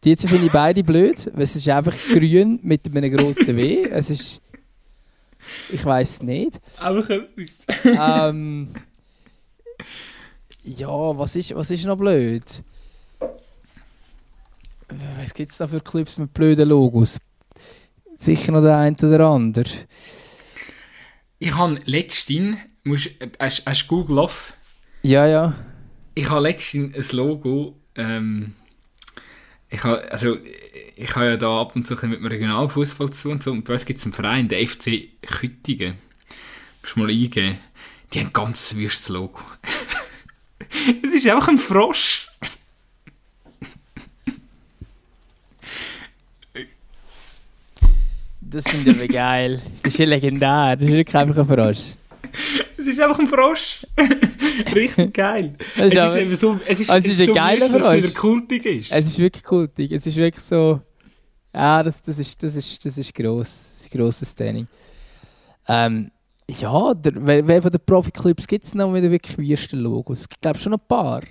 die 0.03 0.09
jetzt 0.11 0.27
finde 0.27 0.45
ich 0.45 0.51
beide 0.51 0.83
blöd, 0.83 1.31
weil 1.33 1.43
es 1.43 1.55
ist 1.55 1.67
einfach 1.67 1.95
grün 2.13 2.59
mit 2.63 2.85
einem 2.85 3.11
grossen 3.15 3.57
W. 3.57 3.83
Es 3.89 4.09
ist. 4.09 4.41
Ich 5.71 5.83
weiß 5.83 6.23
nicht. 6.23 6.59
Einfach 6.79 7.09
etwas. 7.09 8.29
ähm, 8.29 8.69
ja, 10.63 11.17
was 11.17 11.35
ist, 11.35 11.53
was 11.55 11.69
ist 11.69 11.85
noch 11.85 11.97
blöd? 11.97 12.43
Was 14.87 15.33
gibt 15.33 15.51
es 15.51 15.57
da 15.57 15.67
für 15.67 15.81
Clubs 15.81 16.17
mit 16.17 16.33
blöden 16.33 16.69
Logos? 16.69 17.19
Sicher 18.17 18.51
noch 18.51 18.61
der 18.61 18.77
eine 18.77 18.95
oder 18.97 19.17
der 19.17 19.27
andere. 19.27 19.65
Ich 21.39 21.55
habe 21.55 21.81
letztens, 21.85 22.57
musst, 22.83 23.09
hast, 23.39 23.65
hast 23.65 23.83
du 23.83 23.87
Google 23.87 24.19
off? 24.19 24.53
Ja, 25.01 25.27
ja. 25.27 25.55
Ich 26.13 26.29
habe 26.29 26.41
letztens 26.41 26.95
ein 26.95 27.17
Logo, 27.17 27.75
ähm, 27.95 28.53
ich 29.69 29.83
habe, 29.83 30.09
also, 30.11 30.37
ich 30.95 31.15
habe 31.15 31.25
ja 31.25 31.37
da 31.37 31.61
ab 31.61 31.75
und 31.75 31.85
zu 31.85 31.95
mit 32.07 32.19
dem 32.19 32.25
Regionalfußball 32.25 33.09
zu 33.11 33.29
und 33.29 33.43
so, 33.43 33.51
und 33.51 33.65
bei 33.65 33.73
uns 33.73 33.85
gibt 33.85 33.99
es 33.99 34.05
einen 34.05 34.13
Verein, 34.13 34.47
der 34.47 34.65
FC 34.65 35.09
Küttingen. 35.21 35.95
Musst 36.81 36.95
du 36.95 36.99
mal 37.01 37.09
eingeben. 37.09 37.57
Die 38.13 38.19
haben 38.19 38.27
ein 38.27 38.33
ganz 38.33 38.75
wüstes 38.75 39.09
Logo. 39.09 39.41
es 41.03 41.13
ist 41.13 41.27
einfach 41.27 41.49
ein 41.49 41.57
Frosch. 41.57 42.29
Das 48.47 48.67
finde 48.67 48.91
ich 48.91 48.97
aber 48.97 49.07
geil. 49.07 49.61
Das 49.81 49.93
ist 49.93 49.99
ja 49.99 50.05
legendär. 50.05 50.75
Das 50.75 50.87
ist 50.87 50.95
wirklich 50.95 51.15
einfach 51.15 51.37
ein 51.37 51.47
Frosch. 51.47 51.95
Es 52.77 52.87
ist 52.87 52.99
einfach 52.99 53.19
ein 53.19 53.27
Frosch. 53.27 53.85
Richtig 54.75 55.13
geil. 55.13 55.55
Es 55.75 55.93
ist, 55.93 55.97
aber, 55.97 56.19
ist 56.21 56.39
so, 56.39 56.59
es 56.65 56.79
ist, 56.79 56.89
also 56.89 57.07
es 57.07 57.15
ist 57.15 57.21
ein 57.21 57.27
so 57.27 57.33
geiler 57.33 57.69
Frosch. 57.69 57.81
Dass 57.81 57.93
es 57.93 58.03
wieder 58.03 58.13
kultig 58.13 58.65
ist. 58.65 58.91
Es 58.91 59.07
ist 59.07 59.19
wirklich 59.19 59.43
kultig. 59.43 59.91
Es 59.91 60.05
ist 60.05 60.15
wirklich 60.15 60.45
so. 60.45 60.81
Ja, 61.53 61.81
das, 61.81 62.01
das, 62.01 62.19
ist, 62.19 62.41
das, 62.43 62.55
ist, 62.55 62.85
das 62.85 62.97
ist 62.97 63.13
gross. 63.13 63.71
Das 63.75 63.87
ist 63.87 63.91
grosses 63.91 64.35
Training. 64.35 64.67
Ähm, 65.67 66.11
ja, 66.47 66.93
der, 66.93 67.13
wer, 67.15 67.47
wer 67.47 67.61
von 67.61 67.71
den 67.71 67.81
Profi-Clubs 67.83 68.45
gibt 68.45 68.65
es 68.65 68.75
noch 68.75 68.93
wieder 68.93 69.09
wirklich 69.09 69.37
wüste 69.37 69.75
Logos? 69.75 70.25
Ich 70.29 70.39
glaube 70.39 70.59
schon 70.59 70.73
ein 70.73 70.79
paar. 70.87 71.21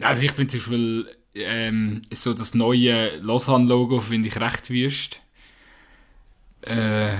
Also 0.00 0.22
ich 0.22 0.32
finde 0.32 0.52
zum 0.52 0.60
Beispiel 0.60 1.06
ähm, 1.34 2.02
so 2.12 2.32
das 2.32 2.54
neue 2.54 3.16
Lausanne-Logo 3.16 4.00
finde 4.00 4.28
ich 4.28 4.40
recht 4.40 4.70
wüst. 4.70 5.20
Äh, 6.66 7.12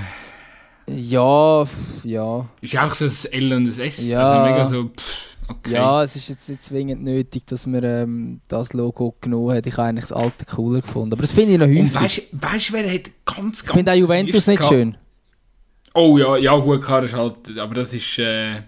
ja, 0.87 1.65
ja. 2.05 2.49
Ist 2.61 2.79
auch 2.79 2.93
so 2.93 3.05
ein 3.05 3.33
L 3.33 3.53
und 3.53 3.67
ein 3.67 3.81
S. 3.81 4.07
Ja. 4.07 4.25
Also 4.25 4.51
mega 4.51 4.67
so, 4.67 4.85
pff, 4.89 5.37
okay. 5.49 5.73
Ja, 5.73 6.03
es 6.03 6.17
ist 6.17 6.29
jetzt 6.29 6.49
nicht 6.49 6.63
zwingend 6.63 7.03
nötig, 7.05 7.47
dass 7.47 7.67
man 7.67 7.85
ähm, 7.85 8.41
das 8.49 8.73
Logo 8.73 9.17
genommen 9.21 9.57
hat. 9.57 9.67
Ich 9.67 9.77
habe 9.77 9.89
eigentlich 9.89 10.07
das 10.07 10.13
alte 10.13 10.45
cooler 10.45 10.81
gefunden. 10.81 11.13
Aber 11.13 11.23
das 11.23 11.33
finde 11.33 11.53
ich 11.53 11.59
noch 11.59 11.67
häufig. 11.67 12.29
Und 12.33 12.43
weißt 12.43 12.69
du, 12.69 12.73
wer 12.73 12.93
hat 12.93 13.11
ganz, 13.25 13.37
ganz... 13.37 13.65
Ich 13.65 13.73
finde 13.73 13.93
auch 13.93 13.97
Juventus 13.97 14.47
nicht 14.47 14.65
schön. 14.65 14.97
Oh 15.95 16.19
ja, 16.19 16.37
ja 16.37 16.57
gut, 16.57 16.83
klar 16.83 17.05
ist 17.05 17.15
halt... 17.15 17.57
Aber 17.59 17.75
das 17.75 17.95
ist... 17.95 18.19
Äh, 18.19 18.63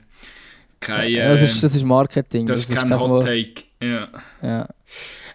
kein... 0.80 1.12
Äh, 1.12 1.28
das, 1.28 1.42
ist, 1.42 1.62
das 1.62 1.74
ist 1.74 1.84
Marketing. 1.84 2.46
Das, 2.46 2.66
das 2.66 2.70
ist 2.70 2.76
kein 2.76 2.98
Hot 2.98 3.24
Take. 3.24 3.64
Ja. 3.80 4.08
ja. 4.42 4.68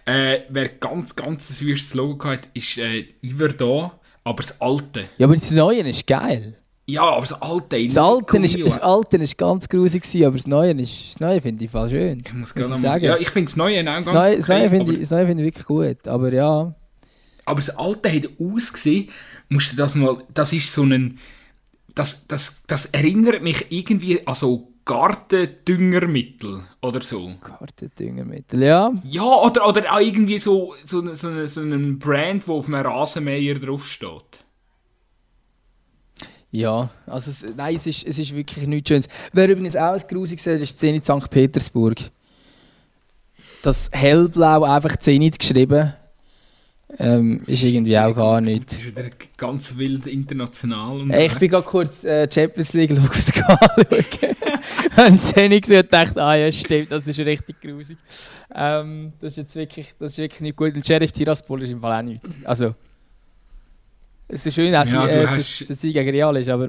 Äh, 0.06 0.40
wer 0.48 0.68
ganz, 0.68 1.14
ganz 1.14 1.50
ein 1.50 1.66
wüstes 1.66 1.92
Logo 1.92 2.28
hat, 2.28 2.48
ist 2.54 2.78
äh, 2.78 3.08
Iver 3.22 3.48
da 3.48 3.97
aber 4.28 4.42
das 4.42 4.60
Alte. 4.60 5.08
Ja, 5.16 5.26
aber 5.26 5.34
das 5.34 5.50
Neue 5.50 5.80
ist 5.80 6.06
geil. 6.06 6.54
Ja, 6.86 7.02
aber 7.02 7.20
das 7.20 7.42
Alte. 7.42 7.86
Das 7.86 7.98
Alte, 7.98 8.38
ist, 8.38 8.58
das 8.60 8.78
Alte 8.80 9.16
ist 9.18 9.36
ganz 9.36 9.68
grusig, 9.68 10.04
aber 10.24 10.36
das 10.36 10.46
Neue, 10.46 10.72
ist, 10.72 11.10
das 11.10 11.20
Neue 11.20 11.40
finde 11.40 11.64
ich 11.64 11.70
voll 11.70 11.88
schön. 11.90 12.22
Ich 12.24 12.32
muss 12.32 12.54
gerne 12.54 12.78
sagen. 12.78 13.04
Ja, 13.04 13.16
ich 13.18 13.28
finde 13.30 13.46
das 13.46 13.56
Neue 13.56 13.80
auch 13.80 13.84
ganz 13.84 14.06
das 14.06 14.14
Neue, 14.14 14.36
das 14.36 14.48
Neue 14.48 14.70
finde 14.70 14.92
ich, 14.94 15.08
find 15.08 15.40
ich 15.40 15.46
wirklich 15.46 15.66
gut, 15.66 16.08
aber 16.08 16.32
ja. 16.32 16.74
Aber 17.44 17.60
das 17.60 17.70
Alte 17.70 18.12
hat 18.12 18.30
ausgesehen, 18.38 19.08
musst 19.48 19.72
du 19.72 19.76
das 19.76 19.94
mal, 19.94 20.16
das 20.32 20.52
ist 20.52 20.72
so 20.72 20.82
ein, 20.82 21.18
das, 21.94 22.26
das, 22.26 22.56
das 22.66 22.86
erinnert 22.86 23.42
mich 23.42 23.66
irgendwie 23.70 24.26
an 24.26 24.34
so 24.34 24.67
Gartendüngermittel 24.88 26.62
oder 26.80 27.02
so. 27.02 27.30
Gartendüngermittel, 27.42 28.62
ja. 28.62 28.90
Ja, 29.04 29.22
oder, 29.22 29.68
oder 29.68 29.92
auch 29.92 30.00
irgendwie 30.00 30.38
so, 30.38 30.74
so, 30.86 31.14
so, 31.14 31.46
so 31.46 31.60
ein 31.60 31.98
Brand, 31.98 32.48
wo 32.48 32.56
auf 32.56 32.68
einem 32.68 32.86
Rasenmäher 32.86 33.54
draufsteht. 33.56 34.44
Ja, 36.50 36.88
also 37.04 37.30
es, 37.30 37.44
nein, 37.54 37.76
es 37.76 37.86
ist, 37.86 38.06
es 38.06 38.18
ist 38.18 38.34
wirklich 38.34 38.66
nichts 38.66 38.88
Schönes. 38.88 39.08
Wer 39.34 39.50
übrigens 39.50 39.76
auch 39.76 39.92
ein 39.92 40.02
grusig 40.08 40.38
ist, 40.38 40.46
ist 40.46 40.72
die 40.72 40.76
Szene 40.78 40.96
in 40.96 41.02
St. 41.02 41.30
Petersburg. 41.30 41.98
Das 43.60 43.90
Hellblau 43.92 44.62
einfach 44.62 44.96
Zenit 44.96 45.38
geschrieben. 45.38 45.92
Ähm, 46.98 47.42
ist 47.46 47.62
irgendwie 47.64 47.98
auch 47.98 48.14
gar 48.14 48.40
nicht. 48.40 48.66
Das 48.70 48.78
ist 48.78 48.86
wieder 48.86 49.04
ganz 49.36 49.76
wild 49.76 50.06
international. 50.06 51.04
Ey, 51.10 51.26
ich 51.26 51.34
bin 51.34 51.50
gerade 51.50 51.66
kurz 51.66 52.02
äh, 52.04 52.26
Champions 52.32 52.72
League 52.72 52.90
Logos 52.90 53.30
anschauen. 53.34 53.96
Habe 54.96 55.18
Zenit 55.20 55.62
gesehen 55.64 55.82
und 55.82 55.92
dachte, 55.92 56.22
ah 56.22 56.34
ja, 56.34 56.50
stimmt, 56.50 56.90
das 56.90 57.06
ist 57.06 57.18
richtig 57.18 57.60
grusig. 57.60 57.98
Ähm, 58.54 59.12
das 59.20 59.32
ist 59.34 59.36
jetzt 59.36 59.56
wirklich, 59.56 59.94
das 59.98 60.12
ist 60.12 60.18
wirklich 60.18 60.40
nicht 60.40 60.56
gut. 60.56 60.74
Und 60.74 60.86
Sheriff 60.86 61.12
Tiraspol 61.12 61.62
ist 61.62 61.70
im 61.72 61.80
Fall 61.80 61.98
auch 62.00 62.02
nichts. 62.02 62.36
Also, 62.44 62.74
es 64.28 64.46
ist 64.46 64.54
schön, 64.54 64.72
dass, 64.72 64.90
Ja, 64.90 65.06
äh, 65.06 65.26
hast- 65.26 65.60
dass, 65.60 65.68
dass 65.68 65.80
sie 65.82 65.92
gegen 65.92 66.08
Real 66.10 66.36
ist, 66.38 66.48
aber 66.48 66.68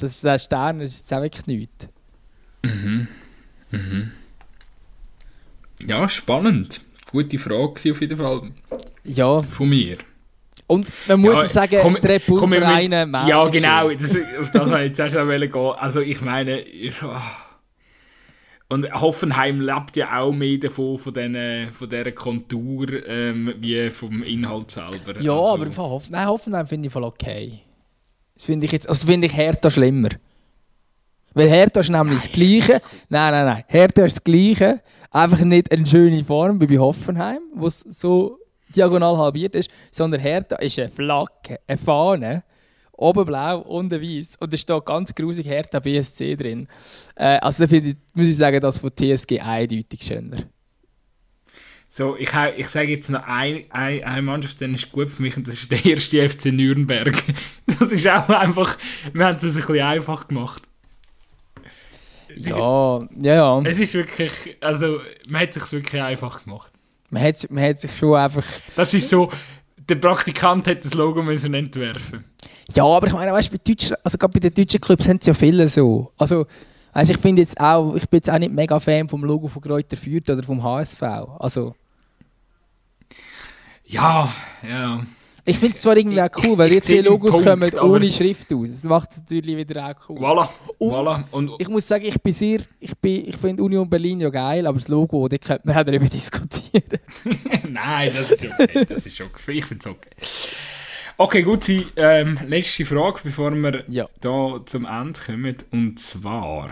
das 0.00 0.12
ist 0.14 0.24
der 0.24 0.38
Stern, 0.38 0.78
das 0.80 0.90
ist 0.92 1.00
jetzt 1.00 1.12
auch 1.12 1.22
wirklich 1.22 1.46
nichts. 1.46 1.88
Mhm. 2.64 3.08
Mhm. 3.70 4.12
Ja, 5.86 6.08
spannend. 6.08 6.80
Gute 7.10 7.38
Frage 7.38 7.90
auf 7.92 8.00
jeden 8.00 8.16
Fall 8.16 8.50
Ja, 9.04 9.42
von 9.42 9.68
mir. 9.68 9.98
und 10.66 10.86
man 11.08 11.20
muss 11.20 11.40
Ja, 11.40 11.46
sagen, 11.48 11.78
komm- 11.82 11.98
die 12.00 12.06
Red 12.06 12.28
mit- 12.28 12.60
Ja, 13.28 13.46
genau. 13.48 13.90
Das, 13.90 14.10
auf 14.10 14.50
das 14.52 14.70
wollte 14.70 14.82
ich 14.84 14.98
jetzt 14.98 15.00
auch 15.00 15.10
schon 15.10 15.28
gehen. 15.40 15.54
Also 15.78 16.00
ich 16.00 16.20
meine... 16.20 16.60
ich- 16.60 17.02
ah. 17.02 17.22
Und 18.68 18.88
Hoffenheim 18.92 19.60
lebt 19.60 19.96
ja 19.96 20.20
auch 20.20 20.30
mehr 20.32 20.56
davon, 20.58 20.96
von, 20.96 21.12
diesen, 21.12 21.72
von 21.72 21.88
dieser 21.88 22.12
Kontur, 22.12 22.86
ähm, 23.04 23.52
wie 23.58 23.90
vom 23.90 24.22
Inhalt 24.22 24.70
selber. 24.70 25.20
Ja, 25.20 25.32
also, 25.32 25.48
aber 25.54 25.66
im 25.66 25.72
Fall 25.72 25.90
Hoffen, 25.90 26.12
nein, 26.12 26.28
Hoffenheim 26.28 26.66
finde 26.68 26.86
ich 26.86 26.92
voll 26.92 27.02
okay. 27.02 27.58
Das 28.36 28.44
finde 28.44 28.66
ich 28.66 28.72
jetzt, 28.72 28.88
also 28.88 29.08
finde 29.08 29.26
ich 29.26 29.36
Hertha 29.36 29.70
schlimmer. 29.72 30.10
Weil 31.34 31.48
Hertha 31.48 31.80
ist 31.80 31.90
nämlich 31.90 32.18
das 32.22 32.30
Gleiche. 32.32 32.80
Nein, 33.08 33.32
nein, 33.32 33.46
nein. 33.46 33.64
Hertha 33.66 34.04
ist 34.04 34.16
das 34.18 34.24
Gleiche. 34.24 34.80
Einfach 35.10 35.40
nicht 35.40 35.72
eine 35.72 35.84
schöne 35.86 36.24
Form 36.24 36.60
wie 36.60 36.66
bei 36.66 36.78
Hoffenheim, 36.78 37.40
wo 37.54 37.66
es 37.66 37.80
so 37.80 38.38
diagonal 38.74 39.16
halbiert 39.18 39.54
ist, 39.54 39.70
sondern 39.90 40.20
Hertha 40.20 40.56
ist 40.56 40.78
eine 40.78 40.88
Flagge, 40.88 41.58
eine 41.66 41.78
Fahne, 41.78 42.44
oben 42.92 43.24
blau, 43.24 43.60
unten 43.60 44.00
weiß. 44.00 44.36
Und 44.40 44.52
da 44.52 44.56
steht 44.56 44.84
ganz 44.86 45.14
grusig 45.14 45.46
Hertha 45.46 45.78
BSC 45.80 46.36
drin. 46.36 46.66
Äh, 47.16 47.38
also 47.38 47.64
da 47.64 47.68
finde 47.68 47.90
ich, 47.90 47.96
muss 48.14 48.28
ich 48.28 48.36
sagen, 48.36 48.60
das 48.60 48.78
von 48.78 48.90
TSG 48.94 49.40
eindeutig 49.40 50.02
schöner. 50.02 50.36
So, 51.92 52.16
ich, 52.16 52.30
ich 52.56 52.68
sage 52.68 52.92
jetzt 52.92 53.10
noch 53.10 53.24
ein, 53.26 53.64
ein, 53.70 54.04
eine 54.04 54.22
Mannschaft, 54.22 54.60
die 54.60 54.66
ist 54.66 54.92
gut 54.92 55.08
für 55.10 55.22
mich 55.22 55.36
und 55.36 55.48
das 55.48 55.54
ist 55.54 55.72
der 55.72 55.84
erste 55.84 56.28
FC 56.28 56.46
Nürnberg. 56.46 57.12
Das 57.80 57.90
ist 57.92 58.06
auch 58.06 58.28
einfach, 58.28 58.76
wir 59.12 59.26
haben 59.26 59.36
es 59.36 59.42
ein 59.44 59.54
bisschen 59.54 59.80
einfach 59.80 60.28
gemacht. 60.28 60.62
Es 62.28 62.46
ist- 62.46 62.56
Ja, 62.56 63.00
ja, 63.20 63.34
ja. 63.34 63.62
Es 63.64 63.78
ist 63.78 63.94
wirklich, 63.94 64.30
also 64.60 65.00
man 65.30 65.42
hat 65.42 65.56
es 65.56 65.62
sich 65.62 65.72
wirklich 65.72 66.00
einfach 66.02 66.44
gemacht. 66.44 66.70
Man 67.10 67.22
hat, 67.22 67.50
man 67.50 67.64
hat 67.64 67.80
sich 67.80 67.96
schon 67.96 68.14
einfach 68.14 68.44
Das 68.76 68.94
ist 68.94 69.08
so, 69.08 69.30
der 69.76 69.96
Praktikant 69.96 70.66
hat 70.66 70.84
das 70.84 70.94
Logo 70.94 71.22
müssen 71.22 71.52
entwerfen. 71.54 72.24
Ja, 72.72 72.84
aber 72.84 73.08
ich 73.08 73.12
meine, 73.12 73.32
weißt, 73.32 73.50
bei 73.50 73.58
Deutschen, 73.66 73.96
also 74.04 74.16
gerade 74.16 74.32
bei 74.32 74.40
den 74.40 74.54
deutschen 74.54 74.80
Clubs 74.80 75.08
haben 75.08 75.18
sie 75.20 75.30
ja 75.30 75.34
viele 75.34 75.66
so. 75.66 76.12
Also, 76.16 76.46
weißt, 76.92 77.10
ich 77.10 77.18
finde 77.18 77.42
jetzt 77.42 77.60
auch, 77.60 77.94
ich 77.96 78.08
bin 78.08 78.18
jetzt 78.18 78.30
auch 78.30 78.38
nicht 78.38 78.52
mega 78.52 78.78
Fan 78.78 79.08
vom 79.08 79.24
Logo 79.24 79.48
von 79.48 79.60
Kräuter 79.60 79.96
Fürth 79.96 80.30
oder 80.30 80.42
vom 80.42 80.62
HSV. 80.62 81.02
Also, 81.38 81.74
Ja, 83.86 84.32
ja. 84.62 85.04
Ich 85.50 85.58
finde 85.58 85.74
es 85.74 85.82
zwar 85.82 85.96
irgendwie 85.96 86.20
auch 86.22 86.28
cool, 86.44 86.56
weil 86.58 86.72
jetzt 86.72 86.88
den 86.88 87.04
Logos 87.04 87.42
Punkt, 87.42 87.74
kommen 87.76 87.90
ohne 87.90 88.10
Schrift 88.10 88.52
aus. 88.52 88.70
Das 88.70 88.84
macht 88.84 89.10
es 89.12 89.18
natürlich 89.18 89.56
wieder 89.56 89.86
auch 89.90 90.08
cool. 90.08 90.18
Voilà. 90.18 90.48
Und- 90.78 90.92
voilà. 90.92 91.24
Und, 91.30 91.52
Ich 91.58 91.68
muss 91.68 91.86
sagen, 91.86 92.04
ich 92.06 92.20
bin 92.22 92.32
sehr, 92.32 92.60
ich, 92.78 92.96
bin, 92.98 93.28
ich 93.28 93.36
finde 93.36 93.62
Union 93.62 93.88
Berlin 93.88 94.20
ja 94.20 94.30
geil, 94.30 94.66
aber 94.66 94.78
das 94.78 94.88
Logo, 94.88 95.28
da 95.28 95.36
könnte 95.38 95.66
man 95.66 95.76
auch 95.76 95.84
darüber 95.84 96.06
diskutieren. 96.06 96.84
Nein, 97.68 98.10
das 98.14 98.30
ist 98.32 98.44
okay. 98.44 98.84
Das 98.88 99.06
ist 99.06 99.20
okay. 99.20 99.52
Ich 99.52 99.66
finde 99.66 99.80
es 99.84 99.86
okay. 99.90 100.10
Okay, 101.16 101.42
gut, 101.42 101.66
die 101.68 101.86
ähm, 101.96 102.38
letzte 102.46 102.86
Frage, 102.86 103.20
bevor 103.24 103.52
wir 103.52 103.84
Ja. 103.88 104.06
da 104.20 104.60
zum 104.64 104.86
Ende 104.86 105.20
kommen. 105.20 105.56
Und 105.70 105.98
zwar: 105.98 106.70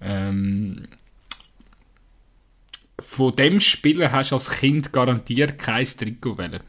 ähm, 0.00 0.86
Von 3.00 3.34
dem 3.34 3.58
Spieler 3.60 4.12
hast 4.12 4.30
du 4.30 4.36
als 4.36 4.48
Kind 4.48 4.92
garantiert 4.92 5.58
kein 5.58 5.84
Trikot 5.86 6.38
wählen. 6.38 6.60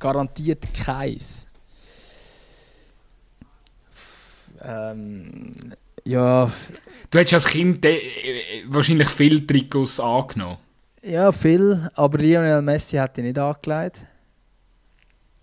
Garantiert 0.00 0.66
keins. 0.74 1.46
Ähm, 4.62 5.52
ja, 6.04 6.50
Du 7.10 7.18
hättest 7.18 7.34
als 7.34 7.46
Kind 7.46 7.84
äh, 7.84 7.98
wahrscheinlich 8.68 9.08
viele 9.08 9.44
Trikots 9.46 9.98
angenommen. 9.98 10.58
Ja, 11.02 11.32
viel, 11.32 11.88
aber 11.94 12.18
Lionel 12.18 12.62
Messi 12.62 12.96
hat 12.96 13.16
ihn 13.18 13.24
nicht 13.24 13.38
angelegt. 13.38 14.00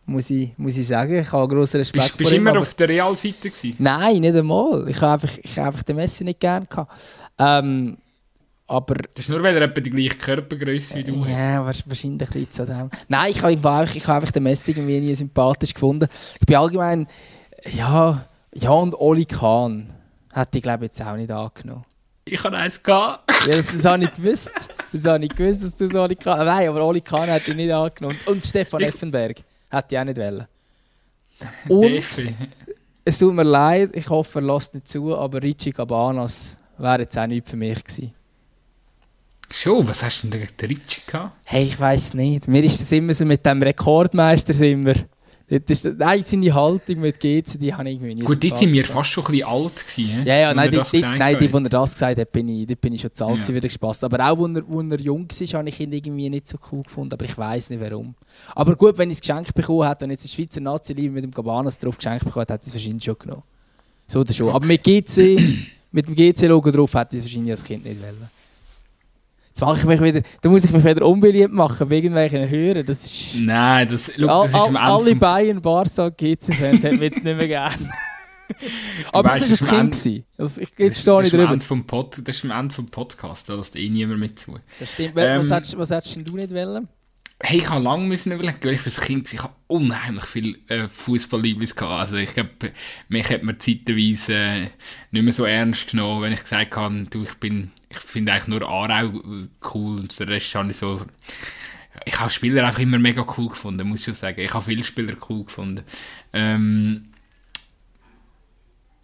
Muss 0.05 0.30
ich, 0.30 0.58
muss 0.58 0.78
ich 0.78 0.88
sagen. 0.88 1.20
Ich 1.20 1.32
habe 1.32 1.53
grossen 1.53 1.78
Respekt 1.78 2.05
Bist, 2.05 2.18
bist 2.18 2.30
vor 2.30 2.32
du 2.32 2.36
ihm. 2.38 2.41
immer 2.41 2.51
aber- 2.51 2.62
auf 2.62 2.74
der 2.76 2.88
Realseite 2.88 3.49
gewesen? 3.49 3.76
Nein, 3.80 4.18
nicht 4.22 4.36
einmal. 4.36 4.88
Ich 4.88 5.01
habe 5.01 5.14
einfach, 5.24 5.38
ich 5.43 5.58
habe 5.58 5.68
einfach 5.68 5.84
den 5.84 5.95
Messi 5.97 6.24
nicht 6.24 6.39
gern 6.39 6.66
gehabt. 6.70 6.93
Ähm, 7.38 7.97
aber 8.68 8.95
Das 9.13 9.26
ist 9.26 9.30
nur, 9.30 9.41
weil 9.43 9.55
er 9.55 9.61
etwa 9.63 9.80
die 9.82 9.89
gleiche 9.89 10.15
Körpergröße 10.18 10.95
wie 10.97 11.03
du 11.05 11.26
ja, 11.26 11.61
wahrsch- 11.65 11.84
wahrscheinlich 11.86 12.30
liegt 12.34 12.53
es 12.53 12.59
an 12.59 12.68
dem. 12.68 12.89
Nein, 13.07 13.32
ich 13.32 13.38
habe 13.41 13.53
einfach, 13.53 13.95
ich 13.95 14.05
habe 14.07 14.18
einfach 14.18 14.32
den 14.32 14.43
Messi 14.43 14.72
irgendwie 14.72 14.99
nie 14.99 15.15
sympathisch 15.15 15.74
gefunden. 15.74 16.07
Ich 16.39 16.45
bin 16.45 16.55
allgemein, 16.57 17.07
ja, 17.74 18.26
ja 18.53 18.70
und 18.72 18.93
Oli 18.95 19.26
Kahn 19.26 19.93
hätte 20.34 20.57
ich 20.57 20.63
glaube 20.63 20.86
jetzt 20.86 21.01
auch 21.01 21.15
nicht 21.15 21.32
angenommen. 21.32 21.86
Ich 22.26 22.43
hatte 22.43 22.57
eins. 22.57 22.84
Gehabt. 22.84 23.24
Ja, 23.47 23.55
das, 23.55 23.68
das 23.68 23.86
habe 23.86 24.03
ich 24.03 24.13
gewusst. 24.13 24.68
Das 24.91 25.05
habe 25.05 25.24
ich 25.24 25.34
gewusst, 25.34 25.63
dass 25.63 25.74
du 25.76 25.88
so 25.88 26.01
Oli 26.01 26.15
Kahn... 26.18 26.45
Nein, 26.45 26.68
aber 26.68 26.86
Oli 26.86 26.99
Kahn 26.99 27.30
hätte 27.30 27.51
ich 27.51 27.55
nicht 27.55 27.72
angenommen. 27.72 28.18
Und 28.26 28.45
Stefan 28.45 28.82
Ich- 28.82 28.89
Effenberg 28.89 29.38
hätte 29.70 29.95
ich 29.95 29.99
auch 29.99 30.03
nicht 30.03 30.18
wollen. 30.18 30.45
Und 31.70 32.03
es 33.05 33.18
tut 33.20 33.34
mir 33.34 33.43
leid, 33.43 33.91
ich 33.95 34.09
hoffe, 34.09 34.39
er 34.39 34.41
lässt 34.41 34.74
nicht 34.74 34.88
zu, 34.89 35.15
aber 35.18 35.41
Richie 35.41 35.72
Cabanas 35.72 36.57
wäre 36.78 36.99
jetzt 37.03 37.18
auch 37.18 37.28
nichts 37.28 37.49
für 37.49 37.55
mich 37.55 37.82
gewesen. 37.82 38.13
Schon, 39.50 39.88
was 39.88 40.04
hast 40.04 40.24
du 40.24 40.28
denn 40.28 40.41
gegen 40.41 40.58
den 40.60 40.70
Ritchie 40.70 41.02
gehabt? 41.08 41.38
Hey, 41.45 41.64
ich 41.64 41.80
weiß 41.80 42.14
nicht. 42.16 42.48
Mir 42.48 42.64
ist 42.64 42.82
das 42.82 42.91
immer 42.91 43.14
so 43.14 43.26
mit 43.26 43.45
dem 43.45 43.62
Rekordmeister 43.62 44.54
sind 44.54 44.86
wir. 44.86 44.95
Das 45.50 45.62
ist, 45.70 45.98
nein, 45.98 46.22
seine 46.24 46.54
Haltung 46.54 47.00
mit 47.00 47.22
GC, 47.22 47.58
die 47.58 47.74
habe 47.74 47.88
ich 47.89 47.95
irgendwie 47.95 48.16
nie 48.16 48.22
Gut, 48.24 48.43
jetzt 48.43 48.60
sind 48.60 48.74
wir 48.74 48.84
fast 48.84 49.12
schon 49.12 49.24
ein 49.28 49.32
bisschen 49.32 49.48
alt 49.48 49.72
gewesen. 49.78 50.26
Ja, 50.28 50.36
ja, 50.36 50.54
nein, 50.54 50.70
die, 50.70 50.82
die, 50.91 51.00
nein, 51.02 51.38
die, 51.39 51.54
wo 51.54 51.58
er 51.60 51.70
das 51.70 51.93
gesagt 51.93 52.20
hat, 52.20 52.32
bin 52.34 52.50
ich, 52.50 52.68
dort 52.68 52.82
bin 52.82 52.91
ich 52.93 53.00
schon 53.00 53.14
zu 53.14 53.26
alt 53.26 53.48
Ja. 53.48 53.56
wieder 53.56 53.70
Spaß. 53.70 54.04
Aber 54.04 54.20
auch, 54.30 54.38
als 54.45 54.58
er, 54.58 54.64
wo 54.68 54.82
er 54.82 55.00
jung 55.00 55.26
war, 55.30 55.60
habe 55.60 55.70
ich 55.70 55.80
ihn 55.80 55.93
irgendwie 55.93 56.30
nicht 56.30 56.50
so 56.50 56.58
cool 56.70 56.84
gefunden. 56.84 57.14
Aber 57.14 57.24
ich 57.24 57.38
weiß 57.38 57.70
nicht 57.70 57.80
warum. 57.80 58.14
Aber 58.56 58.76
gut, 58.76 58.98
wenn 58.98 59.10
ich 59.10 59.16
es 59.16 59.22
geschenkt 59.22 59.54
bekommen 59.54 59.88
hätte 59.88 60.04
und 60.04 60.12
jetzt 60.12 60.26
die 60.26 60.36
Schweizer 60.36 60.60
Nazi 60.60 60.93
mit 60.93 61.24
dem 61.24 61.34
Cabanas 61.34 61.78
drauf 61.78 61.95
geschenkt 61.95 62.26
bekommen 62.26 62.41
hätte, 62.41 62.54
hätte 62.56 62.64
ich 62.66 62.68
es 62.68 62.74
wahrscheinlich 62.74 63.04
schon 63.06 63.18
genommen. 63.18 63.43
So 64.06 64.20
oder 64.20 64.34
schon. 64.34 64.50
Aber 64.50 64.66
mit 64.66 64.84
GC, 64.84 65.39
mit 65.93 66.08
dem 66.10 66.16
GC-Logo 66.16 66.72
drauf 66.72 66.93
hätte 66.93 67.16
ich 67.16 67.22
es 67.22 67.26
wahrscheinlich 67.28 67.52
als 67.52 67.64
Kind 67.64 67.86
nicht 67.86 68.02
wollen. 68.02 68.30
Jetzt 69.58 69.66
mache 69.66 69.80
ich 69.80 69.86
mich 69.86 70.01
wieder, 70.03 70.22
da 70.41 70.49
muss 70.49 70.64
ich 70.66 70.72
mich 70.72 70.86
wieder 70.86 71.03
unbeliebt 71.03 71.51
machen, 71.51 71.89
wegen 71.89 72.14
welchen 72.14 72.47
Hören. 72.47 72.86
Das 72.86 73.05
ist... 73.08 73.38
Nein, 73.39 73.88
das, 73.89 74.12
All, 74.20 74.28
das 74.28 74.51
ist 74.51 74.55
am 74.55 74.62
all, 74.62 74.68
Ende 74.68 74.80
alle 74.82 75.10
vom- 75.10 75.20
Bayern, 75.20 75.62
Barca, 75.64 76.10
GC-Fans 76.10 76.84
hätten 76.84 76.99
wir 76.99 77.08
jetzt 77.08 77.24
nicht 77.24 77.36
mehr 77.38 77.47
gern. 77.47 77.91
Aber 79.14 79.32
weißt, 79.32 79.51
das 79.51 79.62
war 79.64 79.80
ein 79.80 79.89
Kind. 79.89 80.26
Also, 80.38 80.62
ich, 80.62 80.70
jetzt 80.78 81.01
stehe 81.01 81.18
das 81.18 81.26
ich 81.26 81.32
drüber. 81.34 81.51
Ende 81.51 81.66
vom 81.66 81.88
Pod, 81.88 82.22
Das 82.24 82.36
ist 82.36 82.45
am 82.45 82.51
Ende 82.51 82.76
vom 82.76 82.86
Podcast, 82.86 83.49
da 83.49 83.55
lässt 83.55 83.76
eh 83.76 83.89
niemand 83.89 84.20
mit 84.20 84.38
zu. 84.38 84.60
Das 84.80 84.93
stimmt. 84.93 85.16
was, 85.16 85.24
Ähm, 85.26 85.51
hättest, 85.51 85.76
was 85.76 85.89
hättest 85.89 86.16
denn 86.18 86.26
du 86.26 86.36
nicht 86.36 86.53
wollen? 86.53 86.88
Hey, 87.40 87.60
ich 87.60 87.70
habe 87.70 87.84
lange 87.84 88.08
müssen 88.08 88.32
überlegen, 88.32 88.58
weil 88.64 88.74
ich 88.74 88.86
als 88.86 89.00
Kind 89.00 89.32
ich 89.32 89.44
habe 89.44 89.54
unheimlich 89.68 90.26
viel 90.26 90.60
äh, 90.70 90.88
Fußballliebes 90.88 91.76
gehabt. 91.76 92.00
Also 92.00 92.18
ich 92.18 92.34
glaube, 92.34 92.74
mich 93.10 93.30
hat 93.30 93.44
man 93.44 93.60
zeitweise 93.60 94.34
äh, 94.34 94.68
nicht 95.12 95.24
mehr 95.24 95.34
so 95.34 95.46
ernst 95.46 95.92
genommen, 95.92 96.24
wenn 96.24 96.34
ich 96.34 96.42
gesagt 96.42 96.76
habe, 96.76 97.06
du, 97.10 97.24
ich 97.24 97.36
bin, 97.36 97.72
ich 97.90 98.00
finde 98.00 98.32
eigentlich 98.34 98.48
nur 98.48 98.68
Aarau 98.68 99.06
äh, 99.06 99.48
cool 99.74 100.00
und 100.00 100.20
den 100.20 100.30
Rest 100.30 100.56
habe 100.56 100.72
ich 100.72 100.78
so... 100.78 101.06
Ich 102.06 102.20
habe 102.20 102.30
Spieler 102.30 102.66
einfach 102.66 102.80
immer 102.80 103.00
mega 103.00 103.26
cool 103.38 103.50
gefunden, 103.50 103.88
muss 103.88 104.00
ich 104.00 104.06
schon 104.06 104.14
sagen. 104.14 104.40
Ich 104.40 104.54
habe 104.54 104.66
viele 104.66 104.84
Spieler 104.84 105.16
cool 105.30 105.46
gefunden. 105.46 105.84
Ähm, 106.34 107.10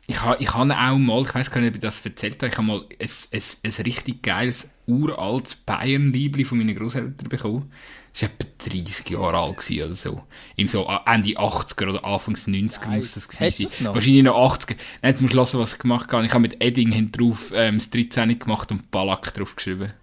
ich 0.08 0.22
habe 0.22 0.42
ich 0.42 0.54
ha 0.54 0.62
auch 0.64 0.98
mal, 0.98 1.22
ich 1.22 1.34
weiß 1.34 1.50
gar 1.52 1.62
nicht, 1.62 1.70
ob 1.70 1.76
ich 1.76 1.82
das 1.82 2.06
erzählt 2.06 2.42
habe, 2.42 2.48
ich 2.48 2.58
habe 2.58 2.68
mal 2.68 2.86
ein, 3.00 3.10
ein, 3.32 3.42
ein 3.64 3.84
richtig 3.84 4.22
geiles, 4.22 4.72
uraltes 4.86 5.56
Bayern-Liebli 5.56 6.46
von 6.46 6.58
meinen 6.58 6.76
Großeltern 6.76 7.30
bekommen. 7.30 7.72
War 8.20 8.30
etwa 8.30 8.70
30 8.70 9.10
Jahre 9.10 9.38
alt 9.40 9.72
oder 9.72 9.96
so. 9.96 10.24
In 10.56 10.68
so 10.68 10.88
Ende 11.06 11.32
80er 11.32 11.90
oder 11.90 12.06
Anfangs 12.06 12.48
90er 12.48 12.88
Nice. 12.88 12.98
muss 12.98 13.14
das 13.16 13.28
gewesen 13.28 13.68
sein. 13.68 13.94
Wahrscheinlich 13.94 14.24
noch 14.24 14.54
80er. 14.54 14.76
Nein, 15.02 15.12
jetzt 15.12 15.22
musst 15.22 15.34
du 15.34 15.38
hören, 15.38 15.60
was 15.60 15.74
ich 15.74 15.80
gemacht 15.80 16.12
habe. 16.12 16.26
Ich 16.26 16.32
habe 16.32 16.42
mit 16.42 16.62
Edding 16.62 17.12
drauf 17.12 17.52
ähm, 17.56 17.80
das 17.80 17.90
13 17.90 18.38
gemacht 18.38 18.72
und 18.72 18.92
Ballack 18.92 19.34
drauf 19.34 19.56
geschrieben. 19.56 19.94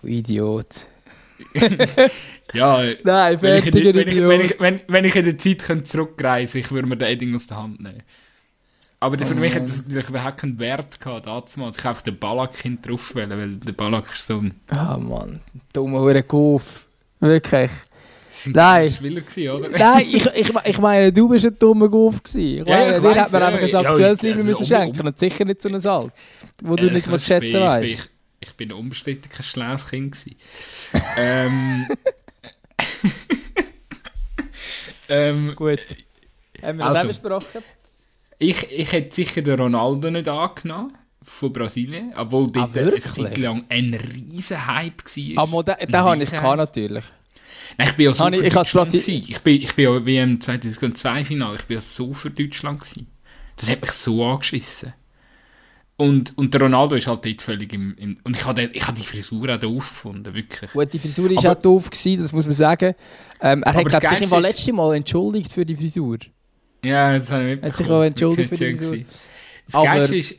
Du 0.00 0.06
Idiot. 0.06 0.86
Ja, 2.54 2.80
Nein, 3.02 3.42
wenn 3.42 3.56
ich, 3.56 3.64
fertiger 3.64 3.94
wenn, 3.94 4.08
ich, 4.08 4.58
wenn, 4.60 4.76
ich, 4.76 4.84
wenn, 4.88 5.04
ich 5.04 5.16
in 5.16 5.24
der 5.24 5.38
Zeit 5.38 5.58
könnte 5.64 5.84
zurückreisen 5.84 6.60
ich 6.60 6.70
würde 6.70 6.88
mir 6.88 6.96
den 6.96 7.08
Edding 7.08 7.34
aus 7.34 7.46
der 7.46 7.56
Hand 7.56 7.80
nehmen. 7.80 8.02
Aber 9.06 9.18
für 9.24 9.34
Oh 9.34 9.36
mich 9.36 9.54
hat 9.54 9.62
Mann. 9.62 9.68
das 9.68 9.84
natürlich 9.84 10.08
überhaupt 10.08 10.38
keinen 10.38 10.58
Wert 10.58 11.00
gehabt, 11.00 11.26
damals. 11.26 11.52
Ich 11.52 11.56
habe 11.84 11.88
einfach 11.90 12.02
den 12.02 12.18
Ballack 12.18 12.56
hinten 12.56 12.82
drauf 12.90 13.14
wählen, 13.14 13.30
weil 13.30 13.56
der 13.56 13.72
Ballack 13.72 14.12
ist 14.12 14.26
so 14.26 14.38
ein, 14.38 14.60
Ah, 14.68 14.96
Mann. 14.98 15.40
Dummer 15.72 16.00
Hure 16.00 16.22
Goof. 16.24 16.88
Wirklich. 17.20 17.70
Nein. 18.46 18.90
Spieler 18.90 19.20
gewesen, 19.22 19.48
oder? 19.50 19.68
Nein, 19.78 20.04
ich, 20.10 20.26
ich, 20.26 20.52
ich 20.64 20.78
meine, 20.78 21.12
du 21.12 21.28
bist 21.28 21.46
ein 21.46 21.58
dummer 21.58 21.88
gewesen. 21.88 22.38
Ich 22.40 22.56
Ja, 22.58 22.64
meine, 22.64 22.96
ich 22.96 23.02
dir 23.02 23.14
hat 23.22 23.32
man 23.32 23.40
ja, 23.42 23.48
einfach 23.48 23.62
ein 23.62 23.68
ja, 23.68 23.80
aktuelles 23.80 24.22
ja, 24.22 24.28
Leben 24.28 24.38
also 24.38 24.48
müssen 24.48 24.60
um- 24.62 24.66
schenken 24.66 25.00
um- 25.00 25.06
und 25.06 25.18
sicher 25.18 25.44
nicht 25.44 25.62
so 25.62 25.68
ein 25.68 25.80
Salz, 25.80 26.28
wo 26.62 26.76
du 26.76 26.88
Äh, 26.88 26.90
nicht 26.92 27.06
mal 27.06 27.18
schätzen 27.20 27.40
bin- 27.40 27.46
ich 27.48 27.52
bin- 27.54 27.62
weißt. 27.62 27.90
Ich, 27.92 28.48
ich 28.48 28.54
bin 28.56 28.72
unbestritten 28.72 29.30
kein 29.30 29.42
schlaues 29.42 29.88
Kind 29.88 30.12
gewesen. 30.12 30.36
ähm, 31.16 31.86
ähm, 35.08 35.52
Gut. 35.56 35.80
Haben 36.62 36.78
wir 36.78 36.86
Also. 36.86 37.06
das 37.08 37.18
besprochen? 37.18 37.62
Ich, 38.38 38.70
ich 38.70 38.92
hätte 38.92 39.14
sicher 39.14 39.42
den 39.42 39.58
Ronaldo 39.60 40.10
nicht 40.10 40.28
angenommen 40.28 40.96
von 41.22 41.52
Brasilien, 41.52 42.12
obwohl 42.16 42.50
dort 42.50 42.76
eine 42.76 42.86
Ah, 42.88 42.92
wirklich? 42.92 43.04
Zeit 43.04 43.38
lang 43.38 43.64
ein 43.68 43.94
riesen 43.94 44.66
Hype 44.66 45.02
war. 45.04 45.42
Aber 45.42 45.62
den, 45.64 45.86
den 45.86 45.96
habe 45.96 46.22
ich 46.22 46.30
gehabt, 46.30 46.56
natürlich. 46.58 47.04
Nein, 47.78 47.88
ich 47.88 47.94
bin 47.94 48.06
ja 48.06 48.14
so 48.14 48.28
ich- 48.28 48.36
für 48.36 48.44
ich 48.46 48.56
als 48.56 48.70
Deutschland 48.72 48.88
Brasi- 48.88 49.06
gewesen. 49.06 49.26
Ich 49.30 49.38
bin, 49.40 49.56
ich 49.56 49.74
bin 49.74 49.84
ja 49.84 50.06
WM 50.06 50.40
2002 50.40 51.24
Finale, 51.24 51.56
ich 51.56 51.64
bin 51.64 51.76
ja 51.76 51.80
so 51.80 52.12
für 52.12 52.30
Deutschland 52.30 52.80
gewesen. 52.80 53.06
Das 53.56 53.68
hat 53.70 53.80
mich 53.80 53.92
so 53.92 54.24
angeschissen. 54.24 54.92
Und, 55.98 56.36
und 56.36 56.52
der 56.52 56.60
Ronaldo 56.60 56.94
ist 56.94 57.06
halt 57.06 57.24
dort 57.24 57.40
völlig 57.40 57.72
im, 57.72 57.96
im 57.96 58.18
und 58.22 58.36
ich 58.36 58.44
habe 58.44 58.64
ich 58.70 58.86
habe 58.86 58.98
die 59.00 59.06
Frisur 59.06 59.48
auch 59.54 59.58
doof 59.58 59.88
gefunden, 59.88 60.34
wirklich. 60.34 60.70
Gut, 60.72 60.92
die 60.92 60.98
Frisur 60.98 61.30
war 61.30 61.52
auch 61.52 61.60
doof, 61.60 61.88
gewesen, 61.90 62.20
das 62.20 62.32
muss 62.32 62.44
man 62.44 62.52
sagen. 62.54 62.94
Ähm, 63.40 63.62
er 63.62 63.72
hat, 63.72 63.86
glaube 63.86 64.06
ich, 64.20 64.28
sich 64.28 64.38
letztes 64.40 64.74
Mal 64.74 64.94
entschuldigt 64.96 65.54
für 65.54 65.64
die 65.64 65.74
Frisur. 65.74 66.18
Ja, 66.84 67.14
das 67.14 67.30
habe 67.30 67.54
ich 67.54 67.62
Hat 67.62 67.76
sich 67.76 67.90
auch 67.90 68.02
entschuldigt 68.02 68.56
für 68.56 68.72
die. 68.72 69.06
Das 69.66 69.74
Aber- 69.74 69.84
Geilste 69.84 70.16
ist, 70.16 70.34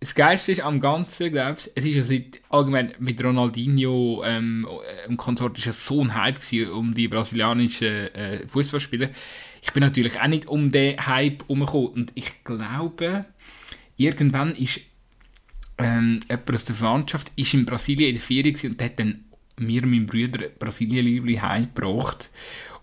das 0.00 0.14
Geilste 0.14 0.52
ist 0.52 0.60
am 0.60 0.80
Ganzen, 0.80 1.32
glaubst 1.32 1.72
es 1.74 1.84
ist 1.84 1.94
ja 1.96 2.02
seit, 2.02 2.40
allgemein 2.50 2.94
mit 3.00 3.22
Ronaldinho 3.22 4.22
ähm, 4.24 4.66
und 5.08 5.16
Konsort 5.16 5.58
ist 5.58 5.64
ja 5.64 5.72
so 5.72 6.00
ein 6.02 6.14
Hype 6.14 6.40
gewesen 6.40 6.70
um 6.70 6.94
die 6.94 7.08
brasilianischen 7.08 8.14
äh, 8.14 8.46
Fußballspieler. 8.46 9.08
Ich 9.60 9.72
bin 9.72 9.82
natürlich 9.82 10.20
auch 10.20 10.28
nicht 10.28 10.46
um 10.46 10.70
den 10.70 11.04
Hype 11.04 11.42
herumgekommen 11.42 11.88
und 11.88 12.12
ich 12.14 12.44
glaube, 12.44 13.24
irgendwann 13.96 14.54
ist 14.54 14.82
ähm, 15.78 16.20
jemand 16.28 16.54
aus 16.54 16.64
der 16.64 16.76
Verwandtschaft 16.76 17.32
ist 17.34 17.54
in 17.54 17.66
Brasilien 17.66 18.10
in 18.10 18.14
der 18.16 18.22
Ferien 18.22 18.56
und 18.72 18.82
hat 18.82 18.98
dann 18.98 19.24
mir 19.56 19.82
und 19.82 19.90
meinem 19.90 20.06
Bruder 20.06 20.48
Brasilien-Liebli 20.58 21.36
heimgebracht. 21.36 22.30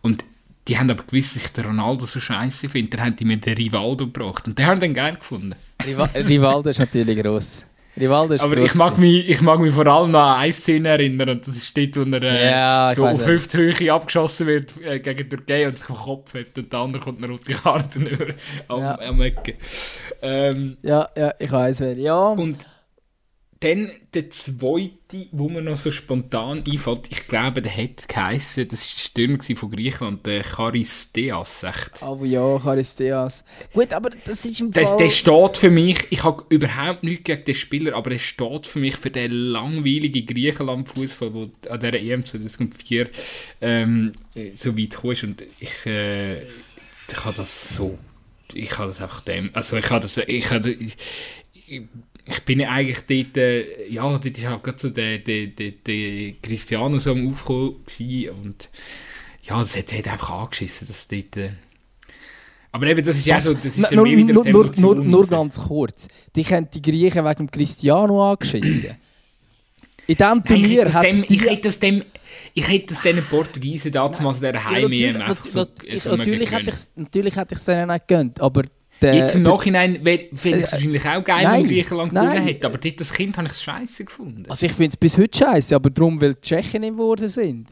Und 0.02 0.24
die 0.68 0.78
haben 0.78 0.90
aber 0.90 1.04
gewusst, 1.04 1.36
dass 1.36 1.44
ich 1.46 1.52
den 1.52 1.66
Ronaldo 1.66 2.06
so 2.06 2.20
scheiße 2.20 2.70
finde. 2.70 2.98
Dann 2.98 3.06
haben 3.08 3.16
die 3.16 3.26
mir 3.26 3.38
den 3.38 3.56
Rivaldo 3.56 4.06
gebracht. 4.08 4.48
Und 4.48 4.58
den 4.58 4.66
haben 4.66 4.80
dann 4.80 4.94
geil 4.94 5.16
gefunden. 5.16 5.54
Riva 5.86 6.06
Rivaldo 6.16 6.70
ist 6.70 6.80
natürlich 6.80 7.22
gross. 7.22 7.66
Rivaldo 7.98 8.34
ist 8.34 8.42
aber 8.42 8.56
gross 8.58 8.72
ich 8.72 8.76
mag, 8.76 8.98
mich, 8.98 9.30
ich 9.30 9.42
mag 9.42 9.60
mich 9.60 9.74
vor 9.74 9.88
allem 9.88 10.14
an 10.16 10.40
eine 10.40 10.52
Szene 10.52 10.90
erinnern. 10.90 11.30
Und 11.30 11.48
das 11.48 11.56
ist 11.56 11.78
dort, 11.78 11.96
wo 11.98 12.02
er 12.16 12.24
äh, 12.24 12.52
Ja, 12.52 12.92
so 12.96 13.06
auf 13.06 13.14
auch. 13.14 13.22
fünfte 13.24 13.58
Höhe 13.60 13.94
abgeschossen 13.94 14.48
wird 14.48 14.74
äh, 14.84 15.00
gegen 15.00 15.30
Türkei 15.30 15.68
und 15.68 15.78
sich 15.78 15.90
am 15.90 15.96
Kopf 15.98 16.34
hat. 16.34 16.58
Und 16.58 16.74
der 16.74 16.80
andere 16.80 17.02
kommt 17.04 17.24
eine 17.24 17.32
rote 17.32 17.54
Karte 17.54 18.00
über 18.00 18.26
am, 18.68 18.82
Ja. 18.82 19.00
am 19.00 19.22
Ecken. 19.22 19.54
Ähm, 20.22 20.78
Ja, 20.82 21.08
ja, 21.16 21.34
ich 21.40 21.52
weiß 21.52 21.80
wel. 21.82 22.00
Ja, 22.00 22.18
Und 22.30 22.58
dann 23.62 23.90
der 24.14 24.30
zweite, 24.30 25.28
wo 25.32 25.48
mir 25.48 25.62
noch 25.62 25.78
so 25.78 25.90
spontan 25.90 26.64
einfällt, 26.68 27.08
ich 27.10 27.28
glaube, 27.28 27.62
der 27.62 27.76
hat 27.76 28.08
geheissen, 28.08 28.68
das 28.68 28.82
war 28.82 28.96
der 28.96 29.00
Stürmer 29.00 29.58
von 29.60 29.72
Griechenland, 29.72 30.26
der 30.26 30.44
Charisteas, 30.44 31.64
echt. 31.64 32.04
aber 32.04 32.26
ja, 32.26 32.60
Charisteas. 32.60 33.46
Gut, 33.74 33.94
aber 33.94 34.10
das 34.26 34.46
ist 34.46 34.60
im 34.60 34.72
Der, 34.72 34.86
Fall... 34.86 34.98
der 34.98 35.10
steht 35.10 35.58
für 35.58 35.70
mich, 35.70 36.00
ich 36.10 36.24
habe 36.24 36.44
überhaupt 36.50 37.04
nichts 37.04 37.24
gegen 37.24 37.46
den 37.46 37.56
Spieler, 37.56 37.96
aber 37.96 38.12
er 38.12 38.20
steht 38.20 38.68
für 38.68 38.80
mich 38.80 38.98
für 38.98 39.10
den 39.10 39.32
langweiligen 39.32 40.26
Griechenland-Fußball, 40.26 41.32
der 41.32 41.72
an 41.72 41.80
dieser 41.80 42.00
EM 42.00 42.26
2004 42.26 43.10
ähm, 43.62 44.12
so 44.56 44.78
weit 44.78 44.90
gekommen 44.90 45.14
ist. 45.14 45.24
Und 45.24 45.44
ich, 45.60 45.86
äh, 45.86 46.44
ich 46.44 47.24
habe 47.24 47.38
das 47.38 47.76
so, 47.76 47.98
ich 48.54 48.78
habe 48.78 48.90
das 48.90 49.02
einfach 49.02 49.22
dem, 49.22 49.50
also 49.54 49.78
ich 49.78 49.90
habe 49.90 50.02
das, 50.02 50.18
ich 50.18 50.52
habe, 50.52 50.72
ich, 50.72 50.98
ich 51.68 51.84
bin 52.46 52.60
ja 52.60 52.70
eigentlich 52.70 53.06
dort, 53.06 53.38
äh, 53.38 53.88
ja, 53.88 54.04
dort 54.04 54.26
ist 54.26 54.46
halt 54.46 54.64
gerade 54.64 54.80
so 54.80 54.90
der, 54.90 55.20
der, 55.20 55.48
der, 55.48 55.72
der 55.72 56.34
Cristiano 56.42 56.98
so 57.00 57.12
am 57.12 57.32
Aufkommen 57.32 57.76
und 58.44 58.70
ja, 59.44 59.60
das 59.60 59.78
hat, 59.78 59.94
hat 59.94 60.08
einfach 60.08 60.32
angeschissen, 60.32 60.88
dass 60.88 61.08
dort... 61.08 61.38
Äh, 61.38 61.52
aber 62.72 62.88
eben, 62.88 63.06
das 63.06 63.18
ist 63.18 63.26
ja 63.26 63.40
so, 63.40 63.54
das 63.54 63.78
ist 63.78 63.92
nur, 63.92 64.06
wieder 64.06 64.34
nur, 64.34 64.44
nur, 64.44 64.76
nur, 64.76 64.96
nur 64.96 65.28
ganz 65.28 65.62
kurz. 65.62 66.10
Die 66.36 66.44
haben 66.44 66.68
die 66.74 66.82
Griechen 66.82 67.24
wegen 67.24 67.48
dem 67.48 67.52
Cristiano 67.52 68.32
angeschissen. 68.32 68.98
In 70.08 70.16
diesem 70.18 70.40
ich 70.40 70.46
Turnier 70.46 70.94
hat 70.94 71.06
ich 71.06 71.42
hätte 71.42 71.62
das 71.62 71.80
dem, 71.80 72.04
ich 72.54 72.68
hätte 72.68 72.88
das 72.88 73.02
den 73.02 73.24
Portugiesen 73.24 73.92
damals 73.92 74.40
der 74.42 74.56
Ja, 74.56 74.66
Heim 74.66 74.82
natürlich, 74.82 75.16
einfach 75.16 75.46
so, 75.46 75.66
so 75.98 76.16
natürlich 76.18 76.52
hätte 76.52 76.70
ich 76.70 77.58
es 77.58 77.66
denen 77.66 77.88
nicht 77.88 78.08
gegönnt, 78.08 78.42
aber... 78.42 78.64
Der, 79.02 79.14
Jetzt 79.16 79.36
im 79.36 79.44
der- 79.44 79.54
Nachhinein 79.54 80.04
wäre 80.06 80.26
es 80.34 80.46
Äh, 80.46 80.62
wahrscheinlich 80.62 81.06
auch 81.08 81.24
geil, 81.24 81.48
wenn 81.52 81.68
Griechenland 81.68 82.14
gewonnen 82.14 82.32
hätte, 82.44 82.66
aber 82.68 82.78
dort, 82.78 83.00
das 83.00 83.12
Kind 83.14 83.36
habe 83.38 83.48
ich 83.48 83.54
es 83.54 83.62
scheiße 83.64 84.06
gefunden. 84.06 84.44
Also 84.50 84.66
ich 84.66 84.72
finde 84.72 84.90
es 84.90 84.98
bis 84.98 85.18
heute 85.18 85.38
scheiße, 85.38 85.76
aber 85.76 85.90
darum, 85.90 86.20
weil 86.22 86.34
die 86.36 86.42
Tschechen 86.42 86.82
nicht 86.82 86.92
geworden 86.94 87.28
sind. 87.28 87.68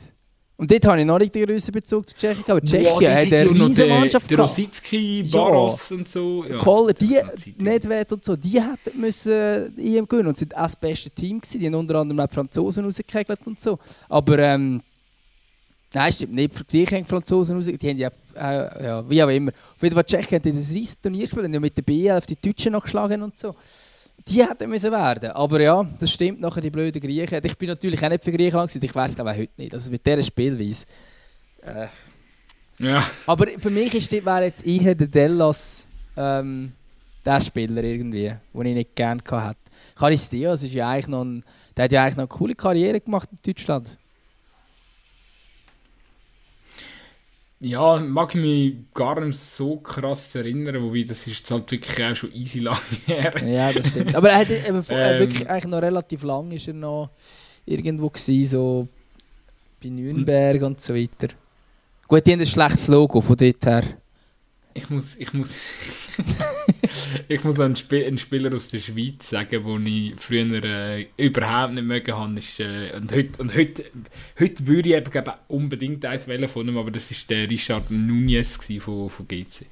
Und 0.55 0.69
dort 0.69 0.85
habe 0.85 0.99
ich 0.99 1.05
noch 1.05 1.17
nicht 1.17 1.33
den 1.33 1.45
grössten 1.45 1.71
Bezug 1.71 2.07
zu 2.09 2.15
Tschechien, 2.15 2.43
aber 2.47 2.61
Tschechien 2.61 2.85
Wow, 2.85 3.01
hat 3.01 3.07
eine 3.07 3.27
ja 3.37 3.41
riesige 3.51 3.87
der- 3.87 3.99
Mannschaft 3.99 4.29
Der 4.29 4.37
gehabt. 4.37 4.49
Rositzky, 4.51 5.21
Ja. 5.21 5.31
Barros 5.31 5.91
und 5.91 6.07
so. 6.07 6.45
Ja. 6.47 6.57
Kohler, 6.57 6.93
die. 6.93 7.17
Nedved 7.57 8.11
und 8.13 8.23
so, 8.23 8.35
die 8.35 8.61
hätten 8.61 8.99
müssen 9.01 9.31
äh, 9.31 9.65
EM 9.97 10.07
gewinnen 10.07 10.27
und 10.29 10.37
sind 10.37 10.55
auch 10.55 10.61
das 10.63 10.75
beste 10.75 11.09
Team 11.09 11.41
gewesen. 11.41 11.59
Die 11.59 11.65
haben 11.65 11.73
unter 11.75 11.95
anderem 11.95 12.19
auch 12.19 12.27
die 12.27 12.35
Franzosen 12.35 12.85
rausgekegelt 12.85 13.39
und 13.45 13.59
so. 13.59 13.79
Aber 14.09 14.37
ähm, 14.39 14.81
nein, 15.93 16.11
stimmt 16.11 16.33
nicht. 16.33 16.53
Für 16.55 16.63
die 16.63 16.77
Griechen 16.77 16.97
haben 16.97 17.03
die 17.05 17.09
Franzosen 17.09 17.55
raus, 17.55 17.65
die 17.65 17.89
haben 17.89 17.97
ja, 17.97 18.11
äh, 18.35 18.85
ja, 18.85 19.09
wie 19.09 19.23
auch 19.23 19.29
immer. 19.29 19.51
Auf 19.51 19.81
jeden 19.81 19.95
Fall 19.95 20.03
die 20.03 20.11
Tschechen 20.15 20.39
haben 20.39 20.55
das 20.57 20.71
riesen 20.71 21.01
Turnier 21.01 21.23
gespielt, 21.23 21.45
haben 21.45 21.53
ja 21.53 21.59
mit 21.59 21.77
der 21.77 21.83
B11 21.83 22.25
die 22.25 22.35
Deutschen 22.41 22.73
noch 22.73 22.83
geschlagen 22.83 23.21
und 23.21 23.37
so. 23.37 23.55
Die 24.27 24.43
hätten 24.43 24.69
müssen 24.69 24.91
werden. 24.91 25.31
Aber 25.31 25.59
ja, 25.59 25.85
das 25.99 26.11
stimmt 26.11 26.39
nachher, 26.39 26.61
die 26.61 26.69
blöden 26.69 27.01
Griechen. 27.01 27.41
Ich 27.43 27.57
bin 27.57 27.69
natürlich 27.69 28.03
auch 28.03 28.09
nicht 28.09 28.23
für 28.23 28.31
Griechenland 28.31 28.69
gewesen, 28.71 28.85
ich 28.85 28.95
weiß 28.95 29.15
glaube 29.15 29.31
ich 29.31 29.35
auch 29.35 29.41
heute 29.41 29.53
nicht. 29.57 29.73
Also 29.73 29.91
mit 29.91 30.05
dieser 30.05 30.23
Spielweise. 30.23 30.85
Äh, 31.61 31.87
Ja. 32.79 33.03
aber 33.27 33.47
für 33.59 33.69
mich 33.69 33.93
ist 33.93 34.11
wäre 34.11 34.43
jetzt 34.43 34.65
eher 34.65 34.95
der 34.95 35.07
Dellas 35.07 35.85
ähm, 36.17 36.73
der 37.25 37.41
Spieler 37.41 37.83
irgendwie, 37.83 38.33
den 38.53 38.65
ich 38.65 38.75
nicht 38.75 38.95
gerne 38.95 39.21
hatte. 39.29 39.59
Charistias 39.97 40.63
ist 40.63 40.73
ja 40.73 40.89
eigentlich 40.89 41.07
noch 41.07 41.23
ein, 41.23 41.43
der 41.75 41.85
hat 41.85 41.91
ja 41.91 42.03
eigentlich 42.03 42.17
noch 42.17 42.23
eine 42.23 42.27
coole 42.27 42.55
Karriere 42.55 42.99
gemacht 42.99 43.29
in 43.31 43.37
Deutschland. 43.45 43.97
Ja, 47.63 47.99
mag 47.99 48.35
ich 48.35 48.41
mich 48.41 48.73
gar 48.93 49.19
nicht 49.21 49.39
so 49.39 49.77
krass 49.77 50.35
erinnern, 50.35 50.83
wobei 50.83 51.03
das 51.03 51.25
ist 51.27 51.39
jetzt 51.39 51.51
halt 51.51 51.71
wirklich 51.71 52.05
auch 52.05 52.15
schon 52.15 52.31
easy 52.33 52.59
lang 52.59 52.77
her. 53.05 53.33
Ja, 53.47 53.71
das 53.71 53.89
stimmt. 53.91 54.15
Aber 54.15 54.29
er 54.29 54.39
hat 54.39 54.49
eben 54.49 54.83
äh, 54.89 55.13
Ähm. 55.13 55.19
wirklich 55.19 55.49
eigentlich 55.49 55.71
noch 55.71 55.81
relativ 55.81 56.23
lang 56.23 56.51
ist 56.51 56.67
er 56.67 56.73
noch 56.73 57.09
irgendwo 57.65 58.09
gewesen, 58.09 58.45
so 58.45 58.87
bei 59.81 59.89
Nürnberg 59.89 60.61
und 60.63 60.81
so 60.81 60.93
weiter. 60.93 61.29
Gut, 62.07 62.25
die 62.27 62.33
haben 62.33 62.41
ein 62.41 62.45
schlechtes 62.45 62.87
Logo 62.89 63.21
von 63.21 63.37
dort 63.37 63.65
her. 63.65 63.83
Ich 64.73 64.89
muss, 64.89 65.15
ich 65.17 65.31
muss, 65.33 65.49
ich 67.27 67.43
muss 67.43 67.59
einen, 67.59 67.75
Sp 67.79 68.05
einen 68.05 68.17
Spieler 68.17 68.53
aus 68.55 68.69
der 68.69 68.79
Schweiz 68.79 69.29
sagen, 69.29 69.63
den 69.65 69.85
ich 69.87 70.13
früher 70.17 70.63
äh, 70.63 71.07
überhaupt 71.17 71.73
nicht 71.73 71.83
mögen 71.85 72.13
habe. 72.13 72.37
Ist, 72.39 72.59
äh, 72.59 72.91
und 72.95 73.11
heute, 73.11 73.41
und 73.41 73.55
heute, 73.55 73.85
heute 74.39 74.67
würde 74.67 74.89
ich 74.89 74.95
eben 74.95 75.11
glaube 75.11 75.33
unbedingt 75.47 76.05
eins 76.05 76.27
wählen 76.27 76.47
von 76.47 76.67
ihm, 76.67 76.77
aber 76.77 76.91
das 76.91 77.11
ist 77.11 77.29
der 77.29 77.49
Richard 77.49 77.89
Nunez 77.91 78.59
von, 78.79 79.09
von 79.09 79.27
GC. 79.27 79.65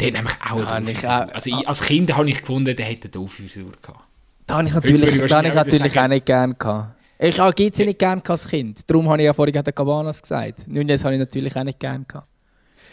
Der 0.00 0.08
hat 0.08 0.14
nämlich 0.14 0.34
auch 0.50 0.58
Ja, 0.60 0.66
eine 0.72 0.90
ich 0.90 1.06
auch- 1.06 1.32
Also 1.32 1.50
ich, 1.50 1.68
als 1.68 1.82
Kind 1.82 2.14
habe 2.16 2.28
ich 2.28 2.40
gefunden, 2.40 2.76
der 2.76 2.84
hätte 2.86 3.04
eine 3.04 3.10
doofe 3.12 3.42
Frisur 3.42 3.72
gehabt. 3.80 4.00
Da 4.46 4.58
habe 4.58 4.68
ich 4.68 4.74
natürlich, 4.74 5.16
ich 5.16 5.30
da 5.30 5.42
ich 5.42 5.54
natürlich 5.54 5.98
auch 5.98 6.08
nicht 6.08 6.26
gerne 6.26 6.54
gehabt. 6.54 6.94
Ich 7.18 7.40
habe 7.40 7.54
GC 7.54 7.78
nicht 7.86 7.98
gerne 7.98 8.22
als 8.28 8.46
Kind. 8.46 8.88
Darum 8.90 9.08
habe 9.08 9.22
ich 9.22 9.26
ja 9.26 9.32
vorhin 9.32 9.54
den 9.54 9.74
Cabanas 9.74 10.20
gesagt. 10.20 10.68
Nunez 10.68 11.02
habe 11.02 11.14
ich 11.14 11.18
natürlich 11.18 11.56
auch 11.56 11.64
nicht 11.64 11.80
gerne 11.80 12.04
gehabt. 12.06 12.28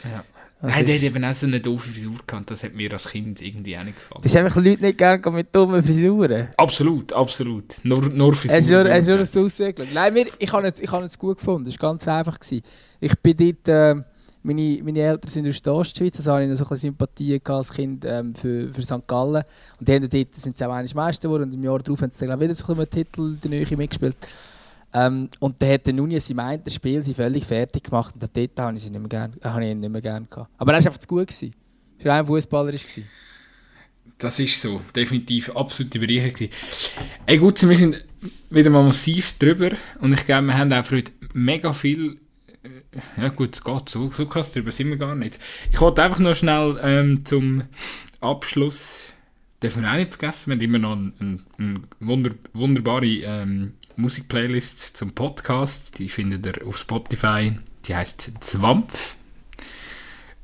Ja. 0.05 0.23
Also 0.63 0.77
Nein, 0.77 0.85
der 0.85 0.95
hat 0.95 1.03
eben 1.03 1.25
auch 1.25 1.33
so 1.33 1.45
eine 1.45 1.59
doofe 1.59 1.89
Frisur 1.89 2.15
gehabt. 2.25 2.49
Das 2.49 2.63
hat 2.63 2.73
mir 2.73 2.89
als 2.93 3.09
Kind 3.09 3.41
irgendwie 3.41 3.77
auch 3.77 3.83
nicht 3.83 3.97
gefallen. 3.97 4.21
Das 4.23 4.31
ist 4.31 4.37
einfach 4.37 4.55
Leute 4.55 4.81
nicht 4.81 4.97
gerne 4.97 5.31
mit 5.31 5.53
dummen 5.53 5.83
Frisuren. 5.83 6.47
Absolut, 6.55 7.11
absolut. 7.11 7.75
Nur, 7.83 8.01
nur 8.03 8.33
Frisur. 8.33 8.55
Hast 8.55 8.69
du 8.69 8.89
hast 8.89 9.09
du 9.09 9.17
das 9.17 9.35
ausgeschaut? 9.35 9.85
Nein, 9.93 10.13
mir, 10.13 10.27
ich 10.39 10.53
habe 10.53 10.65
es 10.65 10.79
ich 10.79 10.89
habe 10.89 11.03
es 11.03 11.19
gut 11.19 11.39
gefunden. 11.39 11.67
Es 11.67 11.77
war 11.81 11.91
ganz 11.91 12.07
einfach. 12.07 12.39
Gewesen. 12.39 12.63
Ich 13.01 13.13
bin 13.19 13.35
dort, 13.35 13.67
äh, 13.67 14.01
meine, 14.41 14.79
meine 14.83 14.99
Eltern 14.99 15.29
sind 15.29 15.49
aus 15.49 15.61
der 15.61 15.73
Ostschweiz, 15.73 16.15
also 16.15 16.31
hatte 16.31 16.43
ich 16.43 16.49
noch 16.49 16.55
so 16.55 16.63
ein 16.63 16.69
bisschen 16.69 16.91
Sympathie 16.91 17.41
als 17.43 17.73
Kind 17.73 18.05
ähm, 18.05 18.33
für, 18.33 18.73
für 18.73 18.81
St. 18.83 19.05
Gallen. 19.05 19.43
Und 19.79 19.87
die 19.87 19.93
haben 19.93 20.09
dort, 20.09 20.35
sind 20.35 20.57
sie 20.57 20.65
auch 20.65 20.71
eines 20.71 20.95
Meister 20.95 21.27
geworden 21.27 21.43
und 21.43 21.53
im 21.53 21.63
Jahr 21.65 21.79
darauf 21.79 22.01
haben 22.01 22.11
sie 22.11 22.25
dann, 22.25 22.39
ich, 22.39 22.45
wieder 22.45 22.55
so 22.55 22.71
einen 22.71 22.89
Titel 22.89 23.35
der 23.35 23.49
Nähe 23.49 23.65
mitgespielt. 23.75 24.15
Ähm, 24.93 25.29
und 25.39 25.61
dann 25.61 25.69
hat 25.69 25.85
der 25.87 25.93
Nunez 25.93 26.29
im 26.29 26.39
einen 26.39 26.69
Spiel 26.69 27.01
sie 27.01 27.13
völlig 27.13 27.45
fertig 27.45 27.83
gemacht 27.83 28.13
und 28.13 28.21
dort 28.21 28.59
habe 28.59 28.75
ich, 28.77 28.83
sie 28.83 28.89
nicht 28.89 28.99
mehr 28.99 29.09
gern, 29.09 29.33
äh, 29.41 29.49
habe 29.49 29.65
ich 29.65 30.03
gerne 30.03 30.27
gehabt. 30.29 30.51
Aber 30.57 30.73
er 30.73 30.79
war 30.79 30.85
einfach 30.85 30.97
zu 30.99 31.07
gut. 31.07 31.27
Gewesen. 31.27 31.51
Er 31.99 32.05
war 32.05 32.19
ein 32.19 32.25
Fußballer. 32.25 32.73
Das 34.17 34.39
ist 34.39 34.61
so, 34.61 34.81
definitiv 34.95 35.49
absolute 35.55 35.99
Bereicherung. 35.99 36.49
Ey 37.25 37.37
gut, 37.37 37.67
wir 37.67 37.75
sind 37.75 38.03
wieder 38.49 38.69
mal 38.69 38.83
massiv 38.83 39.37
drüber 39.39 39.71
und 39.99 40.13
ich 40.13 40.25
glaube, 40.25 40.47
wir 40.47 40.57
haben 40.57 40.71
auch 40.71 40.91
heute 40.91 41.11
mega 41.33 41.73
viel. 41.73 42.17
äh, 42.63 43.21
Ja 43.21 43.29
gut, 43.29 43.55
es 43.55 43.63
geht 43.63 43.89
so, 43.89 44.11
so 44.11 44.25
krass 44.25 44.53
drüber 44.53 44.71
sind 44.71 44.89
wir 44.89 44.97
gar 44.97 45.15
nicht. 45.15 45.39
Ich 45.71 45.81
wollte 45.81 46.03
einfach 46.03 46.19
noch 46.19 46.35
schnell 46.35 46.79
ähm, 46.83 47.25
zum 47.25 47.63
Abschluss, 48.21 49.03
dürfen 49.61 49.81
wir 49.81 49.91
auch 49.91 49.95
nicht 49.95 50.11
vergessen, 50.11 50.51
wir 50.51 50.55
haben 50.55 50.61
immer 50.61 50.79
noch 50.79 50.93
eine 50.93 51.11
ein, 51.19 51.41
ein 51.57 51.81
wunder, 51.99 52.31
wunderbare 52.53 53.05
ähm, 53.07 53.73
Musikplaylist 53.95 54.97
zum 54.97 55.11
Podcast, 55.11 55.99
die 55.99 56.09
findet 56.09 56.45
ihr 56.45 56.67
auf 56.67 56.77
Spotify, 56.77 57.57
die 57.85 57.95
heißt 57.95 58.31
Zwampf. 58.39 59.15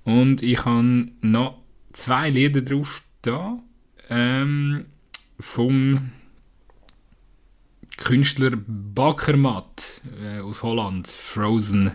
Und 0.03 0.41
ich 0.41 0.65
habe 0.65 1.07
noch 1.21 1.57
zwei 1.91 2.29
Lieder 2.29 2.61
drauf 2.61 3.03
da. 3.21 3.59
Ähm, 4.09 4.85
vom 5.39 6.11
Künstler 7.97 8.51
Bakermat 8.55 10.01
äh, 10.21 10.39
aus 10.39 10.63
Holland, 10.63 11.07
Frozen, 11.07 11.91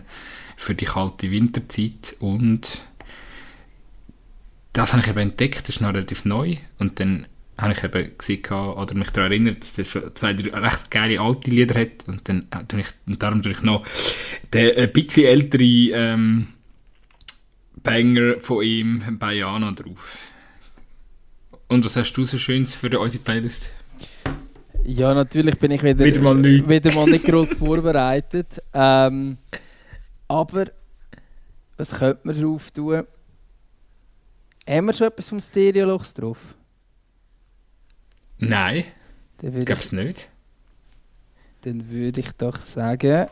für 0.55 0.75
die 0.75 0.85
kalte 0.85 1.31
Winterzeit. 1.31 2.15
Und 2.19 2.83
das 4.73 4.93
habe 4.93 5.01
ich 5.01 5.09
eben 5.09 5.19
entdeckt, 5.19 5.67
das 5.67 5.75
ist 5.75 5.81
noch 5.81 5.89
relativ 5.89 6.25
neu. 6.25 6.57
Und 6.79 6.99
dann 6.99 7.27
habe 7.57 7.73
ich 7.73 7.83
eben 7.83 8.17
gesehen 8.17 8.45
oder 8.51 8.93
mich 8.95 9.09
daran 9.11 9.31
erinnert, 9.31 9.63
dass 9.63 9.73
das 9.73 9.89
schon 9.89 10.13
zwei, 10.15 10.33
drei 10.33 10.57
recht 10.59 10.91
geile 10.91 11.21
alte 11.21 11.49
Lieder 11.49 11.79
hat. 11.79 12.07
Und, 12.07 12.27
dann, 12.27 12.47
äh, 12.51 12.83
und 13.07 13.23
darum 13.23 13.41
tue 13.41 13.53
ich 13.53 13.61
noch 13.61 13.85
den 14.53 14.75
ein 14.77 14.91
bisschen 14.91 15.25
ältere 15.25 15.63
ähm, 15.63 16.47
Banger 17.81 18.39
von 18.39 18.63
ihm, 18.63 19.17
Bayana, 19.19 19.71
drauf. 19.71 20.17
Und 21.67 21.85
was 21.85 21.95
hast 21.95 22.13
du 22.13 22.25
so 22.25 22.37
Schönes 22.37 22.75
für 22.75 22.99
unsere 22.99 23.23
Playlist? 23.23 23.71
Ja, 24.83 25.13
natürlich 25.13 25.57
bin 25.57 25.71
ich 25.71 25.81
wieder, 25.81 26.05
Wieder 26.05 26.21
mal 26.21 26.35
nicht. 26.35 26.67
wieder 26.69 26.93
mal 26.93 27.07
nicht 27.09 27.25
gross 27.25 27.53
vorbereitet. 27.57 28.61
Ähm, 28.73 29.37
aber 30.27 30.65
was 31.77 31.97
könnte 31.97 32.19
man 32.23 32.39
drauf 32.39 32.69
tun? 32.71 33.03
Haben 34.67 34.85
wir 34.85 34.93
schon 34.93 35.07
etwas 35.07 35.29
vom 35.29 35.39
Stereolochs 35.39 36.13
drauf? 36.13 36.55
Nein, 38.49 38.85
Dann 39.41 39.61
ich, 39.61 39.69
es 39.69 39.91
nicht. 39.91 40.27
dann 41.61 41.89
würde 41.89 42.19
ich 42.21 42.31
doch 42.33 42.55
sagen. 42.57 43.27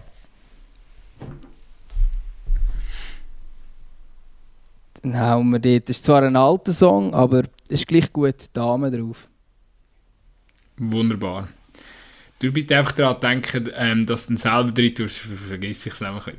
Dann 5.02 5.20
hauen 5.20 5.50
wir 5.50 5.60
dort. 5.60 5.90
Das 5.90 5.98
ist 5.98 6.06
zwar 6.06 6.24
ein 6.24 6.36
alter 6.36 6.74
Song, 6.74 7.14
aber 7.14 7.44
es 7.68 7.82
ist 7.82 7.88
gleich 7.88 8.12
gut 8.12 8.36
Dame 8.54 8.90
drauf. 8.92 9.28
Wunderbar. 10.78 11.50
Du 12.40 12.52
bitte 12.52 12.78
einfach 12.78 12.94
daran 12.94 13.20
denken, 13.22 13.70
ähm, 13.76 14.06
dass 14.06 14.28
du 14.28 14.34
dann 14.34 14.38
selber 14.38 14.72
drin 14.72 14.96
tust, 14.96 15.18
ver- 15.20 15.36
vergiss 15.50 15.86
ich 15.86 15.94
es 15.94 16.02
einfach 16.02 16.28
wieder. 16.28 16.38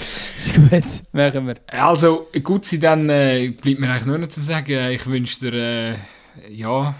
Ist 0.00 0.54
gut, 0.54 1.12
machen 1.12 1.46
wir. 1.48 1.56
Also, 1.66 2.28
gut 2.42 2.64
sie 2.64 2.78
dann 2.78 3.10
äh, 3.10 3.48
bleibt 3.50 3.80
mir 3.80 3.90
eigentlich 3.90 4.06
nur 4.06 4.18
noch 4.18 4.28
zu 4.28 4.42
sagen, 4.42 4.70
äh, 4.72 4.92
ich 4.94 5.04
wünsche 5.06 5.40
dir, 5.40 5.52
äh, 5.54 5.94
ja, 6.50 6.94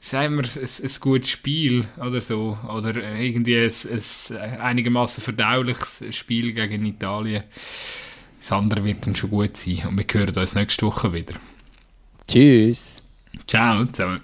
sagen 0.00 0.36
wir, 0.36 0.44
ein, 0.44 0.68
ein 0.82 0.90
gutes 1.00 1.30
Spiel 1.30 1.84
oder 1.98 2.20
so. 2.20 2.58
Oder 2.68 2.96
irgendwie 2.96 3.56
ein, 3.56 3.70
ein 3.70 4.60
einigermaßen 4.60 5.22
verdauliches 5.22 6.04
Spiel 6.10 6.52
gegen 6.52 6.84
Italien. 6.86 7.44
Das 8.38 8.52
andere 8.52 8.84
wird 8.84 9.06
dann 9.06 9.14
schon 9.14 9.30
gut 9.30 9.56
sein. 9.56 9.86
Und 9.88 9.98
wir 9.98 10.06
hören 10.20 10.36
uns 10.36 10.54
nächste 10.54 10.86
Woche 10.86 11.12
wieder. 11.12 11.34
Tschüss. 12.26 13.02
Ciao 13.46 13.84
zusammen. 13.86 14.22